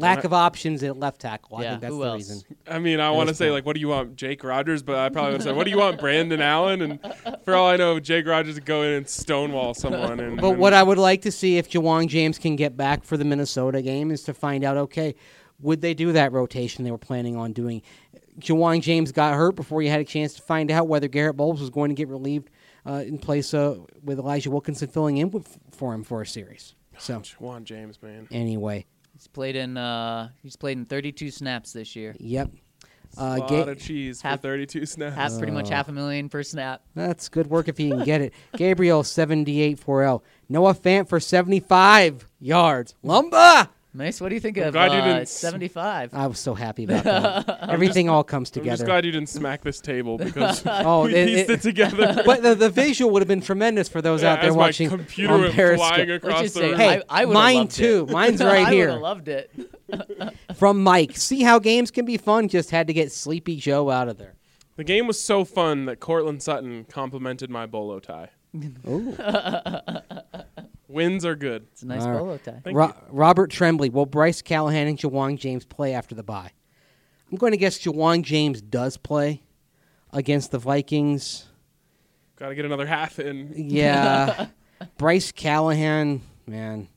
Lack 0.00 0.22
of 0.24 0.32
options 0.32 0.82
at 0.84 0.96
left 0.96 1.20
tackle. 1.20 1.56
I 1.58 1.62
Yeah, 1.62 1.70
think 1.70 1.80
that's 1.82 1.92
who 1.92 1.98
the 2.00 2.06
else? 2.06 2.16
reason. 2.18 2.42
I 2.68 2.78
mean, 2.78 3.00
I 3.00 3.10
want 3.10 3.28
to 3.30 3.34
say 3.34 3.50
like, 3.50 3.66
what 3.66 3.74
do 3.74 3.80
you 3.80 3.88
want, 3.88 4.14
Jake 4.16 4.44
Rodgers? 4.44 4.82
But 4.82 4.96
I 4.96 5.08
probably 5.08 5.32
would 5.32 5.42
say, 5.42 5.52
what 5.52 5.64
do 5.64 5.70
you 5.70 5.78
want, 5.78 5.98
Brandon 5.98 6.40
Allen? 6.40 6.82
And 6.82 7.00
for 7.44 7.54
all 7.56 7.68
I 7.68 7.76
know, 7.76 7.98
Jake 7.98 8.26
Rodgers 8.26 8.54
would 8.54 8.64
go 8.64 8.82
in 8.82 8.92
and 8.92 9.08
stonewall 9.08 9.74
someone. 9.74 10.20
And 10.20 10.40
But 10.40 10.50
and- 10.50 10.58
what 10.58 10.72
I 10.72 10.82
would 10.84 10.98
like 10.98 11.22
to 11.22 11.32
see 11.32 11.58
if 11.58 11.68
Ja'Wuan 11.68 12.06
James 12.06 12.38
can 12.38 12.54
get 12.56 12.76
back 12.76 13.02
for 13.04 13.16
the 13.16 13.24
Minnesota 13.24 13.82
game 13.82 14.10
is 14.12 14.22
to 14.24 14.34
find 14.34 14.62
out, 14.64 14.76
okay, 14.76 15.14
would 15.60 15.80
they 15.80 15.94
do 15.94 16.12
that 16.12 16.30
rotation 16.32 16.84
they 16.84 16.92
were 16.92 16.98
planning 16.98 17.34
on 17.36 17.52
doing? 17.52 17.82
Ja'Wuan 18.38 18.80
James 18.80 19.10
got 19.10 19.34
hurt 19.34 19.56
before 19.56 19.82
you 19.82 19.90
had 19.90 20.00
a 20.00 20.04
chance 20.04 20.34
to 20.34 20.42
find 20.42 20.70
out 20.70 20.86
whether 20.86 21.08
Garett 21.08 21.36
Bolles 21.36 21.60
was 21.60 21.70
going 21.70 21.88
to 21.88 21.94
get 21.94 22.06
relieved 22.06 22.50
uh, 22.86 23.02
in 23.04 23.18
place 23.18 23.52
uh, 23.52 23.76
with 24.04 24.20
Elijah 24.20 24.50
Wilkinson 24.50 24.86
filling 24.86 25.16
in 25.16 25.30
with, 25.32 25.58
for 25.72 25.92
him 25.92 26.04
for 26.04 26.22
a 26.22 26.26
series. 26.26 26.76
So 26.98 27.18
Ja'Wuan 27.18 27.64
James, 27.64 28.00
man. 28.00 28.28
anyway, 28.30 28.86
He's 29.18 29.26
played 29.26 29.56
in 29.56 29.76
uh, 29.76 30.28
he's 30.42 30.54
played 30.54 30.78
in 30.78 30.84
32 30.84 31.30
snaps 31.32 31.72
this 31.72 31.96
year. 31.96 32.14
yep. 32.20 32.50
a 33.16 33.20
Uh, 33.20 33.36
lot 33.38 33.48
Ga- 33.48 33.62
of 33.72 33.78
cheese 33.80 34.20
half- 34.20 34.40
for 34.42 34.48
32 34.48 34.86
snaps. 34.86 35.16
Half 35.16 35.38
pretty 35.38 35.50
Uh. 35.50 35.56
much 35.56 35.70
half 35.70 35.88
a 35.88 35.92
million 35.92 36.28
per 36.28 36.42
snap. 36.44 36.82
That's 36.94 37.28
good 37.28 37.48
work 37.48 37.66
if 37.66 37.78
he 37.78 37.88
can 37.90 38.04
get 38.04 38.20
it. 38.20 38.32
Gabriel, 38.56 39.02
78 39.02 39.80
4L. 39.84 40.22
Noah 40.48 40.74
Fant 40.74 41.08
for 41.08 41.18
75 41.18 42.28
yards. 42.40 42.94
Lumba! 43.04 43.68
Mace, 43.94 44.20
what 44.20 44.28
do 44.28 44.34
you 44.34 44.40
think 44.40 44.58
I'm 44.58 44.64
of 44.64 44.72
glad 44.74 44.92
you 44.92 44.98
uh, 44.98 45.04
didn't 45.04 45.22
s- 45.22 45.30
75? 45.30 46.12
I 46.12 46.26
was 46.26 46.38
so 46.38 46.54
happy 46.54 46.84
about 46.84 47.04
that. 47.04 47.58
Everything 47.70 48.08
all 48.10 48.22
comes 48.22 48.50
together. 48.50 48.68
I'm 48.68 48.72
just 48.74 48.80
together. 48.82 48.92
glad 48.96 49.04
you 49.06 49.12
didn't 49.12 49.30
smack 49.30 49.62
this 49.62 49.80
table 49.80 50.18
because 50.18 50.62
Oh, 50.66 51.04
we 51.06 51.14
it- 51.14 51.26
pieced 51.26 51.50
it- 51.50 51.52
it, 51.54 51.62
together. 51.62 52.22
but 52.26 52.42
the, 52.42 52.54
the 52.54 52.68
visual 52.68 53.10
would 53.12 53.22
have 53.22 53.28
been 53.28 53.40
tremendous 53.40 53.88
for 53.88 54.02
those 54.02 54.22
Yeah, 54.22 54.34
out 54.34 54.40
there 54.42 54.50
as 54.50 54.56
my 54.56 54.60
watching 54.66 54.90
computer 54.90 55.32
on 55.32 55.40
went 55.40 55.54
Periscope. 55.54 55.88
flying 55.88 56.08
Let's 56.10 56.24
across 56.24 56.40
just 56.42 56.54
the 56.54 56.60
say, 56.60 56.68
room. 56.70 56.78
Hey, 56.78 57.02
I, 57.08 57.22
I 57.22 57.24
would've 57.24 57.34
mine 57.34 57.56
loved 57.56 57.70
too. 57.72 58.06
It. 58.08 58.12
Mine's 58.12 58.42
right 58.44 58.66
I 58.66 58.70
here. 58.72 58.86
would 58.86 58.92
have 58.92 59.00
loved 59.02 59.28
it. 59.28 59.50
From 60.54 60.82
Mike. 60.82 61.16
See 61.16 61.42
how 61.42 61.58
games 61.58 61.90
can 61.90 62.04
be 62.04 62.18
fun? 62.18 62.48
Just 62.48 62.70
had 62.70 62.86
to 62.88 62.92
get 62.92 63.10
Sleepy 63.10 63.56
Joe 63.56 63.90
out 63.90 64.08
of 64.08 64.18
there. 64.18 64.34
The 64.76 64.84
game 64.84 65.06
was 65.06 65.20
so 65.20 65.44
fun 65.46 65.86
that 65.86 65.98
Courtland 65.98 66.42
Sutton 66.42 66.84
complimented 66.84 67.48
my 67.50 67.64
bolo 67.66 67.98
tie. 68.00 68.28
Ooh. 68.86 69.16
Wins 70.88 71.24
are 71.24 71.36
good. 71.36 71.66
It's 71.72 71.82
a 71.82 71.86
nice 71.86 72.02
All 72.02 72.10
right. 72.12 72.18
bolo 72.18 72.36
tie. 72.38 72.60
Thank 72.64 72.76
Ro- 72.76 72.86
you. 72.86 72.94
Robert 73.10 73.50
Tremblay. 73.50 73.90
Will 73.90 74.06
Bryce 74.06 74.40
Callahan 74.42 74.86
and 74.88 74.98
Ja'Wuan 74.98 75.38
James 75.38 75.64
play 75.64 75.92
after 75.94 76.14
the 76.14 76.22
bye? 76.22 76.50
I'm 77.30 77.36
going 77.36 77.52
to 77.52 77.58
guess 77.58 77.78
Ja'Wuan 77.78 78.22
James 78.22 78.62
does 78.62 78.96
play 78.96 79.42
against 80.12 80.50
the 80.50 80.58
Vikings. 80.58 81.44
Got 82.36 82.48
to 82.48 82.54
get 82.54 82.64
another 82.64 82.86
half 82.86 83.18
in. 83.18 83.52
Yeah. 83.54 84.46
Bryce 84.96 85.30
Callahan, 85.32 86.22
man. 86.46 86.88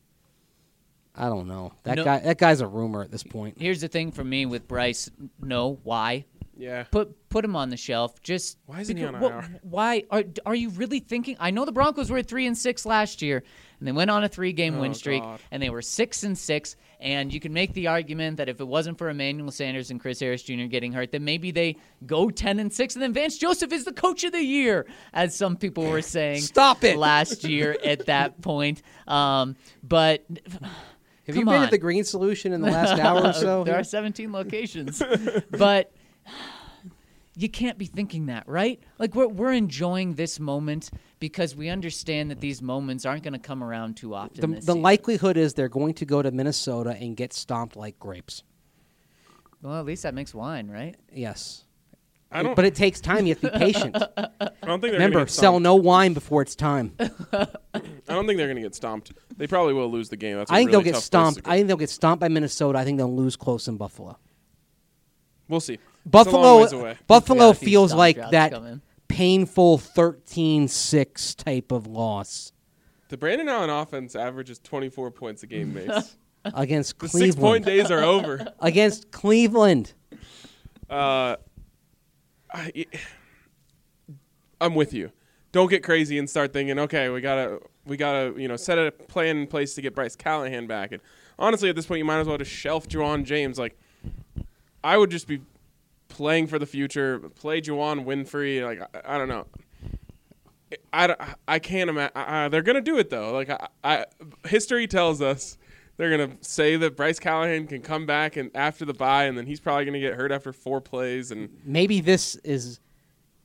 I 1.14 1.28
don't 1.28 1.48
know. 1.48 1.74
That 1.84 1.98
No. 1.98 2.04
guy 2.06 2.20
that 2.20 2.38
guy's 2.38 2.62
a 2.62 2.68
rumor 2.68 3.02
at 3.04 3.12
this 3.12 3.24
point. 3.24 3.58
Here's 3.60 3.82
the 3.82 3.90
thing 3.90 4.12
for 4.14 4.24
me 4.24 4.46
with 4.46 4.68
Bryce. 4.68 5.10
No, 5.42 5.80
why? 5.84 6.26
Yeah. 6.62 6.84
Put 6.84 7.28
put 7.30 7.44
him 7.44 7.56
on 7.56 7.70
the 7.70 7.78
shelf. 7.78 8.22
Just 8.22 8.58
Why 8.68 8.82
isn't 8.82 8.96
he 8.96 9.04
becau- 9.04 9.16
on 9.16 9.20
what- 9.22 9.32
IR? 9.32 9.60
Why 9.64 10.04
are 10.12 10.24
are 10.46 10.54
you 10.56 10.70
really 10.70 11.00
thinking? 11.00 11.36
I 11.40 11.50
know 11.50 11.66
the 11.66 11.72
Broncos 11.72 12.12
were 12.12 12.20
at 12.20 12.28
three 12.28 12.46
and 12.46 12.56
six 12.58 12.86
last 12.86 13.22
year, 13.24 13.42
and 13.80 13.88
they 13.88 13.92
went 13.92 14.12
on 14.12 14.24
a 14.24 14.30
three 14.30 14.54
game 14.54 14.76
Oh, 14.78 14.82
win 14.82 14.94
streak, 14.94 15.24
God. 15.24 15.40
and 15.50 15.62
they 15.64 15.72
were 15.72 15.82
six 15.82 16.24
and 16.24 16.38
six. 16.38 16.76
And 17.00 17.34
you 17.34 17.40
can 17.40 17.52
make 17.52 17.74
the 17.74 17.88
argument 17.88 18.38
that 18.38 18.48
if 18.48 18.60
it 18.62 18.68
wasn't 18.68 19.00
for 19.00 19.10
Emmanuel 19.10 19.50
Sanders 19.50 19.90
and 19.90 20.00
Chris 20.00 20.20
Harris 20.20 20.44
Jr. 20.44 20.66
getting 20.66 20.94
hurt, 20.94 21.12
then 21.12 21.24
maybe 21.26 21.50
they 21.50 21.78
go 22.06 22.30
ten 22.30 22.60
and 22.60 22.72
six, 22.72 22.94
and 22.96 23.02
then 23.02 23.12
Vance 23.12 23.40
Joseph 23.40 23.74
is 23.74 23.84
the 23.86 23.92
coach 23.94 24.24
of 24.24 24.32
the 24.34 24.44
year, 24.44 24.86
as 25.14 25.36
some 25.36 25.58
people 25.58 25.84
were 25.90 26.02
saying. 26.18 26.42
Stop 26.42 26.84
it. 26.84 26.98
Last 26.98 27.44
year 27.44 27.76
at 27.84 28.06
that 28.06 28.40
point, 28.44 28.84
um, 29.08 29.56
but 29.82 30.24
Have 31.28 31.36
you 31.36 31.44
come 31.46 31.54
been 31.54 31.60
on. 31.62 31.64
at 31.64 31.72
the 31.72 31.78
Green 31.80 32.04
Solution 32.04 32.54
in 32.54 32.62
the 32.62 32.70
last 32.70 33.00
hour 33.04 33.26
or 33.30 33.34
so? 33.34 33.64
there 33.64 33.80
are 33.80 33.84
17 33.84 34.32
locations, 34.32 35.02
but 35.50 35.92
you 37.36 37.50
can't 37.50 37.78
be 37.78 37.86
thinking 37.86 38.26
that, 38.28 38.48
right? 38.48 38.82
Like 39.00 39.16
we're 39.16 39.28
we're 39.28 39.54
enjoying 39.54 40.16
this 40.16 40.40
moment 40.40 40.90
because 41.20 41.56
we 41.56 41.70
understand 41.70 42.30
that 42.32 42.42
these 42.42 42.62
moments 42.62 43.06
aren't 43.06 43.24
going 43.24 43.34
to 43.34 43.40
come 43.40 43.64
around 43.64 43.96
too 43.98 44.14
often. 44.14 44.42
the, 44.42 44.48
this 44.56 44.66
the 44.66 44.76
likelihood 44.76 45.38
is 45.38 45.54
they're 45.54 45.70
going 45.70 45.94
to 45.96 46.06
go 46.06 46.22
to 46.22 46.32
Minnesota 46.32 46.92
and 47.00 47.16
get 47.16 47.34
stomped 47.34 47.76
like 47.76 47.98
grapes. 48.00 48.44
well, 49.62 49.80
at 49.80 49.86
least 49.86 50.04
that 50.04 50.14
makes 50.14 50.34
wine, 50.34 50.70
right? 50.70 50.96
Yes. 51.14 51.64
I 52.34 52.44
don't. 52.44 52.56
But 52.56 52.64
it 52.66 52.76
takes 52.76 53.02
time. 53.02 53.26
You 53.26 53.36
have 53.36 53.42
to 53.42 53.52
be 53.52 53.60
patient. 53.74 53.98
I 54.18 54.40
don't 54.66 54.80
think 54.80 54.94
Remember, 54.94 55.28
sell 55.28 55.60
no 55.60 55.76
wine 55.76 56.14
before 56.14 56.42
it's 56.42 56.56
time. 56.56 56.94
I 57.00 57.06
don't 58.08 58.26
think 58.26 58.38
they're 58.38 58.48
going 58.48 58.56
to 58.56 58.62
get 58.62 58.74
stomped. 58.74 59.12
They 59.36 59.48
probably 59.48 59.74
will 59.74 59.92
lose 59.92 60.08
the 60.08 60.16
game. 60.16 60.38
That's 60.38 60.50
a 60.50 60.54
I 60.54 60.58
think 60.60 60.72
really 60.72 60.84
they'll 60.84 60.94
get 60.94 61.02
stomped. 61.02 61.42
I 61.46 61.58
think 61.58 61.68
they'll 61.68 61.76
get 61.78 61.90
stomped 61.90 62.22
by 62.22 62.30
Minnesota. 62.30 62.80
I 62.80 62.86
think 62.86 62.98
they'll 62.98 63.14
lose 63.14 63.36
close 63.36 63.68
in 63.68 63.76
Buffalo. 63.76 64.18
we'll 65.50 65.60
see. 65.60 65.78
It's 66.04 66.08
a 66.08 66.10
Buffalo 66.10 66.42
long 66.42 66.62
ways 66.62 66.72
away. 66.74 66.98
Buffalo 67.08 67.48
Yeah, 67.48 67.54
feels 67.54 67.94
like 67.94 68.18
that 68.32 68.52
coming. 68.52 68.82
painful 69.08 69.78
13-6 69.78 71.36
type 71.36 71.72
of 71.72 71.86
loss 71.88 72.52
The 73.10 73.18
Brandon 73.18 73.48
Allen 73.50 73.70
offense 73.70 74.16
averages 74.16 74.60
24 74.60 75.12
points 75.12 75.44
a 75.44 75.48
game, 75.48 75.74
Mace. 75.76 76.16
against 76.46 76.98
the 77.00 77.08
six 77.10 77.36
point 77.36 77.64
Cleveland. 77.64 77.66
days 77.66 77.92
are 77.92 78.04
over. 78.04 78.48
Against 78.60 79.12
Cleveland. 79.12 79.94
Uh, 80.90 81.36
I, 82.52 82.86
I'm 84.60 84.76
with 84.76 84.94
you. 84.94 85.12
Don't 85.52 85.70
get 85.70 85.84
crazy 85.84 86.18
and 86.18 86.30
start 86.30 86.54
thinking, 86.54 86.80
okay, 86.80 87.10
we 87.10 87.22
gotta, 87.22 87.60
we 87.86 87.98
gotta, 87.98 88.34
you 88.38 88.48
know, 88.48 88.56
set 88.56 88.78
a 88.80 88.92
plan 88.92 89.38
in 89.38 89.48
place 89.48 89.76
to 89.76 89.82
get 89.82 89.94
Bryce 89.94 90.16
Callahan 90.16 90.66
back. 90.68 90.92
And 90.94 91.02
honestly, 91.38 91.70
at 91.70 91.76
this 91.76 91.86
point, 91.86 92.00
you 92.00 92.06
might 92.06 92.20
as 92.20 92.28
well 92.28 92.38
just 92.38 92.52
shelf 92.52 92.88
Ja'Wuan 92.88 93.24
James. 93.26 93.60
Like, 93.60 93.78
I 94.84 94.98
would 94.98 95.12
just 95.12 95.28
be 95.28 95.42
playing 96.12 96.48
for 96.48 96.60
the 96.60 96.66
future. 96.66 97.20
Play 97.20 97.62
Juwann 97.62 98.06
Winfree. 98.06 98.64
Like 98.64 98.82
I, 98.94 99.16
I 99.16 99.18
don't 99.18 99.28
know. 99.28 99.48
I, 100.94 101.36
I 101.48 101.60
can't 101.60 101.90
imagine. 101.90 102.16
Uh, 102.16 102.50
they're 102.50 102.62
gonna 102.62 102.82
do 102.82 102.98
it 102.98 103.10
though. 103.10 103.32
Like 103.32 103.50
I, 103.50 103.68
I, 103.84 104.06
history 104.48 104.88
tells 104.88 105.22
us 105.22 105.58
they're 105.98 106.12
gonna 106.12 106.38
say 106.42 106.78
that 106.78 106.96
Bryce 106.96 107.20
Callahan 107.20 107.68
can 107.68 107.82
come 107.82 108.06
back 108.06 108.38
and 108.38 108.52
after 108.56 108.86
the 108.86 108.94
bye, 108.94 109.26
and 109.26 109.38
then 109.38 109.46
he's 109.46 109.60
probably 109.60 109.86
gonna 109.86 110.00
get 110.00 110.14
hurt 110.14 110.32
after 110.32 110.54
four 110.54 110.80
plays. 110.82 111.32
And 111.32 111.50
Maybe 111.66 112.02
this 112.02 112.36
is 112.38 112.80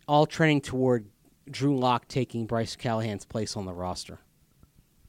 all 0.06 0.26
trending 0.26 0.60
toward 0.60 1.06
Drew 1.50 1.76
Lock 1.76 2.06
taking 2.08 2.46
Bryce 2.46 2.76
Callahan's 2.76 3.24
place 3.24 3.56
on 3.56 3.64
the 3.64 3.72
roster 3.72 4.20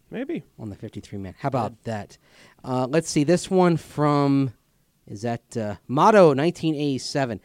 maybe 0.10 0.44
on 0.60 0.70
the 0.70 0.76
53 0.76 1.20
man. 1.20 1.36
How 1.40 1.48
about 1.48 1.84
that? 1.84 2.18
Uh, 2.64 2.88
let's 2.90 3.10
see. 3.10 3.24
This 3.24 3.50
one 3.50 3.78
from, 3.78 4.54
is 5.08 5.22
that 5.24 5.56
uh, 5.58 5.76
Motto 5.88 6.28
1987. 6.30 7.40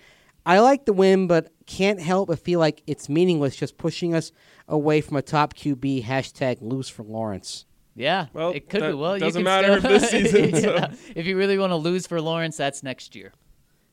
I 0.44 0.58
like 0.58 0.84
the 0.84 0.92
win, 0.92 1.26
but 1.28 1.52
can't 1.66 2.00
help 2.00 2.28
but 2.28 2.38
feel 2.40 2.58
like 2.58 2.82
it's 2.86 3.08
meaningless 3.08 3.54
just 3.56 3.78
pushing 3.78 4.14
us 4.14 4.32
away 4.68 5.00
from 5.00 5.16
a 5.16 5.22
top 5.22 5.54
QB. 5.54 6.04
Hashtag 6.04 6.58
lose 6.60 6.88
for 6.88 7.02
Lawrence. 7.04 7.64
Yeah, 7.94 8.26
Well, 8.32 8.52
it 8.52 8.68
could 8.70 8.80
be. 8.80 8.92
Well, 8.94 9.16
you 9.16 9.20
doesn't 9.20 9.40
can 9.40 9.44
matter 9.44 9.78
still- 9.78 9.92
if 9.94 10.00
this 10.00 10.10
season, 10.32 10.54
so- 10.62 10.74
Yeah. 10.74 10.92
If 11.14 11.26
you 11.26 11.36
really 11.36 11.58
want 11.58 11.70
to 11.72 11.76
lose 11.76 12.06
for 12.06 12.20
Lawrence, 12.20 12.56
that's 12.56 12.82
next 12.82 13.14
year. 13.14 13.32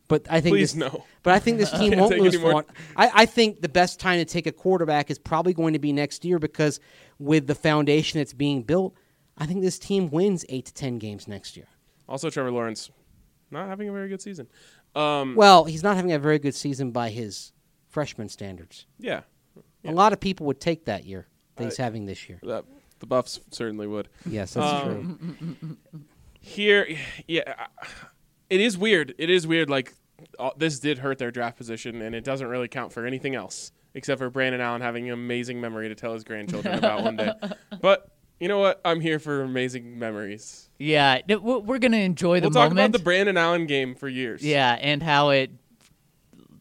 But 0.08 0.26
I 0.28 0.42
think 0.42 0.54
Please 0.56 0.74
this, 0.74 0.92
no. 0.92 1.06
But 1.22 1.34
I 1.34 1.40
think 1.40 1.58
this 1.60 1.70
team 1.78 2.00
won't 2.00 2.18
lose 2.18 2.34
any 2.34 2.38
for 2.38 2.44
more. 2.52 2.54
one. 2.54 2.66
I, 2.96 3.12
I 3.14 3.26
think 3.28 3.62
the 3.62 3.70
best 3.70 4.00
time 4.00 4.18
to 4.18 4.26
take 4.26 4.48
a 4.48 4.52
quarterback 4.52 5.12
is 5.12 5.20
probably 5.20 5.54
going 5.54 5.74
to 5.74 5.80
be 5.80 5.94
next 5.94 6.26
year 6.26 6.40
because 6.40 6.80
with 7.20 7.46
the 7.46 7.54
foundation 7.54 8.20
that's 8.20 8.34
being 8.34 8.64
built, 8.64 8.96
I 9.38 9.46
think 9.46 9.62
this 9.62 9.78
team 9.78 10.10
wins 10.10 10.46
eight 10.50 10.66
to 10.66 10.74
ten 10.74 10.98
games 10.98 11.28
next 11.28 11.56
year. 11.56 11.68
Also, 12.08 12.30
Trevor 12.32 12.52
Lawrence 12.52 12.90
not 13.52 13.68
having 13.68 13.90
a 13.90 13.92
very 13.92 14.10
good 14.10 14.22
season. 14.22 14.48
Um, 14.96 15.36
Well, 15.36 15.66
he's 15.66 15.84
not 15.84 15.96
having 15.96 16.12
a 16.12 16.20
very 16.20 16.40
good 16.40 16.56
season 16.56 16.92
by 16.92 17.10
his 17.10 17.52
freshman 17.88 18.30
standards. 18.30 18.86
yeah, 19.00 19.22
A 19.86 19.92
lot 19.92 20.14
of 20.14 20.20
people 20.20 20.46
would 20.48 20.60
take 20.60 20.86
that 20.86 21.06
year 21.06 21.28
that 21.56 21.64
he's 21.66 21.78
having 21.78 22.06
this 22.06 22.30
year. 22.30 22.40
that, 22.44 22.66
the 23.00 23.06
Buffs 23.06 23.40
certainly 23.52 23.88
would. 23.88 24.10
Yes, 24.26 24.54
that's 24.54 24.84
true. 24.84 24.92
Um, 24.92 25.78
Here, 26.42 26.88
yeah, 27.28 27.68
it 28.50 28.62
is 28.62 28.78
weird. 28.78 29.14
It 29.18 29.30
is 29.30 29.46
weird. 29.48 29.70
Like 29.70 29.94
uh, 30.38 30.52
this 30.58 30.80
did 30.80 31.00
hurt 31.00 31.18
their 31.18 31.32
draft 31.32 31.58
position, 31.58 32.02
and 32.02 32.14
it 32.16 32.24
doesn't 32.24 32.48
really 32.48 32.68
count 32.68 32.92
for 32.94 33.06
anything 33.06 33.36
else 33.36 33.72
except 33.96 34.20
for 34.20 34.30
Brandon 34.30 34.62
Allen 34.62 34.82
having 34.82 35.08
an 35.08 35.14
amazing 35.14 35.60
memory 35.60 35.90
to 35.90 35.96
tell 35.96 36.14
his 36.14 36.24
grandchildren 36.24 36.78
about 36.78 37.04
one 37.04 37.16
day. 37.16 37.32
But 37.82 38.10
you 38.40 38.48
know 38.48 38.60
what? 38.60 38.80
I'm 38.86 39.00
here 39.02 39.20
for 39.20 39.42
amazing 39.42 40.00
memories. 40.00 40.70
Yeah, 40.80 41.20
we're 41.28 41.60
we're 41.60 41.80
gonna 41.80 41.98
enjoy 41.98 42.40
the 42.40 42.46
we'll 42.48 42.52
talk 42.54 42.70
moment. 42.70 42.90
about 42.90 42.98
the 42.98 43.04
Brandon 43.04 43.38
Allen 43.38 43.66
game 43.66 43.96
for 43.96 44.08
years. 44.08 44.42
yeah, 44.44 44.78
and 44.80 45.04
how 45.04 45.30
it 45.30 45.52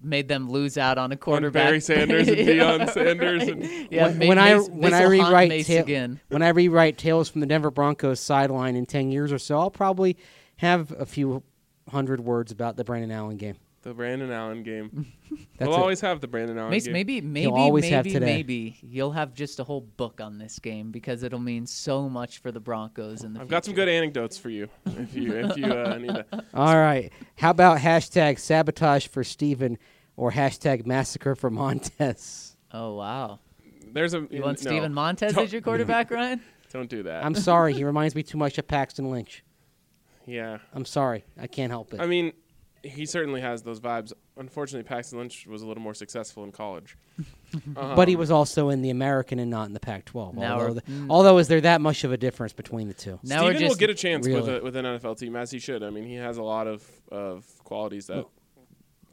made 0.01 0.29
them 0.29 0.49
lose 0.49 0.79
out 0.79 0.97
on 0.97 1.11
a 1.11 1.15
On 1.15 1.19
quarterback. 1.19 1.67
Barry 1.67 1.81
Sanders 1.81 2.29
and 2.29 2.37
Deion 2.37 2.91
Sanders. 2.93 3.49
And, 3.49 3.65
Yeah, 3.91 4.09
when, 4.09 4.19
Ma- 4.19 4.27
when 4.27 4.39
I 4.39 4.57
when 4.59 4.95
I 4.95 5.03
rewrite 5.05 5.67
ta- 5.67 5.73
again. 5.75 6.21
when 6.29 6.43
I 6.43 6.49
rewrite 6.51 6.99
tales 6.99 7.29
from 7.29 7.41
the 7.41 7.47
Denver 7.47 7.71
Broncos 7.71 8.21
sideline 8.21 8.77
in 8.77 8.87
ten 8.87 9.11
years 9.11 9.33
or 9.33 9.39
so, 9.39 9.59
I'll 9.59 9.71
probably 9.71 10.17
have 10.57 10.93
a 10.93 11.07
few 11.07 11.43
hundred 11.89 12.21
words 12.21 12.53
about 12.53 12.77
the 12.77 12.85
Brandon 12.85 13.11
Allen 13.11 13.37
game. 13.37 13.57
The 13.89 13.95
Brandon 13.95 14.31
Allen 14.31 14.63
game. 14.63 15.07
That's 15.59 15.69
we'll 15.69 15.77
it. 15.77 15.81
always 15.81 16.01
have 16.01 16.21
the 16.21 16.29
Brandon 16.29 16.59
Allen 16.59 16.71
Mace, 16.71 16.85
game. 16.85 16.93
maybe, 16.93 17.21
maybe, 17.21 17.47
always 17.51 17.83
maybe, 17.85 17.95
have 17.95 18.05
today. 18.05 18.21
maybe 18.27 18.77
you'll 18.83 19.13
have 19.13 19.35
just 19.35 19.59
a 19.59 19.65
whole 19.65 19.81
book 19.81 20.21
on 20.21 20.39
this 20.39 20.59
game 20.59 20.91
because 20.91 21.23
it'll 21.23 21.39
mean 21.39 21.67
so 21.67 22.09
much 22.09 22.39
for 22.39 22.53
the 22.53 22.61
Broncos 22.61 23.25
in 23.25 23.33
the 23.33 23.41
I've 23.41 23.49
got 23.49 23.65
some 23.65 23.75
good 23.75 23.89
anecdotes 23.89 24.39
for 24.39 24.51
you 24.51 24.69
if 24.87 25.15
you 25.15 25.33
if 25.33 25.57
you 25.57 25.67
uh, 25.67 25.97
need 25.99 26.11
it. 26.11 26.29
All 26.55 26.77
right. 26.77 27.11
How 27.37 27.51
about 27.51 27.79
hashtag 27.79 28.39
sabotage 28.39 29.07
for 29.09 29.25
Steven 29.25 29.79
or 30.17 30.33
hashtag 30.33 30.87
massacre 30.87 31.35
for 31.35 31.51
Montez? 31.51 32.57
Oh 32.73 32.95
wow! 32.95 33.41
There's 33.93 34.15
a 34.15 34.27
You 34.31 34.43
want 34.43 34.63
no, 34.65 34.71
Steven 34.71 34.93
Montez 34.93 35.35
Don't- 35.35 35.45
as 35.45 35.53
your 35.53 35.63
quarterback, 35.63 36.11
Ryan? 36.13 36.41
Don't 36.71 36.91
do 36.91 37.03
that. 37.05 37.25
I'm 37.25 37.35
sorry. 37.35 37.73
He 37.73 37.83
reminds 37.83 38.15
me 38.15 38.23
too 38.23 38.37
much 38.37 38.59
of 38.59 38.69
Paxton 38.69 39.11
Lynch. 39.11 39.43
yeah. 40.27 40.59
I'm 40.75 40.85
sorry. 40.85 41.25
I 41.41 41.47
can't 41.47 41.71
help 41.71 41.95
it. 41.95 42.01
I 42.01 42.07
mean, 42.07 42.35
he 42.83 43.07
certainly 43.07 43.41
has 43.41 43.63
those 43.63 43.81
vibes. 43.81 44.13
Unfortunately, 44.37 44.83
Paxton 44.87 45.19
Lynch 45.19 45.47
was 45.47 45.63
a 45.63 45.67
little 45.67 45.83
more 45.83 45.95
successful 45.95 46.45
in 46.45 46.53
college. 46.53 46.97
but 47.75 48.09
he 48.09 48.15
um, 48.15 48.21
was 48.21 48.31
also 48.31 48.69
in 48.69 48.83
the 48.83 48.91
American 48.91 49.39
and 49.39 49.51
not 49.51 49.67
in 49.67 49.73
the 49.73 49.81
Pac-12. 49.81 50.35
Now 50.35 50.53
although, 50.53 50.65
we're- 50.65 50.75
the- 50.75 50.83
mm. 50.83 51.07
although 51.11 51.39
is 51.39 51.49
there 51.49 51.61
that 51.63 51.81
much 51.81 52.05
of 52.05 52.13
a 52.13 52.17
difference 52.17 52.53
between 52.53 52.89
the 52.89 52.95
two? 52.95 53.19
Now 53.23 53.45
we're 53.45 53.55
Steven 53.55 53.69
will 53.69 53.75
get 53.77 53.91
a 53.91 53.95
chance 53.95 54.27
with, 54.27 54.49
a, 54.49 54.61
with 54.63 54.77
an 54.77 54.85
NFL 54.85 55.19
team 55.19 55.37
as 55.37 55.51
he 55.51 55.59
should. 55.59 55.83
I 55.83 55.91
mean, 55.91 56.05
he 56.05 56.15
has 56.15 56.39
a 56.39 56.43
lot 56.43 56.67
of, 56.67 56.85
of 57.11 57.45
qualities 57.65 58.07
that. 58.07 58.25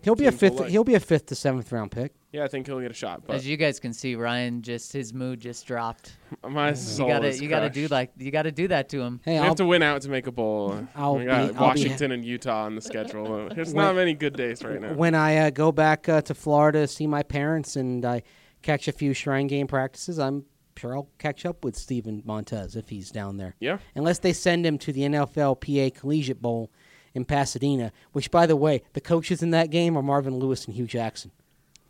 He'll 0.01 0.16
be 0.16 0.28
a 0.28 0.32
fifth. 0.32 0.59
like. 0.59 0.70
He'll 0.70 0.84
be 0.84 0.93
a 0.93 0.99
fifth 0.99 1.28
to 1.28 1.36
seventh 1.36 1.72
round 1.72 1.91
pick. 1.91 2.13
Yeah, 2.36 2.43
I 2.43 2.49
think 2.49 2.67
he'll 2.67 2.81
get 2.81 2.91
a 2.91 2.93
shot. 2.93 3.23
But 3.25 3.38
as 3.38 3.47
you 3.47 3.55
guys 3.55 3.79
can 3.79 3.93
see, 3.93 4.15
Ryan 4.15 4.61
just 4.61 4.91
his 4.91 5.13
mood 5.13 5.39
just 5.39 5.65
dropped. 5.65 6.17
my 6.45 6.71
You 6.71 6.97
gotta 6.97 7.27
is 7.27 7.41
you 7.41 7.47
gotta 7.47 7.69
do 7.69 7.83
crushed. 7.83 7.91
like 7.91 8.11
you 8.17 8.29
gotta 8.29 8.51
do 8.51 8.67
that 8.67 8.89
to 8.89 9.01
him. 9.01 9.21
Hey, 9.23 9.36
We 9.36 9.38
I'll, 9.39 9.45
have 9.45 9.55
to 9.55 9.65
win 9.65 9.81
out 9.81 10.01
to 10.01 10.09
make 10.09 10.27
a 10.27 10.33
bowl. 10.33 10.86
I'll 10.95 11.15
we 11.15 11.23
got 11.23 11.38
be- 11.38 11.55
I'll 11.55 11.73
be 11.73 11.81
Washington 11.81 12.11
and 12.11 12.25
Utah 12.25 12.65
on 12.65 12.75
the 12.75 12.81
schedule. 12.81 13.47
There's 13.55 13.73
not 13.73 13.95
many 13.95 14.13
good 14.13 14.36
days 14.36 14.61
right 14.65 14.81
now. 14.81 14.93
when 14.93 15.15
I 15.15 15.38
uh, 15.38 15.49
go 15.49 15.71
back 15.71 16.09
uh, 16.09 16.21
to 16.23 16.33
Florida 16.33 16.81
to 16.81 16.88
see 16.88 17.07
my 17.07 17.23
parents 17.23 17.77
and 17.77 18.03
I 18.03 18.23
catch 18.61 18.89
a 18.89 18.91
few 18.91 19.13
Shrine 19.13 19.47
Game 19.47 19.67
practices, 19.67 20.19
I'm 20.19 20.43
sure 20.75 20.93
I'll 20.93 21.09
catch 21.19 21.45
up 21.45 21.63
with 21.63 21.77
Steven 21.77 22.21
Montez 22.25 22.75
if 22.75 22.89
he's 22.89 23.11
down 23.11 23.38
there. 23.38 23.55
Yeah. 23.61 23.77
Unless 23.95 24.19
they 24.19 24.33
send 24.33 24.65
him 24.65 24.77
to 24.79 24.91
the 24.91 25.03
NFLPA 25.03 25.95
Collegiate 25.95 26.41
Bowl 26.41 26.69
in 27.13 27.23
Pasadena, 27.23 27.93
which, 28.11 28.29
by 28.29 28.45
the 28.45 28.57
way, 28.57 28.81
the 28.91 28.99
coaches 28.99 29.41
in 29.41 29.51
that 29.51 29.69
game 29.69 29.97
are 29.97 30.03
Marvin 30.03 30.36
Lewis 30.36 30.65
and 30.65 30.75
Hue 30.75 30.86
Jackson. 30.86 31.31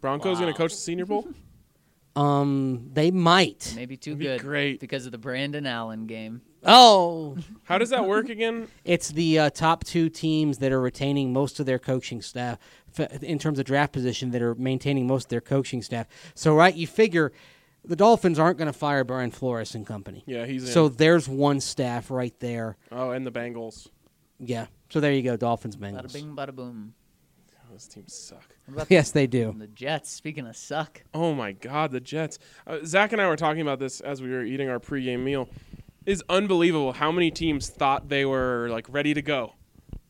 Broncos 0.01 0.39
going 0.39 0.51
to 0.51 0.57
coach 0.57 0.71
the 0.71 0.77
Senior 0.77 1.05
Bowl? 1.05 1.27
Um, 2.17 2.91
they 2.93 3.11
might. 3.11 3.73
Maybe 3.75 3.97
too 3.97 4.11
It'd 4.11 4.19
be 4.19 4.25
good 4.25 4.39
great. 4.39 4.79
because 4.79 5.05
of 5.05 5.11
the 5.11 5.17
Brandon 5.17 5.65
Allen 5.67 6.07
game. 6.07 6.41
Oh, 6.63 7.35
How 7.65 7.77
does 7.77 7.89
that 7.89 8.05
work 8.07 8.29
again? 8.29 8.69
it's 8.85 9.09
the 9.09 9.37
uh, 9.37 9.49
top 9.49 9.83
two 9.83 10.07
teams 10.07 10.59
that 10.59 10.71
are 10.71 10.79
retaining 10.79 11.33
most 11.33 11.59
of 11.59 11.65
their 11.65 11.77
coaching 11.77 12.21
staff 12.21 12.57
f- 12.97 13.21
in 13.21 13.37
terms 13.37 13.59
of 13.59 13.65
draft 13.65 13.91
position 13.91 14.31
that 14.31 14.41
are 14.41 14.55
maintaining 14.55 15.07
most 15.07 15.25
of 15.25 15.29
their 15.29 15.41
coaching 15.41 15.81
staff. 15.81 16.07
So, 16.35 16.55
right, 16.55 16.73
you 16.73 16.87
figure 16.87 17.33
the 17.83 17.97
Dolphins 17.97 18.39
aren't 18.39 18.57
going 18.59 18.71
to 18.71 18.77
fire 18.79 19.03
Brian 19.03 19.31
Flores 19.31 19.75
and 19.75 19.85
company. 19.85 20.23
Yeah, 20.25 20.45
he's 20.45 20.63
in. 20.63 20.69
So 20.71 20.87
there's 20.87 21.27
one 21.27 21.59
staff 21.59 22.09
right 22.09 22.33
there. 22.39 22.77
oh, 22.93 23.09
and 23.11 23.27
the 23.27 23.31
Bengals. 23.31 23.89
Yeah. 24.39 24.67
So 24.89 25.01
there 25.01 25.11
you 25.11 25.21
go, 25.21 25.35
Dolphins 25.35 25.75
Bengals. 25.75 26.05
Bada 26.05 26.13
bing, 26.13 26.33
bada 26.33 26.55
boom. 26.55 26.93
Oh, 27.57 27.71
those 27.73 27.87
teams 27.89 28.13
suck. 28.13 28.54
What 28.65 28.73
about 28.73 28.91
Yes, 28.91 29.11
they 29.11 29.27
do. 29.27 29.53
the 29.57 29.67
Jets? 29.67 30.11
Speaking 30.11 30.47
of 30.47 30.55
suck, 30.55 31.03
Oh 31.13 31.33
my 31.33 31.51
God, 31.51 31.91
the 31.91 31.99
Jets. 31.99 32.39
Uh, 32.65 32.79
Zach 32.85 33.11
and 33.13 33.21
I 33.21 33.27
were 33.27 33.35
talking 33.35 33.61
about 33.61 33.79
this 33.79 34.01
as 34.01 34.21
we 34.21 34.29
were 34.31 34.43
eating 34.43 34.69
our 34.69 34.79
pregame 34.79 35.19
meal. 35.23 35.49
It's 36.05 36.21
unbelievable 36.29 36.93
how 36.93 37.11
many 37.11 37.31
teams 37.31 37.69
thought 37.69 38.09
they 38.09 38.25
were 38.25 38.67
like 38.69 38.85
ready 38.89 39.13
to 39.13 39.21
go, 39.21 39.53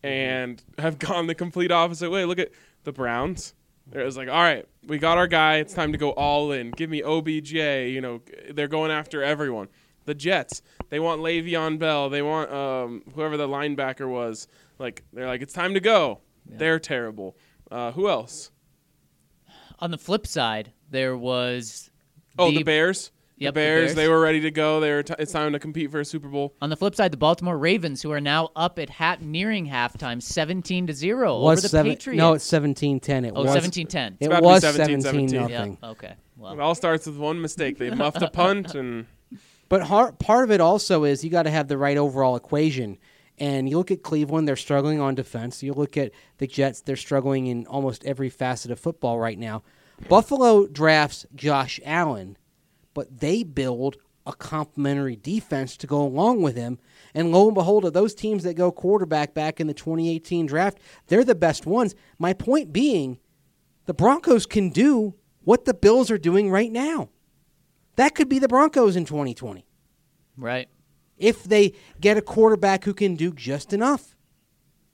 and 0.03 0.61
have 0.77 0.99
gone 0.99 1.27
the 1.27 1.35
complete 1.35 1.71
opposite 1.71 2.09
way. 2.09 2.25
Look 2.25 2.39
at 2.39 2.51
the 2.83 2.91
Browns. 2.91 3.53
It 3.93 4.03
was 4.03 4.17
like, 4.17 4.27
all 4.29 4.41
right, 4.41 4.65
we 4.87 4.97
got 4.97 5.17
our 5.19 5.27
guy. 5.27 5.57
It's 5.57 5.73
time 5.73 5.91
to 5.91 5.97
go 5.97 6.09
all 6.11 6.51
in. 6.51 6.71
Give 6.71 6.89
me 6.89 7.03
OBJ. 7.03 7.53
You 7.53 8.01
know, 8.01 8.21
they're 8.51 8.67
going 8.67 8.89
after 8.91 9.21
everyone. 9.23 9.67
The 10.05 10.15
Jets, 10.15 10.61
they 10.89 10.99
want 10.99 11.21
Le'Veon 11.21 11.77
Bell. 11.79 12.09
They 12.09 12.21
want 12.23 12.51
um, 12.51 13.03
whoever 13.13 13.37
the 13.37 13.47
linebacker 13.47 14.07
was. 14.09 14.47
Like, 14.79 15.03
they're 15.13 15.27
like, 15.27 15.41
it's 15.41 15.53
time 15.53 15.73
to 15.75 15.79
go. 15.79 16.19
They're 16.47 16.79
terrible. 16.79 17.35
Uh, 17.71 17.91
who 17.91 18.09
else? 18.09 18.51
on 19.79 19.91
the 19.91 19.97
flip 19.97 20.27
side, 20.27 20.71
there 20.89 21.17
was. 21.17 21.89
Oh, 22.37 22.51
the 22.51 22.63
Bears. 22.63 23.11
Yep, 23.37 23.53
the 23.53 23.59
the 23.59 23.65
Bears, 23.65 23.81
Bears. 23.87 23.95
They 23.95 24.07
were 24.07 24.19
ready 24.21 24.39
to 24.41 24.51
go. 24.51 24.79
They 24.79 24.91
were. 24.91 25.03
T- 25.03 25.15
it's 25.19 25.31
time 25.31 25.51
to 25.53 25.59
compete 25.59 25.91
for 25.91 25.99
a 25.99 26.05
Super 26.05 26.29
Bowl. 26.29 26.53
On 26.61 26.69
the 26.69 26.77
flip 26.77 26.95
side, 26.95 27.11
the 27.11 27.17
Baltimore 27.17 27.57
Ravens, 27.57 28.01
who 28.01 28.11
are 28.11 28.21
now 28.21 28.49
up 28.55 28.79
at 28.79 28.89
ha- 28.89 29.17
nearing 29.19 29.67
halftime, 29.67 30.21
seventeen 30.21 30.87
to 30.87 30.93
zero 30.93 31.39
was 31.39 31.59
over 31.59 31.61
the 31.61 31.69
seven, 31.69 31.91
Patriots. 31.91 32.17
No, 32.17 32.33
it's 32.33 32.49
17-10. 32.49 33.25
It 33.25 33.33
oh, 33.35 33.43
was 33.43 33.55
17-10. 33.55 34.17
It 34.19 34.27
about 34.27 34.43
was 34.43 34.61
17, 34.61 35.01
17 35.01 35.29
Yeah. 35.29 35.41
nothing. 35.41 35.77
Okay. 35.83 36.13
It 36.37 36.59
all 36.59 36.75
starts 36.75 37.07
with 37.07 37.17
one 37.17 37.41
mistake. 37.41 37.77
They 37.77 37.89
muffed 37.89 38.21
a 38.21 38.29
punt, 38.29 38.75
and 38.75 39.05
But 39.69 39.81
har- 39.83 40.11
part 40.13 40.43
of 40.45 40.51
it 40.51 40.61
also 40.61 41.03
is 41.03 41.23
you 41.23 41.29
got 41.29 41.43
to 41.43 41.49
have 41.51 41.67
the 41.67 41.77
right 41.77 41.97
overall 41.97 42.35
equation. 42.35 42.97
And 43.37 43.69
you 43.69 43.77
look 43.77 43.91
at 43.91 44.03
Cleveland, 44.03 44.47
they're 44.47 44.55
struggling 44.55 44.99
on 44.99 45.15
defense. 45.15 45.61
You 45.61 45.73
look 45.73 45.97
at 45.97 46.11
the 46.37 46.47
Jets, 46.47 46.81
they're 46.81 46.95
struggling 46.95 47.47
in 47.47 47.65
almost 47.67 48.05
every 48.05 48.29
facet 48.29 48.71
of 48.71 48.79
football 48.79 49.19
right 49.19 49.37
now. 49.37 49.63
Buffalo 50.09 50.67
drafts 50.67 51.25
Josh 51.35 51.79
Allen, 51.83 52.37
but 52.93 53.19
they 53.19 53.43
build 53.43 53.97
a 54.25 54.33
complementary 54.33 55.15
defense 55.15 55.77
to 55.77 55.87
go 55.87 56.01
along 56.01 56.41
with 56.41 56.55
him. 56.55 56.79
And 57.13 57.31
lo 57.31 57.47
and 57.47 57.53
behold, 57.53 57.85
of 57.85 57.93
those 57.93 58.15
teams 58.15 58.43
that 58.43 58.55
go 58.55 58.71
quarterback 58.71 59.33
back 59.33 59.59
in 59.59 59.67
the 59.67 59.73
2018 59.73 60.45
draft, 60.45 60.79
they're 61.07 61.23
the 61.23 61.35
best 61.35 61.65
ones. 61.65 61.93
My 62.17 62.33
point 62.33 62.73
being, 62.73 63.19
the 63.85 63.93
Broncos 63.93 64.45
can 64.45 64.69
do 64.69 65.13
what 65.43 65.65
the 65.65 65.73
Bills 65.73 66.09
are 66.09 66.17
doing 66.17 66.49
right 66.49 66.71
now. 66.71 67.09
That 67.97 68.15
could 68.15 68.27
be 68.27 68.39
the 68.39 68.47
Broncos 68.47 68.95
in 68.95 69.05
2020 69.05 69.65
right. 70.37 70.67
If 71.17 71.43
they 71.43 71.73
get 72.01 72.17
a 72.17 72.21
quarterback 72.21 72.83
who 72.83 72.93
can 72.93 73.15
do 73.15 73.31
just 73.31 73.73
enough. 73.73 74.15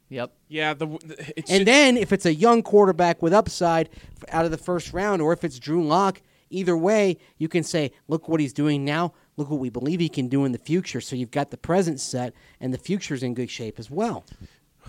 Yep. 0.09 0.33
Yeah, 0.49 0.73
the, 0.73 0.87
the 0.87 1.29
it 1.37 1.49
And 1.49 1.59
should- 1.59 1.67
then 1.67 1.97
if 1.97 2.11
it's 2.11 2.25
a 2.25 2.33
young 2.33 2.61
quarterback 2.63 3.21
with 3.21 3.33
upside 3.33 3.89
out 4.29 4.45
of 4.45 4.51
the 4.51 4.57
first 4.57 4.93
round, 4.93 5.21
or 5.21 5.31
if 5.33 5.43
it's 5.43 5.57
Drew 5.57 5.85
Lock, 5.85 6.21
either 6.49 6.75
way, 6.77 7.17
you 7.37 7.47
can 7.47 7.63
say, 7.63 7.91
look 8.09 8.27
what 8.27 8.39
he's 8.41 8.51
doing 8.53 8.83
now. 8.83 9.13
Look 9.37 9.49
what 9.49 9.61
we 9.61 9.69
believe 9.69 10.01
he 10.01 10.09
can 10.09 10.27
do 10.27 10.43
in 10.43 10.51
the 10.51 10.57
future. 10.57 10.99
So 10.99 11.15
you've 11.15 11.31
got 11.31 11.49
the 11.49 11.57
present 11.57 11.99
set, 12.01 12.33
and 12.59 12.73
the 12.73 12.77
future's 12.77 13.23
in 13.23 13.33
good 13.33 13.49
shape 13.49 13.79
as 13.79 13.89
well. 13.89 14.25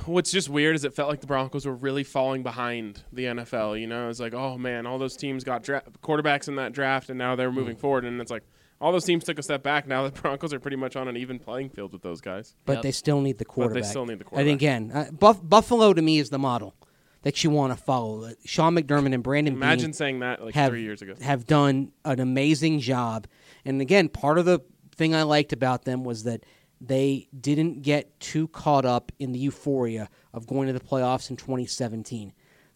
What's 0.07 0.33
just 0.33 0.49
weird 0.49 0.74
is 0.74 0.85
it 0.85 0.93
felt 0.95 1.09
like 1.09 1.20
the 1.20 1.26
Broncos 1.28 1.66
were 1.66 1.74
really 1.76 2.03
falling 2.03 2.43
behind 2.43 3.03
the 3.12 3.26
NFL. 3.26 3.78
You 3.80 3.87
know, 3.87 4.09
it's 4.09 4.18
like, 4.18 4.35
oh 4.35 4.59
man, 4.59 4.87
all 4.87 4.99
those 4.99 5.16
teams 5.16 5.45
got 5.45 5.62
dra- 5.62 5.85
quarterbacks 6.03 6.49
in 6.49 6.57
that 6.57 6.72
draft, 6.72 7.09
and 7.11 7.18
now 7.18 7.37
they're 7.37 7.51
Mm. 7.51 7.55
moving 7.55 7.76
forward. 7.76 8.05
And 8.05 8.20
it's 8.20 8.30
like 8.30 8.43
all 8.83 8.93
those 8.93 9.05
teams 9.05 9.24
took 9.24 9.39
a 9.39 9.43
step 9.43 9.62
back. 9.62 9.87
Now 9.87 10.07
the 10.09 10.11
Broncos 10.20 10.53
are 10.53 10.61
pretty 10.61 10.76
much 10.76 10.97
on 10.97 11.09
an 11.09 11.16
even 11.16 11.39
playing 11.39 11.70
field 11.70 11.93
with 11.93 12.03
those 12.03 12.20
guys. 12.20 12.55
But 12.66 12.74
Yep. 12.74 12.83
they 12.83 12.91
still 12.93 13.20
need 13.20 13.39
the 13.39 13.45
quarterback. 13.45 13.74
they 13.74 13.80
quarterback. 13.80 13.91
still 13.91 14.07
need 14.07 14.18
the 14.18 14.24
And 14.24 14.28
quarterback. 14.28 14.55
again, 14.55 14.91
uh, 14.93 15.11
Buff- 15.12 15.41
Buffalo 15.43 15.93
to 15.95 16.03
me 16.03 16.18
is 16.18 16.30
the 16.30 16.39
model 16.39 16.74
that 17.22 17.43
you 17.45 17.51
want 17.51 17.72
to 17.76 17.83
follow. 17.83 18.24
Uh, 18.24 18.33
Sean 18.45 18.74
McDermott 18.74 19.14
and 19.14 19.22
Brandon 19.22 19.55
Imagine 19.55 19.87
Beane 19.87 19.93
saying 19.95 20.18
that 20.20 20.45
like 20.45 20.55
have, 20.55 20.70
three 20.70 20.83
years 20.83 21.01
ago. 21.03 21.14
have 21.22 21.47
done 21.47 21.93
an 22.05 22.18
amazing 22.20 22.80
job. 22.80 23.26
And 23.64 23.80
again, 23.80 24.09
part 24.09 24.39
of 24.39 24.45
the 24.45 24.61
thing 24.97 25.14
I 25.14 25.22
liked 25.22 25.53
about 25.53 25.85
them 25.85 26.03
was 26.05 26.24
that 26.24 26.45
they 26.80 27.28
didn't 27.39 27.83
get 27.83 28.18
too 28.18 28.49
caught 28.49 28.85
up 28.85 29.12
in 29.20 29.30
the 29.30 29.39
euphoria 29.39 30.09
of 30.35 30.49
going 30.49 30.66
to 30.66 30.72
the 30.72 30.80
playoffs 30.80 31.30
in 31.30 31.37
2017. 31.37 32.33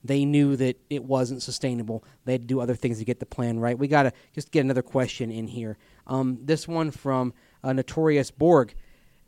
They 0.06 0.24
knew 0.24 0.56
that 0.56 0.78
it 0.88 1.04
wasn't 1.04 1.42
sustainable. 1.42 2.04
They 2.24 2.32
had 2.32 2.42
to 2.42 2.46
do 2.46 2.60
other 2.60 2.74
things 2.74 2.98
to 2.98 3.04
get 3.04 3.20
the 3.20 3.26
plan 3.26 3.58
right. 3.58 3.78
We 3.78 3.88
got 3.88 4.04
to 4.04 4.12
just 4.34 4.50
get 4.50 4.60
another 4.60 4.82
question 4.82 5.30
in 5.30 5.46
here. 5.46 5.76
Um, 6.06 6.38
this 6.42 6.66
one 6.68 6.90
from 6.90 7.34
uh, 7.62 7.72
Notorious 7.72 8.30
Borg. 8.30 8.74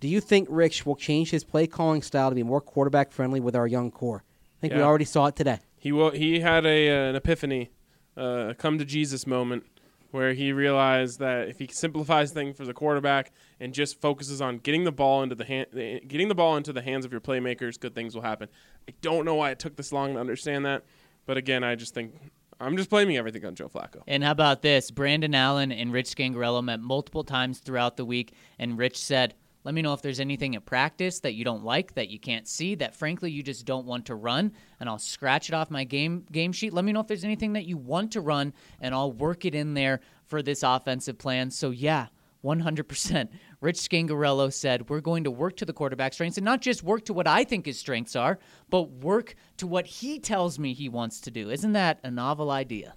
Do 0.01 0.09
you 0.09 0.21
think 0.21 0.49
Rich 0.51 0.87
will 0.87 0.97
change 0.97 1.31
his 1.31 1.43
play 1.45 1.67
calling 1.67 2.03
style 2.03 2.29
to 2.31 2.35
be 2.35 2.43
more 2.43 2.61
quarterback 2.61 3.11
friendly 3.11 3.41
with 3.41 3.57
our 3.57 3.67
young 3.67 3.91
core? 3.91 4.23
I 4.59 4.61
think 4.61 4.75
we 4.75 4.83
already 4.83 5.05
saw 5.05 5.27
it 5.27 5.37
today. 5.37 5.59
He 5.77 5.93
will, 5.93 6.11
he 6.11 6.41
had 6.41 6.67
a 6.67 6.89
uh, 6.89 7.11
an 7.11 7.17
epiphany, 7.17 7.71
uh, 8.17 8.55
come 8.59 8.79
to 8.79 8.85
Jesus 8.85 9.27
moment, 9.27 9.65
where 10.11 10.33
he 10.33 10.53
realized 10.53 11.19
that 11.19 11.49
if 11.49 11.59
he 11.59 11.69
simplifies 11.71 12.33
things 12.33 12.57
for 12.57 12.65
the 12.65 12.73
quarterback 12.73 13.33
and 13.61 13.75
just 13.75 14.01
focuses 14.01 14.41
on 14.41 14.59
getting 14.59 14.85
the 14.85 14.93
ball 14.93 15.23
into 15.23 15.35
the 15.35 15.45
hand, 15.45 15.67
getting 16.09 16.29
the 16.29 16.35
ball 16.35 16.57
into 16.57 16.73
the 16.73 16.83
hands 16.83 17.05
of 17.05 17.13
your 17.13 17.21
playmakers, 17.21 17.79
good 17.79 17.95
things 17.95 18.15
will 18.15 18.23
happen. 18.23 18.49
I 18.89 18.95
don't 19.03 19.25
know 19.25 19.35
why 19.35 19.51
it 19.51 19.59
took 19.59 19.77
this 19.77 19.93
long 19.93 20.15
to 20.15 20.21
understand 20.21 20.65
that, 20.65 20.85
but 21.27 21.37
again, 21.37 21.63
I 21.63 21.75
just 21.75 21.95
think 21.95 22.15
I'm 22.61 22.77
just 22.77 22.91
blaming 22.91 23.17
everything 23.17 23.45
on 23.45 23.55
Joe 23.55 23.69
Flacco. 23.69 24.03
And 24.07 24.25
how 24.25 24.33
about 24.33 24.63
this? 24.63 24.91
Brandon 24.91 25.35
Allen 25.35 25.71
and 25.71 25.93
Rich 25.93 26.17
Scangarello 26.17 26.65
met 26.65 26.81
multiple 26.81 27.23
times 27.23 27.59
throughout 27.61 27.97
the 27.97 28.05
week, 28.05 28.33
and 28.59 28.79
Rich 28.79 28.99
said, 28.99 29.35
Let 29.65 29.75
me 29.75 29.83
know 29.83 29.93
if 29.93 30.03
there's 30.03 30.21
anything 30.21 30.55
at 30.57 30.65
practice 30.65 31.21
that 31.21 31.35
you 31.35 31.45
don't 31.45 31.65
like, 31.65 31.95
that 31.95 32.09
you 32.09 32.19
can't 32.19 32.47
see, 32.47 32.75
that 32.77 32.95
frankly 32.95 33.31
you 33.31 33.43
just 33.43 33.67
don't 33.67 33.87
want 33.87 34.07
to 34.07 34.15
run, 34.15 34.53
and 34.81 34.89
I'll 34.89 34.99
scratch 34.99 35.49
it 35.49 35.55
off 35.55 35.71
my 35.71 35.85
game 35.85 36.25
game 36.31 36.53
sheet. 36.53 36.73
Let 36.73 36.85
me 36.85 36.93
know 36.93 37.01
if 37.01 37.07
there's 37.07 37.25
anything 37.25 37.55
that 37.55 37.67
you 37.67 37.77
want 37.77 38.13
to 38.13 38.21
run, 38.21 38.53
and 38.81 38.95
I'll 38.95 39.13
work 39.13 39.45
it 39.45 39.55
in 39.55 39.75
there 39.75 40.01
for 40.27 40.43
this 40.43 40.63
offensive 40.63 41.19
plan. 41.19 41.51
So 41.51 41.71
yeah, 41.71 42.07
100%. 42.45 43.29
Rich 43.61 43.77
Scangarello 43.77 44.53
said, 44.53 44.89
We're 44.89 45.01
going 45.01 45.25
to 45.25 45.31
work 45.31 45.57
to 45.57 45.65
the 45.65 45.73
quarterback 45.73 46.15
strengths 46.15 46.39
and 46.39 46.45
not 46.45 46.61
just 46.61 46.83
work 46.83 47.05
to 47.07 47.13
what 47.13 47.27
I 47.27 47.45
think 47.45 47.67
his 47.67 47.79
strengths 47.79 48.15
are, 48.15 48.39
but 48.71 48.91
work 48.91 49.35
to 49.57 49.67
what 49.67 49.87
he 49.87 50.19
tells 50.19 50.59
me 50.59 50.73
he 50.73 50.89
wants 50.89 51.21
to 51.23 51.31
do. 51.31 51.51
Isn't 51.51 51.73
that 51.73 51.99
a 52.05 52.11
novel 52.11 52.51
idea? 52.51 52.95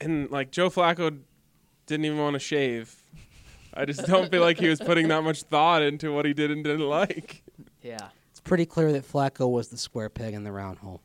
And 0.00 0.30
like 0.30 0.50
Joe 0.50 0.68
Flacco 0.68 1.20
didn't 1.86 2.04
even 2.04 2.18
want 2.18 2.34
to 2.34 2.40
shave. 2.40 2.96
I 3.76 3.84
just 3.84 4.06
don't 4.06 4.30
feel 4.30 4.40
like 4.40 4.58
he 4.58 4.68
was 4.68 4.80
putting 4.80 5.08
that 5.08 5.22
much 5.22 5.42
thought 5.42 5.82
into 5.82 6.12
what 6.12 6.24
he 6.24 6.32
did 6.34 6.50
and 6.50 6.64
didn't 6.64 6.88
like. 6.88 7.42
Yeah. 7.82 8.08
It's 8.30 8.40
pretty 8.40 8.66
clear 8.66 8.92
that 8.92 9.06
Flacco 9.10 9.50
was 9.50 9.68
the 9.68 9.76
square 9.76 10.08
peg 10.08 10.34
in 10.34 10.44
the 10.44 10.52
round 10.52 10.78
hole. 10.78 11.02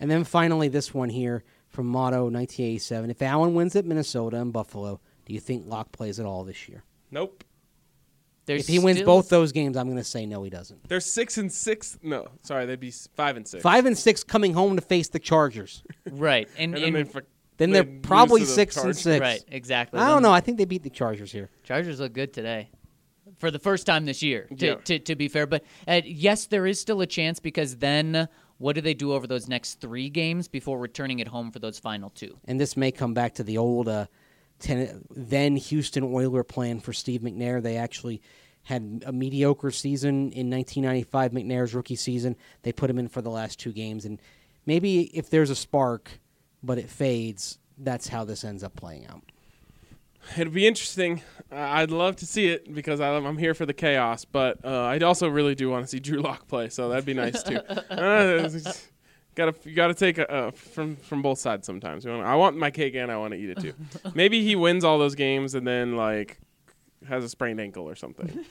And 0.00 0.10
then 0.10 0.24
finally, 0.24 0.68
this 0.68 0.94
one 0.94 1.08
here 1.08 1.42
from 1.68 1.86
Motto 1.86 2.24
1987. 2.30 3.10
If 3.10 3.20
Allen 3.20 3.54
wins 3.54 3.74
at 3.76 3.84
Minnesota 3.84 4.40
and 4.40 4.52
Buffalo, 4.52 5.00
do 5.26 5.34
you 5.34 5.40
think 5.40 5.64
Lock 5.66 5.92
plays 5.92 6.18
at 6.20 6.26
all 6.26 6.44
this 6.44 6.68
year? 6.68 6.84
Nope. 7.10 7.44
There's 8.46 8.62
if 8.62 8.68
he 8.68 8.78
wins 8.78 9.02
both 9.02 9.28
those 9.28 9.52
games, 9.52 9.76
I'm 9.76 9.86
going 9.86 9.98
to 9.98 10.04
say 10.04 10.24
no, 10.24 10.42
he 10.42 10.48
doesn't. 10.48 10.88
They're 10.88 11.00
six 11.00 11.36
and 11.36 11.52
six. 11.52 11.98
No, 12.02 12.28
sorry, 12.42 12.64
they'd 12.64 12.80
be 12.80 12.90
five 12.90 13.36
and 13.36 13.46
six. 13.46 13.62
Five 13.62 13.84
and 13.84 13.96
six 13.98 14.24
coming 14.24 14.54
home 14.54 14.74
to 14.76 14.80
face 14.80 15.08
the 15.08 15.18
Chargers. 15.18 15.82
right, 16.10 16.48
and, 16.56 16.74
and 16.74 16.94
then 16.94 16.96
and- 16.96 17.22
they 17.58 17.66
fuck- 17.66 17.70
Then 17.70 17.70
they 17.70 17.80
they're 17.82 17.92
lose 17.94 18.00
probably 18.02 18.40
to 18.42 18.46
the 18.46 18.52
six 18.52 18.76
and 18.76 18.82
Chargers. 18.84 19.00
six. 19.02 19.20
right, 19.20 19.44
exactly. 19.48 20.00
I 20.00 20.08
don't 20.08 20.22
know. 20.22 20.32
I 20.32 20.40
think 20.40 20.58
they 20.58 20.64
beat 20.64 20.82
the 20.82 20.90
Chargers 20.90 21.30
here. 21.32 21.50
Chargers 21.64 22.00
look 22.00 22.12
good 22.12 22.32
today, 22.32 22.70
for 23.38 23.50
the 23.50 23.58
first 23.58 23.86
time 23.86 24.06
this 24.06 24.22
year. 24.22 24.46
To 24.58 24.66
Yeah. 24.66 24.74
to, 24.76 24.98
to 25.00 25.16
be 25.16 25.28
fair, 25.28 25.46
but 25.46 25.64
uh, 25.86 26.00
yes, 26.04 26.46
there 26.46 26.66
is 26.66 26.80
still 26.80 27.00
a 27.00 27.06
chance 27.06 27.40
because 27.40 27.76
then 27.76 28.28
what 28.58 28.74
do 28.74 28.80
they 28.80 28.94
do 28.94 29.12
over 29.12 29.26
those 29.26 29.48
next 29.48 29.80
three 29.80 30.08
games 30.10 30.48
before 30.48 30.78
returning 30.78 31.18
it 31.20 31.28
home 31.28 31.50
for 31.52 31.58
those 31.60 31.78
final 31.78 32.10
two? 32.10 32.38
And 32.46 32.58
this 32.58 32.76
may 32.76 32.90
come 32.90 33.14
back 33.14 33.34
to 33.34 33.44
the 33.44 33.58
old 33.58 33.88
uh, 33.88 34.06
ten, 34.58 35.04
then 35.14 35.54
Houston 35.56 36.02
Oiler 36.02 36.42
plan 36.42 36.80
for 36.80 36.92
Steve 36.92 37.20
McNair. 37.20 37.62
They 37.62 37.76
actually 37.76 38.20
had 38.64 39.02
a 39.06 39.12
mediocre 39.12 39.70
season 39.70 40.30
in 40.32 40.50
1995, 40.50 41.32
McNair's 41.32 41.74
rookie 41.74 41.96
season. 41.96 42.36
They 42.62 42.72
put 42.72 42.90
him 42.90 42.98
in 42.98 43.08
for 43.08 43.22
the 43.22 43.30
last 43.30 43.58
two 43.58 43.72
games. 43.72 44.04
And 44.04 44.20
maybe 44.66 45.02
if 45.16 45.30
there's 45.30 45.48
a 45.48 45.56
spark, 45.56 46.10
but 46.62 46.78
it 46.78 46.88
fades, 46.88 47.58
that's 47.78 48.08
how 48.08 48.24
this 48.24 48.44
ends 48.44 48.62
up 48.62 48.74
playing 48.76 49.06
out. 49.06 49.22
It'd 50.36 50.52
be 50.52 50.66
interesting. 50.66 51.22
Uh, 51.50 51.56
I'd 51.56 51.90
love 51.90 52.16
to 52.16 52.26
see 52.26 52.48
it 52.48 52.74
because 52.74 53.00
I, 53.00 53.16
I'm 53.16 53.38
here 53.38 53.54
for 53.54 53.64
the 53.64 53.72
chaos, 53.72 54.24
but 54.24 54.62
uh, 54.64 54.82
I 54.82 54.98
also 54.98 55.28
really 55.28 55.54
do 55.54 55.70
want 55.70 55.84
to 55.84 55.88
see 55.88 56.00
Drew 56.00 56.20
Lock 56.20 56.48
play, 56.48 56.68
so 56.68 56.88
that'd 56.88 57.06
be 57.06 57.14
nice 57.14 57.42
too. 57.42 57.56
uh, 57.90 58.48
gotta 59.38 59.54
you 59.64 59.74
gotta 59.74 59.94
take 59.94 60.18
a, 60.18 60.30
uh, 60.30 60.50
from 60.50 60.96
from 60.96 61.22
both 61.22 61.38
sides 61.38 61.66
sometimes. 61.66 62.04
I 62.04 62.34
want 62.34 62.56
my 62.56 62.70
cake 62.70 62.94
and 62.96 63.10
I 63.10 63.16
want 63.16 63.32
to 63.32 63.38
eat 63.38 63.50
it 63.50 63.60
too. 63.60 63.72
Maybe 64.14 64.44
he 64.44 64.56
wins 64.56 64.84
all 64.84 64.98
those 64.98 65.14
games 65.14 65.54
and 65.54 65.66
then 65.66 65.96
like 65.96 66.38
has 67.08 67.24
a 67.24 67.28
sprained 67.28 67.60
ankle 67.60 67.88
or 67.88 67.94
something. 67.94 68.44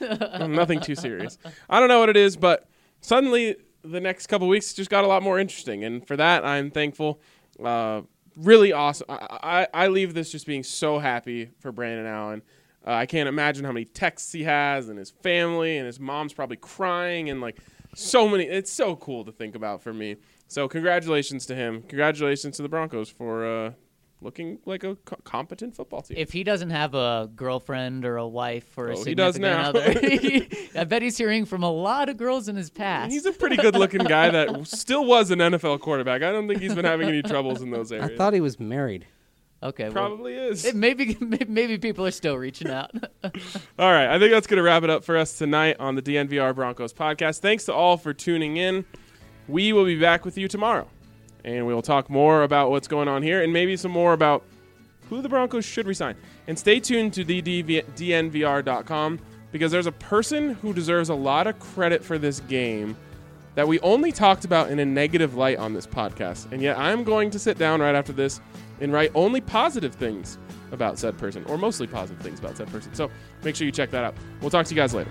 Nothing 0.50 0.80
too 0.80 0.94
serious. 0.94 1.38
I 1.68 1.78
don't 1.78 1.88
know 1.88 2.00
what 2.00 2.08
it 2.08 2.16
is, 2.16 2.36
but 2.36 2.66
suddenly 3.02 3.56
the 3.84 4.00
next 4.00 4.26
couple 4.26 4.48
weeks 4.48 4.72
just 4.72 4.90
got 4.90 5.04
a 5.04 5.06
lot 5.06 5.22
more 5.22 5.38
interesting, 5.38 5.84
and 5.84 6.04
for 6.06 6.16
that 6.16 6.44
I'm 6.44 6.70
thankful. 6.70 7.20
Uh, 7.62 8.02
really 8.36 8.72
awesome. 8.72 9.06
I, 9.08 9.66
I, 9.74 9.84
I 9.84 9.88
leave 9.88 10.14
this 10.14 10.30
just 10.30 10.46
being 10.46 10.62
so 10.62 10.98
happy 10.98 11.50
for 11.58 11.72
Brandon 11.72 12.06
Allen. 12.06 12.42
Uh, 12.86 12.92
I 12.92 13.06
can't 13.06 13.28
imagine 13.28 13.64
how 13.64 13.72
many 13.72 13.84
texts 13.84 14.32
he 14.32 14.44
has 14.44 14.88
and 14.88 14.98
his 14.98 15.10
family 15.10 15.76
and 15.76 15.86
his 15.86 15.98
mom's 15.98 16.32
probably 16.32 16.56
crying 16.56 17.28
and 17.28 17.40
like 17.40 17.58
so 17.94 18.28
many. 18.28 18.44
It's 18.44 18.72
so 18.72 18.96
cool 18.96 19.24
to 19.24 19.32
think 19.32 19.54
about 19.54 19.82
for 19.82 19.92
me. 19.92 20.16
So 20.46 20.68
congratulations 20.68 21.44
to 21.46 21.54
him. 21.54 21.82
Congratulations 21.82 22.56
to 22.56 22.62
the 22.62 22.68
Broncos 22.68 23.10
for 23.10 23.46
uh, 23.46 23.72
looking 24.20 24.58
like 24.66 24.82
a 24.84 24.96
co- 25.04 25.16
competent 25.24 25.76
football 25.76 26.02
team. 26.02 26.16
If 26.18 26.32
he 26.32 26.42
doesn't 26.44 26.70
have 26.70 26.94
a 26.94 27.30
girlfriend 27.36 28.04
or 28.04 28.16
a 28.16 28.26
wife 28.26 28.76
or 28.76 28.88
a 28.88 28.98
Oh, 28.98 29.04
he 29.04 29.14
does 29.14 29.34
significant 29.34 29.74
now. 29.74 29.80
other, 29.80 30.46
I 30.80 30.84
bet 30.84 31.02
he's 31.02 31.16
hearing 31.16 31.44
from 31.44 31.62
a 31.62 31.70
lot 31.70 32.08
of 32.08 32.16
girls 32.16 32.48
in 32.48 32.56
his 32.56 32.70
past. 32.70 33.12
He's 33.12 33.26
a 33.26 33.32
pretty 33.32 33.56
good 33.56 33.76
looking 33.76 34.02
guy 34.04 34.30
that 34.30 34.66
still 34.66 35.04
was 35.04 35.30
an 35.30 35.38
NFL 35.38 35.80
quarterback. 35.80 36.22
I 36.22 36.32
don't 36.32 36.48
think 36.48 36.60
he's 36.60 36.74
been 36.74 36.84
having 36.84 37.08
any 37.08 37.22
troubles 37.22 37.62
in 37.62 37.70
those 37.70 37.92
areas. 37.92 38.10
I 38.10 38.16
thought 38.16 38.32
he 38.34 38.40
was 38.40 38.58
married. 38.58 39.06
okay, 39.62 39.84
well, 39.84 39.92
Probably 39.92 40.34
is. 40.34 40.64
it- 40.64 40.74
maybe 40.76 41.16
maybe 41.48 41.78
people 41.78 42.04
are 42.06 42.10
still 42.10 42.36
reaching 42.38 42.68
out. 42.70 42.90
All 43.24 43.92
right, 43.92 44.08
I 44.08 44.18
think 44.18 44.32
that's 44.32 44.46
going 44.46 44.56
to 44.58 44.62
wrap 44.62 44.82
it 44.82 44.90
up 44.90 45.04
for 45.04 45.16
us 45.16 45.38
tonight 45.38 45.76
on 45.78 45.94
the 45.94 46.02
DNVR 46.02 46.54
Broncos 46.54 46.92
podcast. 46.92 47.38
Thanks 47.40 47.64
to 47.66 47.74
all 47.74 47.96
for 47.96 48.12
tuning 48.14 48.56
in. 48.56 48.84
We 49.48 49.72
will 49.72 49.84
be 49.84 49.98
back 49.98 50.24
with 50.24 50.36
you 50.36 50.46
tomorrow, 50.48 50.88
and 51.56 51.66
we 51.66 51.74
will 51.74 51.82
talk 51.82 52.10
more 52.10 52.42
about 52.42 52.70
what's 52.70 52.88
going 52.88 53.08
on 53.08 53.22
here 53.22 53.42
and 53.42 53.52
maybe 53.52 53.76
some 53.76 53.90
more 53.90 54.12
about 54.12 54.44
who 55.08 55.22
the 55.22 55.28
Broncos 55.28 55.64
should 55.64 55.86
resign. 55.86 56.14
And 56.46 56.58
stay 56.58 56.80
tuned 56.80 57.14
to 57.14 57.24
DNVR.com 57.24 59.18
because 59.50 59.72
there's 59.72 59.86
a 59.86 59.92
person 59.92 60.54
who 60.54 60.74
deserves 60.74 61.08
a 61.08 61.14
lot 61.14 61.46
of 61.46 61.58
credit 61.58 62.04
for 62.04 62.18
this 62.18 62.40
game 62.40 62.96
that 63.54 63.66
we 63.66 63.80
only 63.80 64.12
talked 64.12 64.44
about 64.44 64.70
in 64.70 64.78
a 64.78 64.84
negative 64.84 65.34
light 65.34 65.56
on 65.58 65.72
this 65.72 65.86
podcast. 65.86 66.52
And 66.52 66.60
yet 66.60 66.78
I'm 66.78 67.02
going 67.02 67.30
to 67.30 67.38
sit 67.38 67.56
down 67.58 67.80
right 67.80 67.94
after 67.94 68.12
this 68.12 68.40
and 68.80 68.92
write 68.92 69.10
only 69.14 69.40
positive 69.40 69.94
things 69.94 70.38
about 70.70 70.98
said 70.98 71.16
person, 71.16 71.44
or 71.46 71.56
mostly 71.56 71.86
positive 71.86 72.22
things 72.22 72.38
about 72.38 72.56
said 72.58 72.68
person. 72.68 72.94
So 72.94 73.10
make 73.42 73.56
sure 73.56 73.64
you 73.64 73.72
check 73.72 73.90
that 73.90 74.04
out. 74.04 74.14
We'll 74.42 74.50
talk 74.50 74.66
to 74.66 74.74
you 74.74 74.80
guys 74.80 74.94
later. 74.94 75.10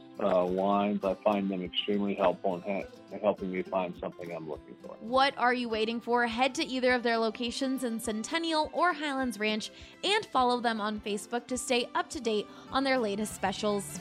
Uh, 0.21 0.45
wines, 0.45 1.03
I 1.03 1.15
find 1.23 1.49
them 1.49 1.63
extremely 1.63 2.13
helpful 2.13 2.55
in, 2.55 2.61
ha- 2.61 2.87
in 3.11 3.19
helping 3.21 3.51
me 3.51 3.63
find 3.63 3.93
something 3.99 4.31
I'm 4.31 4.47
looking 4.47 4.75
for. 4.85 4.95
What 4.99 5.33
are 5.35 5.53
you 5.53 5.67
waiting 5.67 5.99
for? 5.99 6.27
Head 6.27 6.53
to 6.55 6.63
either 6.63 6.93
of 6.93 7.01
their 7.01 7.17
locations 7.17 7.83
in 7.83 7.99
Centennial 7.99 8.69
or 8.71 8.93
Highlands 8.93 9.39
Ranch 9.39 9.71
and 10.03 10.23
follow 10.27 10.59
them 10.59 10.79
on 10.79 10.99
Facebook 10.99 11.47
to 11.47 11.57
stay 11.57 11.89
up 11.95 12.07
to 12.11 12.21
date 12.21 12.47
on 12.71 12.83
their 12.83 12.99
latest 12.99 13.33
specials. 13.33 13.99